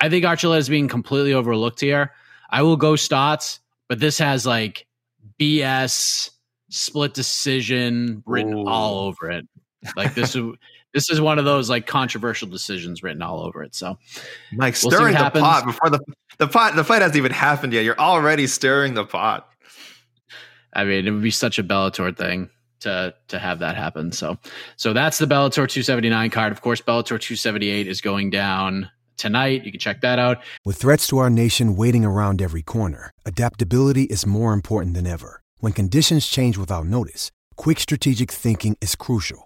I 0.01 0.11
think 0.11 0.25
Archuleta 0.25 0.59
is 0.59 0.69
being 0.69 0.89
completely 0.89 1.33
overlooked 1.33 1.81
here. 1.81 2.13
I 2.51 2.63
will 2.63 2.77
go 2.77 2.93
Stots, 2.93 3.61
but 3.89 3.99
this 3.99 4.19
has 4.19 4.45
like 4.45 4.87
BS 5.41 6.31
split 6.71 7.15
decision 7.15 8.23
written 8.27 8.55
Ooh. 8.55 8.69
all 8.69 9.07
over 9.07 9.31
it. 9.31 9.47
Like 9.97 10.15
this 10.15 10.35
is 10.37 10.45
this 10.97 11.11
is 11.11 11.21
one 11.21 11.39
of 11.39 11.45
those 11.45 11.69
like 11.69 11.87
controversial 11.87 12.49
decisions 12.49 13.03
written 13.03 13.21
all 13.21 13.45
over 13.45 13.63
it. 13.63 13.75
So 13.75 13.99
Mike, 14.51 14.75
We'll 14.83 14.91
stirring 14.91 15.13
the 15.13 15.19
happens. 15.19 15.45
pot 15.45 15.67
before 15.67 15.91
the 15.91 16.01
the 16.39 16.49
pot 16.49 16.75
the 16.75 16.85
fight 16.85 17.03
hasn't 17.03 17.19
even 17.19 17.33
happened 17.33 17.75
yet. 17.75 17.85
You're 17.85 17.99
already 17.99 18.47
stirring 18.47 18.95
the 18.95 19.05
pot. 19.05 19.47
I 20.73 20.85
mean, 20.85 21.07
it 21.07 21.11
would 21.11 21.23
be 21.23 21.31
such 21.31 21.59
a 21.59 21.63
Bellator 21.63 22.17
thing 22.17 22.49
to 22.81 23.13
to 23.29 23.39
have 23.39 23.59
that 23.59 23.77
happen. 23.77 24.11
So 24.11 24.39
so 24.77 24.95
that's 24.95 25.19
the 25.19 25.27
Bellator 25.27 25.69
279 25.69 26.31
card. 26.31 26.51
Of 26.51 26.63
course, 26.63 26.81
Bellator 26.81 27.21
278 27.21 27.87
is 27.87 28.01
going 28.01 28.31
down 28.31 28.89
tonight. 29.19 29.65
You 29.67 29.73
can 29.73 29.81
check 29.81 30.01
that 30.01 30.19
out. 30.19 30.39
With 30.65 30.79
threats 30.79 31.07
to 31.09 31.19
our 31.19 31.29
nation 31.29 31.77
waiting 31.77 32.07
around 32.07 32.41
every 32.41 32.63
corner, 32.63 33.11
adaptability 33.27 34.05
is 34.05 34.25
more 34.25 34.55
important 34.55 34.95
than 34.95 35.07
ever. 35.07 35.43
When 35.59 35.75
conditions 35.75 36.27
change 36.27 36.57
without 36.57 36.87
notice, 36.87 37.31
quick 37.57 37.81
strategic 37.81 38.31
thinking 38.33 38.79
is 38.81 38.95
crucial. 38.95 39.46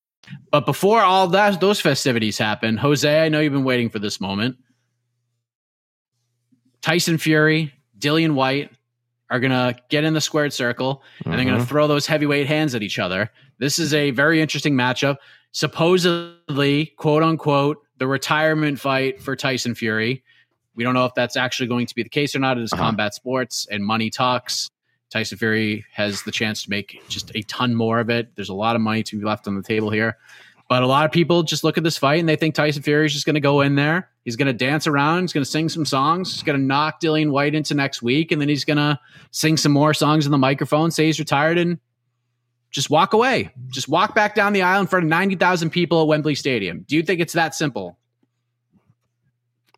But 0.51 0.65
before 0.65 1.01
all 1.01 1.27
that 1.29 1.59
those 1.59 1.81
festivities 1.81 2.37
happen, 2.37 2.77
Jose, 2.77 3.23
I 3.23 3.29
know 3.29 3.39
you've 3.39 3.53
been 3.53 3.63
waiting 3.63 3.89
for 3.89 3.99
this 3.99 4.21
moment. 4.21 4.57
Tyson 6.81 7.17
Fury, 7.17 7.73
Dillian 7.97 8.33
Whyte 8.33 8.71
are 9.29 9.39
gonna 9.39 9.75
get 9.89 10.03
in 10.03 10.13
the 10.13 10.21
squared 10.21 10.51
circle 10.53 11.03
and 11.25 11.33
they're 11.33 11.45
gonna 11.45 11.59
Mhm. 11.63 11.67
throw 11.67 11.87
those 11.87 12.05
heavyweight 12.07 12.47
hands 12.47 12.75
at 12.75 12.83
each 12.83 12.99
other. 12.99 13.31
This 13.59 13.79
is 13.79 13.93
a 13.93 14.11
very 14.11 14.41
interesting 14.41 14.73
matchup. 14.73 15.17
Supposedly, 15.51 16.87
quote 16.97 17.23
unquote, 17.23 17.77
the 17.97 18.07
retirement 18.07 18.79
fight 18.79 19.21
for 19.21 19.35
Tyson 19.35 19.75
Fury. 19.75 20.23
We 20.75 20.83
don't 20.83 20.93
know 20.93 21.05
if 21.05 21.13
that's 21.13 21.35
actually 21.37 21.67
going 21.67 21.85
to 21.87 21.95
be 21.95 22.03
the 22.03 22.09
case 22.09 22.35
or 22.35 22.39
not. 22.39 22.57
It 22.57 22.63
is 22.63 22.73
Uh-huh. 22.73 22.81
combat 22.83 23.13
sports 23.13 23.67
and 23.69 23.85
money 23.85 24.09
talks. 24.09 24.69
Tyson 25.11 25.37
Fury 25.37 25.85
has 25.93 26.23
the 26.23 26.31
chance 26.31 26.63
to 26.63 26.69
make 26.69 27.01
just 27.09 27.31
a 27.35 27.41
ton 27.43 27.75
more 27.75 27.99
of 27.99 28.09
it. 28.09 28.33
There's 28.35 28.49
a 28.49 28.53
lot 28.53 28.75
of 28.75 28.81
money 28.81 29.03
to 29.03 29.19
be 29.19 29.25
left 29.25 29.47
on 29.47 29.55
the 29.55 29.61
table 29.61 29.89
here. 29.89 30.17
But 30.69 30.83
a 30.83 30.87
lot 30.87 31.05
of 31.05 31.11
people 31.11 31.43
just 31.43 31.65
look 31.65 31.77
at 31.77 31.83
this 31.83 31.97
fight 31.97 32.21
and 32.21 32.29
they 32.29 32.37
think 32.37 32.55
Tyson 32.55 32.81
Fury 32.81 33.05
is 33.05 33.11
just 33.11 33.25
going 33.25 33.33
to 33.35 33.41
go 33.41 33.59
in 33.59 33.75
there. 33.75 34.09
He's 34.23 34.37
going 34.37 34.47
to 34.47 34.53
dance 34.53 34.87
around. 34.87 35.23
He's 35.23 35.33
going 35.33 35.43
to 35.43 35.49
sing 35.49 35.67
some 35.67 35.85
songs. 35.85 36.31
He's 36.31 36.43
going 36.43 36.57
to 36.57 36.65
knock 36.65 37.01
Dillian 37.01 37.31
Whyte 37.31 37.55
into 37.55 37.75
next 37.75 38.01
week. 38.01 38.31
And 38.31 38.39
then 38.41 38.47
he's 38.47 38.63
going 38.63 38.77
to 38.77 38.97
sing 39.31 39.57
some 39.57 39.73
more 39.73 39.93
songs 39.93 40.25
in 40.25 40.31
the 40.31 40.37
microphone, 40.37 40.89
say 40.89 41.07
he's 41.07 41.19
retired, 41.19 41.57
and 41.57 41.77
just 42.69 42.89
walk 42.89 43.11
away. 43.11 43.49
Just 43.67 43.89
walk 43.89 44.15
back 44.15 44.33
down 44.33 44.53
the 44.53 44.61
aisle 44.61 44.79
in 44.79 44.87
front 44.87 45.03
of 45.03 45.09
90,000 45.09 45.71
people 45.71 46.03
at 46.03 46.07
Wembley 46.07 46.35
Stadium. 46.35 46.85
Do 46.87 46.95
you 46.95 47.03
think 47.03 47.19
it's 47.19 47.33
that 47.33 47.53
simple? 47.53 47.97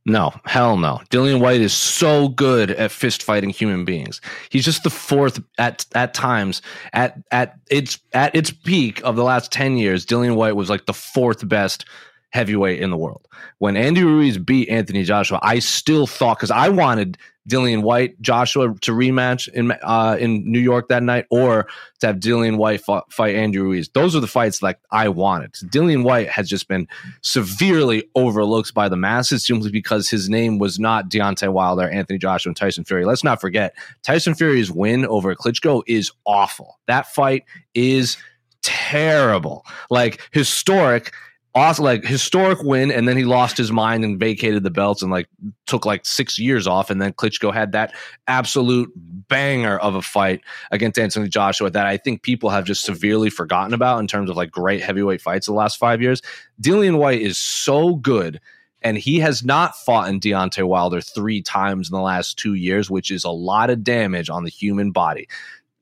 No, 0.06 0.34
hell 0.44 0.76
no. 0.76 1.00
Dillian 1.10 1.40
Whyte 1.40 1.62
is 1.62 1.74
so 1.74 2.28
good 2.28 2.72
at 2.72 2.92
fist 2.92 3.24
fighting 3.24 3.50
human 3.50 3.86
beings. 3.86 4.20
He's 4.50 4.66
just 4.66 4.84
the 4.84 4.90
fourth 4.90 5.42
at 5.58 5.86
at 5.96 6.14
times 6.14 6.62
at 6.92 7.22
at 7.32 7.58
its 7.70 8.00
at 8.12 8.36
its 8.36 8.52
peak 8.52 9.02
of 9.06 9.16
the 9.16 9.24
last 9.24 9.52
10 9.52 9.78
years, 9.78 10.06
Dillian 10.06 10.36
Whyte 10.36 10.58
was 10.58 10.70
like 10.70 10.88
the 10.88 10.94
fourth 10.94 11.48
best 11.48 11.86
heavyweight 12.34 12.82
in 12.82 12.90
the 12.90 12.98
world. 12.98 13.28
When 13.60 13.78
Andy 13.78 14.04
Ruiz 14.04 14.40
beat 14.40 14.68
Anthony 14.68 15.04
Joshua, 15.04 15.40
I 15.44 15.60
still 15.60 16.08
thought 16.08 16.40
cuz 16.40 16.52
I 16.52 16.70
wanted 16.70 17.18
Dillian 17.48 17.84
Whyte 17.84 18.20
Joshua 18.22 18.74
to 18.82 18.92
rematch 18.92 19.48
in 19.50 19.74
uh, 19.84 20.18
in 20.20 20.50
New 20.50 20.60
York 20.60 20.88
that 20.88 21.04
night 21.04 21.26
or 21.30 21.68
to 22.00 22.08
have 22.08 22.16
Dillian 22.18 22.58
Whyte 22.58 22.82
fight 23.10 23.36
Andy 23.36 23.60
Ruiz. 23.60 23.90
Those 23.90 24.16
are 24.16 24.20
the 24.20 24.28
fights 24.28 24.64
like 24.64 24.80
I 24.92 25.10
wanted. 25.10 25.54
Dillian 25.54 26.04
Whyte 26.04 26.30
has 26.30 26.50
just 26.50 26.68
been 26.68 26.88
severely 27.22 28.10
overlooked 28.16 28.74
by 28.74 28.88
the 28.90 28.96
masses 28.96 29.46
simply 29.46 29.72
because 29.72 30.10
his 30.10 30.30
name 30.30 30.58
was 30.58 30.80
not 30.80 31.10
Deontay 31.10 31.52
Wilder, 31.52 31.90
Anthony 31.90 32.18
Joshua, 32.18 32.50
and 32.50 32.58
Tyson 32.58 32.86
Fury. 32.86 33.06
Let's 33.06 33.24
not 33.24 33.42
forget 33.42 33.76
Tyson 34.04 34.36
Fury's 34.36 34.72
win 34.72 35.06
over 35.06 35.36
Klitschko 35.36 35.84
is 35.86 36.12
awful. 36.26 36.80
That 36.88 37.14
fight 37.14 37.44
is 37.74 38.18
terrible, 38.62 39.66
like 39.90 40.22
historic. 40.32 41.14
Awesome, 41.56 41.86
like 41.86 42.04
historic 42.04 42.64
win, 42.64 42.92
and 42.92 43.08
then 43.08 43.16
he 43.16 43.26
lost 43.26 43.58
his 43.58 43.72
mind 43.72 44.04
and 44.04 44.20
vacated 44.20 44.64
the 44.64 44.72
belts 44.72 45.04
and 45.04 45.12
like 45.12 45.28
took 45.68 45.86
like 45.86 46.04
six 46.04 46.40
years 46.40 46.66
off, 46.66 46.90
and 46.90 47.00
then 47.00 47.14
Klitschko 47.14 47.54
had 47.54 47.74
that 47.74 47.94
absolute 48.28 48.92
banger 48.96 49.78
of 49.78 49.94
a 49.94 50.02
fight 50.02 50.42
against 50.72 50.98
Anthony 50.98 51.30
Joshua 51.30 51.70
that 51.70 51.86
I 51.86 51.98
think 51.98 52.24
people 52.24 52.50
have 52.50 52.66
just 52.66 52.84
severely 52.84 53.30
forgotten 53.30 53.74
about 53.74 54.00
in 54.00 54.08
terms 54.08 54.32
of 54.32 54.36
like 54.36 54.50
great 54.50 54.82
heavyweight 54.82 55.22
fights 55.22 55.46
the 55.46 55.54
last 55.54 55.78
five 55.78 56.02
years. 56.02 56.24
Dillian 56.60 56.98
Whyte 56.98 57.22
is 57.22 57.38
so 57.38 57.98
good, 57.98 58.42
and 58.82 58.98
he 58.98 59.20
has 59.20 59.44
not 59.44 59.78
fought 59.78 60.10
in 60.10 60.20
Deontay 60.20 60.68
Wilder 60.68 61.02
three 61.02 61.44
times 61.44 61.88
in 61.88 61.96
the 61.96 62.02
last 62.02 62.40
two 62.40 62.56
years, 62.56 62.90
which 62.90 63.12
is 63.12 63.24
a 63.24 63.30
lot 63.30 63.70
of 63.70 63.84
damage 63.84 64.28
on 64.28 64.44
the 64.44 64.50
human 64.50 64.92
body. 64.92 65.28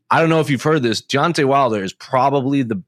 I 0.09 0.19
don't 0.19 0.29
know 0.29 0.41
if 0.41 0.49
you've 0.49 0.61
heard 0.61 0.83
this. 0.83 1.01
Deontay 1.01 1.45
Wilder 1.45 1.81
is 1.81 1.93
probably 1.93 2.61
the 2.61 2.83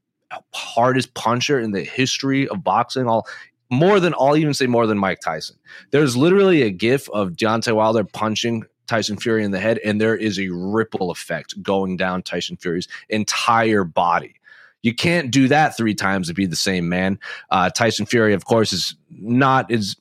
hardest 0.52 1.14
puncher 1.14 1.60
in 1.60 1.72
the 1.72 1.82
history 1.82 2.48
of 2.48 2.62
boxing. 2.64 3.06
All 3.06 3.26
more 3.70 4.00
than 4.00 4.14
I'll 4.18 4.36
even 4.36 4.54
say 4.54 4.66
more 4.66 4.86
than 4.86 4.98
Mike 4.98 5.20
Tyson. 5.20 5.56
There's 5.90 6.16
literally 6.16 6.62
a 6.62 6.70
gif 6.70 7.08
of 7.10 7.30
Deontay 7.30 7.74
Wilder 7.74 8.04
punching 8.04 8.64
Tyson 8.86 9.16
Fury 9.16 9.44
in 9.44 9.50
the 9.50 9.58
head, 9.58 9.78
and 9.84 10.00
there 10.00 10.16
is 10.16 10.38
a 10.38 10.48
ripple 10.50 11.10
effect 11.10 11.60
going 11.62 11.96
down 11.96 12.22
Tyson 12.22 12.56
Fury's 12.56 12.88
entire 13.08 13.84
body. 13.84 14.34
You 14.82 14.94
can't 14.94 15.30
do 15.30 15.48
that 15.48 15.76
three 15.76 15.94
times 15.94 16.28
to 16.28 16.34
be 16.34 16.44
the 16.44 16.56
same 16.56 16.90
man. 16.90 17.18
Uh, 17.50 17.70
Tyson 17.70 18.04
Fury, 18.04 18.34
of 18.34 18.44
course, 18.44 18.72
is 18.72 18.94
not 19.10 19.70
is 19.70 19.96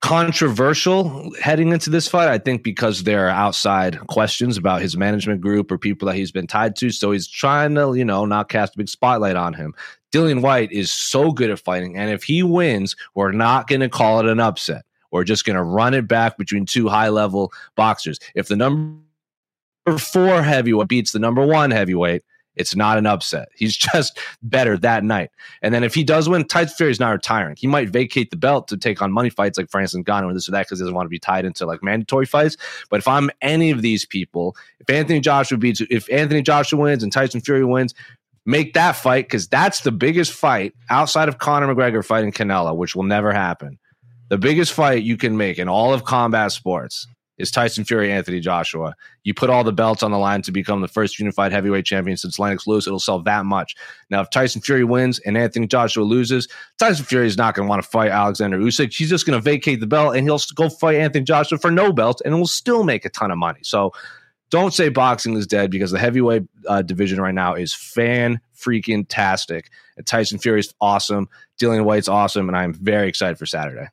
controversial 0.00 1.30
heading 1.40 1.72
into 1.72 1.90
this 1.90 2.08
fight. 2.08 2.28
I 2.28 2.38
think 2.38 2.62
because 2.62 3.04
there 3.04 3.26
are 3.26 3.30
outside 3.30 3.98
questions 4.06 4.56
about 4.56 4.80
his 4.80 4.96
management 4.96 5.40
group 5.40 5.70
or 5.70 5.78
people 5.78 6.06
that 6.06 6.16
he's 6.16 6.32
been 6.32 6.46
tied 6.46 6.76
to. 6.76 6.90
So 6.90 7.10
he's 7.10 7.28
trying 7.28 7.74
to, 7.74 7.94
you 7.94 8.04
know, 8.04 8.24
not 8.24 8.48
cast 8.48 8.74
a 8.74 8.78
big 8.78 8.88
spotlight 8.88 9.36
on 9.36 9.52
him. 9.54 9.74
Dillian 10.12 10.42
Whyte 10.42 10.72
is 10.72 10.90
so 10.90 11.32
good 11.32 11.50
at 11.50 11.60
fighting. 11.60 11.96
And 11.96 12.10
if 12.10 12.24
he 12.24 12.42
wins, 12.42 12.96
we're 13.14 13.32
not 13.32 13.68
going 13.68 13.80
to 13.80 13.88
call 13.88 14.20
it 14.20 14.26
an 14.26 14.40
upset. 14.40 14.84
We're 15.10 15.24
just 15.24 15.44
going 15.44 15.56
to 15.56 15.62
run 15.62 15.94
it 15.94 16.08
back 16.08 16.38
between 16.38 16.66
two 16.66 16.88
high 16.88 17.08
level 17.08 17.52
boxers. 17.76 18.18
If 18.34 18.48
the 18.48 18.56
number 18.56 19.00
four 19.98 20.42
heavyweight 20.42 20.88
beats 20.88 21.12
the 21.12 21.18
number 21.18 21.44
one 21.44 21.70
heavyweight, 21.70 22.22
It's 22.56 22.76
not 22.76 22.98
an 22.98 23.06
upset. 23.06 23.48
He's 23.56 23.76
just 23.76 24.18
better 24.42 24.76
that 24.78 25.04
night. 25.04 25.30
And 25.62 25.74
then 25.74 25.84
if 25.84 25.94
he 25.94 26.04
does 26.04 26.28
win, 26.28 26.46
Tyson 26.46 26.74
Fury 26.76 26.90
is 26.90 27.00
not 27.00 27.10
retiring. 27.10 27.56
He 27.58 27.66
might 27.66 27.90
vacate 27.90 28.30
the 28.30 28.36
belt 28.36 28.68
to 28.68 28.76
take 28.76 29.00
on 29.02 29.12
money 29.12 29.30
fights 29.30 29.58
like 29.58 29.70
Francis 29.70 30.00
Ngannou 30.00 30.30
or 30.30 30.34
this 30.34 30.48
or 30.48 30.52
that 30.52 30.66
because 30.66 30.78
he 30.78 30.82
doesn't 30.82 30.94
want 30.94 31.06
to 31.06 31.10
be 31.10 31.18
tied 31.18 31.44
into 31.44 31.66
like 31.66 31.82
mandatory 31.82 32.26
fights. 32.26 32.56
But 32.88 32.98
if 32.98 33.08
I'm 33.08 33.30
any 33.40 33.70
of 33.70 33.82
these 33.82 34.04
people, 34.04 34.56
if 34.80 34.90
Anthony 34.90 35.20
Joshua 35.20 35.58
beats, 35.58 35.80
if 35.90 36.10
Anthony 36.10 36.42
Joshua 36.42 36.78
wins 36.78 37.02
and 37.02 37.12
Tyson 37.12 37.40
Fury 37.40 37.64
wins, 37.64 37.94
make 38.46 38.74
that 38.74 38.96
fight 38.96 39.26
because 39.26 39.48
that's 39.48 39.80
the 39.80 39.92
biggest 39.92 40.32
fight 40.32 40.74
outside 40.88 41.28
of 41.28 41.38
Conor 41.38 41.74
McGregor 41.74 42.04
fighting 42.04 42.32
Canelo, 42.32 42.76
which 42.76 42.96
will 42.96 43.04
never 43.04 43.32
happen. 43.32 43.78
The 44.28 44.38
biggest 44.38 44.72
fight 44.72 45.02
you 45.02 45.16
can 45.16 45.36
make 45.36 45.58
in 45.58 45.68
all 45.68 45.92
of 45.92 46.04
combat 46.04 46.52
sports 46.52 47.06
is 47.40 47.50
Tyson 47.50 47.84
Fury, 47.84 48.12
Anthony 48.12 48.40
Joshua. 48.40 48.94
You 49.24 49.34
put 49.34 49.50
all 49.50 49.64
the 49.64 49.72
belts 49.72 50.02
on 50.02 50.10
the 50.10 50.18
line 50.18 50.42
to 50.42 50.52
become 50.52 50.80
the 50.80 50.88
first 50.88 51.18
unified 51.18 51.52
heavyweight 51.52 51.84
champion 51.84 52.16
since 52.16 52.38
Lennox 52.38 52.66
Lewis. 52.66 52.86
It'll 52.86 53.00
sell 53.00 53.20
that 53.22 53.44
much. 53.46 53.74
Now, 54.10 54.20
if 54.20 54.30
Tyson 54.30 54.60
Fury 54.60 54.84
wins 54.84 55.18
and 55.20 55.36
Anthony 55.36 55.66
Joshua 55.66 56.04
loses, 56.04 56.48
Tyson 56.78 57.04
Fury 57.04 57.26
is 57.26 57.36
not 57.36 57.54
going 57.54 57.66
to 57.66 57.70
want 57.70 57.82
to 57.82 57.88
fight 57.88 58.10
Alexander 58.10 58.58
Usyk. 58.58 58.94
He's 58.94 59.10
just 59.10 59.26
going 59.26 59.38
to 59.38 59.42
vacate 59.42 59.80
the 59.80 59.86
belt 59.86 60.16
and 60.16 60.26
he'll 60.26 60.40
go 60.54 60.68
fight 60.68 60.96
Anthony 60.96 61.24
Joshua 61.24 61.58
for 61.58 61.70
no 61.70 61.92
belt 61.92 62.20
and 62.24 62.38
will 62.38 62.46
still 62.46 62.84
make 62.84 63.04
a 63.04 63.10
ton 63.10 63.30
of 63.30 63.38
money. 63.38 63.60
So 63.62 63.92
don't 64.50 64.74
say 64.74 64.88
boxing 64.88 65.36
is 65.36 65.46
dead 65.46 65.70
because 65.70 65.92
the 65.92 65.98
heavyweight 65.98 66.42
uh, 66.66 66.82
division 66.82 67.20
right 67.20 67.34
now 67.34 67.54
is 67.54 67.72
fan 67.72 68.40
freaking 68.56 69.06
tastic. 69.08 69.70
And 69.96 70.06
Tyson 70.06 70.38
Fury 70.38 70.60
is 70.60 70.74
awesome. 70.80 71.28
Dillian 71.60 71.84
Whyte's 71.84 72.08
awesome, 72.08 72.48
and 72.48 72.56
I'm 72.56 72.74
very 72.74 73.08
excited 73.08 73.38
for 73.38 73.46
Saturday. 73.46 73.88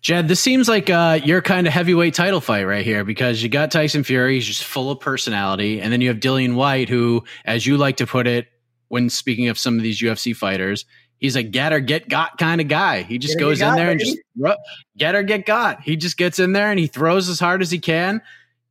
Jed, 0.00 0.28
this 0.28 0.40
seems 0.40 0.68
like 0.68 0.90
uh, 0.90 1.18
your 1.24 1.42
kind 1.42 1.66
of 1.66 1.72
heavyweight 1.72 2.14
title 2.14 2.40
fight 2.40 2.64
right 2.64 2.84
here 2.84 3.04
because 3.04 3.42
you 3.42 3.48
got 3.48 3.70
Tyson 3.70 4.04
Fury, 4.04 4.34
he's 4.34 4.46
just 4.46 4.62
full 4.62 4.90
of 4.90 5.00
personality, 5.00 5.80
and 5.80 5.92
then 5.92 6.00
you 6.00 6.08
have 6.08 6.18
Dillian 6.18 6.54
Whyte, 6.54 6.88
who, 6.88 7.24
as 7.44 7.66
you 7.66 7.76
like 7.76 7.96
to 7.96 8.06
put 8.06 8.26
it, 8.26 8.46
when 8.88 9.10
speaking 9.10 9.48
of 9.48 9.58
some 9.58 9.76
of 9.76 9.82
these 9.82 10.00
UFC 10.00 10.34
fighters, 10.34 10.84
he's 11.18 11.36
a 11.36 11.42
get 11.42 11.72
or 11.72 11.80
get 11.80 12.08
got 12.08 12.38
kind 12.38 12.60
of 12.60 12.68
guy. 12.68 13.02
He 13.02 13.18
just 13.18 13.34
get 13.34 13.40
goes 13.40 13.60
in 13.60 13.68
got, 13.68 13.76
there 13.76 13.90
and 13.90 14.00
just 14.00 14.18
get 14.96 15.14
or 15.14 15.22
get 15.22 15.46
got. 15.46 15.82
He 15.82 15.96
just 15.96 16.16
gets 16.16 16.38
in 16.38 16.52
there 16.52 16.70
and 16.70 16.78
he 16.78 16.86
throws 16.86 17.28
as 17.28 17.40
hard 17.40 17.60
as 17.60 17.70
he 17.70 17.78
can. 17.78 18.22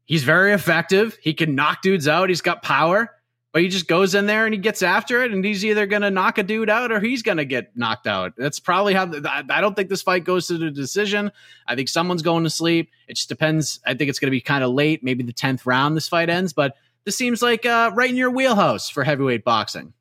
He's 0.05 0.23
very 0.23 0.53
effective. 0.53 1.17
He 1.21 1.33
can 1.33 1.55
knock 1.55 1.81
dudes 1.81 2.07
out. 2.07 2.29
He's 2.29 2.41
got 2.41 2.63
power. 2.63 3.11
But 3.57 3.63
he 3.63 3.69
just 3.69 3.87
goes 3.87 4.13
in 4.13 4.27
there 4.27 4.45
and 4.45 4.53
he 4.53 4.59
gets 4.59 4.83
after 4.83 5.23
it, 5.23 5.31
and 5.31 5.43
he's 5.43 5.65
either 5.65 5.87
going 5.87 6.03
to 6.03 6.11
knock 6.11 6.37
a 6.37 6.43
dude 6.43 6.69
out 6.69 6.91
or 6.91 6.99
he's 6.99 7.23
going 7.23 7.39
to 7.39 7.43
get 7.43 7.75
knocked 7.75 8.05
out. 8.05 8.33
That's 8.37 8.59
probably 8.59 8.93
how. 8.93 9.05
The, 9.05 9.27
I 9.49 9.61
don't 9.61 9.75
think 9.75 9.89
this 9.89 10.03
fight 10.03 10.25
goes 10.25 10.45
to 10.49 10.59
the 10.59 10.69
decision. 10.69 11.31
I 11.65 11.73
think 11.73 11.89
someone's 11.89 12.21
going 12.21 12.43
to 12.43 12.51
sleep. 12.51 12.91
It 13.07 13.15
just 13.15 13.29
depends. 13.29 13.79
I 13.83 13.95
think 13.95 14.11
it's 14.11 14.19
going 14.19 14.27
to 14.27 14.31
be 14.31 14.41
kind 14.41 14.63
of 14.63 14.73
late, 14.73 15.03
maybe 15.03 15.23
the 15.23 15.33
tenth 15.33 15.65
round. 15.65 15.97
This 15.97 16.07
fight 16.07 16.29
ends, 16.29 16.53
but 16.53 16.75
this 17.03 17.15
seems 17.15 17.41
like 17.41 17.65
uh, 17.65 17.89
right 17.95 18.11
in 18.11 18.15
your 18.15 18.29
wheelhouse 18.29 18.91
for 18.91 19.03
heavyweight 19.03 19.43
boxing. 19.43 19.91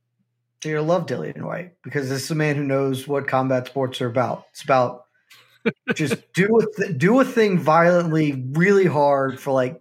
So 0.62 0.68
you 0.68 0.82
love 0.82 1.06
Dillian 1.06 1.40
Whyte 1.40 1.76
because 1.82 2.10
this 2.10 2.24
is 2.24 2.30
a 2.30 2.34
man 2.34 2.56
who 2.56 2.62
knows 2.62 3.08
what 3.08 3.26
combat 3.26 3.68
sports 3.68 4.02
are 4.02 4.06
about. 4.06 4.44
It's 4.50 4.64
about 4.64 5.06
just 5.94 6.30
do 6.34 6.58
a 6.58 6.76
th- 6.76 6.98
do 6.98 7.20
a 7.20 7.24
thing 7.24 7.58
violently, 7.58 8.50
really 8.50 8.84
hard 8.84 9.40
for 9.40 9.52
like 9.52 9.80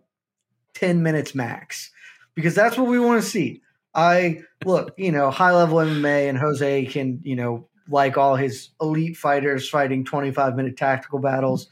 ten 0.73 1.03
minutes 1.03 1.35
max, 1.35 1.91
because 2.35 2.55
that's 2.55 2.77
what 2.77 2.87
we 2.87 3.01
want 3.01 3.21
to 3.21 3.29
see. 3.29 3.61
I 3.95 4.41
look, 4.65 4.93
you 4.97 5.11
know, 5.11 5.31
high 5.31 5.53
level 5.53 5.77
MMA 5.77 6.29
and 6.29 6.37
Jose 6.37 6.85
can, 6.87 7.21
you 7.23 7.35
know, 7.35 7.67
like 7.87 8.17
all 8.17 8.35
his 8.35 8.69
elite 8.81 9.15
fighters 9.15 9.69
fighting 9.69 10.03
25 10.03 10.55
minute 10.55 10.77
tactical 10.77 11.19
battles. 11.19 11.67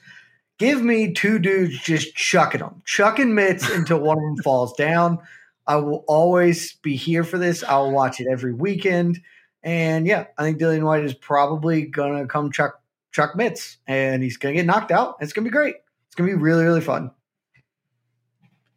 Give 0.57 0.81
me 0.81 1.13
two 1.13 1.39
dudes 1.39 1.79
just 1.79 2.15
chucking 2.15 2.61
them, 2.61 2.81
chucking 2.85 3.35
mitts 3.35 3.69
until 3.69 3.99
one 3.99 4.17
of 4.17 4.23
them 4.23 4.43
falls 4.43 4.73
down. 4.73 5.19
I 5.67 5.77
will 5.77 6.05
always 6.07 6.73
be 6.75 6.95
here 6.95 7.23
for 7.23 7.37
this. 7.37 7.63
I'll 7.63 7.91
watch 7.91 8.19
it 8.19 8.27
every 8.29 8.53
weekend. 8.53 9.19
And 9.63 10.05
yeah, 10.05 10.25
I 10.37 10.43
think 10.43 10.59
Dillian 10.59 10.83
Whyte 10.83 11.03
is 11.03 11.13
probably 11.13 11.83
gonna 11.85 12.27
come 12.27 12.51
chuck 12.51 12.81
chuck 13.11 13.35
mitts 13.35 13.77
and 13.87 14.23
he's 14.23 14.37
gonna 14.37 14.55
get 14.55 14.65
knocked 14.65 14.91
out. 14.91 15.17
It's 15.19 15.33
gonna 15.33 15.45
be 15.45 15.51
great. 15.51 15.75
It's 16.07 16.15
gonna 16.15 16.29
be 16.29 16.35
really, 16.35 16.63
really 16.63 16.81
fun. 16.81 17.11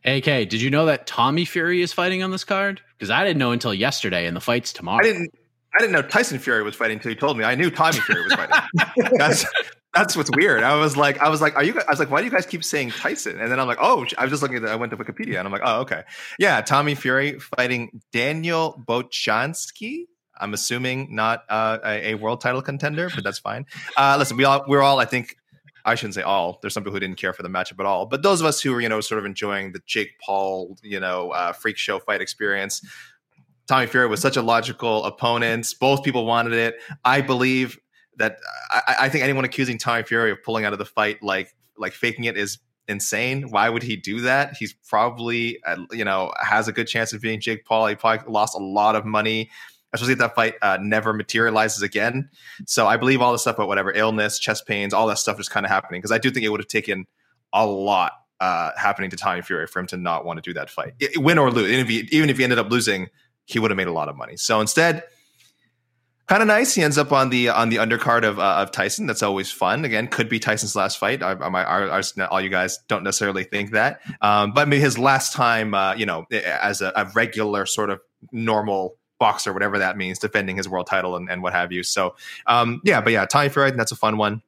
AK, 0.05 0.25
did 0.25 0.55
you 0.55 0.71
know 0.71 0.87
that 0.87 1.07
Tommy 1.07 1.45
Fury 1.45 1.83
is 1.83 1.93
fighting 1.93 2.23
on 2.23 2.31
this 2.31 2.45
card? 2.45 2.81
Because 2.99 3.11
I 3.11 3.25
didn't 3.25 3.39
know 3.39 3.53
until 3.53 3.75
yesterday, 3.75 4.27
and 4.27 4.37
the 4.37 4.41
fight's 4.41 4.73
tomorrow. 4.73 5.01
I 5.01 5.03
didn't. 5.03 5.35
I 5.75 5.79
didn't 5.79 5.93
know 5.93 6.03
Tyson 6.03 6.39
Fury 6.39 6.63
was 6.63 6.75
fighting 6.75 6.97
until 6.97 7.13
you 7.13 7.19
told 7.19 7.37
me. 7.37 7.45
I 7.45 7.55
knew 7.55 7.71
Tommy 7.71 8.01
Fury 8.01 8.25
was 8.25 8.33
fighting. 8.33 8.57
that's 9.19 9.45
that's 9.93 10.17
what's 10.17 10.31
weird. 10.35 10.63
I 10.63 10.77
was 10.77 10.97
like, 10.97 11.19
I 11.21 11.29
was 11.29 11.41
like, 11.41 11.57
are 11.57 11.65
you? 11.65 11.79
I 11.81 11.91
was 11.91 11.99
like, 11.99 12.11
why 12.11 12.21
do 12.21 12.25
you 12.25 12.31
guys 12.31 12.47
keep 12.47 12.65
saying 12.65 12.91
Tyson? 12.91 13.41
And 13.41 13.51
then 13.51 13.61
I'm 13.61 13.67
like, 13.67 13.79
oh, 13.81 14.07
I 14.17 14.23
was 14.23 14.31
just 14.31 14.43
looking 14.43 14.57
at. 14.57 14.63
The, 14.63 14.71
I 14.71 14.77
went 14.77 14.91
to 14.91 14.97
Wikipedia, 14.97 15.39
and 15.39 15.47
I'm 15.47 15.53
like, 15.53 15.63
oh, 15.65 15.81
okay, 15.81 16.05
yeah, 16.39 16.61
Tommy 16.61 16.95
Fury 16.95 17.39
fighting 17.39 18.03
Daniel 18.13 18.83
Bocianski. 18.87 20.07
I'm 20.39 20.53
assuming 20.53 21.15
not 21.15 21.45
uh, 21.49 21.79
a, 21.83 22.11
a, 22.11 22.15
world 22.15 22.43
title 22.43 22.61
contender, 22.61 23.11
but 23.15 23.25
that's 23.25 23.39
fine. 23.39 23.65
Uh, 23.97 24.17
listen, 24.19 24.37
we 24.37 24.45
all 24.45 24.65
we're 24.69 24.83
all 24.83 24.99
I 24.99 25.07
think 25.07 25.37
I 25.87 25.95
shouldn't 25.95 26.15
say 26.15 26.23
all. 26.23 26.59
There's 26.61 26.75
some 26.75 26.83
people 26.83 26.95
who 26.95 27.01
didn't 27.01 27.17
care 27.17 27.33
for 27.33 27.45
the 27.45 27.49
matchup 27.49 27.79
at 27.79 27.87
all. 27.87 28.07
But 28.07 28.23
those 28.23 28.41
of 28.41 28.47
us 28.47 28.61
who 28.61 28.73
were, 28.73 28.81
you 28.81 28.89
know, 28.89 29.01
sort 29.01 29.21
of 29.21 29.25
enjoying 29.25 29.73
the 29.73 29.81
Jake 29.87 30.19
Paul, 30.21 30.77
you 30.83 30.99
know, 30.99 31.31
uh, 31.31 31.53
freak 31.53 31.77
show 31.77 32.01
fight 32.01 32.21
experience, 32.21 32.85
Tommy 33.69 33.87
Fury 33.87 34.09
was 34.09 34.21
such 34.21 34.37
a 34.37 34.43
logical 34.43 35.05
opponent. 35.05 35.73
Both 35.81 36.03
people 36.03 36.27
wanted 36.27 36.55
it. 36.55 36.77
I 37.05 37.21
believe 37.21 37.79
that 38.17 38.39
I, 38.71 38.97
I 39.03 39.09
think 39.09 39.23
anyone 39.23 39.45
accusing 39.45 39.79
Tommy 39.79 40.03
Fury 40.03 40.33
of 40.33 40.43
pulling 40.43 40.65
out 40.65 40.73
of 40.73 40.79
the 40.79 40.85
fight, 40.85 41.23
like 41.23 41.55
like 41.79 41.93
faking 41.93 42.25
it, 42.25 42.37
is 42.37 42.59
insane. 42.89 43.51
Why 43.51 43.69
would 43.69 43.83
he 43.83 43.97
do 43.97 44.21
that? 44.23 44.57
He's 44.57 44.73
probably, 44.73 45.63
uh, 45.65 45.85
you 45.93 46.05
know, 46.05 46.33
has 46.41 46.69
a 46.69 46.73
good 46.73 46.87
chance 46.87 47.13
of 47.13 47.21
being 47.21 47.41
Jake 47.41 47.65
Paul. 47.65 47.87
He 47.87 47.95
probably 47.95 48.33
lost 48.33 48.55
a 48.55 48.63
lot 48.63 48.97
of 48.97 49.05
money 49.05 49.51
especially 49.93 50.13
if 50.13 50.19
that 50.19 50.35
fight 50.35 50.55
uh, 50.63 50.79
never 50.81 51.13
materializes 51.13 51.83
again. 51.83 52.29
So 52.67 52.87
I 52.87 52.97
believe 52.97 53.23
all 53.23 53.33
the 53.33 53.39
stuff 53.39 53.57
about 53.57 53.69
whatever 53.69 53.93
illness, 53.93 54.39
chest 54.39 54.67
pains, 54.67 54.93
all 54.93 55.07
that 55.07 55.19
stuff 55.19 55.41
is 55.41 55.49
kind 55.49 55.65
of 55.65 55.71
happening 55.71 56.01
because 56.01 56.13
I 56.13 56.19
do 56.19 56.31
think 56.31 56.45
it 56.45 56.51
would 56.51 56.61
have 56.61 56.69
taken 56.69 57.07
a 57.53 57.67
lot 57.67 58.13
uh, 58.41 58.73
happening 58.77 59.11
to 59.11 59.17
Tommy 59.17 59.43
Fury 59.43 59.67
for 59.67 59.81
him 59.81 59.87
to 59.89 59.97
not 59.97 60.25
want 60.25 60.37
to 60.39 60.43
do 60.43 60.53
that 60.55 60.69
fight, 60.71 60.95
it, 61.01 61.19
win 61.19 61.39
or 61.39 61.51
lose. 61.51 61.71
Even 61.71 61.87
if, 61.87 61.89
he, 61.89 62.09
even 62.17 62.31
if 62.31 62.37
he 62.37 62.45
ended 62.45 62.59
up 62.59 62.71
losing, 62.71 63.09
he 63.47 63.59
would 63.59 63.71
have 63.71 63.77
made 63.77 63.87
a 63.87 63.93
lot 63.93 64.09
of 64.09 64.17
money. 64.17 64.37
So 64.37 64.61
instead, 64.61 65.05
kind 66.27 66.43
of 66.43 66.49
nice. 66.49 66.75
He 66.75 66.83
ends 66.83 66.99
up 66.99 67.13
on 67.13 67.31
the 67.31 67.49
on 67.49 67.69
the 67.69 67.77
undercard 67.77 68.25
of 68.25 68.39
uh, 68.39 68.57
of 68.57 68.73
Tyson. 68.73 69.07
That's 69.07 69.23
always 69.23 69.51
fun. 69.51 69.85
Again, 69.85 70.09
could 70.09 70.29
be 70.29 70.39
Tyson's 70.39 70.77
last 70.77 70.99
fight. 70.99 71.23
I, 71.23 71.33
I, 71.33 72.01
I, 72.01 72.27
all 72.27 72.41
you 72.41 72.51
guys 72.51 72.79
don't 72.89 73.05
necessarily 73.05 73.45
think 73.45 73.73
that, 73.73 74.01
um, 74.21 74.53
but 74.53 74.69
maybe 74.69 74.81
his 74.81 74.99
last 74.99 75.33
time, 75.33 75.75
uh, 75.75 75.95
you 75.95 76.07
know, 76.07 76.27
as 76.31 76.83
a, 76.83 76.93
a 76.97 77.07
regular 77.15 77.65
sort 77.65 77.91
of 77.91 78.01
normal 78.33 78.97
boxer, 79.19 79.53
whatever 79.53 79.79
that 79.79 79.97
means, 79.97 80.19
defending 80.19 80.57
his 80.57 80.69
world 80.69 80.87
title 80.87 81.17
and, 81.17 81.31
and 81.31 81.43
what 81.43 81.53
have 81.53 81.73
you. 81.73 81.83
So, 81.83 82.17
um, 82.47 82.81
yeah, 82.85 83.01
but 83.01 83.13
yeah, 83.13 83.25
Tommy 83.27 83.49
Fury, 83.49 83.71
that's 83.71 83.93
a 83.93 83.97
fun 83.97 84.17
one. 84.17 84.43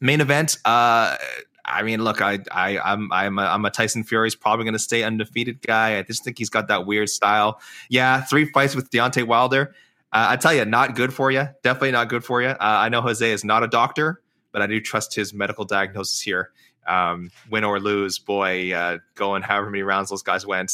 Main 0.00 0.20
event, 0.20 0.58
uh, 0.64 1.16
I 1.64 1.82
mean, 1.82 2.02
look, 2.02 2.20
I, 2.20 2.40
I, 2.50 2.78
I'm, 2.78 3.12
I'm, 3.12 3.38
a, 3.38 3.42
I'm 3.42 3.64
a 3.64 3.70
Tyson 3.70 4.02
Fury. 4.02 4.26
He's 4.26 4.34
probably 4.34 4.64
going 4.64 4.72
to 4.74 4.80
stay 4.80 5.04
undefeated 5.04 5.62
guy. 5.62 5.98
I 5.98 6.02
just 6.02 6.24
think 6.24 6.38
he's 6.38 6.50
got 6.50 6.68
that 6.68 6.86
weird 6.86 7.08
style. 7.08 7.60
Yeah, 7.88 8.20
three 8.20 8.46
fights 8.46 8.74
with 8.74 8.90
Deontay 8.90 9.26
Wilder. 9.26 9.74
Uh, 10.12 10.26
I 10.30 10.36
tell 10.36 10.52
you, 10.52 10.64
not 10.64 10.96
good 10.96 11.14
for 11.14 11.30
you. 11.30 11.48
Definitely 11.62 11.92
not 11.92 12.08
good 12.08 12.24
for 12.24 12.42
you. 12.42 12.48
Uh, 12.48 12.56
I 12.60 12.88
know 12.88 13.00
Jose 13.00 13.30
is 13.30 13.44
not 13.44 13.62
a 13.62 13.68
doctor, 13.68 14.20
but 14.50 14.60
I 14.60 14.66
do 14.66 14.80
trust 14.80 15.14
his 15.14 15.32
medical 15.32 15.64
diagnosis 15.64 16.20
here. 16.20 16.50
Um, 16.86 17.30
win 17.48 17.62
or 17.62 17.78
lose, 17.78 18.18
boy, 18.18 18.74
uh, 18.74 18.98
going 19.14 19.42
however 19.42 19.70
many 19.70 19.84
rounds 19.84 20.10
those 20.10 20.22
guys 20.22 20.44
went, 20.44 20.72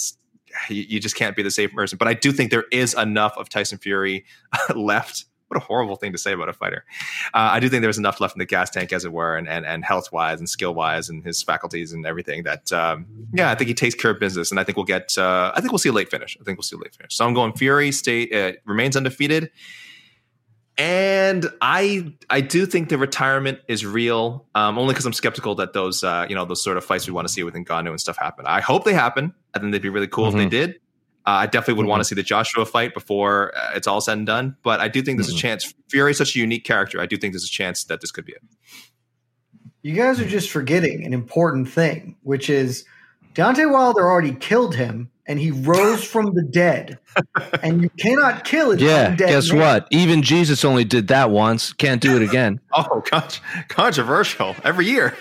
you, 0.69 0.83
you 0.89 1.01
just 1.01 1.17
can't 1.17 1.37
be 1.37 1.43
the 1.43 1.51
same 1.51 1.71
person. 1.71 1.99
But 1.99 2.09
I 2.09 2.15
do 2.15 2.33
think 2.33 2.51
there 2.51 2.67
is 2.73 2.95
enough 2.95 3.37
of 3.37 3.49
Tyson 3.49 3.79
Fury 3.79 4.25
left 4.75 5.25
what 5.49 5.57
a 5.57 5.65
horrible 5.65 5.97
thing 5.97 6.13
to 6.13 6.19
say 6.19 6.33
about 6.33 6.49
a 6.49 6.53
fighter. 6.53 6.85
Uh, 7.35 7.49
I 7.53 7.61
do 7.61 7.69
think 7.69 7.83
there's 7.83 7.99
enough 7.99 8.21
left 8.21 8.35
in 8.35 8.39
the 8.39 8.45
gas 8.45 8.71
tank, 8.71 8.93
as 8.93 9.05
it 9.05 9.13
were, 9.13 9.37
and 9.37 9.49
and, 9.49 9.67
and 9.67 9.85
health 9.85 10.13
wise 10.13 10.39
and 10.39 10.49
skill 10.49 10.75
wise 10.75 11.09
and 11.09 11.25
his 11.25 11.43
faculties 11.43 11.93
and 11.93 12.07
everything 12.07 12.43
that 12.45 12.73
um, 12.73 13.07
yeah, 13.33 13.51
I 13.51 13.55
think 13.55 13.69
he 13.69 13.75
takes 13.75 13.95
care 13.95 14.11
of 14.11 14.21
business, 14.21 14.51
and 14.51 14.61
I 14.61 14.65
think 14.65 14.77
we'll 14.77 14.85
get 14.85 15.17
uh, 15.17 15.53
I 15.55 15.61
think 15.61 15.73
we'll 15.73 15.79
see 15.79 15.89
a 15.89 15.93
late 15.93 16.11
finish. 16.11 16.37
I 16.41 16.45
think 16.45 16.59
we'll 16.59 16.65
see 16.65 16.77
a 16.77 16.79
late 16.79 16.95
finish. 16.95 17.17
So 17.17 17.27
I'm 17.27 17.35
going 17.35 17.55
Fury 17.55 17.93
state 17.93 18.35
uh, 18.35 18.53
remains 18.67 18.97
undefeated. 18.97 19.51
And 20.79 21.51
I 21.61 22.15
I 22.31 22.41
do 22.41 22.65
think 22.65 22.89
the 22.89 22.99
retirement 22.99 23.59
is 23.67 23.85
real, 23.85 24.47
um, 24.55 24.79
only 24.79 24.95
because 24.95 25.07
I'm 25.07 25.13
skeptical 25.13 25.57
that 25.57 25.73
those 25.73 26.05
uh, 26.05 26.25
you 26.29 26.37
know 26.37 26.45
those 26.45 26.63
sort 26.63 26.77
of 26.77 26.85
fights 26.85 27.07
we 27.07 27.13
want 27.13 27.27
to 27.27 27.35
see 27.35 27.43
with 27.43 27.55
Ngannou 27.55 27.91
and 27.91 28.01
stuff 28.01 28.17
happen. 28.17 28.47
I 28.47 28.61
hope 28.61 28.85
they 28.85 28.95
happen. 28.95 29.35
I 29.55 29.59
think 29.59 29.73
they'd 29.73 29.83
be 29.83 29.89
really 29.89 30.07
cool 30.07 30.27
mm-hmm. 30.27 30.39
if 30.39 30.51
they 30.51 30.57
mm-hmm. 30.57 30.71
did. 30.73 30.81
Uh, 31.27 31.31
I 31.31 31.47
definitely 31.47 31.75
would 31.75 31.83
mm-hmm. 31.83 31.91
want 31.91 32.01
to 32.01 32.05
see 32.05 32.15
the 32.15 32.23
Joshua 32.23 32.65
fight 32.65 32.95
before 32.95 33.53
uh, 33.57 33.73
it's 33.75 33.89
all 33.89 34.01
said 34.01 34.19
and 34.19 34.27
done. 34.27 34.57
But 34.63 34.79
I 34.79 34.87
do 34.87 35.03
think 35.03 35.19
there's 35.19 35.29
mm-hmm. 35.29 35.37
a 35.37 35.41
chance. 35.41 35.75
Fury 35.91 36.13
is 36.13 36.19
such 36.19 36.37
a 36.37 36.39
unique 36.39 36.65
character. 36.65 37.01
I 37.01 37.07
do 37.07 37.17
think 37.17 37.35
there's 37.35 37.45
a 37.45 37.49
chance 37.49 37.85
that 37.85 38.01
this 38.01 38.13
could 38.13 38.25
be 38.25 38.33
it. 38.33 38.43
You 39.83 39.95
guys 39.95 40.21
are 40.21 40.29
just 40.29 40.51
forgetting 40.51 41.05
an 41.05 41.13
important 41.13 41.69
thing, 41.69 42.17
which 42.23 42.49
is 42.49 42.85
Deontay 43.35 43.71
Wilder 43.71 44.09
already 44.09 44.35
killed 44.35 44.77
him 44.77 45.11
and 45.29 45.39
he 45.39 45.51
rose 45.53 46.03
from 46.05 46.35
the 46.35 46.43
dead. 46.43 46.99
And 47.63 47.83
you 47.83 47.91
cannot 47.99 48.45
kill 48.45 48.71
it. 48.71 48.81
Yeah, 48.81 49.15
guess 49.17 49.51
man. 49.51 49.61
what? 49.61 49.89
Even 49.91 50.23
Jesus 50.23 50.65
only 50.65 50.85
did 50.85 51.09
that 51.09 51.31
once. 51.31 51.73
Can't 51.73 52.01
do 52.01 52.15
it 52.17 52.23
again. 52.29 52.61
oh, 52.73 53.03
con- 53.05 53.29
controversial 53.69 54.55
every 54.65 54.87
year. 54.87 55.17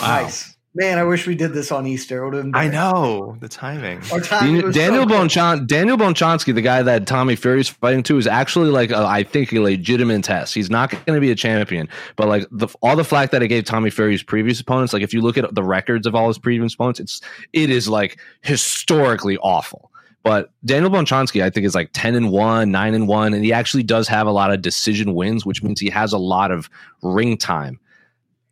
wow. 0.00 0.22
Nice. 0.22 0.55
Man, 0.76 0.98
I 0.98 1.04
wish 1.04 1.26
we 1.26 1.34
did 1.34 1.54
this 1.54 1.72
on 1.72 1.86
Easter. 1.86 2.22
It 2.26 2.32
been 2.32 2.54
I 2.54 2.68
know 2.68 3.38
the 3.40 3.48
timing. 3.48 4.02
Our 4.12 4.20
timing 4.20 4.46
Daniel, 4.46 4.66
was 4.66 4.76
Daniel 4.76 5.02
so 5.04 5.08
good. 5.08 5.16
Bonchon, 5.16 5.66
Daniel 5.66 5.96
Bocianski, 5.96 6.54
the 6.54 6.60
guy 6.60 6.82
that 6.82 7.06
Tommy 7.06 7.34
Fury's 7.34 7.70
fighting 7.70 8.02
to, 8.02 8.18
is 8.18 8.26
actually 8.26 8.68
like 8.68 8.90
a, 8.90 8.98
I 8.98 9.22
think 9.22 9.54
a 9.54 9.60
legitimate 9.60 10.24
test. 10.24 10.54
He's 10.54 10.68
not 10.68 10.90
going 10.90 11.16
to 11.16 11.20
be 11.20 11.30
a 11.30 11.34
champion, 11.34 11.88
but 12.16 12.28
like 12.28 12.46
the, 12.50 12.68
all 12.82 12.94
the 12.94 13.04
flack 13.04 13.30
that 13.30 13.42
I 13.42 13.46
gave 13.46 13.64
Tommy 13.64 13.88
Fury's 13.88 14.22
previous 14.22 14.60
opponents, 14.60 14.92
like 14.92 15.02
if 15.02 15.14
you 15.14 15.22
look 15.22 15.38
at 15.38 15.54
the 15.54 15.62
records 15.62 16.06
of 16.06 16.14
all 16.14 16.28
his 16.28 16.38
previous 16.38 16.74
opponents, 16.74 17.00
it's 17.00 17.20
it 17.54 17.70
is 17.70 17.88
like 17.88 18.20
historically 18.42 19.38
awful. 19.38 19.90
But 20.24 20.50
Daniel 20.62 20.90
Bocianski, 20.90 21.42
I 21.42 21.48
think, 21.48 21.64
is 21.64 21.74
like 21.74 21.88
ten 21.94 22.14
and 22.14 22.30
one, 22.30 22.70
nine 22.70 22.92
and 22.92 23.08
one, 23.08 23.32
and 23.32 23.42
he 23.42 23.52
actually 23.54 23.84
does 23.84 24.08
have 24.08 24.26
a 24.26 24.32
lot 24.32 24.52
of 24.52 24.60
decision 24.60 25.14
wins, 25.14 25.46
which 25.46 25.62
means 25.62 25.80
he 25.80 25.88
has 25.88 26.12
a 26.12 26.18
lot 26.18 26.50
of 26.50 26.68
ring 27.00 27.38
time 27.38 27.80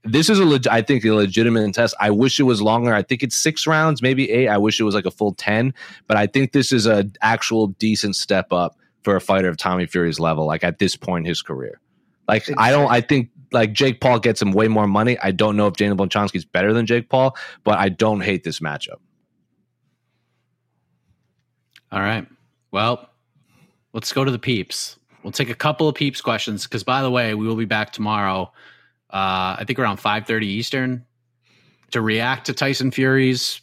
this 0.04 0.28
is 0.28 0.38
a 0.38 0.44
leg- 0.44 0.68
I 0.68 0.82
think 0.82 1.04
a 1.04 1.12
legitimate 1.12 1.74
test. 1.74 1.94
I 1.98 2.10
wish 2.10 2.38
it 2.38 2.44
was 2.44 2.60
longer. 2.60 2.94
I 2.94 3.02
think 3.02 3.22
it's 3.22 3.36
six 3.36 3.66
rounds, 3.66 4.02
maybe 4.02 4.30
eight. 4.30 4.48
I 4.48 4.58
wish 4.58 4.78
it 4.78 4.84
was 4.84 4.94
like 4.94 5.06
a 5.06 5.10
full 5.10 5.32
ten, 5.34 5.74
but 6.06 6.16
I 6.16 6.26
think 6.26 6.52
this 6.52 6.72
is 6.72 6.86
a 6.86 7.08
actual 7.22 7.68
decent 7.68 8.16
step 8.16 8.52
up 8.52 8.76
for 9.02 9.16
a 9.16 9.20
fighter 9.20 9.48
of 9.48 9.56
Tommy 9.56 9.86
Fury's 9.86 10.20
level. 10.20 10.46
Like 10.46 10.62
at 10.62 10.78
this 10.78 10.96
point 10.96 11.24
in 11.24 11.28
his 11.28 11.42
career, 11.42 11.80
like 12.28 12.48
I 12.58 12.70
don't. 12.70 12.90
I 12.90 13.00
think 13.00 13.30
like 13.52 13.72
Jake 13.72 14.00
Paul 14.00 14.18
gets 14.18 14.42
him 14.42 14.52
way 14.52 14.68
more 14.68 14.86
money. 14.86 15.18
I 15.22 15.30
don't 15.30 15.56
know 15.56 15.66
if 15.66 15.74
Daniel 15.74 15.96
Bocianski 15.96 16.36
is 16.36 16.44
better 16.44 16.72
than 16.72 16.86
Jake 16.86 17.08
Paul, 17.08 17.36
but 17.62 17.78
I 17.78 17.88
don't 17.88 18.20
hate 18.20 18.44
this 18.44 18.60
matchup. 18.60 19.00
All 21.90 22.00
right. 22.00 22.26
Well, 22.72 23.08
let's 23.92 24.12
go 24.12 24.24
to 24.24 24.30
the 24.30 24.38
peeps. 24.38 24.98
We'll 25.22 25.32
take 25.32 25.48
a 25.48 25.54
couple 25.54 25.88
of 25.88 25.94
peeps 25.94 26.20
questions 26.20 26.64
because, 26.64 26.82
by 26.82 27.00
the 27.00 27.10
way, 27.10 27.34
we 27.34 27.46
will 27.46 27.56
be 27.56 27.64
back 27.64 27.92
tomorrow. 27.92 28.52
Uh, 29.14 29.56
I 29.60 29.64
think 29.64 29.78
around 29.78 29.98
five 29.98 30.26
thirty 30.26 30.48
Eastern 30.48 31.04
to 31.92 32.00
react 32.02 32.46
to 32.46 32.52
Tyson 32.52 32.90
Fury's 32.90 33.60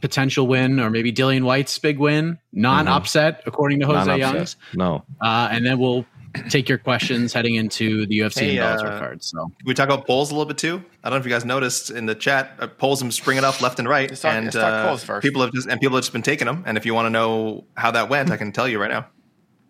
potential 0.00 0.46
win 0.46 0.78
or 0.78 0.90
maybe 0.90 1.12
Dillian 1.12 1.42
Whyte's 1.42 1.78
big 1.78 1.98
win, 1.98 2.38
non-upset 2.52 3.42
according 3.46 3.80
to 3.80 3.86
Jose 3.86 3.98
Non-upset. 4.06 4.18
Young's. 4.34 4.56
No. 4.74 5.04
Uh, 5.20 5.48
and 5.50 5.66
then 5.66 5.78
we'll 5.78 6.06
take 6.50 6.68
your 6.68 6.78
questions 6.78 7.32
heading 7.32 7.54
into 7.56 8.06
the 8.06 8.18
UFC 8.18 8.40
Hey, 8.40 8.58
and 8.58 8.80
Bellator 8.80 8.92
uh, 8.92 8.98
cards. 8.98 9.26
So 9.26 9.38
Can 9.44 9.52
we 9.66 9.74
talk 9.74 9.88
about 9.88 10.06
polls 10.06 10.30
a 10.30 10.34
little 10.34 10.46
bit 10.46 10.58
too? 10.58 10.84
I 11.02 11.08
don't 11.10 11.16
know 11.16 11.20
if 11.20 11.24
you 11.26 11.32
guys 11.32 11.44
noticed 11.44 11.90
in 11.90 12.06
the 12.06 12.14
chat, 12.14 12.52
uh, 12.60 12.66
polls 12.68 13.00
have 13.00 13.12
springing 13.14 13.44
up 13.44 13.60
left 13.60 13.78
and 13.78 13.88
right, 13.88 14.08
Let's 14.10 14.20
talk- 14.22 14.34
and 14.34 14.44
let's 14.46 14.56
uh, 14.56 14.86
polls 14.86 15.02
first. 15.02 15.24
people 15.24 15.42
have 15.42 15.52
just 15.52 15.68
and 15.68 15.80
people 15.80 15.96
have 15.96 16.02
just 16.04 16.12
been 16.12 16.22
taking 16.22 16.46
them. 16.46 16.62
And 16.66 16.76
if 16.76 16.84
you 16.86 16.94
want 16.94 17.06
to 17.06 17.10
know 17.10 17.64
how 17.76 17.90
that 17.92 18.08
went, 18.08 18.30
I 18.30 18.36
can 18.36 18.52
tell 18.52 18.68
you 18.68 18.80
right 18.80 18.90
now. 18.90 19.06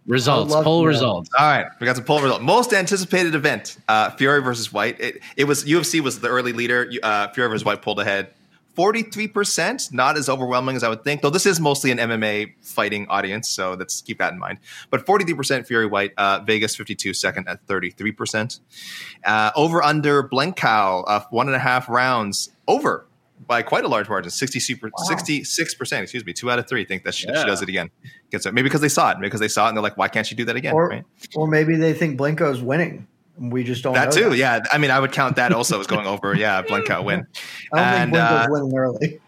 Results, 0.07 0.53
love 0.53 0.65
poll 0.65 0.83
to 0.83 0.89
results. 0.89 1.31
All 1.39 1.47
right, 1.47 1.67
we 1.81 1.87
got 1.87 1.97
some 1.97 2.05
poll 2.05 2.21
results. 2.21 2.45
Most 2.45 2.75
anticipated 2.75 3.35
event: 3.35 3.79
uh, 3.89 4.11
Fury 4.11 4.43
versus 4.43 4.71
Whyte. 4.71 5.01
It, 5.01 5.23
it 5.37 5.45
was 5.45 5.65
UFC 5.65 6.01
was 6.01 6.21
the 6.21 6.29
early 6.29 6.53
leader. 6.53 6.91
Uh, 7.03 7.29
Fury 7.29 7.49
versus 7.49 7.65
Whyte 7.65 7.81
pulled 7.81 8.01
ahead. 8.01 8.29
Forty-three 8.75 9.29
percent, 9.29 9.89
not 9.93 10.19
as 10.19 10.29
overwhelming 10.29 10.77
as 10.77 10.83
I 10.83 10.91
would 10.91 11.05
think. 11.05 11.23
Though 11.23 11.31
this 11.31 11.47
is 11.47 11.59
mostly 11.59 11.91
an 11.91 11.97
MMA 11.97 12.53
fighting 12.61 13.07
audience, 13.09 13.49
so 13.49 13.73
let's 13.73 14.03
keep 14.03 14.19
that 14.19 14.35
in 14.35 14.39
mind. 14.39 14.59
But 14.91 15.07
forty-three 15.07 15.37
percent 15.37 15.67
Fury 15.67 15.87
Whyte. 15.87 16.13
Uh, 16.19 16.41
Vegas 16.41 16.77
fifty-two, 16.77 17.15
second 17.15 17.49
at 17.49 17.65
thirty-three 17.67 18.13
percent. 18.13 18.61
Uh, 19.25 19.53
over 19.57 19.83
under 19.83 20.23
Blencowe, 20.23 21.05
uh, 21.07 21.21
one 21.31 21.47
and 21.47 21.57
a 21.57 21.61
half 21.61 21.89
rounds 21.89 22.51
over 22.69 23.07
by 23.47 23.63
quite 23.63 23.85
a 23.85 23.89
large 23.89 24.09
margin, 24.09 24.31
66 24.31 25.75
percent. 25.75 26.03
Excuse 26.03 26.25
me, 26.25 26.33
two 26.33 26.51
out 26.51 26.59
of 26.59 26.69
three 26.69 26.85
think 26.85 27.05
that 27.05 27.15
she, 27.15 27.27
she 27.27 27.33
does 27.33 27.63
it 27.63 27.69
again. 27.69 27.91
Gets 28.31 28.47
it 28.47 28.55
maybe 28.55 28.67
because 28.67 28.81
they 28.81 28.89
saw 28.89 29.11
it, 29.11 29.19
because 29.21 29.41
they 29.41 29.49
saw 29.49 29.67
it 29.67 29.69
and 29.69 29.77
they're 29.77 29.83
like, 29.83 29.97
why 29.97 30.09
can't 30.09 30.27
she 30.27 30.35
do 30.35 30.45
that 30.47 30.57
again? 30.57 30.75
or, 30.75 30.89
right? 30.89 31.05
or 31.35 31.47
maybe 31.47 31.77
they 31.77 31.93
think 31.93 32.19
Blencowe's 32.19 32.63
winning. 32.63 33.07
We 33.37 33.65
just 33.65 33.83
don't 33.83 33.95
That 33.95 34.15
know 34.15 34.31
too, 34.31 34.35
yeah. 34.35 34.61
I 34.73 34.79
mean, 34.79 34.91
I 34.93 35.01
would 35.01 35.11
count 35.11 35.37
that 35.37 35.53
also 35.53 35.81
as 35.81 35.87
going 35.87 36.07
over. 36.07 36.37
Yeah, 36.37 36.63
Blenkout 36.69 37.05
win. 37.05 37.27
I 37.73 37.77
don't 37.77 37.87
And, 37.87 38.13
think 38.13 38.23
Blencowe's 38.23 38.47
uh, 38.47 38.51
winning 38.51 38.79
early. 38.79 39.21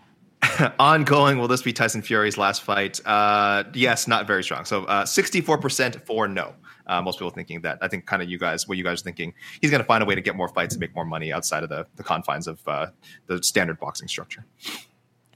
Ongoing, 0.78 1.38
will 1.38 1.48
this 1.48 1.62
be 1.62 1.72
Tyson 1.72 2.02
Fury's 2.02 2.38
last 2.38 2.62
fight? 2.62 3.00
Uh, 3.04 3.64
yes, 3.74 4.06
not 4.06 4.26
very 4.26 4.44
strong. 4.44 4.64
So 4.64 4.84
uh, 4.84 5.04
64% 5.04 6.04
for 6.06 6.28
no. 6.28 6.54
Uh, 6.86 7.02
most 7.02 7.18
people 7.18 7.30
thinking 7.30 7.60
that. 7.62 7.78
I 7.82 7.88
think 7.88 8.06
kind 8.06 8.22
of 8.22 8.28
you 8.30 8.38
guys, 8.38 8.68
what 8.68 8.78
you 8.78 8.84
guys 8.84 9.00
are 9.00 9.04
thinking. 9.04 9.34
He's 9.60 9.70
going 9.70 9.80
to 9.82 9.86
find 9.86 10.02
a 10.02 10.06
way 10.06 10.14
to 10.14 10.20
get 10.20 10.36
more 10.36 10.48
fights 10.48 10.74
and 10.74 10.80
make 10.80 10.94
more 10.94 11.04
money 11.04 11.32
outside 11.32 11.62
of 11.62 11.68
the, 11.68 11.86
the 11.96 12.02
confines 12.04 12.46
of 12.46 12.60
uh, 12.68 12.86
the 13.26 13.42
standard 13.42 13.78
boxing 13.80 14.08
structure. 14.08 14.44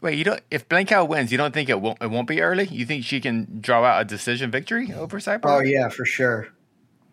Wait, 0.02 0.16
you 0.16 0.24
don't. 0.24 0.40
If 0.50 0.68
Blencowe 0.68 1.06
wins, 1.06 1.30
you 1.32 1.36
don't 1.38 1.52
think 1.52 1.68
it 1.68 1.80
won't? 1.80 1.98
It 2.00 2.10
won't 2.10 2.26
be 2.28 2.40
early. 2.40 2.64
You 2.66 2.86
think 2.86 3.04
she 3.04 3.20
can 3.20 3.58
draw 3.60 3.84
out 3.84 4.00
a 4.00 4.04
decision 4.04 4.50
victory 4.50 4.94
over 4.94 5.18
Cyborg? 5.18 5.40
Oh 5.44 5.58
yeah, 5.60 5.88
for 5.90 6.04
sure. 6.06 6.48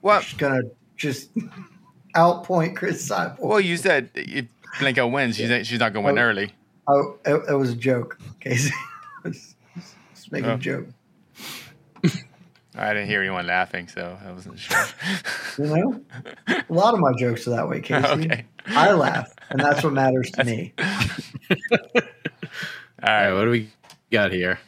Well, 0.02 0.22
She's 0.22 0.38
gonna 0.38 0.62
just 0.96 1.30
outpoint 2.16 2.76
Cris 2.76 3.10
Cyborg. 3.10 3.40
well, 3.40 3.60
you 3.60 3.76
said 3.78 4.10
if 4.16 4.46
Blencowe 4.80 5.12
wins, 5.12 5.36
she's 5.36 5.68
she's 5.68 5.80
not 5.80 5.92
going 5.94 6.06
to 6.06 6.14
win 6.14 6.20
Oh. 6.20 6.22
early. 6.28 6.54
Oh, 6.88 7.18
it, 7.26 7.36
it 7.50 7.56
was 7.56 7.72
a 7.72 7.76
joke, 7.76 8.18
Casey. 8.40 8.72
Just 9.26 10.32
making 10.32 10.50
Oh. 10.50 10.54
a 10.54 10.58
joke. 10.58 10.86
I 12.78 12.94
didn't 12.94 13.08
hear 13.08 13.22
anyone 13.22 13.48
laughing, 13.48 13.88
so 13.88 14.18
I 14.26 14.32
wasn't 14.32 14.60
sure. 14.60 14.78
You 15.58 15.66
know, 15.66 16.02
a 16.48 16.64
lot 16.70 16.94
of 16.94 17.00
my 17.00 17.12
jokes 17.18 17.48
are 17.48 17.52
that 17.52 17.68
way, 17.68 17.82
Casey. 17.82 18.06
Okay. 18.08 18.46
I 18.68 18.92
laugh, 18.92 19.34
and 19.50 19.60
that's 19.60 19.84
what 19.84 19.94
matters 19.94 20.30
to 20.32 20.44
me. 20.44 20.74
All 20.80 20.88
All 21.72 21.72
right, 23.04 23.28
right. 23.30 23.34
what 23.34 23.46
do 23.46 23.50
we 23.50 23.70
got 24.12 24.32
here? 24.32 24.60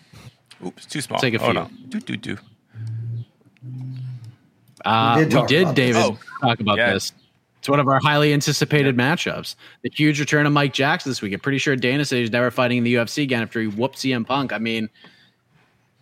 Oops, 0.66 0.86
too 0.86 1.01
small. 1.01 1.20
Take 1.20 1.36
a 1.36 1.39
Hold 1.39 1.51
few. 1.53 1.60
on. 1.62 1.78
Do 1.89 1.99
do 1.99 2.18
do. 2.18 2.38
Uh, 4.86 5.16
We 5.18 5.26
we 5.26 5.30
did 5.30 5.47
did, 5.47 5.62
about. 5.64 5.76
David, 5.76 6.01
Oh, 6.03 6.18
talk 6.41 6.60
about 6.60 6.78
yeah. 6.78 6.93
this. 6.93 7.14
It's 7.60 7.68
one 7.68 7.80
of 7.82 7.88
our 7.89 7.99
highly 7.99 8.34
anticipated 8.34 8.95
matchups. 8.95 9.55
The 9.82 9.91
huge 9.93 10.20
return 10.20 10.45
of 10.45 10.53
Mike 10.53 10.72
Jackson 10.74 11.10
this 11.12 11.22
week. 11.22 11.34
I'm 11.34 11.41
pretty 11.41 11.57
sure 11.57 11.76
Dana 11.76 12.05
said 12.05 12.20
he's 12.20 12.32
never 12.32 12.49
fighting 12.51 12.78
in 12.80 12.84
the 12.86 12.95
UFC 12.95 13.24
again 13.24 13.41
after 13.43 13.60
he 13.60 13.68
whooped 13.68 13.97
CM 13.97 14.26
Punk. 14.26 14.53
I 14.53 14.57
mean, 14.60 14.89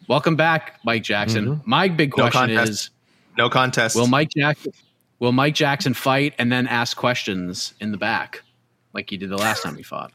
welcome 0.08 0.36
back, 0.36 0.80
Mike 0.84 1.04
Jackson. 1.04 1.46
Mm-hmm. 1.46 1.70
My 1.70 1.88
big 1.88 2.16
No 2.18 2.24
question 2.24 2.56
contest. 2.56 2.70
is: 2.72 2.90
No 3.38 3.50
contest. 3.50 3.96
Will 3.96 4.08
Mike 4.08 4.30
Jackson 4.36 4.72
will 5.20 5.32
Mike 5.32 5.56
Jackson 5.56 5.94
fight 5.94 6.34
and 6.38 6.52
then 6.52 6.68
ask 6.68 6.96
questions 6.98 7.74
in 7.80 7.92
the 7.92 7.98
back, 7.98 8.44
like 8.94 9.10
he 9.10 9.18
did 9.18 9.30
the 9.30 9.38
last 9.38 9.64
time 9.64 9.76
he 9.76 9.84
fought, 9.84 10.12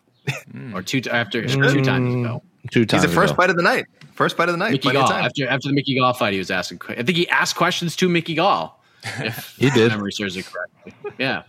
hmm. 0.51 0.75
or 0.75 0.83
two 0.83 1.03
after 1.11 1.47
two 1.47 1.83
times 1.83 2.15
ago? 2.15 2.43
Two 2.71 2.87
times. 2.87 3.03
He's 3.03 3.11
the 3.11 3.15
first 3.15 3.33
ago. 3.33 3.43
fight 3.43 3.51
of 3.51 3.57
the 3.57 3.63
night. 3.63 3.87
First 4.15 4.37
fight 4.37 4.49
of 4.49 4.53
the 4.53 4.59
night. 4.59 4.73
Mickey 4.73 4.93
Gall 4.93 5.09
time. 5.09 5.25
after 5.25 5.49
after 5.49 5.69
the 5.69 5.75
Mickey 5.75 5.97
Gall 5.99 6.13
fight, 6.13 6.33
he 6.33 6.39
was 6.39 6.51
asking. 6.51 6.81
I 6.89 7.03
think 7.03 7.17
he 7.17 7.29
asked 7.29 7.57
questions 7.57 7.97
to 7.97 8.09
Mickey 8.09 8.35
Gall. 8.35 8.81
If 9.19 9.57
He 9.57 9.69
did. 9.71 9.91
Memory 9.91 10.13
serves 10.13 10.37
it 10.37 10.47
correctly. 10.47 11.13
Yeah. 11.19 11.43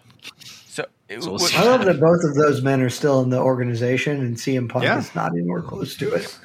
So, 0.43 0.85
it, 1.07 1.21
So 1.21 1.33
we'll. 1.33 1.55
I 1.55 1.65
love 1.65 1.85
that 1.85 1.99
both 1.99 2.23
of 2.23 2.33
those 2.33 2.63
men 2.63 2.81
are 2.81 2.89
still 2.89 3.21
in 3.21 3.29
the 3.29 3.37
organization, 3.39 4.21
and 4.21 4.35
CM 4.35 4.67
Punk 4.67 4.85
Yeah. 4.85 4.97
is 4.97 5.13
not 5.13 5.33
anywhere 5.33 5.61
close 5.61 5.95
to 5.97 6.11
it. 6.13 6.35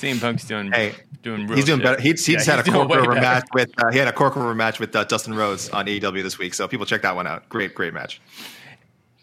CM 0.00 0.20
Punk's 0.20 0.44
doing 0.44 0.72
Hey, 0.72 0.94
doing 1.22 1.46
real 1.46 1.56
He's 1.56 1.64
doing 1.64 1.78
shit. 1.80 1.84
better. 1.84 2.00
He's, 2.00 2.24
he 2.26 2.32
Yeah, 2.32 2.38
just 2.38 2.48
had 2.50 2.58
a 2.60 2.62
he's 2.62 2.72
doing 2.72 2.86
cork 2.88 2.90
way 2.90 2.98
over 2.98 3.14
match 3.20 3.46
with. 3.52 3.70
Uh, 3.82 3.90
he 3.90 3.98
had 3.98 4.08
a 4.08 4.12
cork 4.12 4.36
over 4.36 4.54
match 4.54 4.78
with 4.80 4.94
uh, 4.96 5.04
Dustin 5.04 5.34
Rhodes 5.34 5.68
on 5.70 5.86
AEW 5.86 6.22
this 6.22 6.38
week. 6.38 6.54
So 6.54 6.66
people 6.68 6.86
check 6.86 7.02
that 7.02 7.14
one 7.16 7.26
out. 7.26 7.48
Great, 7.48 7.74
great 7.74 7.92
match. 7.94 8.20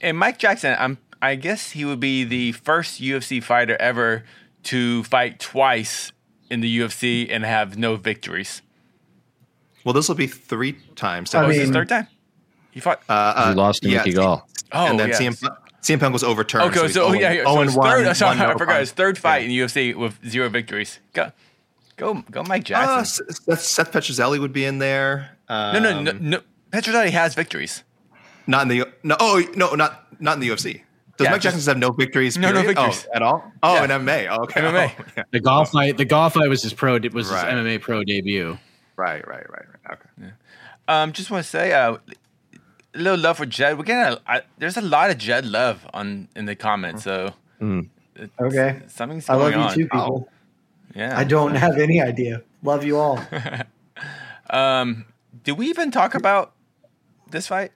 And 0.02 0.18
Mike 0.18 0.38
Jackson, 0.38 0.76
I'm 0.80 0.98
I 1.22 1.36
guess 1.36 1.72
he 1.72 1.84
would 1.86 2.00
be 2.00 2.24
the 2.24 2.52
first 2.52 3.02
UFC 3.02 3.42
fighter 3.42 3.76
ever 3.80 4.24
to 4.64 5.04
fight 5.06 5.40
twice 5.40 6.12
in 6.52 6.60
the 6.62 6.80
UFC 6.80 7.28
and 7.30 7.44
have 7.44 7.78
no 7.78 7.96
victories. 7.96 8.62
Well, 9.84 9.94
this 9.94 10.08
will 10.08 10.16
be 10.16 10.28
three 10.28 10.74
times. 10.96 11.34
I 11.34 11.42
That 11.42 11.48
was 11.48 11.56
mean- 11.58 11.66
his 11.68 11.72
third 11.74 11.90
time. 11.90 12.08
He 12.72 12.80
fought. 12.80 13.02
uh, 13.10 13.14
uh, 13.14 13.50
He 13.50 13.56
lost 13.56 13.82
to 13.84 13.90
yeah, 13.90 13.98
Mickey 14.00 14.14
Gall. 14.14 14.48
Oh, 14.72 14.86
and 14.88 15.00
then 15.00 15.10
yes. 15.10 15.20
CM, 15.20 15.42
Punk- 15.42 15.58
CM 15.82 16.00
Punk 16.00 16.14
was 16.14 16.24
overturned. 16.24 16.66
Okay, 16.66 16.82
he's 16.82 16.94
so, 16.94 17.08
oh, 17.08 17.14
yeah, 17.14 17.32
yeah, 17.32 17.44
so 17.46 17.52
0 17.54 17.62
his 17.64 17.76
and 17.76 17.84
third, 17.84 18.16
sorry, 18.18 18.38
one 18.40 18.50
I 18.50 18.54
forgot 18.58 18.80
his 18.80 18.92
third 18.92 19.18
fight 19.18 19.44
Yeah. 19.50 19.64
in 19.64 19.68
UFC 19.70 19.94
with 19.96 20.20
zero 20.28 20.50
victories. 20.50 21.00
Go, 21.14 21.32
go, 21.96 22.24
go, 22.32 22.44
Mike 22.44 22.62
Uh, 22.64 22.64
Jackson. 23.04 23.30
Seth, 23.32 23.62
Seth 23.62 23.92
Petruzelli 23.92 24.40
would 24.40 24.54
be 24.54 24.66
in 24.66 24.80
there. 24.80 25.38
Um, 25.48 25.74
no, 25.74 25.80
no, 25.80 26.02
no, 26.02 26.12
no. 26.20 26.42
Petrozelli 26.72 27.12
has 27.12 27.36
victories. 27.36 27.84
not 28.48 28.64
in 28.64 28.68
the 28.70 28.86
no. 29.04 29.16
Oh 29.20 29.44
no, 29.56 29.76
not 29.76 30.08
not 30.22 30.34
in 30.36 30.40
the 30.42 30.50
UFC. 30.50 30.82
Does 31.18 31.26
Yeah, 31.26 31.32
Mike 31.32 31.42
Jackson 31.42 31.62
have 31.64 31.78
no 31.78 31.90
victories? 31.92 32.38
No, 32.38 32.52
no 32.52 32.62
victories. 32.62 33.08
Oh, 33.10 33.16
at 33.16 33.22
all. 33.24 33.52
Oh, 33.64 33.74
Yeah. 33.76 33.84
in 33.86 33.90
MMA. 33.90 34.28
Oh, 34.30 34.44
okay. 34.44 34.62
MMA. 34.62 34.92
Oh, 35.00 35.04
yeah. 35.18 35.24
The 35.32 35.40
golf 35.40 35.72
fight. 35.72 35.98
The 35.98 36.06
golf 36.06 36.34
fight 36.34 36.48
was 36.48 36.62
his 36.62 36.74
pro. 36.74 36.96
It 36.96 37.14
Was 37.14 37.30
his 37.30 37.38
MMA 37.40 37.82
pro 37.82 38.04
debut. 38.04 38.58
Right, 38.98 39.28
right, 39.28 39.50
right, 39.50 39.66
right. 39.90 39.98
Okay. 40.20 40.32
Um, 40.88 41.12
just 41.14 41.32
want 41.32 41.44
to 41.44 41.50
say, 41.50 41.74
uh, 41.74 41.98
a 42.94 42.98
little 43.00 43.20
love 43.20 43.38
for 43.38 43.46
Jed. 43.46 43.78
We're 43.78 43.84
getting 43.84 44.14
a, 44.14 44.20
I, 44.28 44.42
there's 44.58 44.78
a 44.78 44.82
lot 44.82 45.10
of 45.10 45.18
Jed 45.18 45.46
love 45.46 45.86
on 45.94 46.28
in 46.36 46.46
the 46.46 46.56
comments, 46.56 47.04
so 47.04 47.34
it's- 47.60 48.30
Okay. 48.40 48.82
something's 48.88 49.30
I 49.30 49.34
going 49.38 49.54
love 49.54 49.54
you 49.54 49.60
on. 49.68 49.74
too, 49.74 49.84
people. 49.84 50.30
Yeah, 50.96 51.18
I 51.18 51.24
don't 51.24 51.54
have 51.56 51.78
any 51.78 52.02
idea. 52.02 52.42
Love 52.64 52.84
you 52.84 52.98
all. 52.98 53.20
Um, 54.50 55.06
did 55.44 55.54
we 55.58 55.68
even 55.70 55.92
talk 55.92 56.16
about 56.16 56.54
this 57.32 57.48
fight? 57.48 57.72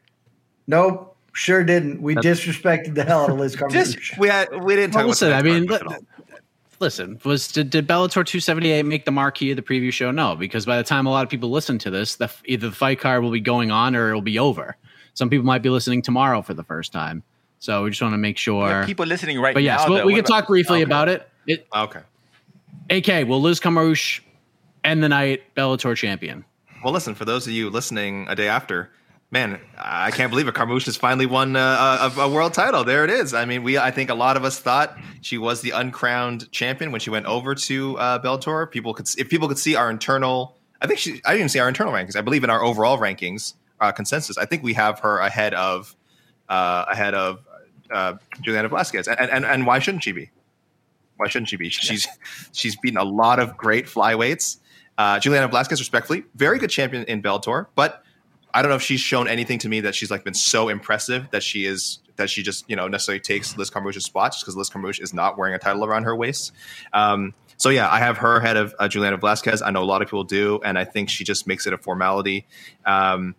Nope, 0.68 1.18
sure 1.34 1.64
didn't. 1.64 2.02
We 2.02 2.16
disrespected 2.16 2.96
the 2.96 3.04
hell 3.04 3.24
out 3.24 3.30
of 3.30 3.38
Liz 3.40 3.56
Carmouche. 3.58 3.74
Just 3.74 4.18
we 4.18 4.30
had 4.30 4.48
we 4.64 4.76
didn't 4.76 4.92
talk 4.94 5.00
Well, 5.00 5.08
about 5.08 5.10
listen, 5.10 5.30
the 5.32 5.36
I 5.36 5.42
mean, 5.42 5.66
next 5.66 5.72
li- 5.84 5.88
card 5.90 5.92
at 6.30 6.34
all. 6.34 6.40
listen, 6.80 7.20
was 7.26 7.50
did, 7.52 7.70
did 7.70 7.88
Bellator 7.88 8.26
278 8.26 8.84
make 8.86 9.04
the 9.06 9.12
marquee 9.12 9.52
of 9.52 9.58
the 9.58 9.62
preview 9.62 9.92
show? 9.92 10.12
No, 10.12 10.36
because 10.36 10.66
by 10.66 10.78
the 10.78 10.84
time 10.84 11.06
a 11.06 11.10
lot 11.10 11.24
of 11.24 11.30
people 11.30 11.50
listen 11.50 11.78
to 11.80 11.90
this, 11.90 12.16
the, 12.16 12.32
either 12.46 12.70
the 12.70 12.76
fight 12.76 13.00
card 13.00 13.22
will 13.22 13.32
be 13.32 13.42
going 13.42 13.70
on 13.72 13.96
or 13.96 14.10
it'll 14.10 14.22
be 14.22 14.40
over. 14.40 14.78
Some 15.14 15.30
people 15.30 15.46
might 15.46 15.62
be 15.62 15.70
listening 15.70 16.02
tomorrow 16.02 16.42
for 16.42 16.54
the 16.54 16.64
first 16.64 16.92
time. 16.92 17.24
So 17.60 17.84
we 17.84 17.92
just 17.92 18.02
want 18.02 18.14
to 18.14 18.18
make 18.18 18.38
sure. 18.38 18.86
people 18.86 19.06
listening 19.06 19.40
right 19.40 19.54
but 19.54 19.62
yes, 19.64 19.82
now. 19.82 19.90
we 19.90 19.96
though. 19.98 20.06
we 20.06 20.14
What 20.14 20.26
can 20.26 20.26
talk 20.26 20.48
briefly 20.48 20.78
okay. 20.78 20.84
about 20.84 21.10
it. 21.10 21.30
It 21.46 21.68
Okay. 21.76 22.02
AK 22.90 23.28
will 23.28 23.42
Liz 23.42 23.60
Carmouche 23.60 24.22
end 24.84 25.04
the 25.04 25.10
night 25.10 25.44
Bellator 25.56 25.96
champion. 25.96 26.44
Well, 26.84 26.92
listen, 26.92 27.14
for 27.14 27.26
those 27.26 27.46
of 27.46 27.54
you 27.54 27.70
listening 27.70 28.26
a 28.28 28.36
day 28.36 28.48
after, 28.48 28.90
man, 29.30 29.60
I 29.78 30.10
can't 30.10 30.32
believe 30.32 30.48
it. 30.48 30.56
Carmouche 30.56 30.86
has 30.86 30.98
finally 30.98 31.28
won 31.28 31.56
uh, 31.56 32.12
a, 32.18 32.22
a 32.22 32.30
world 32.30 32.56
title. 32.56 32.84
There 32.84 33.04
it 33.04 33.12
is. 33.12 33.34
I 33.34 33.46
mean, 33.46 33.62
we 33.62 33.78
I 33.78 33.92
think 33.92 34.10
a 34.10 34.16
lot 34.16 34.38
of 34.38 34.44
us 34.44 34.60
thought 34.60 34.98
she 35.22 35.38
was 35.38 35.62
the 35.62 35.72
uncrowned 35.72 36.52
champion 36.52 36.92
when 36.92 37.00
she 37.00 37.12
went 37.12 37.28
over 37.28 37.54
to 37.54 37.98
uh, 38.00 38.20
Bellator. 38.20 38.70
People 38.72 38.94
could 38.94 39.08
if 39.18 39.30
people 39.30 39.48
could 39.48 39.60
see 39.60 39.76
our 39.76 39.92
internal. 39.92 40.58
I 40.82 40.88
think 40.88 41.00
she. 41.00 41.22
I 41.26 41.34
didn't 41.38 41.52
see 41.52 41.60
our 41.60 41.68
internal 41.68 41.94
rankings. 41.94 42.16
I 42.16 42.22
believe 42.22 42.44
in 42.44 42.50
our 42.50 42.64
overall 42.64 42.98
rankings 42.98 43.54
uh, 43.82 43.92
consensus. 43.92 44.38
I 44.38 44.46
think 44.46 44.64
we 44.64 44.74
have 44.74 45.00
her 45.00 45.20
ahead 45.20 45.54
of 45.54 45.96
uh, 46.48 46.86
ahead 46.88 47.14
of 47.14 47.46
uh, 47.92 48.14
Juliana 48.42 48.70
Velasquez. 48.70 49.08
And, 49.08 49.20
and 49.20 49.46
and 49.46 49.66
why 49.66 49.80
shouldn't 49.80 50.04
she 50.04 50.12
be? 50.12 50.30
Why 51.18 51.28
shouldn't 51.28 51.50
she 51.50 51.58
be? 51.58 51.70
She's 51.70 52.08
she's 52.54 52.76
beaten 52.78 52.98
a 52.98 53.04
lot 53.04 53.40
of 53.40 53.58
great 53.58 53.86
flyweights. 53.86 54.58
Uh, 54.98 55.20
Juliana 55.20 55.48
Velasquez, 55.48 55.80
respectfully, 55.80 56.24
very 56.36 56.60
good 56.60 56.70
champion 56.70 57.04
in 57.06 57.22
Bellator, 57.22 57.68
but 57.76 58.04
I 58.54 58.62
don't 58.62 58.70
know 58.70 58.76
if 58.76 58.82
she's 58.82 59.00
shown 59.00 59.28
anything 59.28 59.58
to 59.60 59.70
me 59.70 59.80
that 59.82 59.96
she's 59.96 60.12
like 60.12 60.24
been 60.24 60.34
so 60.34 60.70
impressive 60.70 61.30
that 61.32 61.42
she 61.42 61.66
is 61.66 62.00
that 62.18 62.30
she 62.30 62.44
just 62.44 62.70
you 62.70 62.76
know 62.76 62.88
necessarily 62.88 63.20
takes 63.20 63.58
Liz 63.58 63.70
Carmouche's 63.70 64.06
spot 64.06 64.34
just 64.34 64.44
because 64.44 64.56
Liz 64.56 64.70
Carmouche 64.70 65.02
is 65.02 65.14
not 65.14 65.38
wearing 65.38 65.56
a 65.56 65.60
title 65.60 65.86
around 65.86 66.04
her 66.04 66.16
waist. 66.16 66.52
Um, 66.94 67.34
so 67.58 67.70
yeah, 67.70 67.90
I 67.90 68.00
have 68.00 68.18
her 68.18 68.38
ahead 68.38 68.58
of 68.58 68.74
uh, 68.80 68.88
Juliana 68.88 69.18
Velasquez. 69.18 69.62
I 69.62 69.70
know 69.70 69.84
a 69.84 69.86
lot 69.86 70.02
of 70.02 70.08
people 70.08 70.24
do, 70.24 70.60
and 70.66 70.78
I 70.78 70.84
think 70.86 71.10
she 71.10 71.24
just 71.24 71.48
makes 71.48 71.66
it 71.68 71.74
a 71.74 71.78
formality. 71.78 72.48
Um, 72.86 73.36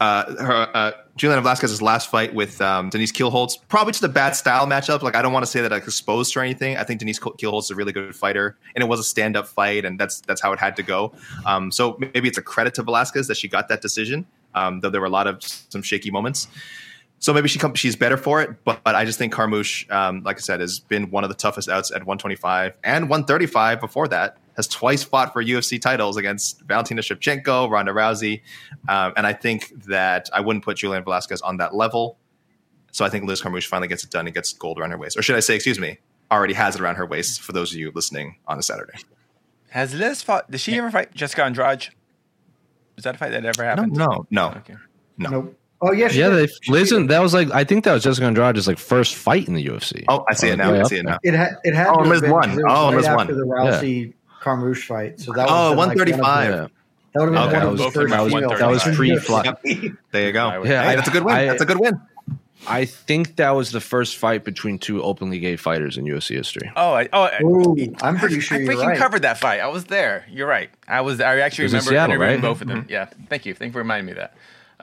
uh, 0.00 0.44
her 0.44 0.70
uh, 0.74 0.92
Juliana 1.16 1.42
Velasquez's 1.42 1.82
last 1.82 2.10
fight 2.10 2.32
with 2.32 2.60
um, 2.60 2.90
Denise 2.90 3.10
Kielholtz, 3.10 3.54
probably 3.68 3.92
just 3.92 4.04
a 4.04 4.08
bad 4.08 4.36
style 4.36 4.66
matchup. 4.66 5.02
Like 5.02 5.16
I 5.16 5.22
don't 5.22 5.32
want 5.32 5.44
to 5.44 5.50
say 5.50 5.60
that 5.60 5.72
I 5.72 5.76
exposed 5.76 6.34
her 6.34 6.40
or 6.40 6.44
anything. 6.44 6.76
I 6.76 6.84
think 6.84 7.00
Denise 7.00 7.18
Kielholtz 7.18 7.64
is 7.64 7.70
a 7.70 7.74
really 7.74 7.92
good 7.92 8.14
fighter, 8.14 8.56
and 8.74 8.82
it 8.82 8.86
was 8.86 9.00
a 9.00 9.04
stand 9.04 9.36
up 9.36 9.48
fight, 9.48 9.84
and 9.84 9.98
that's 9.98 10.20
that's 10.20 10.40
how 10.40 10.52
it 10.52 10.58
had 10.58 10.76
to 10.76 10.82
go. 10.82 11.12
Um, 11.44 11.72
so 11.72 11.98
maybe 11.98 12.28
it's 12.28 12.38
a 12.38 12.42
credit 12.42 12.74
to 12.74 12.82
Velasquez 12.82 13.26
that 13.26 13.36
she 13.36 13.48
got 13.48 13.68
that 13.68 13.82
decision, 13.82 14.26
um, 14.54 14.80
though 14.80 14.90
there 14.90 15.00
were 15.00 15.06
a 15.06 15.10
lot 15.10 15.26
of 15.26 15.42
some 15.42 15.82
shaky 15.82 16.10
moments. 16.10 16.48
So 17.20 17.32
maybe 17.32 17.48
she 17.48 17.58
come, 17.58 17.74
she's 17.74 17.96
better 17.96 18.16
for 18.16 18.40
it, 18.40 18.64
but, 18.64 18.84
but 18.84 18.94
I 18.94 19.04
just 19.04 19.18
think 19.18 19.32
Carmouche, 19.32 19.90
um, 19.90 20.22
like 20.22 20.36
I 20.36 20.40
said, 20.40 20.60
has 20.60 20.78
been 20.78 21.10
one 21.10 21.24
of 21.24 21.30
the 21.30 21.34
toughest 21.34 21.68
outs 21.68 21.90
at 21.90 22.04
125 22.06 22.76
and 22.84 23.08
135 23.08 23.80
before 23.80 24.06
that. 24.08 24.36
Has 24.58 24.66
twice 24.66 25.04
fought 25.04 25.32
for 25.32 25.40
UFC 25.42 25.80
titles 25.80 26.16
against 26.16 26.62
Valentina 26.62 27.00
Shevchenko, 27.00 27.70
Ronda 27.70 27.92
Rousey, 27.92 28.42
um, 28.88 29.12
and 29.16 29.24
I 29.24 29.32
think 29.32 29.72
that 29.84 30.28
I 30.32 30.40
wouldn't 30.40 30.64
put 30.64 30.76
Julian 30.78 31.04
Velasquez 31.04 31.40
on 31.42 31.58
that 31.58 31.76
level. 31.76 32.18
So 32.90 33.04
I 33.04 33.08
think 33.08 33.24
Liz 33.24 33.40
Carmouche 33.40 33.68
finally 33.68 33.86
gets 33.86 34.02
it 34.02 34.10
done 34.10 34.26
and 34.26 34.34
gets 34.34 34.52
gold 34.52 34.80
around 34.80 34.90
her 34.90 34.98
waist, 34.98 35.16
or 35.16 35.22
should 35.22 35.36
I 35.36 35.40
say, 35.40 35.54
excuse 35.54 35.78
me, 35.78 35.98
already 36.32 36.54
has 36.54 36.74
it 36.74 36.80
around 36.80 36.96
her 36.96 37.06
waist. 37.06 37.40
For 37.40 37.52
those 37.52 37.72
of 37.72 37.78
you 37.78 37.92
listening 37.94 38.36
on 38.48 38.58
a 38.58 38.62
Saturday, 38.62 38.98
Has 39.70 39.94
Liz 39.94 40.22
fought? 40.24 40.50
Did 40.50 40.60
she 40.60 40.76
ever 40.76 40.90
fight 40.90 41.14
Jessica 41.14 41.44
Andrade? 41.44 41.86
Is 42.96 43.04
that 43.04 43.14
a 43.14 43.18
fight 43.18 43.30
that 43.30 43.44
ever 43.44 43.62
no, 43.62 43.68
happened? 43.68 43.92
no, 43.92 44.26
no, 44.30 44.48
Okay. 44.56 44.74
no. 45.18 45.30
Nope. 45.30 45.54
Oh 45.80 45.92
yes. 45.92 46.16
Yeah, 46.16 46.30
they, 46.30 46.48
Liz, 46.66 46.90
and 46.90 47.08
that 47.10 47.20
was 47.22 47.32
like 47.32 47.48
I 47.52 47.62
think 47.62 47.84
that 47.84 47.92
was 47.92 48.02
Jessica 48.02 48.26
Andrade's 48.26 48.66
like 48.66 48.78
first 48.78 49.14
fight 49.14 49.46
in 49.46 49.54
the 49.54 49.64
UFC. 49.64 50.04
Oh, 50.08 50.24
I 50.28 50.34
see 50.34 50.48
it 50.48 50.56
now. 50.56 50.74
I 50.74 50.82
see 50.82 50.96
it 50.96 51.04
there. 51.04 51.12
now. 51.12 51.18
It 51.22 51.34
had 51.34 51.50
it 51.62 51.72
had 51.76 51.86
Oh, 51.86 52.00
Liz 52.02 52.22
been, 52.22 52.32
won. 52.32 52.42
'cause 52.42 52.58
it 52.58 52.64
was 52.64 52.72
Oh, 52.76 52.86
right 52.88 52.96
Liz 52.96 53.06
after 53.06 53.16
won. 53.16 53.26
the 53.38 53.46
Rousey 53.46 54.14
Carmouche 54.40 54.84
fight. 54.86 55.20
So 55.20 55.32
that 55.32 55.46
Oh, 55.48 55.70
was 55.70 55.76
135. 55.78 56.50
Yeah. 56.50 56.66
That 57.14 57.20
would 57.20 57.34
have 57.34 57.50
been 57.50 57.56
Okay. 57.56 57.66
one 57.66 57.72
of 57.74 57.78
Both 57.78 57.86
his 57.86 57.86
of 57.86 57.92
them 57.94 58.02
first 58.10 58.14
are 58.14 58.28
female 58.40 58.58
That 58.58 58.68
was 58.68 58.82
fights. 58.82 58.96
pre-fly. 58.96 59.42
There 60.12 60.26
you 60.26 60.32
go. 60.32 60.62
Yeah, 60.64 60.82
hey, 60.82 60.88
I- 60.92 60.96
that's 60.96 61.08
a 61.08 61.10
good 61.10 61.24
win. 61.24 61.34
I- 61.36 61.44
that's 61.46 61.62
a 61.62 61.66
good 61.66 61.80
win. 61.80 62.00
I 62.66 62.84
think 62.86 63.36
that 63.36 63.50
was 63.50 63.70
the 63.70 63.80
first 63.80 64.16
fight 64.16 64.44
between 64.44 64.78
two 64.78 65.00
openly 65.02 65.38
gay 65.38 65.54
fighters 65.56 65.96
in 65.96 66.04
UFC 66.04 66.34
history. 66.36 66.70
Oh, 66.76 66.92
I, 66.92 67.08
oh, 67.12 67.22
I- 67.22 67.40
Ooh, 67.42 67.94
I'm 68.02 68.18
pretty 68.18 68.40
sure 68.40 68.58
I 68.58 68.60
you're 68.60 68.72
freaking 68.74 68.86
right. 68.88 68.98
covered 68.98 69.22
that 69.22 69.38
fight. 69.38 69.60
I 69.60 69.68
was 69.68 69.84
there. 69.84 70.26
You're 70.30 70.48
right. 70.48 70.68
I 70.86 71.00
was. 71.00 71.20
I 71.20 71.38
actually 71.38 71.64
It 71.64 71.66
was 71.66 71.72
remember 71.74 71.90
Seattle, 71.90 72.14
interviewing 72.16 72.34
right? 72.34 72.42
both 72.42 72.60
of 72.60 72.66
them. 72.68 72.86
Yeah. 72.88 73.06
Thank 73.28 73.46
you. 73.46 73.54
Thank 73.54 73.68
you 73.70 73.72
for 73.74 73.78
reminding 73.78 74.06
me 74.06 74.12
of 74.12 74.18
that. 74.18 74.34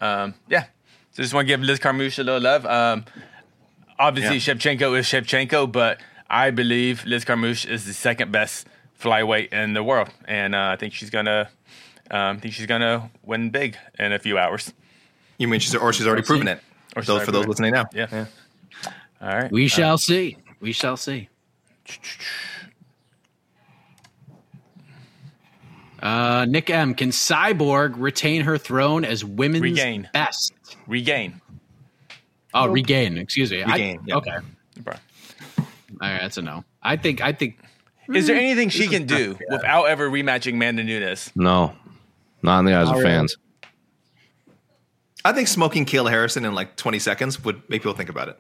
Um, 0.02 0.34
yeah. 0.48 0.64
So 1.12 1.22
just 1.22 1.34
want 1.34 1.48
to 1.48 1.54
give 1.54 1.62
Liz 1.62 1.80
Carmouche 1.80 2.18
a 2.18 2.24
little 2.24 2.42
love. 2.42 2.66
Um, 2.66 3.06
obviously, 4.00 4.38
Yeah. 4.38 4.54
Shevchenko 4.56 4.98
is 4.98 5.06
Shevchenko, 5.06 5.72
but 5.72 6.00
I 6.30 6.52
believe 6.52 7.06
Liz 7.06 7.24
Carmouche 7.26 7.66
is 7.70 7.86
the 7.86 7.94
second 7.94 8.32
best 8.32 8.68
flyweight 9.00 9.54
in 9.54 9.74
the 9.74 9.84
world, 9.84 10.10
and 10.28 10.56
uh, 10.56 10.70
I 10.74 10.76
think 10.76 10.94
she's 10.94 11.10
gonna. 11.10 11.50
Um, 12.12 12.38
I 12.38 12.40
think 12.40 12.54
she's 12.54 12.68
gonna 12.68 13.10
win 13.24 13.50
big 13.50 13.78
in 13.98 14.14
a 14.14 14.20
few 14.20 14.38
hours. 14.38 14.74
You 15.38 15.48
mean 15.48 15.60
she's 15.60 15.76
or 15.76 15.92
she's 15.94 16.08
already 16.08 16.22
proven 16.22 16.48
it? 16.48 16.60
Or 16.96 17.02
she's 17.02 17.08
Those 17.08 17.24
for 17.24 17.32
those 17.32 17.46
proven 17.46 17.50
listening 17.50 17.74
now. 17.74 17.86
Yeah. 17.94 18.26
All 19.22 19.28
right. 19.28 19.52
We 19.52 19.68
shall 19.68 19.98
see. 19.98 20.38
We 20.60 20.72
shall 20.72 20.98
see. 20.98 21.30
Uh, 26.02 26.46
Nick 26.48 26.70
M. 26.70 26.94
Can 26.94 27.10
Cyborg 27.10 27.94
retain 27.98 28.42
her 28.42 28.58
throne 28.58 29.04
as 29.04 29.26
women's 29.26 29.64
Regain. 29.64 30.10
best? 30.14 30.54
Regain. 30.88 31.42
Oh, 32.54 32.68
regain. 32.68 33.18
Excuse 33.18 33.52
me. 33.52 33.64
I- 33.64 33.72
Regain, 33.72 34.02
yeah. 34.06 34.16
Okay. 34.16 34.38
All 36.02 36.10
right, 36.10 36.22
that's 36.22 36.38
a 36.38 36.42
no. 36.42 36.64
I 36.84 36.98
think. 36.98 37.22
I 37.22 37.32
think. 37.32 37.58
Is 38.14 38.28
there 38.28 38.36
mm. 38.36 38.42
anything 38.42 38.70
she 38.70 38.88
can 38.88 39.06
do 39.06 39.38
without 39.50 39.86
ever 39.86 40.10
rematching 40.10 40.54
Amanda 40.54 40.84
Nunes? 40.84 41.32
No, 41.36 41.74
not 42.42 42.60
in 42.60 42.66
the 42.66 42.74
eyes 42.74 42.88
Not 42.88 42.98
of 42.98 43.04
really. 43.04 43.16
fans. 43.16 43.38
I 45.24 45.32
think 45.34 45.48
smoking 45.48 45.86
Kayla 45.86 46.12
Harrison 46.12 46.46
in 46.46 46.54
like 46.54 46.76
20 46.76 47.00
seconds 47.00 47.44
would 47.44 47.68
make 47.70 47.82
people 47.82 47.96
think 47.96 48.10
about 48.10 48.30
it. 48.30 48.40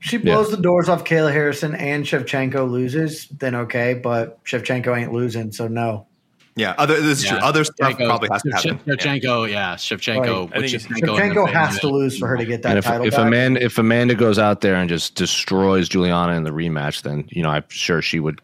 She 0.00 0.16
blows 0.16 0.50
the 0.50 0.56
doors 0.56 0.88
off 0.88 1.04
Kayla 1.04 1.32
Harrison 1.32 1.74
and 1.74 2.04
Shevchenko 2.04 2.68
loses, 2.68 3.28
then 3.28 3.54
okay, 3.54 3.94
but 3.94 4.42
Shevchenko 4.44 4.98
ain't 4.98 5.12
losing, 5.12 5.52
so 5.52 5.68
no. 5.68 6.06
Yeah, 6.56 6.74
other 6.76 7.00
this 7.00 7.18
is 7.18 7.24
Yeah. 7.24 7.30
true. 7.30 7.38
Other 7.40 7.64
stuff 7.64 7.92
Shevchenko- 7.92 8.06
probably 8.06 8.28
has 8.32 8.42
to 8.42 8.50
happen. 8.50 8.78
Shevchenko, 8.86 9.50
yeah, 9.50 9.74
Shevchenko. 9.76 10.18
Right. 10.20 10.40
with 10.42 10.52
I 10.54 10.60
think 10.60 10.74
it's- 10.74 10.86
Shevchenko 10.86 11.18
Shevchenko 11.18 11.52
has 11.52 11.78
to 11.80 11.88
lose 11.88 12.18
for 12.18 12.26
her 12.28 12.36
to 12.36 12.44
get 12.44 12.62
that 12.62 12.70
And 12.70 12.78
if, 12.78 12.84
title 12.84 13.06
if 13.06 13.12
back. 13.12 13.26
Amanda 13.26 13.62
if 13.64 13.78
Amanda 13.78 14.14
goes 14.14 14.38
out 14.38 14.60
there 14.60 14.74
and 14.74 14.88
just 14.88 15.14
destroys 15.14 15.88
Juliana 15.88 16.32
in 16.34 16.42
the 16.44 16.50
rematch, 16.50 17.02
then 17.02 17.24
you 17.30 17.42
know 17.42 17.50
I'm 17.50 17.64
sure 17.68 18.02
she 18.02 18.20
would 18.20 18.40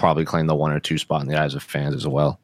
probably 0.00 0.24
claim 0.24 0.46
the 0.46 0.54
one 0.56 0.72
or 0.72 0.80
two 0.80 0.98
spot 0.98 1.22
in 1.22 1.28
the 1.28 1.38
eyes 1.38 1.54
of 1.54 1.62
fans 1.62 1.94
as 1.94 2.08
well. 2.08 2.40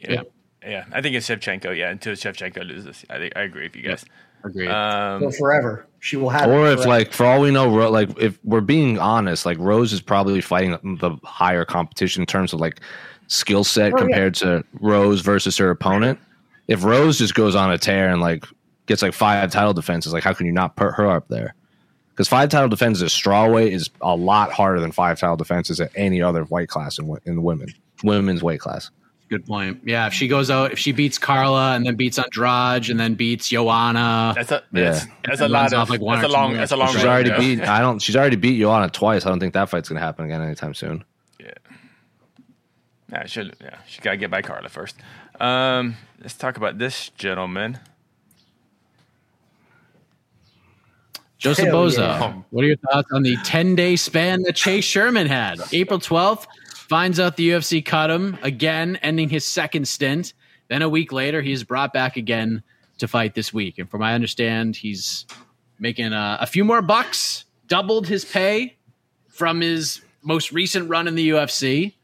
Yeah. 0.00 0.22
Yeah. 0.66 0.84
I 0.92 1.00
think 1.02 1.14
it's 1.14 1.28
Shevchenko. 1.28 1.76
Yeah. 1.76 1.90
Until 1.90 2.14
Shevchenko 2.14 2.66
loses. 2.66 3.04
I 3.10 3.18
think 3.18 3.36
I 3.36 3.42
agree 3.42 3.64
with 3.64 3.76
you 3.76 3.82
guys. 3.82 4.04
Agreed. 4.44 4.68
Um, 4.70 5.20
for 5.20 5.32
forever. 5.32 5.86
She 6.00 6.16
will 6.16 6.30
have 6.30 6.48
Or 6.48 6.66
it 6.66 6.78
if 6.80 6.86
like 6.86 7.12
for 7.12 7.24
all 7.26 7.40
we 7.40 7.50
know, 7.52 7.72
Ro- 7.72 7.90
like 7.90 8.08
if 8.18 8.38
we're 8.42 8.60
being 8.60 8.98
honest, 8.98 9.46
like 9.46 9.58
Rose 9.58 9.92
is 9.92 10.00
probably 10.00 10.40
fighting 10.40 10.72
the 11.00 11.16
higher 11.22 11.64
competition 11.64 12.22
in 12.22 12.26
terms 12.26 12.52
of 12.52 12.58
like 12.60 12.80
skill 13.28 13.62
set 13.62 13.92
Oh, 13.92 13.96
yeah. 13.96 14.02
compared 14.02 14.34
to 14.36 14.64
Rose 14.80 15.20
versus 15.20 15.56
her 15.58 15.70
opponent. 15.70 16.18
If 16.68 16.82
Rose 16.84 17.18
just 17.18 17.34
goes 17.34 17.54
on 17.54 17.70
a 17.70 17.78
tear 17.78 18.08
and 18.08 18.20
like 18.20 18.44
gets 18.86 19.02
like 19.02 19.12
five 19.12 19.52
title 19.52 19.74
defenses, 19.74 20.12
like 20.12 20.24
how 20.24 20.32
can 20.32 20.46
you 20.46 20.52
not 20.52 20.74
put 20.74 20.94
her 20.94 21.08
up 21.08 21.28
there? 21.28 21.54
Because 22.12 22.28
five 22.28 22.50
title 22.50 22.68
defenses 22.68 23.02
at 23.02 23.08
strawweight 23.08 23.70
is 23.72 23.88
a 24.02 24.14
lot 24.14 24.52
harder 24.52 24.80
than 24.80 24.92
five 24.92 25.18
title 25.18 25.36
defenses 25.36 25.80
at 25.80 25.90
any 25.96 26.20
other 26.20 26.44
weight 26.44 26.68
class 26.68 26.98
in, 26.98 27.06
wo- 27.06 27.18
in 27.24 27.42
women 27.42 27.68
women's 28.04 28.42
weight 28.42 28.60
class. 28.60 28.90
Good 29.30 29.46
point. 29.46 29.80
Yeah, 29.84 30.06
if 30.08 30.12
she 30.12 30.28
goes 30.28 30.50
out, 30.50 30.72
if 30.72 30.78
she 30.78 30.92
beats 30.92 31.16
Carla 31.16 31.74
and 31.74 31.86
then 31.86 31.94
beats 31.96 32.18
Andrade 32.18 32.90
and 32.90 33.00
then 33.00 33.14
beats 33.14 33.48
Joanna, 33.48 34.34
that's 34.36 34.50
a 34.52 34.62
Yeah. 34.74 34.90
that's, 34.90 35.06
that's 35.24 35.40
a 35.40 35.48
lot 35.48 35.72
of 35.72 35.88
like, 35.88 36.02
one 36.02 36.20
that's 36.20 36.30
a 36.30 36.36
long 36.36 36.52
that's 36.52 36.72
a 36.72 36.76
long 36.76 36.92
She's 36.92 37.04
already 37.04 37.30
yeah. 37.30 37.38
beat. 37.38 37.60
I 37.62 37.80
don't. 37.80 37.98
She's 38.02 38.14
already 38.14 38.36
beat 38.36 38.58
Joanna 38.58 38.90
twice. 38.90 39.24
I 39.24 39.30
don't 39.30 39.40
think 39.40 39.54
that 39.54 39.70
fight's 39.70 39.88
gonna 39.88 40.00
happen 40.00 40.26
again 40.26 40.42
anytime 40.42 40.74
soon. 40.74 41.04
Yeah, 43.10 43.26
she 43.26 43.50
yeah 43.60 43.78
she 43.86 44.00
gotta 44.00 44.16
get 44.16 44.30
by 44.30 44.42
Carla 44.42 44.68
first. 44.68 44.96
Um, 45.40 45.96
let's 46.20 46.34
talk 46.34 46.56
about 46.56 46.78
this 46.78 47.08
gentleman. 47.10 47.78
Joseph 51.42 51.66
Hell 51.66 51.74
Boza, 51.74 51.98
yeah. 51.98 52.32
what 52.50 52.64
are 52.64 52.68
your 52.68 52.76
thoughts 52.76 53.10
on 53.12 53.22
the 53.22 53.36
10 53.44 53.74
day 53.74 53.96
span 53.96 54.42
that 54.42 54.54
Chase 54.54 54.84
Sherman 54.84 55.26
had? 55.26 55.60
April 55.72 55.98
12th, 55.98 56.46
finds 56.92 57.18
out 57.18 57.38
the 57.38 57.48
UFC 57.48 57.82
cut 57.82 58.10
him 58.10 58.36
again, 58.42 58.96
ending 58.96 59.30
his 59.30 59.46
second 59.46 59.88
stint. 59.88 60.34
Then 60.68 60.82
a 60.82 60.88
week 60.90 61.10
later, 61.10 61.40
he's 61.40 61.64
brought 61.64 61.90
back 61.92 62.18
again 62.18 62.62
to 62.98 63.08
fight 63.08 63.34
this 63.34 63.50
week. 63.50 63.78
And 63.78 63.90
from 63.90 64.02
I 64.02 64.12
understand, 64.12 64.76
he's 64.76 65.24
making 65.78 66.12
uh, 66.12 66.36
a 66.38 66.46
few 66.46 66.64
more 66.64 66.82
bucks, 66.82 67.46
doubled 67.66 68.06
his 68.06 68.26
pay 68.26 68.76
from 69.28 69.62
his 69.62 70.02
most 70.22 70.52
recent 70.52 70.90
run 70.90 71.08
in 71.08 71.14
the 71.14 71.30
UFC. 71.30 71.94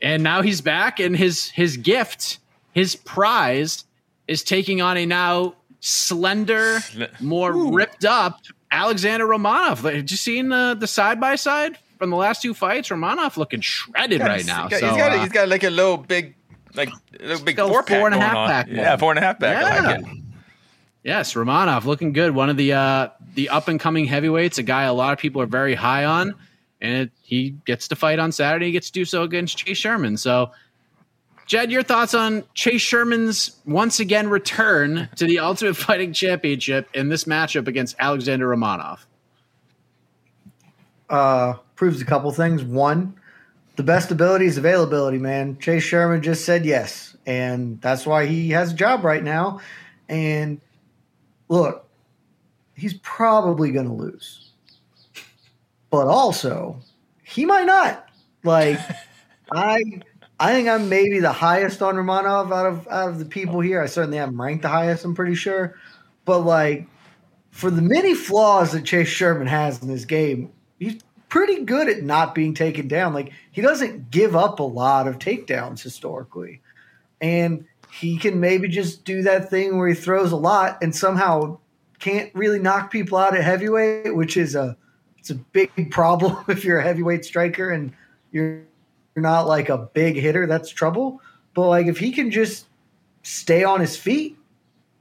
And 0.00 0.22
now 0.22 0.40
he's 0.42 0.60
back, 0.60 1.00
and 1.00 1.16
his 1.16 1.50
his 1.50 1.76
gift, 1.76 2.38
his 2.72 2.94
prize, 2.94 3.86
is 4.28 4.44
taking 4.44 4.80
on 4.80 4.96
a 4.96 5.04
now 5.04 5.56
slender, 5.80 6.78
more 7.20 7.72
ripped 7.72 8.04
up 8.04 8.40
Alexander 8.70 9.26
Romanov. 9.26 9.82
Like, 9.82 9.94
Have 9.94 10.10
you 10.10 10.16
seen 10.16 10.52
uh, 10.52 10.74
the 10.74 10.86
side 10.86 11.20
by 11.20 11.36
side 11.36 11.78
from 11.98 12.10
the 12.10 12.16
last 12.16 12.42
two 12.42 12.54
fights? 12.54 12.88
Romanov 12.88 13.36
looking 13.36 13.60
shredded 13.60 14.20
right 14.20 14.44
now. 14.46 14.68
He's 14.68 14.80
got, 14.80 14.80
so, 14.80 14.88
he's, 14.88 14.96
got 14.96 15.12
uh, 15.12 15.20
he's 15.22 15.32
got 15.32 15.48
like 15.48 15.64
a 15.64 15.70
little 15.70 15.96
big 15.96 16.34
like 16.74 16.90
a 16.90 17.24
little 17.24 17.44
big 17.44 17.56
Still 17.56 17.68
four 17.68 17.82
pack 17.82 17.98
four 17.98 18.06
and 18.06 18.14
a 18.14 18.18
going 18.18 18.28
half 18.28 18.36
on. 18.36 18.48
pack 18.48 18.66
Yeah, 18.68 18.88
more. 18.90 18.98
four 18.98 19.10
and 19.12 19.18
a 19.18 19.22
half 19.22 19.40
pack. 19.40 19.64
I 19.64 19.86
like 19.86 20.04
Yeah. 20.06 20.12
Yes, 21.04 21.32
Romanov 21.34 21.84
looking 21.84 22.12
good. 22.12 22.34
One 22.34 22.50
of 22.50 22.56
the 22.56 22.72
uh, 22.74 23.08
the 23.34 23.48
up 23.48 23.68
and 23.68 23.80
coming 23.80 24.04
heavyweights, 24.04 24.58
a 24.58 24.62
guy 24.62 24.82
a 24.82 24.92
lot 24.92 25.12
of 25.12 25.18
people 25.18 25.40
are 25.40 25.46
very 25.46 25.74
high 25.74 26.04
on, 26.04 26.34
and 26.80 26.92
it, 27.02 27.10
he 27.22 27.50
gets 27.64 27.88
to 27.88 27.96
fight 27.96 28.18
on 28.18 28.32
Saturday. 28.32 28.66
He 28.66 28.72
gets 28.72 28.88
to 28.88 28.92
do 28.92 29.04
so 29.04 29.22
against 29.22 29.56
Chase 29.56 29.78
Sherman. 29.78 30.16
So, 30.18 30.50
Jed, 31.48 31.72
your 31.72 31.82
thoughts 31.82 32.12
on 32.12 32.44
Chase 32.52 32.82
Sherman's 32.82 33.58
once 33.64 34.00
again 34.00 34.28
return 34.28 35.08
to 35.16 35.24
the 35.24 35.38
Ultimate 35.38 35.76
Fighting 35.78 36.12
Championship 36.12 36.90
in 36.92 37.08
this 37.08 37.24
matchup 37.24 37.66
against 37.66 37.96
Alexander 37.98 38.46
Romanov? 38.46 38.98
Uh, 41.08 41.54
proves 41.74 42.02
a 42.02 42.04
couple 42.04 42.30
things. 42.32 42.62
One, 42.62 43.18
the 43.76 43.82
best 43.82 44.10
ability 44.10 44.44
is 44.44 44.58
availability, 44.58 45.16
man. 45.16 45.56
Chase 45.58 45.84
Sherman 45.84 46.20
just 46.20 46.44
said 46.44 46.66
yes, 46.66 47.16
and 47.24 47.80
that's 47.80 48.04
why 48.04 48.26
he 48.26 48.50
has 48.50 48.72
a 48.72 48.76
job 48.76 49.02
right 49.02 49.24
now. 49.24 49.60
And 50.06 50.60
look, 51.48 51.88
he's 52.76 52.98
probably 53.02 53.70
going 53.72 53.86
to 53.86 53.94
lose, 53.94 54.50
but 55.88 56.08
also 56.08 56.78
he 57.24 57.46
might 57.46 57.64
not. 57.64 58.06
Like 58.44 58.78
I, 59.50 60.02
I 60.40 60.52
think 60.52 60.68
I'm 60.68 60.88
maybe 60.88 61.18
the 61.18 61.32
highest 61.32 61.82
on 61.82 61.96
Romanov 61.96 62.52
out 62.52 62.66
of 62.66 62.88
out 62.88 63.08
of 63.08 63.18
the 63.18 63.24
people 63.24 63.60
here. 63.60 63.82
I 63.82 63.86
certainly 63.86 64.18
him 64.18 64.40
ranked 64.40 64.62
the 64.62 64.68
highest. 64.68 65.04
I'm 65.04 65.14
pretty 65.14 65.34
sure, 65.34 65.76
but 66.24 66.40
like 66.40 66.86
for 67.50 67.70
the 67.70 67.82
many 67.82 68.14
flaws 68.14 68.72
that 68.72 68.84
Chase 68.84 69.08
Sherman 69.08 69.48
has 69.48 69.82
in 69.82 69.88
this 69.88 70.04
game, 70.04 70.52
he's 70.78 71.00
pretty 71.28 71.64
good 71.64 71.88
at 71.88 72.02
not 72.02 72.34
being 72.34 72.54
taken 72.54 72.88
down. 72.88 73.12
Like 73.14 73.32
he 73.50 73.60
doesn't 73.60 74.10
give 74.10 74.36
up 74.36 74.60
a 74.60 74.64
lot 74.64 75.08
of 75.08 75.18
takedowns 75.18 75.82
historically. 75.82 76.60
And 77.20 77.64
he 77.90 78.16
can 78.16 78.38
maybe 78.38 78.68
just 78.68 79.04
do 79.04 79.22
that 79.22 79.50
thing 79.50 79.76
where 79.76 79.88
he 79.88 79.94
throws 79.94 80.30
a 80.30 80.36
lot 80.36 80.78
and 80.82 80.94
somehow 80.94 81.58
can't 81.98 82.32
really 82.34 82.60
knock 82.60 82.92
people 82.92 83.18
out 83.18 83.36
at 83.36 83.42
heavyweight, 83.42 84.14
which 84.14 84.36
is 84.36 84.54
a 84.54 84.76
it's 85.18 85.30
a 85.30 85.34
big 85.34 85.90
problem 85.90 86.44
if 86.48 86.64
you're 86.64 86.78
a 86.78 86.82
heavyweight 86.82 87.24
striker 87.24 87.70
and 87.70 87.92
you're 88.30 88.62
you're 89.18 89.22
not 89.22 89.48
like 89.48 89.68
a 89.68 89.78
big 89.78 90.14
hitter, 90.14 90.46
that's 90.46 90.70
trouble. 90.70 91.20
But 91.52 91.66
like 91.66 91.86
if 91.88 91.98
he 91.98 92.12
can 92.12 92.30
just 92.30 92.66
stay 93.24 93.64
on 93.64 93.80
his 93.80 93.96
feet 93.96 94.38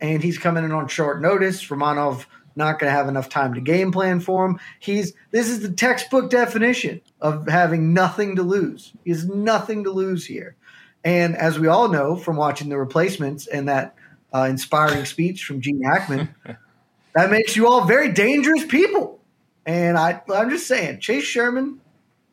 and 0.01 0.23
he's 0.23 0.39
coming 0.39 0.63
in 0.63 0.71
on 0.71 0.87
short 0.87 1.21
notice, 1.21 1.63
Romanov 1.67 2.25
not 2.55 2.79
going 2.79 2.91
to 2.91 2.97
have 2.97 3.07
enough 3.07 3.29
time 3.29 3.53
to 3.53 3.61
game 3.61 3.91
plan 3.91 4.19
for 4.19 4.43
him. 4.43 4.59
He's 4.79 5.13
this 5.29 5.49
is 5.49 5.59
the 5.59 5.71
textbook 5.71 6.31
definition 6.31 6.99
of 7.21 7.47
having 7.47 7.93
nothing 7.93 8.37
to 8.37 8.41
lose. 8.41 8.91
He 9.05 9.11
has 9.11 9.27
nothing 9.27 9.83
to 9.83 9.91
lose 9.91 10.25
here. 10.25 10.55
And 11.03 11.37
as 11.37 11.59
we 11.59 11.67
all 11.67 11.89
know 11.89 12.15
from 12.15 12.37
watching 12.37 12.69
the 12.69 12.77
replacements 12.77 13.45
and 13.45 13.69
that 13.69 13.93
uh, 14.33 14.47
inspiring 14.49 15.05
speech 15.05 15.45
from 15.45 15.61
Gene 15.61 15.83
Hackman, 15.83 16.33
that 17.13 17.29
makes 17.29 17.55
you 17.55 17.67
all 17.67 17.85
very 17.85 18.11
dangerous 18.11 18.65
people. 18.65 19.19
And 19.67 19.95
I, 19.95 20.23
I'm 20.33 20.49
just 20.49 20.65
saying, 20.65 21.01
Chase 21.01 21.23
Sherman, 21.23 21.81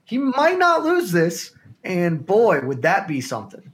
he 0.05 0.17
might 0.17 0.59
not 0.59 0.83
lose 0.83 1.13
this. 1.13 1.51
And 1.85 2.25
boy, 2.27 2.61
would 2.63 2.83
that 2.83 3.07
be 3.09 3.21
something. 3.21 3.73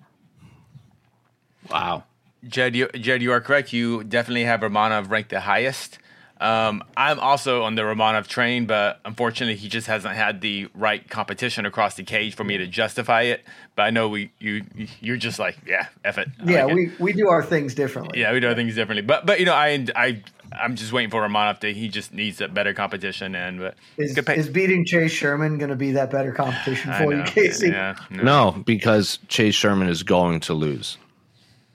Wow. 1.70 2.04
Jed, 2.46 2.74
you, 2.76 2.88
Jed, 2.88 3.22
you 3.22 3.32
are 3.32 3.40
correct. 3.40 3.72
You 3.72 4.04
definitely 4.04 4.44
have 4.44 4.60
Romanov 4.60 5.10
ranked 5.10 5.30
the 5.30 5.40
highest. 5.40 5.98
Um, 6.40 6.82
I'm 6.96 7.20
also 7.20 7.64
on 7.64 7.74
the 7.74 7.82
Romanov 7.82 8.26
train, 8.26 8.66
but 8.66 9.00
unfortunately, 9.04 9.56
he 9.56 9.68
just 9.68 9.86
hasn't 9.86 10.14
had 10.14 10.40
the 10.40 10.68
right 10.74 11.08
competition 11.08 11.66
across 11.66 11.96
the 11.96 12.02
cage 12.02 12.34
for 12.34 12.44
me 12.44 12.56
to 12.58 12.66
justify 12.66 13.22
it. 13.22 13.42
But 13.76 13.82
I 13.82 13.90
know 13.90 14.08
we, 14.08 14.32
you, 14.38 14.64
you're 15.00 15.18
just 15.18 15.38
like, 15.38 15.58
yeah, 15.66 15.88
eff 16.04 16.18
it. 16.18 16.28
I 16.40 16.44
Yeah, 16.44 16.64
like 16.64 16.68
it. 16.68 16.74
we, 16.74 16.92
we 16.98 17.12
do 17.12 17.28
our 17.28 17.42
things 17.42 17.74
differently. 17.74 18.20
yeah, 18.20 18.32
we 18.32 18.40
do 18.40 18.48
our 18.48 18.54
things 18.54 18.74
differently. 18.74 19.02
But, 19.02 19.26
but 19.26 19.38
you 19.38 19.46
know, 19.46 19.54
I, 19.54 19.86
I, 19.94 20.22
I'm 20.52 20.74
just 20.76 20.92
waiting 20.92 21.10
for 21.10 21.22
Romanov 21.22 21.60
to. 21.60 21.72
He 21.72 21.88
just 21.88 22.12
needs 22.12 22.40
a 22.40 22.48
better 22.48 22.74
competition, 22.74 23.34
and 23.34 23.60
but 23.60 23.74
Is, 23.96 24.18
pay- 24.20 24.36
is 24.36 24.48
beating 24.48 24.84
Chase 24.84 25.12
Sherman 25.12 25.58
going 25.58 25.70
to 25.70 25.76
be 25.76 25.92
that 25.92 26.10
better 26.10 26.32
competition 26.32 26.90
I 26.90 27.04
for 27.04 27.14
you, 27.14 27.22
Casey? 27.22 27.68
Yeah, 27.68 27.96
No, 28.10 28.62
because 28.66 29.18
Chase 29.28 29.54
Sherman 29.54 29.88
is 29.88 30.02
going 30.02 30.40
to 30.40 30.54
lose. 30.54 30.98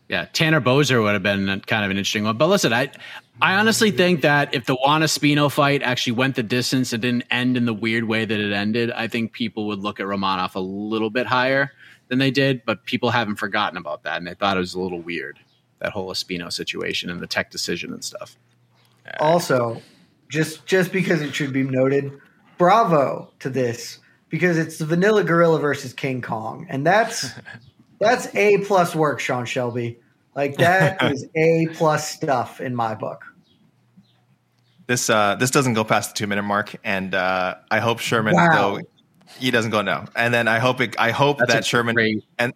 Yeah, 0.09 0.25
Tanner 0.33 0.61
Boser 0.61 1.01
would 1.01 1.13
have 1.13 1.23
been 1.23 1.47
kind 1.61 1.83
of 1.83 1.91
an 1.91 1.97
interesting 1.97 2.25
one. 2.25 2.37
But 2.37 2.47
listen, 2.47 2.73
I 2.73 2.91
I 3.41 3.55
honestly 3.55 3.91
think 3.91 4.21
that 4.21 4.53
if 4.53 4.65
the 4.65 4.75
Juan 4.75 5.01
Espino 5.01 5.51
fight 5.51 5.81
actually 5.81 6.13
went 6.13 6.35
the 6.35 6.43
distance 6.43 6.93
and 6.93 7.01
didn't 7.01 7.23
end 7.31 7.57
in 7.57 7.65
the 7.65 7.73
weird 7.73 8.03
way 8.03 8.23
that 8.23 8.39
it 8.39 8.53
ended, 8.53 8.91
I 8.91 9.07
think 9.07 9.31
people 9.31 9.67
would 9.67 9.79
look 9.79 9.99
at 9.99 10.05
Romanov 10.05 10.55
a 10.55 10.59
little 10.59 11.09
bit 11.09 11.25
higher 11.27 11.71
than 12.07 12.19
they 12.19 12.29
did. 12.29 12.63
But 12.65 12.85
people 12.85 13.09
haven't 13.09 13.37
forgotten 13.37 13.77
about 13.77 14.03
that, 14.03 14.17
and 14.17 14.27
they 14.27 14.35
thought 14.35 14.57
it 14.57 14.59
was 14.59 14.75
a 14.75 14.79
little 14.79 15.01
weird 15.01 15.39
that 15.79 15.91
whole 15.91 16.11
Espino 16.11 16.51
situation 16.51 17.09
and 17.09 17.19
the 17.19 17.27
tech 17.27 17.51
decision 17.51 17.91
and 17.91 18.03
stuff. 18.03 18.37
Also, 19.19 19.81
just 20.29 20.65
just 20.65 20.91
because 20.91 21.21
it 21.21 21.33
should 21.35 21.53
be 21.53 21.63
noted, 21.63 22.11
bravo 22.57 23.31
to 23.39 23.49
this 23.49 23.99
because 24.29 24.57
it's 24.57 24.77
the 24.77 24.85
Vanilla 24.85 25.23
Gorilla 25.23 25.59
versus 25.59 25.93
King 25.93 26.21
Kong, 26.21 26.65
and 26.69 26.85
that's 26.85 27.29
that's 27.99 28.33
a 28.35 28.57
plus 28.59 28.95
work, 28.95 29.19
Sean 29.19 29.45
Shelby. 29.45 29.99
Like 30.35 30.57
that 30.57 31.01
is 31.11 31.25
a 31.35 31.67
plus 31.73 32.09
stuff 32.09 32.59
in 32.59 32.75
my 32.75 32.95
book. 32.95 33.23
This 34.87 35.09
uh, 35.09 35.35
this 35.35 35.49
doesn't 35.51 35.73
go 35.73 35.83
past 35.83 36.13
the 36.13 36.17
two 36.19 36.27
minute 36.27 36.43
mark, 36.43 36.75
and 36.83 37.15
uh, 37.15 37.55
I 37.71 37.79
hope 37.79 37.99
Sherman 37.99 38.33
Wow. 38.35 38.77
though 38.77 38.81
he 39.39 39.49
doesn't 39.51 39.71
go 39.71 39.81
no. 39.81 40.05
And 40.15 40.33
then 40.33 40.47
I 40.47 40.59
hope 40.59 40.79
it, 40.81 40.95
I 40.99 41.11
hope 41.11 41.39
That's 41.39 41.53
that 41.53 41.65
Sherman 41.65 41.95
great- 41.95 42.23
and 42.37 42.53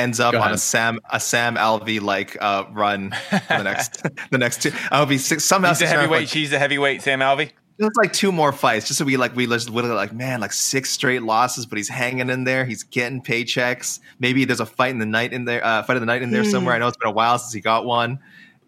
ends 0.00 0.20
up 0.20 0.34
on 0.34 0.52
a 0.52 0.58
Sam 0.58 1.00
a 1.10 1.20
Sam 1.20 1.56
Alvey 1.56 2.00
like 2.00 2.36
uh, 2.40 2.64
run 2.72 3.10
for 3.30 3.40
the 3.48 3.62
next 3.62 4.02
the 4.30 4.38
next 4.38 4.62
two. 4.62 4.70
I 4.90 4.98
hope 4.98 5.10
he 5.10 5.18
six, 5.18 5.44
somehow 5.44 5.68
He's 5.70 5.78
the 5.78 5.86
six 5.86 5.90
rounds, 5.92 6.02
heavyweight. 6.02 6.20
like, 6.22 6.28
She's 6.28 6.50
the 6.50 6.58
heavyweight. 6.58 7.02
Sam 7.02 7.20
Alvey. 7.20 7.50
It's 7.82 7.96
like 7.96 8.12
two 8.12 8.30
more 8.30 8.52
fights, 8.52 8.86
just 8.88 8.98
so 8.98 9.06
we 9.06 9.16
like 9.16 9.34
we 9.34 9.46
just 9.46 9.70
literally 9.70 9.96
like 9.96 10.12
man, 10.12 10.40
like 10.40 10.52
six 10.52 10.90
straight 10.90 11.22
losses, 11.22 11.64
but 11.64 11.78
he's 11.78 11.88
hanging 11.88 12.28
in 12.28 12.44
there. 12.44 12.66
He's 12.66 12.82
getting 12.82 13.22
paychecks. 13.22 14.00
Maybe 14.18 14.44
there's 14.44 14.60
a 14.60 14.66
fight 14.66 14.90
in 14.90 14.98
the 14.98 15.06
night 15.06 15.32
in 15.32 15.46
there, 15.46 15.64
uh, 15.64 15.82
fight 15.82 15.96
of 15.96 16.00
the 16.00 16.06
night 16.06 16.20
in 16.20 16.30
there 16.30 16.44
somewhere. 16.44 16.74
I 16.74 16.78
know 16.78 16.88
it's 16.88 16.98
been 16.98 17.08
a 17.08 17.12
while 17.12 17.38
since 17.38 17.54
he 17.54 17.60
got 17.60 17.86
one. 17.86 18.18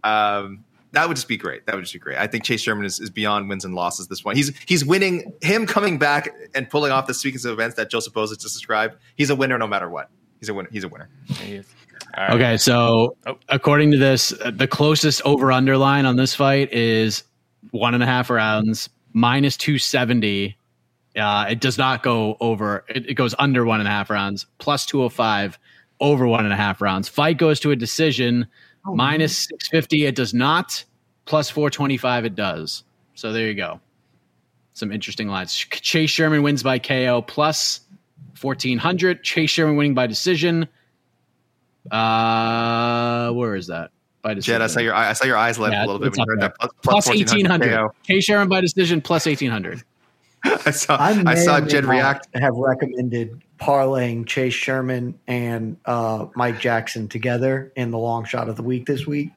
Um, 0.02 0.64
that 0.92 1.08
would 1.08 1.14
just 1.16 1.28
be 1.28 1.36
great. 1.36 1.66
That 1.66 1.74
would 1.74 1.82
just 1.82 1.92
be 1.92 1.98
great. 1.98 2.18
I 2.18 2.26
think 2.26 2.44
Chase 2.44 2.62
Sherman 2.62 2.84
is, 2.84 3.00
is 3.00 3.10
beyond 3.10 3.48
wins 3.48 3.64
and 3.64 3.74
losses. 3.74 4.08
This 4.08 4.22
point. 4.22 4.36
he's 4.38 4.56
he's 4.66 4.84
winning. 4.84 5.32
Him 5.42 5.66
coming 5.66 5.98
back 5.98 6.30
and 6.54 6.68
pulling 6.70 6.92
off 6.92 7.06
the 7.06 7.14
sequence 7.14 7.44
of 7.44 7.52
events 7.52 7.76
that 7.76 7.90
Joseph 7.90 8.14
Boza 8.14 8.40
just 8.40 8.54
described. 8.54 8.96
He's 9.16 9.28
a 9.28 9.36
winner 9.36 9.58
no 9.58 9.66
matter 9.66 9.90
what. 9.90 10.10
He's 10.42 10.48
a 10.48 10.54
winner. 10.54 10.68
He's 10.72 10.82
a 10.82 10.88
winner. 10.88 11.08
He 11.28 11.54
is. 11.54 11.66
All 12.18 12.24
right. 12.24 12.34
Okay, 12.34 12.56
so 12.56 13.16
Oh. 13.28 13.38
according 13.48 13.92
to 13.92 13.96
this, 13.96 14.32
uh, 14.32 14.50
the 14.52 14.66
closest 14.66 15.22
over 15.24 15.52
underline 15.52 16.04
on 16.04 16.16
this 16.16 16.34
fight 16.34 16.72
is 16.72 17.22
one 17.70 17.94
and 17.94 18.02
a 18.02 18.06
half 18.06 18.28
rounds 18.28 18.88
minus 19.12 19.56
270. 19.56 20.56
Uh, 21.16 21.46
it 21.48 21.60
does 21.60 21.78
not 21.78 22.02
go 22.02 22.36
over, 22.40 22.84
it, 22.88 23.08
it 23.10 23.14
goes 23.14 23.36
under 23.38 23.64
one 23.64 23.78
and 23.78 23.86
a 23.88 23.92
half 23.92 24.10
rounds, 24.10 24.46
plus 24.58 24.84
205 24.84 25.60
over 26.00 26.26
one 26.26 26.42
and 26.44 26.52
a 26.52 26.56
half 26.56 26.80
rounds. 26.82 27.06
Fight 27.08 27.38
goes 27.38 27.60
to 27.60 27.70
a 27.70 27.76
decision, 27.76 28.48
minus 28.84 29.38
650. 29.46 30.06
It 30.06 30.16
does 30.16 30.34
not, 30.34 30.84
plus 31.24 31.50
425. 31.50 32.24
It 32.24 32.34
does. 32.34 32.82
So 33.14 33.32
there 33.32 33.46
you 33.46 33.54
go. 33.54 33.80
Some 34.74 34.90
interesting 34.90 35.28
lines. 35.28 35.54
Chase 35.54 36.10
Sherman 36.10 36.42
wins 36.42 36.64
by 36.64 36.80
KO, 36.80 37.22
plus 37.22 37.81
1400. 38.42 39.22
Chase 39.22 39.50
Sherman 39.50 39.76
winning 39.76 39.94
by 39.94 40.06
decision. 40.06 40.68
Uh, 41.90 43.30
where 43.32 43.54
is 43.54 43.66
that? 43.68 43.90
By 44.22 44.34
decision. 44.34 44.54
Jed, 44.54 44.62
I 44.62 44.66
saw 44.68 44.80
your 44.80 44.94
I 44.94 45.12
saw 45.14 45.26
your 45.26 45.36
eyes 45.36 45.58
light 45.58 45.72
Yeah, 45.72 45.82
up 45.82 45.88
a 45.88 45.92
little 45.92 45.98
bit 45.98 46.08
it's 46.08 46.18
when 46.18 46.26
you 46.26 46.30
heard 46.32 46.40
that. 46.42 46.58
Plus, 46.58 46.70
plus 46.82 47.06
plus 47.06 47.08
1800. 47.08 47.72
1400 47.72 47.90
K 48.06 48.20
Sharon 48.20 48.48
by 48.48 48.60
decision 48.60 49.00
plus 49.00 49.26
1800. 49.26 49.82
I 50.44 50.70
saw 50.70 50.96
I, 50.96 51.22
I, 51.26 51.34
saw 51.34 51.60
Jed 51.60 51.84
react. 51.84 52.28
Have 52.34 52.54
recommended 52.54 53.42
parlaying 53.60 54.26
Chase 54.26 54.54
Sherman 54.54 55.18
and 55.26 55.76
uh, 55.86 56.26
Mike 56.34 56.58
Jackson 56.60 57.08
together 57.08 57.72
in 57.76 57.90
the 57.90 57.98
long 57.98 58.24
shot 58.24 58.48
of 58.48 58.56
the 58.56 58.62
week 58.62 58.86
this 58.86 59.06
week. 59.06 59.30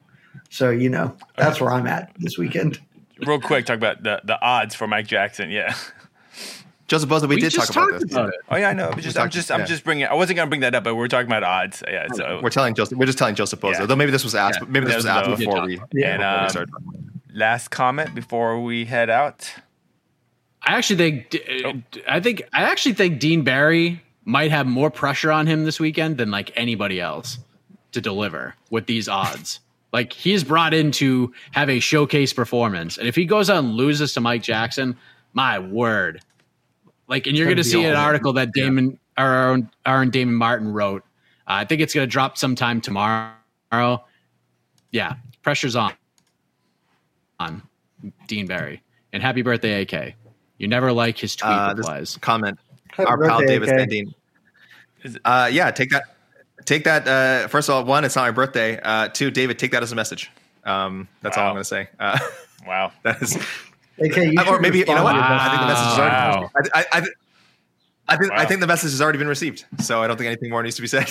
So 0.50 0.70
you 0.70 0.88
know 0.88 1.16
that's 1.36 1.60
where 1.60 1.70
I'm 1.70 1.86
at 1.86 2.12
this 2.18 2.38
weekend. 2.38 2.80
Real 3.24 3.40
quick, 3.40 3.64
talk 3.64 3.76
about 3.76 4.02
the, 4.02 4.20
the 4.24 4.40
odds 4.42 4.74
for 4.74 4.86
Mike 4.86 5.06
Jackson. 5.06 5.50
Yeah. 5.50 5.74
Joseph 6.88 7.08
Boza, 7.10 7.22
we, 7.22 7.34
We 7.34 7.40
did 7.40 7.50
just 7.50 7.72
talk 7.72 7.88
about 7.88 8.00
this. 8.00 8.12
about 8.12 8.28
it. 8.28 8.36
Oh 8.48 8.56
yeah, 8.56 8.68
I 8.68 8.72
know. 8.72 8.90
I'm 8.90 9.00
just, 9.00 9.16
I'm 9.16 9.24
talked- 9.24 9.34
just, 9.34 9.50
I'm 9.50 9.60
yeah. 9.60 9.66
just 9.66 9.82
bringing. 9.84 10.06
I 10.06 10.14
wasn't 10.14 10.36
gonna 10.36 10.48
bring 10.48 10.60
that 10.60 10.74
up, 10.74 10.84
but 10.84 10.94
we're 10.94 11.08
talking 11.08 11.26
about 11.26 11.42
odds. 11.42 11.82
Yeah. 11.88 12.06
So 12.14 12.40
We're 12.42 12.50
telling 12.50 12.74
Joseph. 12.74 12.96
We're 12.96 13.06
just 13.06 13.18
telling 13.18 13.34
Joseph 13.34 13.60
Boza. 13.60 13.80
Yeah. 13.80 13.86
Though 13.86 13.96
maybe 13.96 14.12
this 14.12 14.22
was 14.24 14.34
asked. 14.34 14.60
Yeah. 14.60 14.68
Maybe 14.68 14.86
this 14.86 14.94
was 14.96 15.04
was 15.04 15.10
asked 15.10 15.38
before 15.38 15.62
we 15.62 15.66
we. 15.66 15.76
did 15.76 15.82
Yeah. 15.92 16.08
and 16.14 16.18
before 16.20 16.32
we 16.32 16.44
um, 16.44 16.48
started. 16.50 16.74
last 17.34 17.68
comment 17.70 18.14
before 18.14 18.62
we 18.62 18.84
head 18.84 19.10
out. 19.10 19.52
I 20.62 20.76
actually 20.76 20.96
think 20.96 21.36
uh, 21.64 21.72
I 22.08 22.20
think 22.20 22.42
I 22.52 22.62
actually 22.62 22.94
think 22.94 23.18
Dean 23.20 23.42
Barry 23.42 24.02
might 24.24 24.50
have 24.50 24.66
more 24.66 24.90
pressure 24.90 25.30
on 25.32 25.46
him 25.46 25.64
this 25.64 25.78
weekend 25.80 26.18
than 26.18 26.30
like 26.30 26.50
anybody 26.56 27.00
else 27.00 27.38
to 27.92 28.00
deliver 28.00 28.54
with 28.70 28.86
these 28.86 29.08
odds. 29.08 29.60
Like 29.92 30.12
he's 30.12 30.44
brought 30.44 30.74
in 30.74 30.90
to 30.92 31.32
have 31.52 31.70
a 31.70 31.78
showcase 31.80 32.32
performance, 32.34 32.98
and 32.98 33.08
if 33.08 33.16
he 33.16 33.24
goes 33.24 33.48
out 33.48 33.64
and 33.64 33.74
loses 33.74 34.12
to 34.14 34.20
Mike 34.20 34.42
Jackson, 34.42 34.94
my 35.32 35.58
word! 35.58 36.20
Like, 37.08 37.26
and 37.26 37.36
you're 37.36 37.46
Gonna 37.46 37.56
going 37.56 37.64
to 37.64 37.68
be 37.68 37.72
see 37.82 37.84
an 37.84 37.94
article 37.96 38.32
that 38.34 38.52
Damon, 38.52 38.98
our 39.16 39.48
own, 39.50 39.70
our 39.84 40.00
own 40.00 40.10
Damon 40.10 40.34
Martin 40.34 40.72
wrote. 40.72 41.02
Uh, 41.46 41.62
I 41.62 41.64
think 41.64 41.80
it's 41.80 41.94
going 41.94 42.06
to 42.06 42.10
drop 42.10 42.36
sometime 42.36 42.80
tomorrow. 42.80 43.32
Yeah, 44.90 45.14
pressure's 45.42 45.76
on. 45.76 45.92
on 47.38 47.62
Dean 48.26 48.46
Barry. 48.46 48.82
And 49.12 49.22
happy 49.22 49.42
birthday, 49.42 49.82
AK. 49.82 50.14
You 50.58 50.68
never 50.68 50.92
like 50.92 51.16
his 51.18 51.36
tweet 51.36 51.50
Uh, 51.52 51.74
replies. 51.76 52.16
comment. 52.20 52.58
Happy 52.92 53.08
Our 53.08 53.18
pal 53.18 53.38
birthday, 53.40 53.46
Davis 53.58 53.70
AK. 53.70 53.76
Bandine. 53.76 54.14
Uh, 55.24 55.48
yeah, 55.52 55.70
take 55.70 55.90
that. 55.90 56.02
Take 56.64 56.84
that. 56.84 57.06
Uh, 57.06 57.46
first 57.48 57.68
of 57.68 57.74
all, 57.76 57.84
one, 57.84 58.04
it's 58.04 58.16
not 58.16 58.22
my 58.22 58.30
birthday. 58.32 58.80
Uh, 58.82 59.08
two, 59.08 59.30
David, 59.30 59.58
take 59.58 59.70
that 59.72 59.82
as 59.82 59.92
a 59.92 59.94
message. 59.94 60.30
Um, 60.64 61.06
that's 61.22 61.36
all 61.38 61.46
I'm 61.46 61.52
going 61.54 61.60
to 61.60 61.64
say. 61.64 61.88
Uh, 62.00 62.18
Wow. 62.66 62.90
that 63.04 63.22
is, 63.22 63.38
AK, 63.98 64.16
you 64.16 64.34
or 64.38 64.44
should 64.44 64.60
maybe 64.60 64.78
you 64.80 64.84
know 64.86 65.04
what? 65.04 65.14
respond 65.14 65.40
I 65.40 65.48
think 65.48 65.60
the 65.60 65.66
message 65.66 65.92
is 65.92 65.98
already. 65.98 66.14
Wow. 66.14 66.50
I, 66.54 66.80
I, 66.80 66.84
I, 66.92 67.02
I 68.08 68.16
think 68.16 68.32
I 68.32 68.44
think 68.44 68.60
the 68.60 68.66
message 68.66 68.90
has 68.90 69.00
already 69.00 69.18
been 69.18 69.28
received. 69.28 69.64
So 69.80 70.02
I 70.02 70.06
don't 70.06 70.16
think 70.16 70.26
anything 70.26 70.50
more 70.50 70.62
needs 70.62 70.76
to 70.76 70.82
be 70.82 70.88
said. 70.88 71.08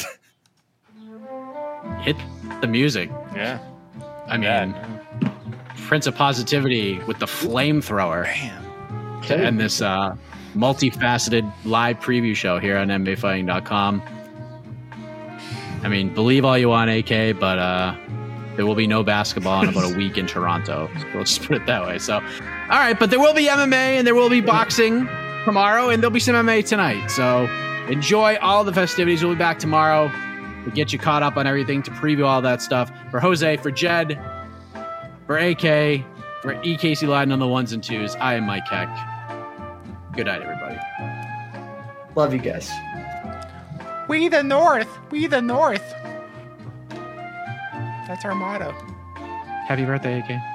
Hit 2.02 2.16
the 2.62 2.68
music. 2.68 3.10
Yeah. 3.36 3.60
I 4.28 4.38
mean, 4.38 4.76
Prince 5.88 6.07
of 6.07 6.16
Positivity 6.16 6.99
with 7.03 7.20
the 7.20 7.26
flamethrower 7.26 8.26
to 9.28 9.38
end 9.38 9.60
this 9.60 9.82
uh, 9.82 10.16
multifaceted 10.56 11.52
live 11.64 11.99
preview 11.99 12.36
show 12.36 12.60
here 12.60 12.78
on 12.78 12.88
MMAfighting.com. 12.88 14.02
I 15.84 15.88
mean, 15.88 16.14
believe 16.14 16.45
all 16.45 16.57
you 16.57 16.70
want, 16.70 16.90
AK, 16.90 17.40
but 17.40 17.60
uh, 17.60 17.95
there 18.56 18.66
will 18.66 18.76
be 18.76 18.88
no 18.88 19.03
basketball 19.03 19.62
in 19.62 19.70
about 19.70 19.94
a 19.94 19.95
week 19.95 20.18
in 20.18 20.26
Toronto. 20.26 20.90
So 20.98 21.07
let's 21.16 21.38
just 21.38 21.48
put 21.48 21.57
it 21.57 21.66
that 21.68 21.86
way. 21.86 21.99
So, 21.99 22.22
all 22.70 22.80
right, 22.80 22.98
but 22.98 23.10
there 23.10 23.20
will 23.20 23.34
be 23.34 23.46
MMA 23.46 23.74
and 23.74 24.08
there 24.08 24.16
will 24.16 24.30
be 24.30 24.42
boxing 24.42 25.08
tomorrow, 25.46 25.90
and 25.90 26.02
there'll 26.02 26.12
be 26.12 26.20
some 26.20 26.34
MMA 26.36 26.66
tonight. 26.66 27.10
So 27.10 27.46
enjoy 27.88 28.38
all 28.38 28.64
the 28.64 28.74
festivities. 28.74 29.24
We'll 29.24 29.36
be 29.36 29.40
back 29.40 29.60
tomorrow. 29.60 30.12
We'll 30.66 30.74
get 30.74 30.92
you 30.92 30.98
caught 30.98 31.22
up 31.22 31.38
on 31.38 31.46
everything 31.46 31.84
to 31.84 31.92
preview 31.92 32.26
all 32.26 32.42
that 32.42 32.62
stuff. 32.62 32.92
For 33.12 33.20
Jose, 33.20 33.58
for 33.58 33.70
Jed, 33.70 34.20
for 35.28 35.38
AK, 35.38 36.04
for 36.42 36.56
EKC 36.56 37.08
Lyden 37.08 37.32
on 37.32 37.38
the 37.40 37.48
ones 37.48 37.72
and 37.72 37.84
twos, 37.84 38.16
I 38.16 38.34
am 38.34 38.46
Mike 38.46 38.68
Heck. 38.68 38.90
Good 40.14 40.26
night, 40.26 40.42
everybody. 40.42 40.80
Love 42.16 42.34
you 42.34 42.40
guys. 42.40 42.72
We 44.08 44.28
the 44.28 44.42
North. 44.42 44.90
We 45.12 45.28
the 45.28 45.42
North. 45.42 45.94
That's 48.08 48.26
our 48.26 48.34
motto. 48.34 48.72
Happy 49.68 49.86
birthday, 49.86 50.20
AK. 50.20 50.55